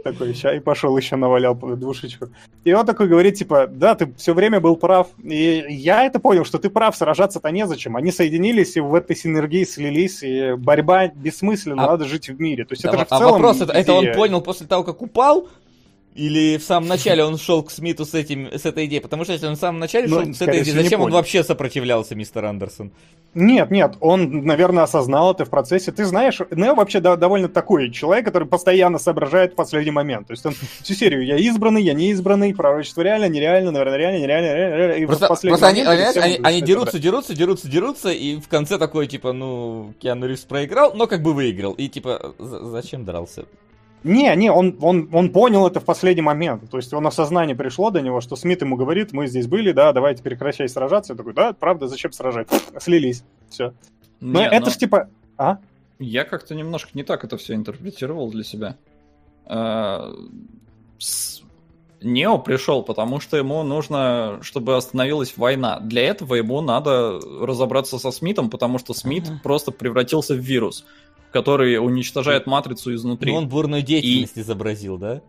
[0.05, 2.29] Такой, ща и пошел еще навалял двушечку.
[2.65, 5.09] И он такой говорит, типа, да, ты все время был прав.
[5.23, 7.97] И я это понял, что ты прав, сражаться-то незачем.
[7.97, 12.65] Они соединились и в этой синергии слились, и борьба бессмысленна, А- надо жить в мире.
[12.65, 14.85] То есть Да, это же в а целом вопрос, это, это он понял после того,
[14.85, 15.49] как упал?
[16.17, 19.01] Или в самом начале он шел к Смиту с, этим, с этой идеей?
[19.01, 21.11] Потому что если он в самом начале Ну, шел с скорее этой идеей, зачем он
[21.13, 22.91] вообще сопротивлялся, мистер Андерсон?
[23.35, 25.93] Нет, нет, он, наверное, осознал это в процессе.
[25.93, 30.29] Ты знаешь, Нео вообще да- довольно такой человек, который постоянно соображает в последний момент.
[30.29, 34.19] То есть он всю серию «я избранный, я не избранный», «пророчество реально, нереально, наверное, реально,
[34.23, 34.93] нереально, реально, реально».
[35.03, 38.49] И Просто, просто они, момент они, они- они начинает дерутся, дерутся, дерутся, дерутся, и в
[38.49, 41.73] конце такой, типа, ну, Киану Ривз проиграл, но как бы выиграл.
[41.75, 43.45] И типа, за- зачем дрался?
[44.07, 46.71] Не, не, он, он, он понял это в последний момент.
[46.71, 49.93] То есть он осознание пришло до него, что Смит ему говорит, мы здесь были, да,
[49.93, 51.13] давайте прекращай сражаться.
[51.13, 52.47] Я такой, да, правда, зачем сражать?
[52.79, 53.75] Слились, все.
[54.21, 55.09] Но Не, это но ж типа...
[55.37, 55.59] А?
[55.99, 58.77] Я как-то немножко не так это все интерпретировал для себя.
[59.45, 60.15] А,
[62.01, 65.81] Нео пришел, потому что ему нужно, чтобы остановилась война.
[65.81, 70.85] Для этого ему надо разобраться со Смитом, потому что Смит просто превратился в вирус,
[71.37, 73.31] который уничтожает матрицу изнутри.
[73.31, 75.21] Ну, он бурную деятельность изобразил, да?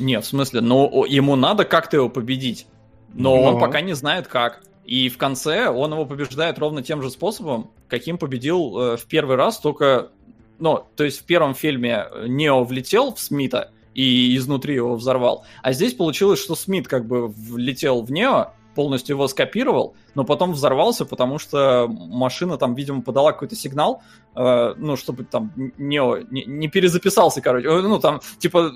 [0.00, 2.66] Нет, в смысле, но ему надо как-то его победить.
[3.14, 3.42] Но Ну.
[3.42, 4.64] он пока не знает как.
[4.84, 9.36] И в конце он его побеждает ровно тем же способом, каким победил э, в первый
[9.36, 10.10] раз, только...
[10.58, 15.44] Ну, то есть в первом фильме Нео влетел в Смита и изнутри его взорвал.
[15.62, 20.52] А здесь получилось, что Смит как бы влетел в Нео, полностью его скопировал, но потом
[20.52, 24.02] взорвался, потому что машина там, видимо, подала какой-то сигнал,
[24.34, 27.68] э, ну, чтобы там Нео не, не перезаписался, короче.
[27.68, 28.70] Э, Ну, там, типа, э,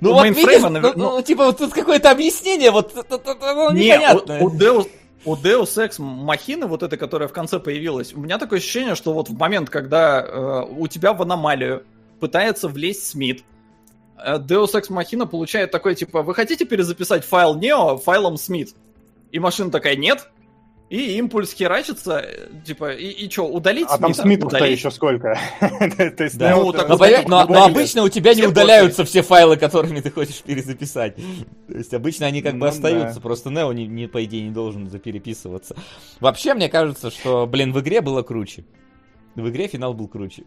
[0.00, 3.72] Ну у вот мейнфрейма, видишь, навер- ну, ну, типа вот тут какое-то объяснение, вот ну,
[3.72, 4.40] не, непонятное.
[4.40, 4.88] у, у Deus,
[5.24, 9.12] у Deus Ex Machina, вот эта, которая в конце появилась, у меня такое ощущение, что
[9.12, 11.84] вот в момент, когда э, у тебя в аномалию
[12.20, 13.44] пытается влезть Смит,
[14.18, 18.74] э, Deus Ex Machina получает такой, типа, вы хотите перезаписать файл Нео файлом Смит?
[19.32, 20.30] И машина такая, нет.
[20.90, 24.12] И импульс херачится, э, типа, и, и что, удалить А там?
[24.12, 25.38] Смитов-то еще сколько?
[25.58, 26.54] То есть Да.
[26.54, 27.76] Ну, так Но, удалить, понимаешь, но- но удалить.
[27.76, 31.16] обычно у тебя не удаляются все файлы, которыми ты хочешь перезаписать.
[31.16, 33.20] То есть обычно они как бы Ну остаются, да.
[33.22, 35.76] просто Нео, не, не, по идее, не должен запереписываться.
[36.20, 38.66] Вообще, мне кажется, что, блин, в игре было круче.
[39.34, 40.42] В игре финал был круче.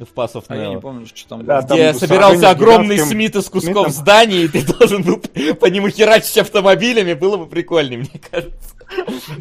[0.00, 0.80] В Pass of А я не Neo.
[0.80, 1.68] помню, что там Да, было.
[1.68, 3.90] там Где сражение собирался огромный гигантским Смит из кусков Смитом.
[3.90, 5.22] зданий, и ты должен был
[5.60, 8.74] по нему херачить автомобилями, было бы прикольнее, мне кажется.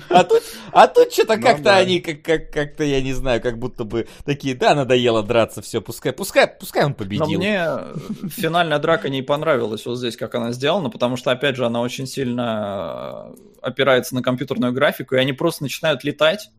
[0.09, 1.77] А тут, а тут что-то Ну как-то да.
[1.77, 5.81] они, как, как, как-то, я не знаю, как будто бы такие, да, надоело драться, все,
[5.81, 7.25] пускай, пускай, пускай он Но победил.
[7.25, 7.95] мне э,
[8.29, 12.05] финальная драка не понравилась вот здесь, как она сделана, потому что, опять же, она очень
[12.05, 16.51] сильно э, опирается на компьютерную графику, и они просто начинают летать,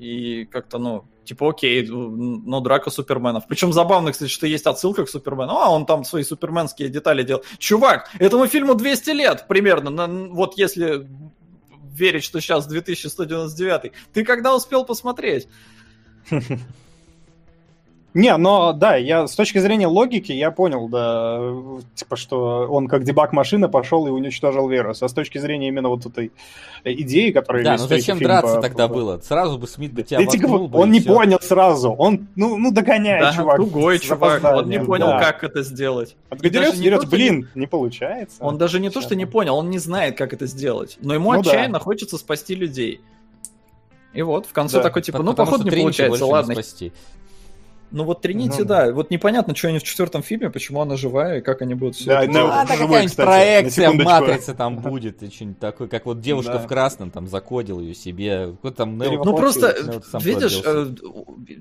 [0.00, 3.46] и как-то, ну, типа, окей, ну, драка суперменов.
[3.46, 5.52] Причем забавно, кстати, что есть отсылка к супермену.
[5.52, 7.44] А, он там свои суперменские детали делал.
[7.58, 11.06] Чувак, этому фильму 200 лет примерно, вот если
[11.92, 13.92] верить, что сейчас 2199.
[14.12, 15.48] Ты когда успел посмотреть?
[18.12, 21.40] Не, но да, я с точки зрения логики я понял, да,
[21.94, 25.00] типа, что он как дебаг машины пошел и уничтожил вирус.
[25.02, 26.32] А с точки зрения именно вот этой
[26.84, 29.20] идеи, которая Да, ну зачем драться по- тогда было?
[29.20, 31.14] Сразу бы Смит бы тебя Да говорю, бы, он не всё.
[31.14, 31.92] понял сразу.
[31.92, 33.56] Он, ну, ну догоняет, Да, чувак.
[33.58, 35.20] тугой с чувак, он не понял, да.
[35.20, 36.16] как это сделать.
[36.30, 38.36] Он И даже дерется, не дерется, то, что не- блин, не получается.
[38.42, 40.98] Он даже не то, что не понял, он не знает, как это сделать.
[41.00, 41.48] Но ему Ну да.
[41.50, 43.00] отчаянно хочется спасти людей.
[44.14, 44.82] И вот, в конце Да.
[44.82, 46.54] такой, типа, ну, походу не получается, больше не ладно.
[46.54, 46.92] спасти.
[47.90, 48.64] Ну, вот Тринити, Ну.
[48.64, 48.92] да.
[48.92, 52.06] Вот непонятно, что они в четвертом фильме, почему она живая, и как они будут все
[52.06, 52.68] Да, это да, делать.
[52.68, 56.58] Живой, какая-нибудь проекция матрице там будет, и что-нибудь такое, как вот девушка Да.
[56.60, 58.52] в красном там закодил ее себе.
[58.56, 60.86] Какой там Нео- Ну просто, Ну, вот сам видишь, э,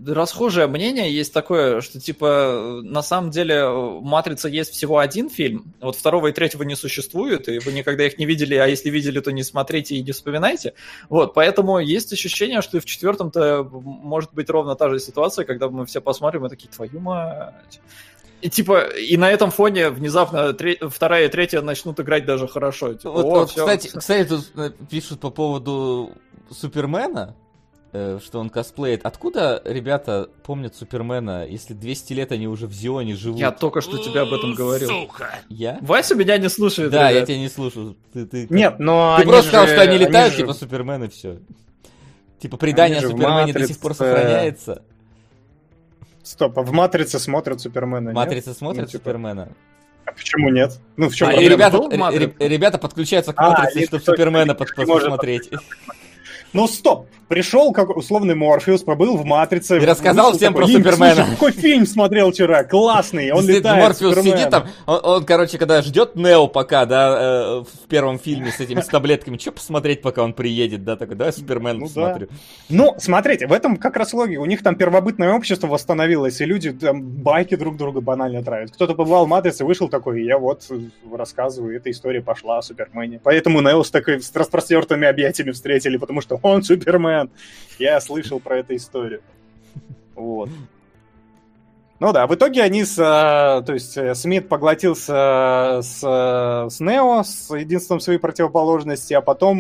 [0.08, 3.68] расхожее мнение есть такое, что типа на самом деле
[4.02, 8.18] Матрица есть всего один фильм, вот второго и третьего не существует, и вы никогда их
[8.20, 10.74] не видели, а если видели, то не смотрите и не вспоминайте.
[11.10, 15.70] Вот, поэтому есть ощущение, что и в четвертом-то может быть ровно та же ситуация, когда
[15.70, 17.80] мы все посмотрим и такие, твою мать.
[18.42, 22.94] И типа, и на этом фоне внезапно тре- вторая и третья начнут играть даже хорошо.
[22.94, 26.14] Типа, Вот, «О, вот, всё, кстати, кстати, тут э, пишут по поводу
[26.50, 27.36] Супермена,
[27.92, 29.06] э, что он косплеит.
[29.06, 33.40] Откуда ребята помнят Супермена, если 200 лет они уже в Зионе живут?
[33.42, 34.90] Я только что тебе об этом говорил.
[35.50, 35.78] Я?
[35.82, 36.92] Вася меня не слушает.
[36.92, 37.28] Да, я ребят.
[37.28, 37.98] тебя не слушаю.
[38.14, 41.04] Ты, ты, Нет, но ты они просто сказал, же- что они летают, же- типа Супермен
[41.04, 41.40] и все.
[42.40, 44.84] Типа предание о Они Супермене до сих пор сохраняется.
[46.30, 48.16] Стоп, а в «Матрице» смотрят Супермена, нет?
[48.16, 49.50] Матрица смотрит Ну, типа, Супермена.
[50.06, 50.80] А почему нет?
[50.96, 51.80] Ну, в чем А, ребята,
[52.46, 55.50] ребята подключаются к А, матрице, или чтобы точно, Супермена посмотреть.
[56.54, 59.78] Ну стоп, пришел как условный Морфеус, побыл в Матрице.
[59.78, 61.16] И рассказал всем такой, про «Линк, Супермена».
[61.16, 64.38] слушай, какой фильм смотрел вчера, классный, он Действительно, летает, Морфеус Супермен».
[64.38, 68.60] сидит там, он, он, короче, когда ждет Нео пока, да, э, в первом фильме с
[68.60, 71.86] этими с таблетками, что посмотреть, пока он приедет, да, такой, давай Супермен Ну да.
[71.86, 72.28] посмотрю.
[72.70, 74.40] Ну, смотрите, в этом как раз логика.
[74.40, 78.72] У них там первобытное общество восстановилось, и люди там байки друг друга банально травят.
[78.72, 80.80] Кто-то побывал в Матрице, вышел такой, я вот э,
[81.16, 83.20] рассказываю, эта история пошла о Супермене.
[83.24, 87.30] Поэтому Нео с такой с распростертыми объятиями встретили, потому что он Супермен.
[87.78, 89.22] Я слышал про эту историю.
[90.16, 90.50] Вот.
[92.02, 92.98] Ну да, в итоге они с...
[92.98, 99.20] э, То есть э, Смит поглотился с, э, с Нео, с единственным своей противоположности, а
[99.20, 99.58] потом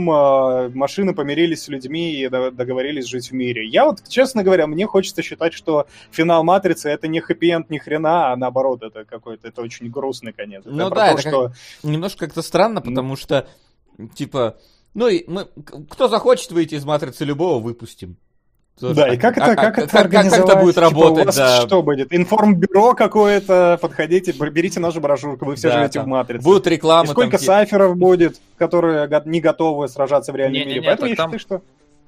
[0.73, 3.67] машины помирились с людьми и до- договорились жить в мире.
[3.67, 8.31] Я вот, честно говоря, мне хочется считать, что финал Матрицы— это не хэппи-энд ни хрена,
[8.31, 9.49] а наоборот, это какой-то...
[9.49, 10.61] Это очень грустный конец.
[10.61, 11.51] Это Ну про да, то, это как- что...
[11.83, 13.47] Немножко как-то странно, потому что,
[14.15, 14.55] типа,
[14.93, 15.47] ну и мы,
[15.89, 18.17] кто захочет выйти из Матрицы любого, выпустим.
[18.79, 21.23] Тоже Да, и как это, А- а- как это как- как это будет Типа, работать,
[21.23, 21.61] у вас да.
[21.67, 22.13] что будет?
[22.13, 26.43] Информбюро какое-то, подходите, берите нашу брошюрку, вы все Да, живете там в Матрице.
[26.45, 27.07] Будут И рекламы.
[27.09, 30.85] сколько там, типа- сайферов будет, которые не готовы сражаться в реальном Не-не-не, мире?
[30.87, 31.61] Поэтому так я там- что...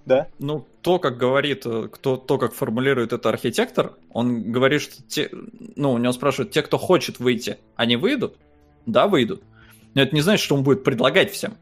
[0.05, 0.27] Да.
[0.39, 5.29] Ну, то, как говорит, э, кто, то, как формулирует это архитектор, он говорит, что те,
[5.75, 8.35] ну, у него спрашивают, те, кто хочет выйти, они выйдут?
[8.87, 9.43] Да, выйдут.
[9.93, 11.53] Но это не значит, что он будет предлагать всем.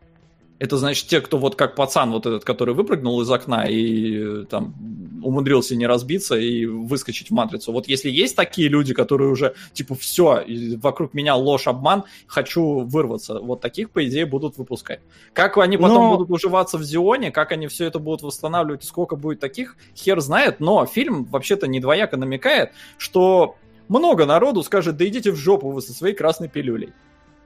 [0.60, 4.46] Это значит, те, кто вот как пацан вот этот, который выпрыгнул из окна и э,
[4.50, 4.76] там
[5.24, 7.72] умудрился не разбиться и выскочить в матрицу.
[7.72, 10.44] Вот если есть такие люди, которые уже типа все,
[10.78, 15.00] вокруг меня ложь, обман, хочу вырваться, вот таких, по идее, будут выпускать.
[15.34, 19.16] Как они потом Но- будут уживаться в Зионе, как они все это будут восстанавливать, сколько
[19.16, 23.56] будет таких, хер знает, но фильм вообще-то не двояко намекает, что
[23.88, 26.94] много народу скажет, да идите в жопу вы со своей красной пилюлей.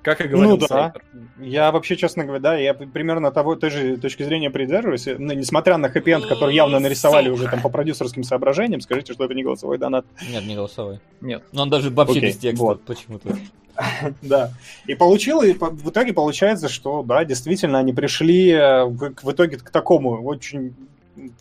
[0.03, 0.93] Как и говорил Ну да.
[1.39, 5.05] Я вообще, честно говоря, да, я примерно того, той же точки зрения придерживаюсь.
[5.05, 9.33] Ну, несмотря на хэппи который явно нарисовали уже там по продюсерским соображениям, скажите, что это
[9.33, 10.05] не голосовой донат.
[10.29, 10.99] Нет, не голосовой.
[11.21, 11.43] Нет.
[11.53, 12.83] Но он даже вообще Окей, без текста вот.
[12.83, 13.29] почему-то.
[14.21, 14.51] Да.
[14.85, 19.57] И получил, и в итоге получается, что, да, действительно, они пришли э, в, в итоге
[19.57, 20.75] к такому очень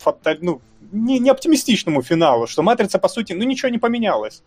[0.03, 0.59] фаталь- ну,
[0.91, 4.41] не, не оптимистичному финалу, что Матрица, по сути, ну, ничего не поменялось.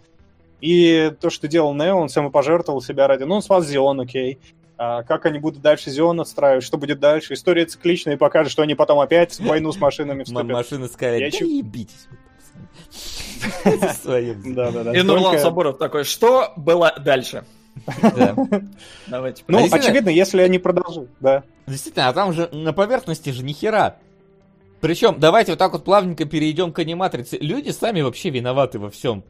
[0.61, 3.25] И то, что делал Нео, он самопожертвовал себя ради...
[3.25, 4.39] Ну, он спас Зион, окей.
[4.79, 7.35] А как они будут дальше Зион отстраивать, что будет дальше?
[7.35, 10.49] История цикличная и покажет, что они потом опять в войну с машинами вступят.
[10.49, 12.09] Машины сказали, Я да ебитесь.
[12.11, 12.17] вы
[13.79, 13.93] там сами».
[14.03, 14.55] Своим.
[14.55, 14.93] Да-да-да.
[14.93, 17.45] И Нурлан Сабуров такой, что было дальше?
[18.03, 18.35] Да.
[19.07, 19.45] Давайте.
[19.49, 21.43] Ну, очевидно, если они продолжат, да.
[21.67, 23.97] Действительно, а там же на поверхности же ни хера.
[24.81, 27.39] Причем, давайте вот так вот плавненько перейдем к аниматрице.
[27.39, 29.25] Люди сами вообще виноваты во всем.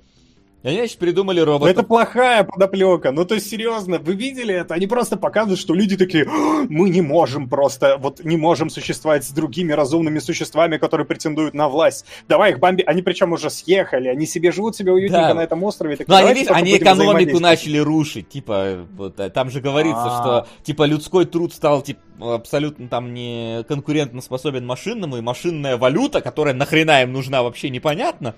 [0.62, 1.70] Они, значит, придумали робота.
[1.70, 3.12] это плохая подоплека.
[3.12, 4.74] Ну, то есть, серьезно, вы видели это?
[4.74, 9.24] Они просто показывают, что люди такие, «А, мы не можем просто, вот не можем существовать
[9.24, 12.04] с другими разумными существами, которые претендуют на власть.
[12.28, 12.82] Давай их бомби...
[12.82, 15.34] Они причем уже съехали, они себе живут себе уютненько Да.
[15.34, 15.96] на этом острове.
[15.96, 18.86] Так Ну, они, они экономику начали рушить, типа,
[19.18, 20.20] э, там же говорится, А.
[20.20, 26.20] что, типа, людской труд стал, типа, абсолютно там не конкурентно способен машинному, и машинная валюта,
[26.20, 28.34] которая нахрена им нужна, вообще непонятно,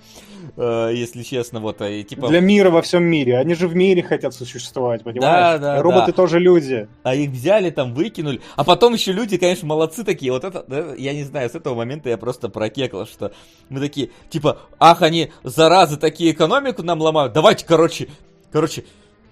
[0.57, 3.37] если честно, вот, и, типа, Для мира во всем мире.
[3.37, 5.59] Они же в мире хотят существовать, понимаешь?
[5.59, 6.13] Да, да, Роботы да.
[6.13, 6.87] тоже люди.
[7.03, 10.93] а их взяли там, выкинули, а потом еще люди, конечно, молодцы такие, вот это, да,
[10.97, 13.31] я не знаю, с этого момента я просто прокекал, что
[13.69, 18.09] мы такие, типа, ах, они, заразы, такие экономику нам ломают, давайте, короче,
[18.51, 18.83] короче,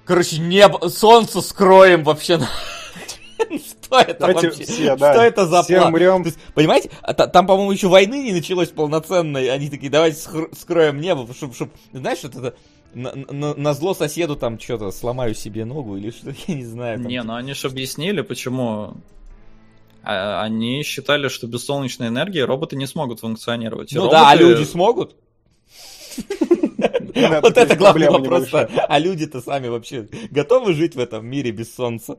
[0.05, 2.39] короче, небо, солнце скроем вообще,
[3.49, 4.63] что это Давайте вообще?
[4.63, 5.93] все, да, Что это за все план?
[5.93, 6.23] умрем.
[6.23, 9.49] Есть, понимаете, а та- там, по-моему, еще войны не началось полноценной.
[9.49, 10.17] Они такие, давайте
[10.57, 12.55] скроем небо, чтобы, чтоб, знаешь, вот это
[12.93, 16.97] на, на- на зло соседу там что-то сломаю себе ногу или что, я не знаю.
[16.99, 17.07] там.
[17.07, 18.93] Не, ну они же объяснили, почему.
[20.03, 23.91] А, Они считали, что без солнечной энергии роботы не смогут функционировать.
[23.91, 25.15] И ну да, а роботы- люди смогут?
[27.15, 28.47] Вот это главный вопрос.
[28.53, 32.17] А люди-то сами вообще готовы жить в этом мире без солнца?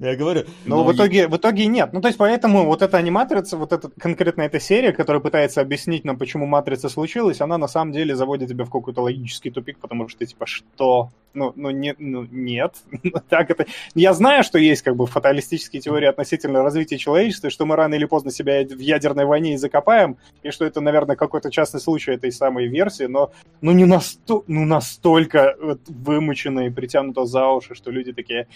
[0.00, 1.92] Я говорю, Но Ну, в итоге, в итоге нет.
[1.92, 6.06] Ну, то есть, поэтому вот эта аниматрица, вот эта конкретно эта серия, которая пытается объяснить
[6.06, 10.08] нам, почему матрица случилась, она на самом деле заводит тебя в какой-то логический тупик, потому
[10.08, 11.10] что, типа, что?
[11.34, 12.76] Ну, ну, не, ну нет.
[13.28, 13.66] так это...
[13.94, 18.06] Я знаю, что есть как бы фаталистические теории относительно развития человечества, что мы рано или
[18.06, 22.32] поздно себя в ядерной войне и закопаем, и что это, наверное, какой-то частный случай этой
[22.32, 24.44] самой версии, но ну, не насто...
[24.46, 28.46] ну, настолько вот, вымучено и притянуто за уши, что люди такие,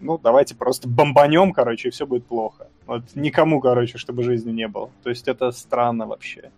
[0.00, 2.68] ну, давайте просто бомбанем, короче, и все будет плохо.
[2.86, 4.90] Вот никому, короче, чтобы жизни не было.
[5.02, 6.50] То есть это странно вообще.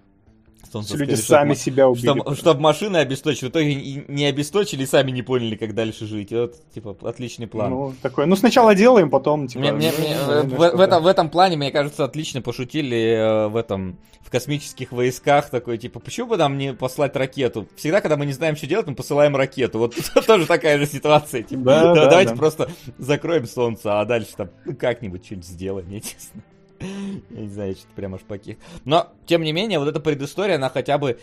[0.73, 2.07] Солнце Люди скажет, сами чтоб- себя убили.
[2.07, 6.07] Чтоб, чтоб машины обесточили, в итоге и не обесточили, и сами не поняли, как дальше
[6.07, 6.31] жить.
[6.33, 7.71] И Вот, типа, отличный план.
[7.71, 9.61] Ну, такой, ну сначала делаем, потом, типа...
[9.61, 12.99] Мне- мне- ну, мне, э, в, в этом, в этом плане, мне кажется, отлично пошутили
[12.99, 17.67] э, в этом в космических войсках такой, типа, почему бы нам не послать ракету?
[17.75, 19.79] Всегда, когда мы не знаем, что делать, мы посылаем ракету.
[19.81, 21.43] Вот тоже такая же ситуация.
[21.43, 22.39] Типа, Да, да, да, давайте да.
[22.39, 26.43] просто закроем солнце, а дальше там как-нибудь что-нибудь сделаем, я честно.
[26.81, 26.86] Я
[27.31, 28.57] не знаю, что-то прям аж поких.
[28.84, 31.20] Но, тем не менее, вот эта предыстория, она хотя бы,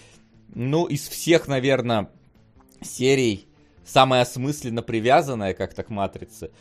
[0.54, 2.10] ну, из всех, наверное,
[2.82, 3.48] серий
[3.86, 6.52] самая осмысленно привязанная как-то к Матрице.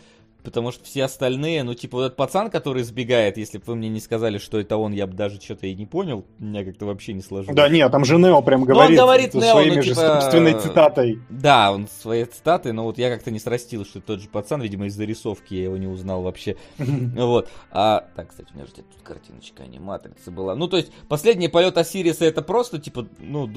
[0.46, 3.88] Потому что все остальные, ну, типа, вот этот пацан, который сбегает, если бы вы мне
[3.88, 6.24] не сказали, что это он, я бы даже что-то и не понял.
[6.38, 7.56] Меня как-то вообще не сложилось.
[7.56, 10.20] Да нет, там же Нео прям он говорит, говорит со Нео, своими ну, же типа,
[10.20, 11.18] собственной цитатой.
[11.30, 14.86] Да, он своей цитаты, но вот я как-то не срастил, что тот же пацан, видимо,
[14.86, 16.56] из зарисовки я его не узнал вообще.
[17.16, 17.48] Вот.
[17.72, 20.54] А, так, кстати, у меня же где-то тут картиночка аниматрицы была.
[20.54, 23.50] Ну, то есть, последний полет Осириса это просто, типа, ну...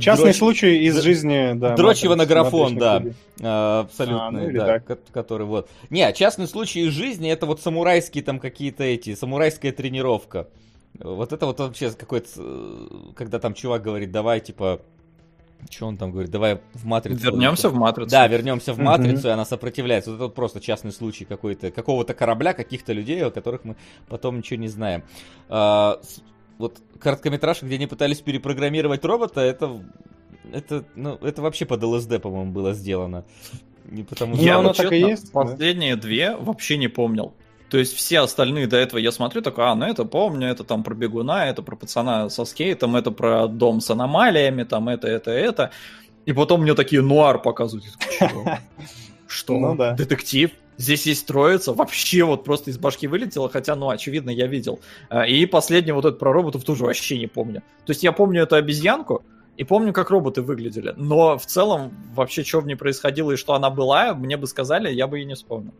[0.00, 1.76] Частный случай из жизни, да.
[1.76, 3.02] дрочь его на графон, да.
[3.82, 4.80] абсолютно, А, ну да,
[5.22, 5.68] который вот.
[5.90, 10.48] Не, частный случай из жизни это вот самурайские там какие-то эти, самурайская тренировка.
[11.00, 14.80] Вот это вот вообще какой-то, э, когда там чувак говорит, давай, типа,
[15.70, 17.24] что он там говорит, давай в матрицу.
[17.24, 18.10] Вернемся в матрицу.
[18.10, 20.10] Да, вернемся в матрицу, и она сопротивляется.
[20.10, 23.76] Вот это вот просто частный случай какой-то, какого-то корабля, каких-то людей, о которых мы
[24.08, 25.02] потом ничего не знаем.
[25.48, 26.00] А,
[26.58, 29.82] вот короткометражка, где они пытались перепрограммировать робота, это,
[30.52, 33.24] это, ну, это вообще под ЛСД, по-моему, было сделано.
[33.90, 34.42] Не потому что...
[34.42, 35.40] Ну, Я оно вот так и есть, да.
[35.40, 37.32] последние две вообще не помнил.
[37.70, 40.82] То есть все остальные до этого я смотрю, такой, а, ну это помню, это там
[40.82, 45.30] про бегуна, это про пацана со скейтом, это про дом с аномалиями, там это, это,
[45.30, 45.70] это.
[46.24, 47.86] И потом мне такие нуар показывают.
[47.86, 48.58] Я такой, «Чё?
[49.26, 49.58] Что?
[49.58, 49.92] Ну да.
[49.92, 50.50] Детектив?
[50.78, 54.80] Здесь есть троица, вообще вот просто из башки вылетело, хотя, ну, очевидно, я видел.
[55.10, 57.62] А, И последний вот этот про роботов тоже вообще не помню.
[57.84, 59.24] То есть я помню эту обезьянку,
[59.58, 60.94] и помню, как роботы выглядели.
[60.96, 64.88] Но в целом, вообще, что в ней происходило и что она была, мне бы сказали,
[64.88, 65.74] я бы и не вспомнил.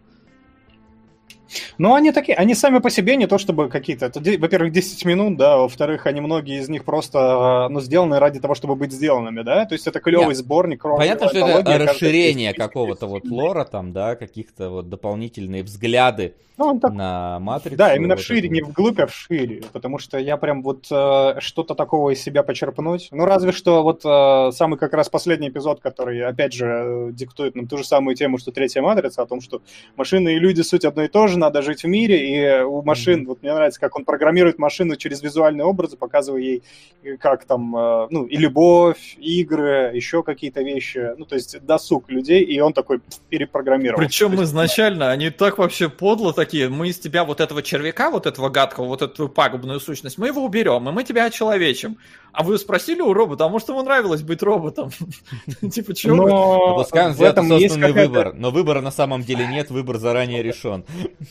[1.78, 5.36] Ну, они такие, они сами по себе не то чтобы какие-то, это, во-первых, 10 минут,
[5.36, 9.42] да, во-вторых, они многие из них просто, э, ну, сделаны ради того, чтобы быть сделанными,
[9.42, 10.36] да, то есть это клевый Нет.
[10.36, 10.82] сборник.
[10.82, 16.34] Понятно, что это расширение 10 какого-то вот 10 лора там, да, каких-то вот дополнительные взгляды
[16.56, 17.76] Ну, он так на матрицу.
[17.76, 21.34] Да, именно вот вшире, это не вглубь, а вшире, потому что я прям вот э,
[21.40, 23.08] что-то такого из себя почерпнуть.
[23.12, 27.54] Ну, разве что вот э, самый как раз последний эпизод, который, опять же, э, диктует
[27.54, 29.62] нам ту же самую тему, что третья матрица, о том, что
[29.96, 33.26] машины и люди суть одно и то же, надо жить в мире, и у машин,
[33.26, 36.62] вот мне нравится, как он программирует машину через визуальные образы, показывая ей,
[37.02, 42.10] э, как там, э, ну, и любовь, игры, еще какие-то вещи, ну, то есть досуг
[42.10, 43.98] людей, и он такой перепрограммировал.
[43.98, 48.26] Причем есть, изначально они так вообще подло такие, мы из тебя вот этого червяка, вот
[48.26, 51.98] этого гадкого, вот эту пагубную сущность, мы его уберем, и мы тебя очеловечим.
[52.38, 54.90] А вы спросили у робота, а может ему нравилось быть роботом?
[55.72, 56.22] Типа, чего?
[56.22, 56.30] вы?
[56.30, 60.84] Но Пускай он сделает какая-то выбор, но выбора на самом деле нет, выбор заранее решен.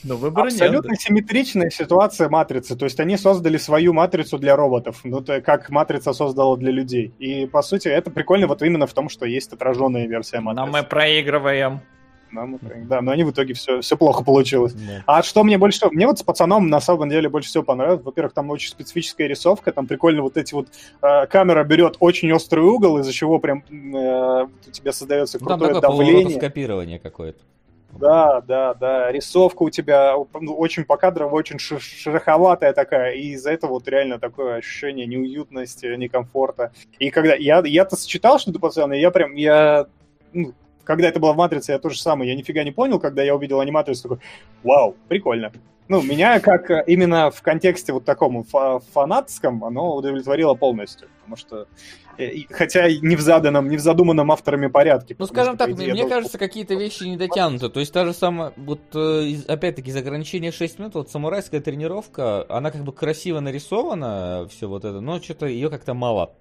[0.03, 0.55] Но выбора нет.
[0.55, 2.75] Абсолютно симметричная ситуация матрицы.
[2.75, 7.13] То есть они создали свою матрицу для роботов, ну, то, как матрица создала для людей.
[7.19, 10.71] И, по сути, это прикольно вот именно в том, что есть отраженная версия Но матрицы.
[10.71, 11.79] мы проигрываем.
[12.31, 14.73] Да, мы- Да, но они в итоге все, все плохо получилось.
[14.73, 15.03] Да.
[15.05, 15.91] А что мне больше всего...
[15.91, 18.03] Мне вот с пацаном на самом деле больше всего понравилось.
[18.03, 20.67] Во-первых, там очень специфическая рисовка, там прикольно вот эти вот...
[21.01, 25.59] э, камера берет очень острый угол, из-за чего прям э, у тебя создается Ну, Там
[25.59, 26.23] крутое такое давление.
[26.23, 27.39] поворотоскопирование какое-то.
[27.91, 29.11] Да, да, да.
[29.11, 34.55] Рисовка у тебя ну, очень покадровая, очень шероховатая такая, и из-за этого вот реально такое
[34.55, 36.71] ощущение неуютности, некомфорта.
[36.99, 39.87] И когда я, я-то сочетал что-то и я прям, я,
[40.33, 40.53] ну,
[40.87, 43.35] когда это было в «Матрице», я то же самое, я нифига не понял, когда я
[43.35, 44.19] увидел аниматрицу, такой,
[44.63, 45.51] вау, прикольно.
[45.89, 51.37] Ну, меня как э, именно в контексте вот таком фа- фанатском оно удовлетворило полностью, потому
[51.37, 51.67] что
[52.17, 55.15] э, хотя не в заданном, не в задуманном авторами порядке.
[55.17, 57.69] Ну, скажем что, так, идее, мне кажется, какие-то вещи не дотянуты.
[57.69, 62.45] То есть та же самая, вот э, опять-таки из ограничения 6 минут, вот самурайская тренировка,
[62.49, 66.33] она как бы красиво нарисована, все вот это, но что-то ее как-то мало.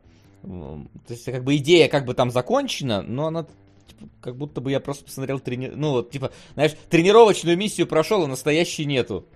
[0.43, 3.47] То есть как бы идея как бы там закончена, но она
[4.21, 5.73] как будто бы я просто посмотрел трени...
[5.75, 9.27] ну вот типа, знаешь, тренировочную миссию прошел, а настоящей нету.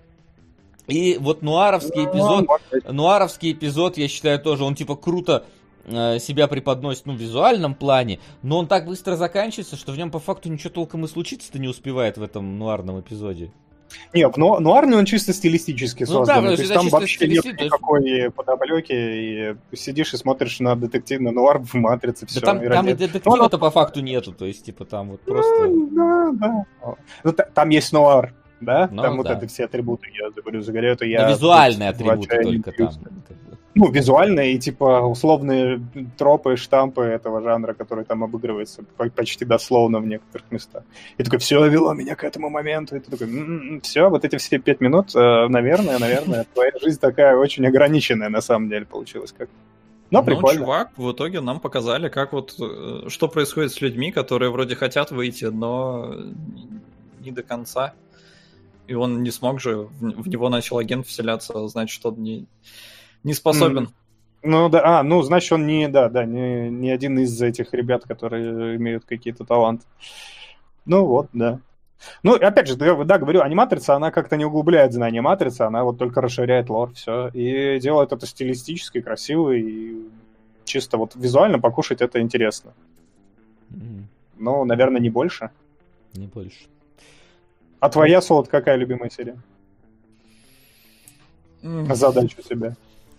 [0.87, 2.47] И вот нуаровский эпизод,
[2.89, 5.45] Нуаровский эпизод, я считаю, тоже, он типа круто
[5.85, 10.11] э, себя преподносит, ну, в визуальном плане, но он так быстро заканчивается, что в нем
[10.11, 13.51] по факту ничего толком и случиться-то не успевает в этом нуарном эпизоде.
[14.13, 16.43] Не, ну, нуарный он чисто стилистически Ну создан.
[16.43, 21.31] да, то есть там вообще нет есть- никакой подоплеки, и сидишь и смотришь на детективный
[21.31, 22.39] нуар в матрице, все.
[22.39, 25.67] Да там, там и детектива-то по факту нету, то есть, типа, там вот просто...
[25.91, 26.65] Да, да.
[27.23, 28.89] Ну, та- там есть нуар, да?
[28.91, 29.33] Ну, там вот да.
[29.33, 31.21] это все атрибуты, я говорю, загорю, это я...
[31.21, 32.89] Да, визуальные атрибуты только там.
[33.73, 35.81] Ну, визуальные и, типа, условные
[36.17, 40.83] тропы, штампы этого жанра, который там обыгрывается по- почти дословно в некоторых местах.
[41.17, 42.97] И такой, все вело меня к этому моменту.
[42.97, 47.37] И ты такой, все, вот эти все пять минут, э, наверное, наверное, твоя жизнь такая
[47.37, 49.47] очень ограниченная на самом деле получилась как.
[50.09, 50.59] Но Ну, прикольно.
[50.59, 55.11] чувак, в итоге нам показали, как вот, э, что происходит с людьми, которые вроде хотят
[55.11, 56.13] выйти, но
[57.21, 57.93] не до конца.
[58.87, 62.45] И он не смог же, в в него начал агент вселяться, значит, он не,
[63.23, 63.89] не способен.
[64.43, 68.03] Ну да, а, ну значит он не, да, да, не, не один из этих ребят,
[68.07, 69.85] которые имеют какие-то таланты.
[70.85, 71.59] Ну вот, да.
[72.23, 75.99] Ну, опять же, да, да, говорю, аниматрица, она как-то не углубляет знания матрицы, она вот
[75.99, 77.27] только расширяет лор, все.
[77.29, 80.07] И делает это стилистически, красиво, и
[80.65, 82.73] чисто вот визуально покушать это интересно.
[83.69, 85.51] М, Ну, наверное, не больше.
[86.13, 86.65] Не больше.
[87.79, 89.37] А твоя, Солод, какая любимая серия?
[91.61, 92.75] М, Задачу себе.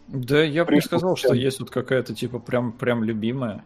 [0.09, 3.65] Да, я бы не сказал, что есть вот какая-то, типа, прям, прям любимая.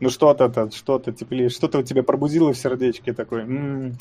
[0.00, 3.96] Ну что-то, то что-то, типа, что-то у тебя пробудило в сердечке такой, «М,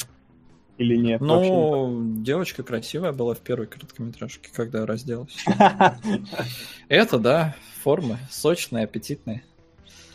[0.78, 1.22] или нет?
[1.22, 5.36] вообще не Ну, девочка красивая была в первой короткометражке, когда разделась.
[5.46, 5.98] так.
[6.90, 9.44] Это, да, формы сочные, аппетитные.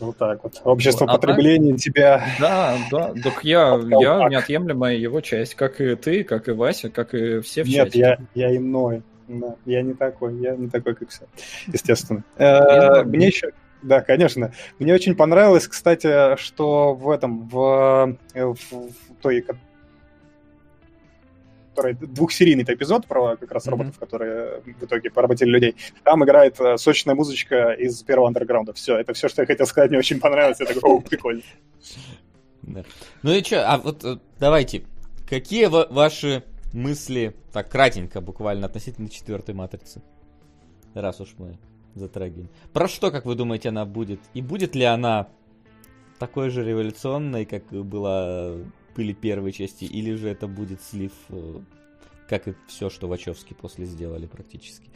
[0.01, 0.61] Вот так вот.
[0.65, 2.27] Общество А так- потребления тебя...
[2.41, 7.15] Да, да, так я, я неотъемлемая его часть, как и ты, как и Вася, как
[7.15, 9.03] и все в Нет, я, я иной.
[9.39, 11.25] Да, я не такой, я не такой, как все,
[11.69, 12.25] естественно.
[12.37, 13.53] Э, Мне еще...
[13.83, 14.53] Да, конечно.
[14.79, 18.93] Мне очень понравилось, кстати, что в этом, в, э, в, в
[19.23, 19.57] той, ко-
[21.71, 23.71] который двухсерийный эпизод про как раз Мгм.
[23.73, 25.77] роботов, которые в итоге поработили людей.
[26.05, 28.73] Там играет э, сочная музычка из первого андерграунда.
[28.75, 29.91] Все, это все, что я хотел сказать.
[29.91, 30.61] Мне очень понравилось.
[30.61, 31.43] Я такой, о, прикольно.
[32.63, 32.85] Да.
[33.23, 34.05] Ну и что, а вот
[34.39, 34.83] давайте,
[35.29, 40.03] какие ва- ваши мысли, так кратенько буквально, относительно четвертой матрицы?
[40.95, 41.59] Раз уж мы
[41.95, 42.49] затрагиваем.
[42.73, 44.21] Про что, как вы думаете, она будет?
[44.35, 45.29] И будет ли она
[46.19, 48.57] такой же революционной, как была,
[48.95, 51.61] были первые части, или же это будет слив, э,
[52.29, 54.91] как и все, что Вачовски после сделали практически?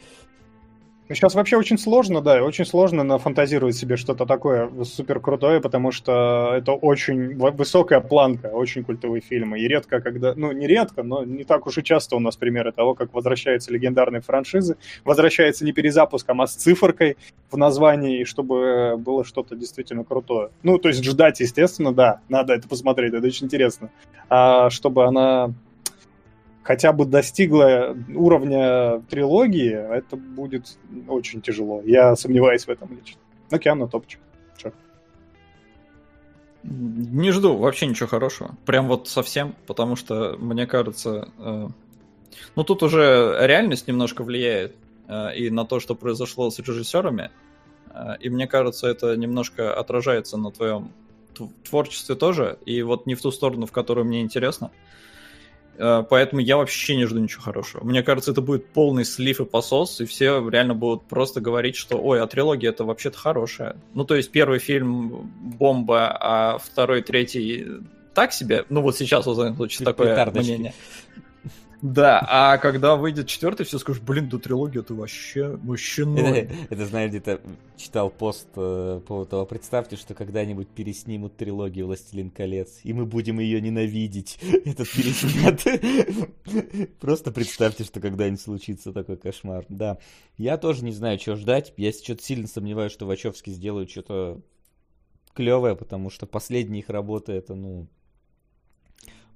[1.07, 6.53] Сейчас вообще очень сложно, да, очень сложно нафантазировать себе что-то такое супер крутое, потому что
[6.55, 9.59] это очень высокая планка, очень культовые фильмы.
[9.59, 12.71] И редко, когда, ну не редко, но не так уж и часто у нас примеры
[12.71, 14.77] того, как возвращаются легендарные франшизы.
[15.03, 17.17] Возвращается не перезапуском, а с циферкой
[17.51, 20.49] в названии, чтобы было что-то действительно крутое.
[20.63, 23.91] Ну, то есть ждать, естественно, да, надо это посмотреть, это очень интересно.
[24.27, 25.53] А чтобы она
[26.65, 30.77] хотя бы достигла уровня трилогии, это будет
[31.07, 31.81] очень тяжело.
[31.85, 33.21] Я сомневаюсь в этом лично.
[33.51, 34.19] Ну, Киану топчик.
[34.57, 34.71] Чё?
[36.63, 38.55] Не жду вообще ничего хорошего.
[38.65, 41.67] Прям вот совсем, потому что, мне кажется, э,
[42.55, 44.75] ну тут уже реальность немножко влияет
[45.07, 47.29] э, и на то, что произошло с режиссерами.
[47.91, 50.91] Э, и мне кажется, это немножко отражается на твоем
[51.35, 54.71] тв- творчестве тоже, и вот не в ту сторону, в которую мне интересно.
[54.73, 55.05] Э,
[55.77, 57.83] Поэтому я вообще не жду ничего хорошего.
[57.83, 61.97] Мне кажется, это будет полный слив и посос, и все реально будут просто говорить, что
[61.97, 63.75] ой, а трилогия это вообще-то хорошая.
[63.93, 67.65] Ну, то есть первый фильм бомба, а второй, третий
[68.13, 68.65] так себе.
[68.69, 70.49] Ну, вот сейчас, вот, случае, такое Петардочки.
[70.49, 70.73] мнение.
[71.81, 75.57] Да, а когда выйдет четвертый, все скажут, блин, да трилогия это вообще,
[76.05, 76.49] ноль.
[76.69, 77.41] это, знаешь, где-то
[77.77, 83.05] читал пост э, по поводу того, представьте, что когда-нибудь переснимут трилогию «Властелин колец», и мы
[83.05, 85.61] будем ее ненавидеть, этот переснят.
[86.99, 89.65] Просто представьте, что когда-нибудь случится такой кошмар.
[89.69, 89.97] Да,
[90.37, 91.73] я тоже не знаю, чего ждать.
[91.77, 94.41] Я что-то сильно сомневаюсь, что Вачовски сделают что-то
[95.33, 97.87] клевое, потому что последние их работы это, ну,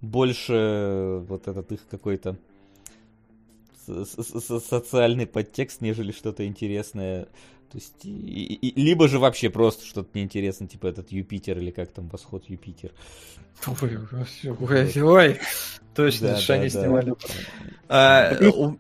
[0.01, 2.35] больше вот этот их какой-то
[3.85, 7.25] со- со- со- социальный подтекст, нежели что-то интересное.
[7.71, 11.91] То есть, и- и- либо же вообще просто что-то неинтересное, типа этот Юпитер или как
[11.91, 12.91] там, восход Юпитер.
[13.67, 13.97] Ой,
[14.59, 15.39] ой, ой.
[15.95, 16.81] Точно, Да, что да, они да.
[16.81, 17.13] снимали.
[17.89, 18.77] А, у-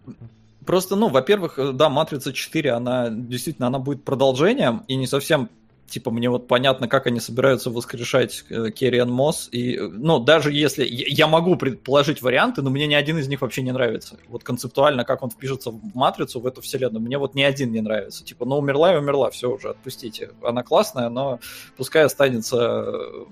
[0.65, 5.49] Просто, ну, во-первых, э, да, Матрица 4, она действительно, она будет продолжением, и не совсем,
[5.89, 10.51] типа, мне вот понятно, как они собираются воскрешать э, Керриан Мосс, и, э, ну, даже
[10.51, 14.17] если, я могу предположить варианты, но мне ни один из них вообще не нравится.
[14.27, 17.81] Вот концептуально, как он впишется в Матрицу, в эту вселенную, мне вот ни один не
[17.81, 18.23] нравится.
[18.23, 20.31] Типа, ну, умерла и умерла, все уже, отпустите.
[20.43, 21.39] Она классная, но
[21.77, 23.25] пускай останется э,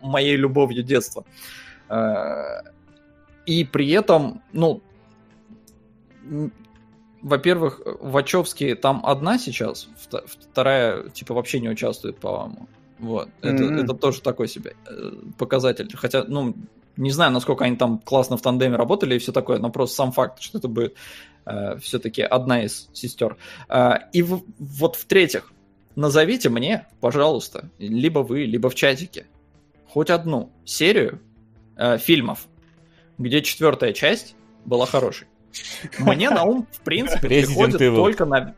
[0.00, 1.24] моей любовью детства.
[1.88, 2.62] Э,
[3.46, 4.82] И при этом, ну,
[7.22, 9.88] во-первых, Вачовски там одна сейчас,
[10.50, 12.68] вторая, типа, вообще не участвует, по-моему.
[12.98, 13.28] Вот.
[13.42, 13.78] Это, Мгм.
[13.78, 15.88] это тоже такой себе э, показатель.
[15.96, 16.54] Хотя, ну,
[16.96, 20.12] не знаю, насколько они там классно в тандеме работали и все такое, но просто сам
[20.12, 20.94] факт, что это будет
[21.80, 23.38] все-таки одна из сестер.
[23.68, 25.50] А, и в- вот в-третьих,
[25.96, 29.26] назовите мне, пожалуйста, либо вы, либо в чатике,
[29.88, 31.20] хоть одну серию
[31.76, 32.46] э, фильмов,
[33.16, 34.34] где четвертая часть
[34.66, 35.26] была хорошей.
[35.98, 37.96] Мне на ум, в принципе, Resident приходит Evil.
[37.96, 38.54] только на...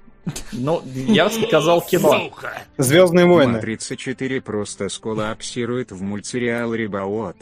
[0.52, 2.30] Ну, я сказал кино.
[2.76, 3.54] Звездные войны.
[3.54, 7.36] Матрица 4 просто сколлапсирует в мультсериал Рибаот.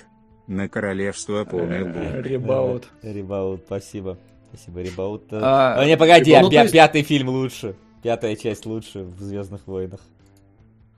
[0.47, 2.23] На королевство полный лун.
[2.23, 2.89] Ребаут.
[3.03, 4.17] Ребаут, спасибо.
[4.53, 5.25] Спасибо, Ребаут.
[5.33, 7.75] А, А, не, погоди, а ну, то пя- есть- пятый фильм лучше.
[8.03, 10.01] Пятая часть лучше в Звездных войнах.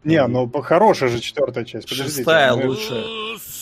[0.05, 1.89] Не, ну хорошая же четвертая часть.
[1.89, 2.17] Подождите.
[2.19, 3.05] Шестая Мы- лучше.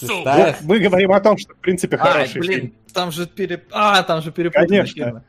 [0.00, 0.56] Шестая.
[0.60, 2.74] Вот Мы говорим о том, что в принципе А, хороший блин, фильм.
[2.94, 3.62] там же пере...
[3.72, 4.94] А, там же перепутаны Конечно.
[5.04, 5.22] фильмы.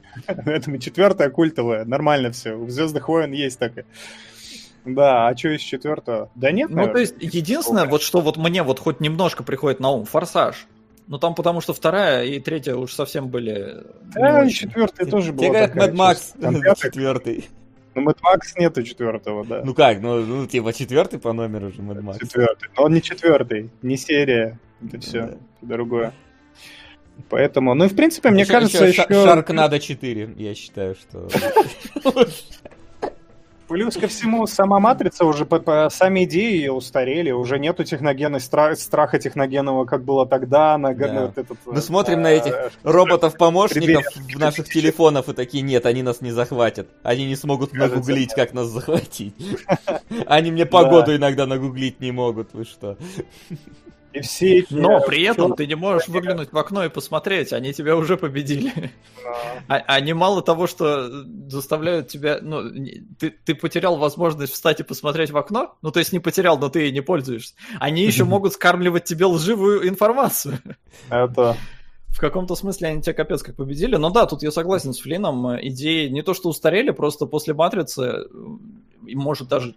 [0.45, 1.85] Поэтому четвертая культовая.
[1.85, 2.53] Нормально все.
[2.53, 3.85] У Звездных войн есть такая.
[4.85, 6.29] Да, а что из четвертого?
[6.35, 7.01] Да нет, Ну, то наверное.
[7.01, 10.67] есть, единственное, вот что вот мне вот хоть немножко приходит на ум, Форсаж.
[11.07, 13.83] Ну, там потому что вторая и третья уж совсем были...
[14.13, 16.33] Да, и четвертая тоже была Тебе говорят, Мэд Макс
[16.81, 17.49] четвертый.
[17.95, 19.61] Ну, Мэд Макс нету четвертого, да.
[19.65, 22.19] Ну как, ну, ну, типа четвертый по номеру же Мэд Макс.
[22.19, 22.69] Четвертый.
[22.77, 24.59] Но он не четвертый, не серия.
[24.85, 26.13] Это все другое.
[27.29, 29.13] Поэтому, ну и в принципе, мне Ещё- кажется, ещё еще...
[29.13, 31.27] Ша- Шаркнадо 4, я считаю, что...
[33.69, 38.39] Плюс ко всему, сама матрица уже по, по- сами идеи ее устарели, уже нету техногенной
[38.39, 40.77] стра- страха техногенного, как было тогда.
[40.77, 41.13] На, Да.
[41.13, 44.37] на вот этот, Мы смотрим э, на этих роботов-помощников Предварительно.
[44.37, 46.87] в наших телефонах и такие, нет, они нас не захватят.
[47.03, 48.35] Они не смогут Кажется, нагуглить, нет.
[48.35, 49.35] как нас захватить.
[50.25, 52.97] Они мне погоду иногда нагуглить не могут, вы что?
[54.11, 57.73] И все эти, Но при этом ты не можешь выглянуть в окно и посмотреть, они
[57.73, 58.91] тебя уже победили.
[59.67, 62.39] А- Они мало того, что заставляют тебя...
[62.41, 62.63] Ну,
[63.19, 66.69] ты, ты потерял возможность встать и посмотреть в окно, ну, то есть не потерял, но
[66.69, 67.53] ты ей не пользуешься.
[67.79, 70.59] Они еще могут скармливать тебе лживую информацию.
[71.09, 71.55] Это...
[72.07, 73.95] В каком-то смысле они тебя капец как победили.
[73.95, 75.57] Но да, тут я согласен с Флином.
[75.67, 78.25] Идеи не то что устарели, просто после Матрицы,
[79.05, 79.75] и может даже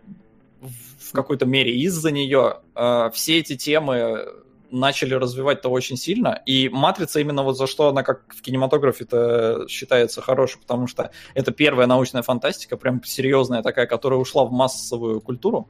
[0.99, 4.27] в какой-то мере из-за нее, э, все эти темы
[4.71, 6.41] начали развивать-то очень сильно.
[6.47, 11.53] И Матрица именно вот за что она как в кинематографе-то считается хорошей, потому что это
[11.53, 15.69] первая научная фантастика, прям серьезная такая, которая ушла в массовую культуру.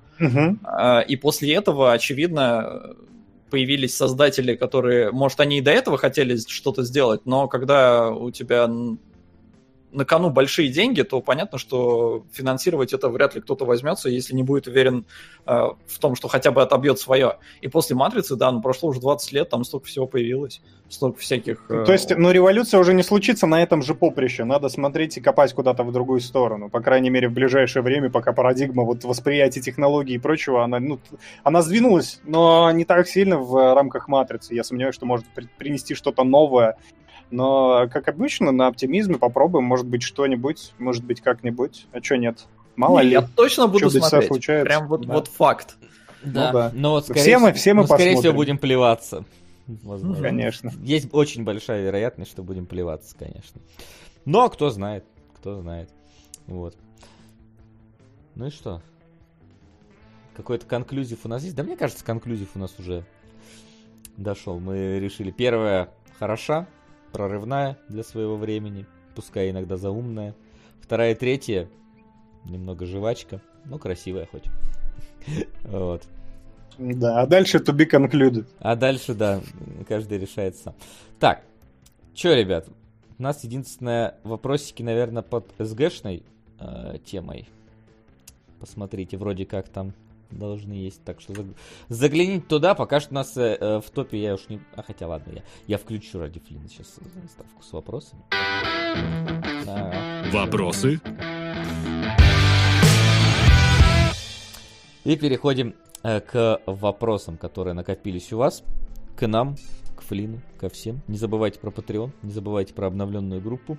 [0.64, 2.94] А, И после этого, очевидно,
[3.50, 8.70] появились создатели, которые, может, они и до этого хотели что-то сделать, но когда у тебя
[9.92, 14.42] на кону большие деньги, то понятно, что финансировать это вряд ли кто-то возьмется, если не
[14.42, 15.04] будет уверен
[15.46, 15.52] э,
[15.86, 17.38] в том, что хотя бы отобьет свое.
[17.60, 21.66] И после «Матрицы», да, ну прошло уже 20 лет, там столько всего появилось, столько всяких...
[21.68, 24.44] э, То есть, ну, революция уже не случится на этом же поприще.
[24.44, 26.70] Надо смотреть и копать куда-то в другую сторону.
[26.70, 30.98] По крайней мере, в ближайшее время, пока парадигма вот восприятия технологий и прочего, она, ну,
[31.42, 34.54] она сдвинулась, но не так сильно в рамках матрицы.
[34.54, 36.76] Я сомневаюсь, что может при- принести что-то новое.
[37.32, 39.64] Но, как обычно, на оптимизме попробуем.
[39.64, 41.86] Может быть, что-нибудь, может быть, как-нибудь.
[41.92, 42.46] А что нет?
[42.76, 43.10] Мало не, ли.
[43.12, 44.28] Я точно буду смотреть.
[44.28, 44.64] случаются.
[44.66, 45.14] Прям вот, Да.
[45.14, 45.76] вот факт.
[46.22, 46.70] Да, да.
[46.74, 48.36] но вот Все скорее, мы- всего- все мы ну, скорее всего посмотрим.
[48.36, 49.24] будем плеваться.
[49.66, 50.22] Возможно.
[50.22, 50.72] Конечно.
[50.82, 53.60] Есть очень большая вероятность, что будем плеваться, конечно.
[54.24, 55.04] Но кто знает,
[55.36, 55.90] кто знает.
[56.46, 56.76] Вот.
[58.34, 58.82] Ну и что?
[60.36, 61.56] Какой-то конклюзив у нас есть?
[61.56, 63.04] Да мне кажется, конклюзив у нас уже
[64.16, 64.58] дошел.
[64.60, 65.88] Мы решили, первая
[66.18, 66.66] хороша,
[67.12, 70.34] прорывная для своего времени, пускай иногда заумная.
[70.80, 71.68] Вторая и третья
[72.44, 74.44] немного жвачка, но красивая хоть.
[75.64, 76.02] Вот.
[76.78, 78.46] Да, а дальше to be concluded.
[78.58, 79.40] А дальше, да,
[79.86, 80.74] каждый решает сам.
[81.20, 81.44] Так,
[82.14, 82.66] чё, ребят,
[83.18, 86.24] у нас единственное вопросики, наверное, под СГшной
[86.58, 87.48] э, темой.
[88.58, 89.92] Посмотрите, вроде как там
[90.38, 91.54] должны есть, так что заг-
[91.88, 94.60] загляните туда, пока что у нас э, э, в топе я уж не...
[94.74, 98.22] А хотя ладно, я, я включу ради Флина сейчас заставку с вопросами.
[99.66, 100.30] Ага.
[100.32, 101.00] Вопросы?
[105.04, 108.62] И переходим э, к вопросам, которые накопились у вас,
[109.16, 109.56] к нам,
[109.96, 111.00] к Флину, ко всем.
[111.08, 113.78] Не забывайте про Patreon, не забывайте про обновленную группу.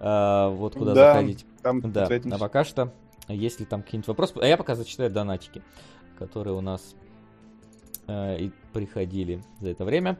[0.00, 1.44] А, вот куда Да, заходить.
[1.62, 2.92] Там Да, а пока что,
[3.28, 4.34] если там какие-нибудь вопросы...
[4.40, 5.62] А я пока зачитаю донатики,
[6.18, 6.94] которые у нас
[8.06, 10.18] э, и приходили за это время.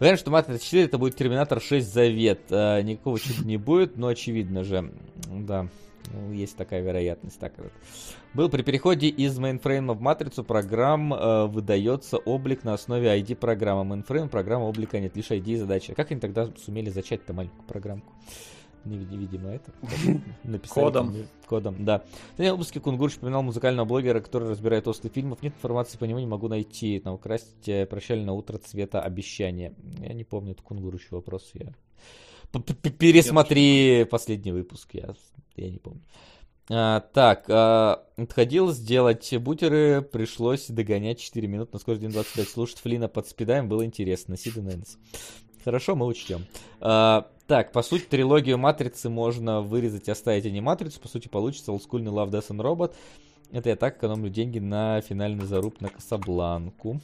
[0.00, 2.40] Уверен, что Матрица 4 это будет Терминатор 6 Завет.
[2.50, 4.92] Э, никакого чуда не будет, но очевидно же,
[5.28, 5.68] да,
[6.30, 7.38] есть такая вероятность.
[7.38, 7.72] Так вот.
[8.34, 13.84] Был при переходе из мейнфрейма в матрицу программ э, выдается облик на основе ID программы.
[13.84, 15.94] Мейнфрейм программа облика нет, лишь ID и задача.
[15.94, 18.12] Как они тогда сумели зачать-то маленькую программку?
[18.12, 19.72] Види- видимо, это.
[20.44, 21.12] Написали Кодом.
[21.12, 21.98] там, Кодом, да.
[21.98, 25.42] В следующем выпуске Кунгурч упоминал музыкального блогера, который разбирает осты фильмов.
[25.42, 27.00] Нет информации по нему, не могу найти.
[27.00, 29.74] Там украсть э, прощальное утро цвета обещания.
[30.00, 31.50] Я не помню, это Кунгурычу вопрос.
[31.54, 31.72] Я
[32.62, 35.14] пересмотри последний выпуск, я,
[35.56, 36.02] я не помню.
[36.70, 42.44] А, так, а, отходил сделать бутеры, пришлось догонять 4 минуты на скорость 1.25.
[42.44, 44.36] Слушать Флина под спидаем было интересно.
[44.36, 44.96] Сида Нэнс.
[45.64, 46.44] Хорошо, мы учтем.
[46.80, 51.00] А, так, по сути, трилогию Матрицы можно вырезать и оставить аниматрицу.
[51.00, 52.94] По сути, получится олдскульный Love, Death and Robot.
[53.50, 57.00] Это я так экономлю деньги на финальный заруб на Касабланку.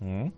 [0.00, 0.32] Мгм.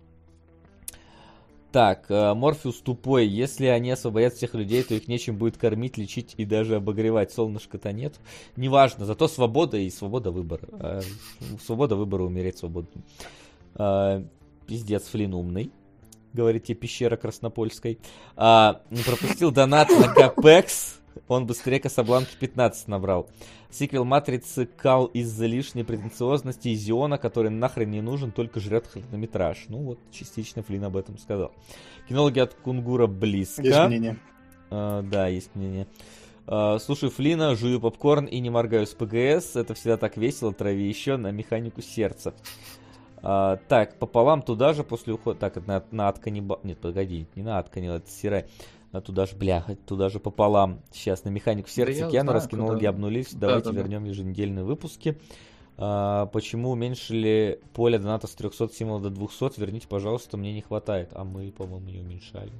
[1.71, 3.27] Так, э, Морфеус тупой.
[3.27, 7.31] Если они освободят всех людей, то их нечем будет кормить, лечить и даже обогревать.
[7.31, 8.19] Солнышка-то нет.
[8.57, 10.67] Неважно, зато свобода и свобода выбора.
[10.73, 11.01] Э,
[11.65, 13.03] Свобода выбора умереть свободным.
[13.75, 14.23] Э,
[14.67, 15.71] Пиздец, Флин умный.
[16.33, 17.99] Говорит тебе пещера Краснопольской.
[18.35, 21.01] А, пропустил донат на Капекс.
[21.27, 23.29] Он быстрее Касабланки 15 набрал.
[23.69, 29.65] Сиквел Матрицы кал из-за лишней претенциозности и Зиона, который нахрен не нужен, только жрет хронометраж.
[29.69, 31.53] Ну вот, частично Флин об этом сказал.
[32.09, 33.61] Кинологи от Кунгура близко.
[33.61, 34.19] Есть мнение.
[34.69, 35.87] А, да, есть мнение.
[36.47, 39.55] А, слушаю Флина, жую попкорн и не моргаю с ПГС.
[39.55, 42.33] Это всегда так весело, трави еще на механику сердца.
[43.23, 45.39] А, так, пополам туда же после ухода...
[45.39, 46.59] Так, на, на Атканиба...
[46.63, 48.45] Нет, погоди, не на Атканибал, это Сирай.
[48.91, 50.81] А туда же, бля, туда же пополам.
[50.91, 52.89] Сейчас на механику сердца я Киану знаю, раскинулоги куда.
[52.89, 53.33] обнулились.
[53.33, 53.79] Да, Давайте да, да.
[53.79, 55.17] вернем еженедельные выпуски.
[55.77, 59.59] А, почему уменьшили поле доната с 300 символов до 200?
[59.59, 61.11] Верните, пожалуйста, мне не хватает.
[61.13, 62.51] А мы, по-моему, не уменьшали.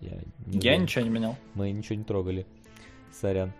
[0.00, 1.36] Я, не Я ничего не менял.
[1.54, 2.46] Мы ничего не трогали.
[3.18, 3.52] Сорян.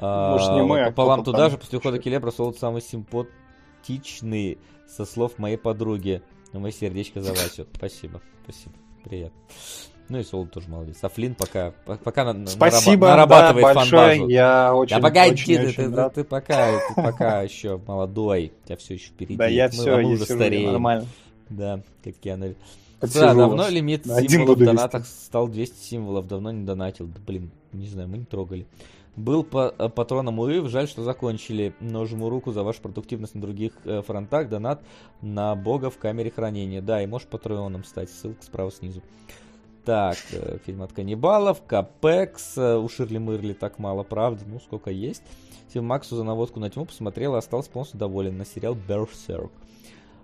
[0.00, 1.98] Может, не мы, а пополам кто-то туда там же после ухода.
[1.98, 2.82] Келебра солод самый
[3.86, 4.58] симпатичный
[4.88, 6.22] со слов моей подруги.
[6.52, 7.66] Ну, мое сердечко за Васю.
[7.74, 8.74] Спасибо, спасибо.
[9.04, 9.38] Приятно.
[10.08, 10.98] Ну и Солод тоже молодец.
[11.02, 14.08] А Флинн пока, по- пока Спасибо, нараба- да, нарабатывает большое.
[14.10, 14.28] фан-базу.
[14.30, 16.14] Я очень, Да погоди, очень, ты, очень ты- рад.
[16.14, 19.36] ты пока, ты пока еще молодой, у тебя все еще впереди.
[19.36, 20.70] Да, я Мы- все, а мы я уже сижу, стареем.
[20.70, 21.06] нормально.
[21.50, 22.54] Да, как Киану.
[23.00, 24.74] Да, давно лимит Один символов в вести.
[24.76, 27.06] донатах стал 200 символов, давно не донатил.
[27.08, 28.66] Да, блин, не знаю, мы не трогали.
[29.16, 33.40] Был по э, патроном УИВ, жаль, что закончили, но жму руку за вашу продуктивность на
[33.40, 34.50] других э, фронтах.
[34.50, 34.82] Донат
[35.22, 36.82] на бога в камере хранения.
[36.82, 39.02] Да, и можешь патроном стать, ссылка справа снизу.
[39.86, 45.22] Так, э, фильм от каннибалов, Капекс, у Ширли Мырли так мало, правда, ну сколько есть.
[45.70, 49.50] Фильм Максу за наводку на тьму посмотрел и остался полностью доволен на сериал Berserk.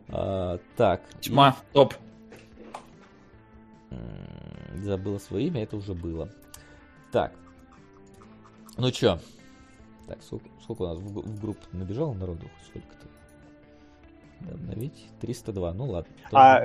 [0.08, 1.94] А, так, Тьма, топ.
[3.90, 6.28] М, Забыла свое имя, это уже было.
[7.10, 7.32] Так.
[8.78, 9.18] Ну чё?
[10.08, 12.46] Так, сколько, сколько у нас в, в группу набежало народу?
[12.68, 13.06] Сколько-то?
[14.54, 15.06] Обновить?
[15.20, 16.12] 302, ну ладно.
[16.32, 16.60] А,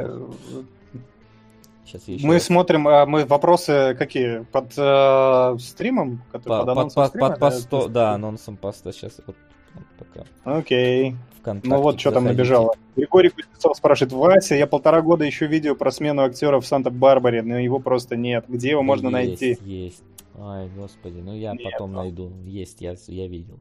[1.85, 4.43] Сейчас я еще мы раз- смотрим, а, мы вопросы какие?
[4.51, 6.21] Под э, стримом?
[6.31, 7.29] Который, по- под анонсом под- стрима?
[7.29, 8.91] под посто- Э, да, анонсом поста.
[8.91, 9.35] Сейчас вот
[9.75, 11.15] вот пока Окей.
[11.39, 12.73] ВКонтакте Ну вот что там набежало.
[12.95, 17.59] Григорий Кузнецов спрашивает, Вася, я полтора года ищу видео про смену актера в Санта-Барбаре, но
[17.59, 18.45] его просто нет.
[18.47, 19.57] Где его Да можно есть, найти?
[19.63, 20.03] Есть.
[20.37, 22.01] Ай, господи, ну я Нет, потом ну.
[22.01, 22.31] найду.
[22.45, 23.59] Есть, я, я видел.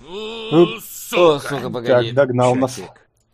[0.00, 2.08] Ну, О, сука, погоди.
[2.08, 2.80] Как догнал нас.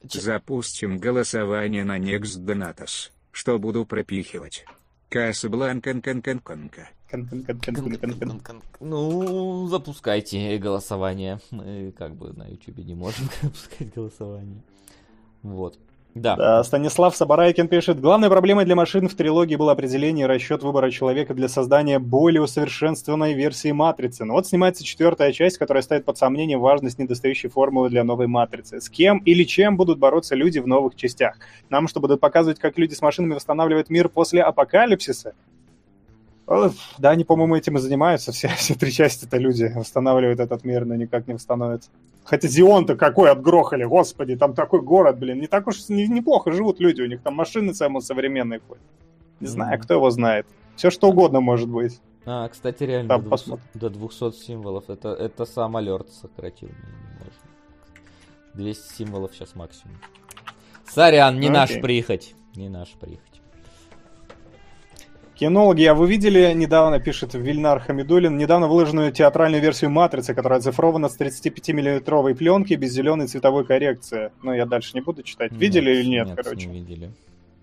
[0.02, 3.10] Запустим голосование на Next Donatus.
[3.30, 4.64] Что буду пропихивать?
[5.10, 6.90] Касабланканканканка.
[7.10, 8.62] Кон-кон-кон-кон-кон-кон.
[8.80, 11.40] Ну, запускайте голосование.
[11.50, 14.62] Мы как бы на YouTube не можем запускать голосование.
[15.42, 15.78] Вот.
[16.14, 16.36] Да.
[16.36, 20.90] Да, Станислав Сабарайкин пишет, главной проблемой для машин в трилогии было определение и расчет выбора
[20.90, 24.24] человека для создания более усовершенствованной версии Матрицы.
[24.24, 28.80] Но вот снимается четвертая часть, которая ставит под сомнение важность недостающей формулы для новой Матрицы.
[28.80, 31.36] С кем или чем будут бороться люди в новых частях?
[31.70, 35.34] Нам что, будут показывать, как люди с машинами восстанавливают мир после апокалипсиса?
[36.48, 38.32] О, Да, они, по-моему, этим и занимаются.
[38.32, 41.90] Все, все три части это люди восстанавливают этот мир, но никак не восстановятся.
[42.24, 45.40] Хотя Зион-то какой отгрохали, господи, там такой город, блин.
[45.40, 48.82] Не так уж не- неплохо живут люди, у них там машины самые современные ходят.
[49.40, 50.46] Не знаю, кто его знает.
[50.76, 52.00] Все что угодно может быть.
[52.24, 53.66] А, кстати, реально Там до 200, посмотрим.
[53.74, 54.90] до 200 символов.
[54.90, 56.68] Это, это сам алерт сократил.
[57.18, 57.32] Можем.
[58.54, 59.96] 200 символов сейчас максимум.
[60.86, 62.34] Сорян, не Ну, наш прихоть.
[62.56, 63.20] Не наш прихоть.
[65.38, 71.08] Кинологи, а вы видели недавно, пишет Вильнар Хамидулин, недавно выложенную театральную версию «Матрицы», которая оцифрована
[71.08, 74.32] с 35-миллиметровой пленки без зеленой цветовой коррекции.
[74.42, 75.52] Ну, я дальше не буду читать.
[75.52, 76.66] Видели или нет, короче?
[76.66, 77.12] не видели.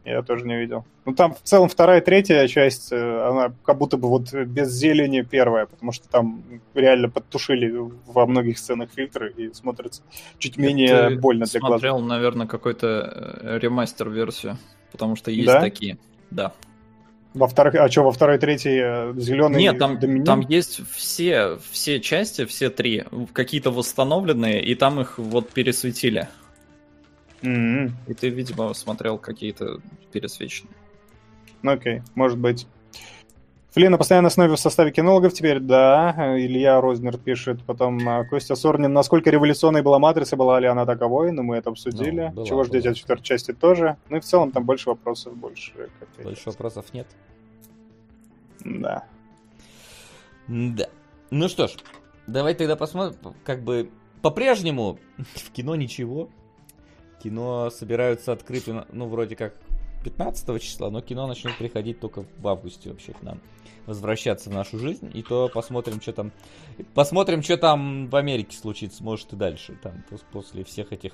[0.06, 0.86] Я тоже не видел.
[1.04, 5.22] Ну, там в целом вторая, третья часть, э, она как будто бы вот без зелени
[5.22, 6.44] первая, потому что там
[6.76, 7.74] реально подтушили
[8.06, 10.02] во многих сценах фильтры и смотрится
[10.38, 11.72] чуть менее Ты больно для глаз.
[11.72, 14.60] смотрел, наверное, какой-то э, ремастер-версию,
[14.94, 15.60] потому что есть Да?
[15.60, 15.98] такие.
[16.30, 16.54] Да.
[17.36, 22.46] Во вторых, а что, во второй, третьей зеленый Нет, там, там есть все, все части,
[22.46, 26.30] все три, какие-то восстановленные, и там их вот пересветили.
[27.42, 29.82] И ты, видимо, смотрел какие-то
[30.14, 30.74] пересвеченные.
[31.62, 32.68] Ну, окей, может быть.
[33.76, 36.16] Флин на постоянной основе в составе кинологов теперь, да.
[36.40, 37.62] Илья Рознер пишет.
[37.66, 38.94] Потом а, Костя Сорнин.
[38.94, 41.34] Насколько революционной была Матрица, была ли она таковой?
[41.34, 42.28] Ну, мы это обсудили.
[42.28, 42.92] Ну, была, Чего ждете была.
[42.92, 43.98] от четвертой части тоже.
[44.08, 45.74] Ну и в целом там больше вопросов, больше.
[46.24, 47.06] Больше вопросов нет.
[48.64, 49.04] Да.
[50.48, 50.88] Да.
[51.30, 51.76] Ну что ж,
[52.28, 53.90] давай тогда посмотрим, как бы
[54.22, 56.30] по-прежнему в кино ничего.
[57.22, 59.54] Кино собираются открыть, ну, вроде как
[60.06, 63.42] 15 числа, но кино начнет приходить только в августе вообще к нам.
[63.88, 66.32] Возвращаться в нашу жизнь, и то посмотрим, что там...
[66.94, 71.14] Посмотрим, что там в Америке случится, может и дальше, там, пос- после всех этих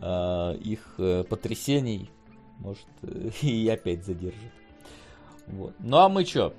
[0.00, 2.10] э, их э, потрясений,
[2.58, 2.86] может,
[3.42, 4.52] и опять задержит.
[5.48, 5.74] Вот.
[5.78, 6.54] Ну а мы что?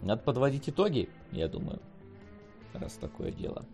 [0.00, 1.78] Надо подводить итоги, я думаю.
[2.72, 3.66] Раз такое дело.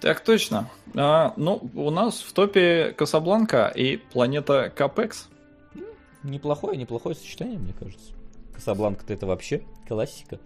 [0.00, 0.68] Так точно.
[0.94, 5.28] А, ну, у нас в топе Касабланка и планета Капекс.
[6.22, 8.12] Неплохое, неплохое сочетание, мне кажется.
[8.54, 10.38] Касабланка-то это вообще классика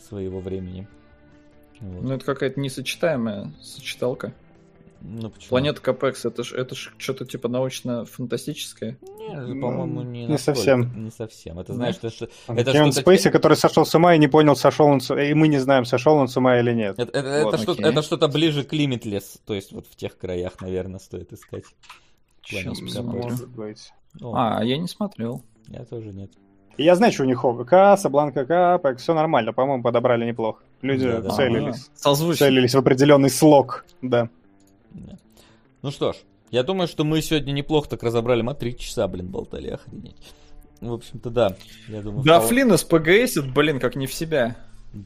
[0.00, 0.88] своего времени.
[1.80, 2.02] Вот.
[2.02, 4.32] Ну, это какая-то несочетаемая сочеталка.
[5.02, 5.48] Ну, почему?
[5.48, 8.98] Планета Капекс, это ж, это ж что-то типа научно-фантастическое.
[9.18, 11.04] Не, Ну, по-моему, не, не совсем.
[11.04, 11.58] Не совсем.
[11.58, 12.92] Это знаешь, это, что- Там это Кевин.
[12.92, 15.14] Спейси, который сошел с ума и не понял, сошел он с...
[15.14, 16.98] И мы не знаем, сошел он с ума или нет.
[16.98, 17.92] Это, это- Вот, это что-то, окей.
[17.92, 21.64] это что-то ближе к Limitless, то есть вот в тех краях, наверное, стоит искать.
[22.52, 23.90] Может быть.
[24.20, 25.42] О, А, я не смотрел.
[25.68, 26.30] я тоже нет.
[26.78, 30.62] Я знаю, что у них ОВК, Сабланка Капек, все нормально, по-моему, подобрали неплохо.
[30.82, 31.30] Люди Да, да.
[31.30, 31.90] целились.
[31.94, 32.46] Созвучно.
[32.46, 34.30] Целились в определенный слог, да.
[34.92, 35.16] Да.
[35.82, 36.16] Ну что ж,
[36.50, 38.42] я думаю, что мы сегодня неплохо так разобрали.
[38.42, 40.16] Мы три часа, блин, болтали, охренеть.
[40.80, 41.56] В общем-то, да.
[41.88, 44.56] Я думаю, Да, вполне- Флин из блин, как не в себя.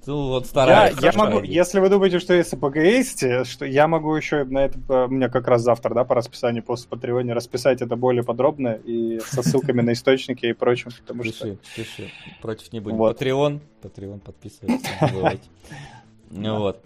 [0.06, 0.96] Ну, вот Я, стараюсь.
[1.02, 1.48] я могу, стараюсь.
[1.50, 5.46] если вы думаете, что если ПГСте, что я могу еще на это, у меня как
[5.46, 9.92] раз завтра, да, по расписанию после Патреоне расписать это более подробно и со ссылками на
[9.92, 11.56] источники и прочим, потому что...
[11.56, 12.10] Пиши, пиши.
[12.40, 12.96] Против не будем.
[12.96, 13.20] Вот.
[13.20, 13.60] Patreon.
[13.82, 15.48] Patreon подписывайтесь, не забывайте.
[16.30, 16.82] Ну Вот.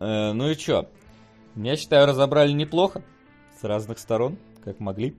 [0.00, 0.86] Э, Ну и чё?
[1.56, 3.02] Я считаю, разобрали неплохо.
[3.60, 5.14] С разных сторон, как могли.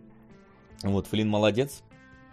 [0.84, 1.84] Вот, Флин молодец.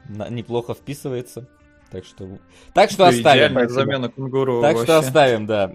[0.08, 1.48] На- Неплохо вписывается.
[1.90, 2.26] Так что...
[2.72, 3.68] Так что Ты оставим.
[3.68, 5.06] замена кунгуру Так что вообще.
[5.08, 5.70] оставим, да.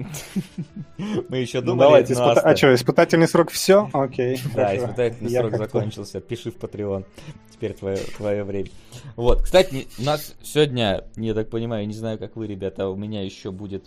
[1.29, 3.89] Мы еще Ну, думали, давайте, но испыта- а что, испытательный срок все?
[3.93, 4.37] Окей.
[4.55, 4.77] Да, хорошо.
[4.85, 6.19] испытательный Я срок закончился.
[6.19, 7.05] Пиши в Patreon.
[7.51, 8.69] Теперь твое, твое время.
[9.15, 13.23] Вот, кстати, у нас сегодня, я так понимаю, не знаю, как вы, ребята, у меня
[13.23, 13.85] еще будет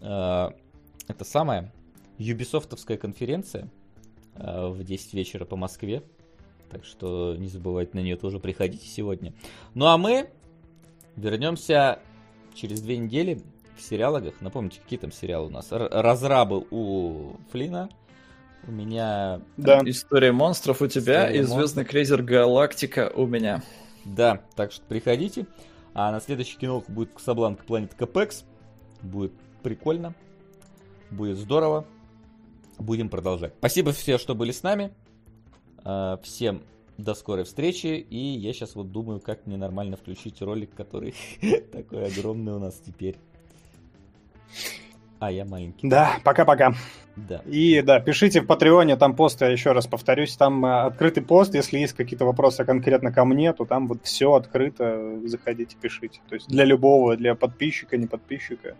[0.00, 0.48] э,
[1.08, 1.72] это самое
[2.18, 3.68] Юбисофтовская конференция
[4.34, 6.02] э, в 10 вечера по Москве.
[6.70, 9.32] Так что не забывайте на нее тоже приходите сегодня.
[9.74, 10.28] Ну а мы
[11.16, 12.00] вернемся
[12.54, 13.40] через две недели
[13.76, 14.40] в сериалогах.
[14.40, 15.70] Напомните, какие там сериалы у нас?
[15.70, 17.88] Р- Разрабы у Флина.
[18.66, 19.80] У меня Да.
[19.84, 23.62] История монстров у тебя История и Звездный крейсер Галактика у меня.
[24.04, 25.46] Да, так что приходите.
[25.94, 28.44] А на следующий кино будет Касабланка Планет Капекс.
[29.02, 30.14] Будет прикольно.
[31.10, 31.86] Будет здорово.
[32.78, 33.54] Будем продолжать.
[33.58, 34.92] Спасибо все, что были с нами.
[35.84, 36.62] А, Всем
[36.98, 37.86] до скорой встречи.
[37.86, 41.14] И я сейчас вот думаю, как мне нормально включить ролик, который
[41.72, 43.16] такой огромный у нас теперь.
[45.18, 45.88] А, я маленький.
[45.88, 46.74] Да, пока-пока.
[47.16, 47.40] Да.
[47.46, 51.54] И да, пишите в Патреоне, там пост, я еще раз повторюсь, там э, открытый пост,
[51.54, 56.20] если есть какие-то вопросы конкретно ко мне, то там вот все открыто, заходите, пишите.
[56.28, 58.76] То есть для любого, для подписчика, не подписчика.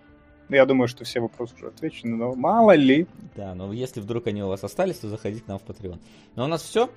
[0.49, 3.07] Я думаю, что все вопросы уже отвечены, но мало ли.
[3.35, 5.99] Да, но если вдруг они у вас остались, то заходите к нам в Patreon.
[6.37, 6.89] Ну, а у нас все.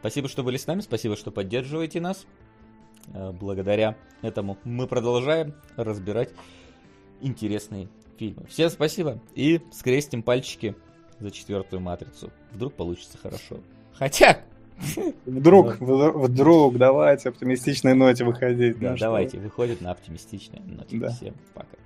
[0.00, 2.26] Спасибо, что были с нами, спасибо, что поддерживаете нас.
[3.14, 6.30] Э, Благодаря этому мы продолжаем разбирать
[7.20, 7.88] интересные
[8.18, 8.46] фильмы.
[8.48, 10.76] Всем спасибо и скрестим пальчики
[11.18, 12.30] за четвертую матрицу.
[12.52, 13.58] Вдруг получится хорошо.
[13.94, 14.42] Хотя,
[15.26, 18.78] Вдруг, вдруг, давайте оптимистичной ноте выходить.
[18.78, 20.60] да, ну давайте, выходит на оптимистичное.
[20.60, 21.08] ноте.
[21.16, 21.76] Всем пока.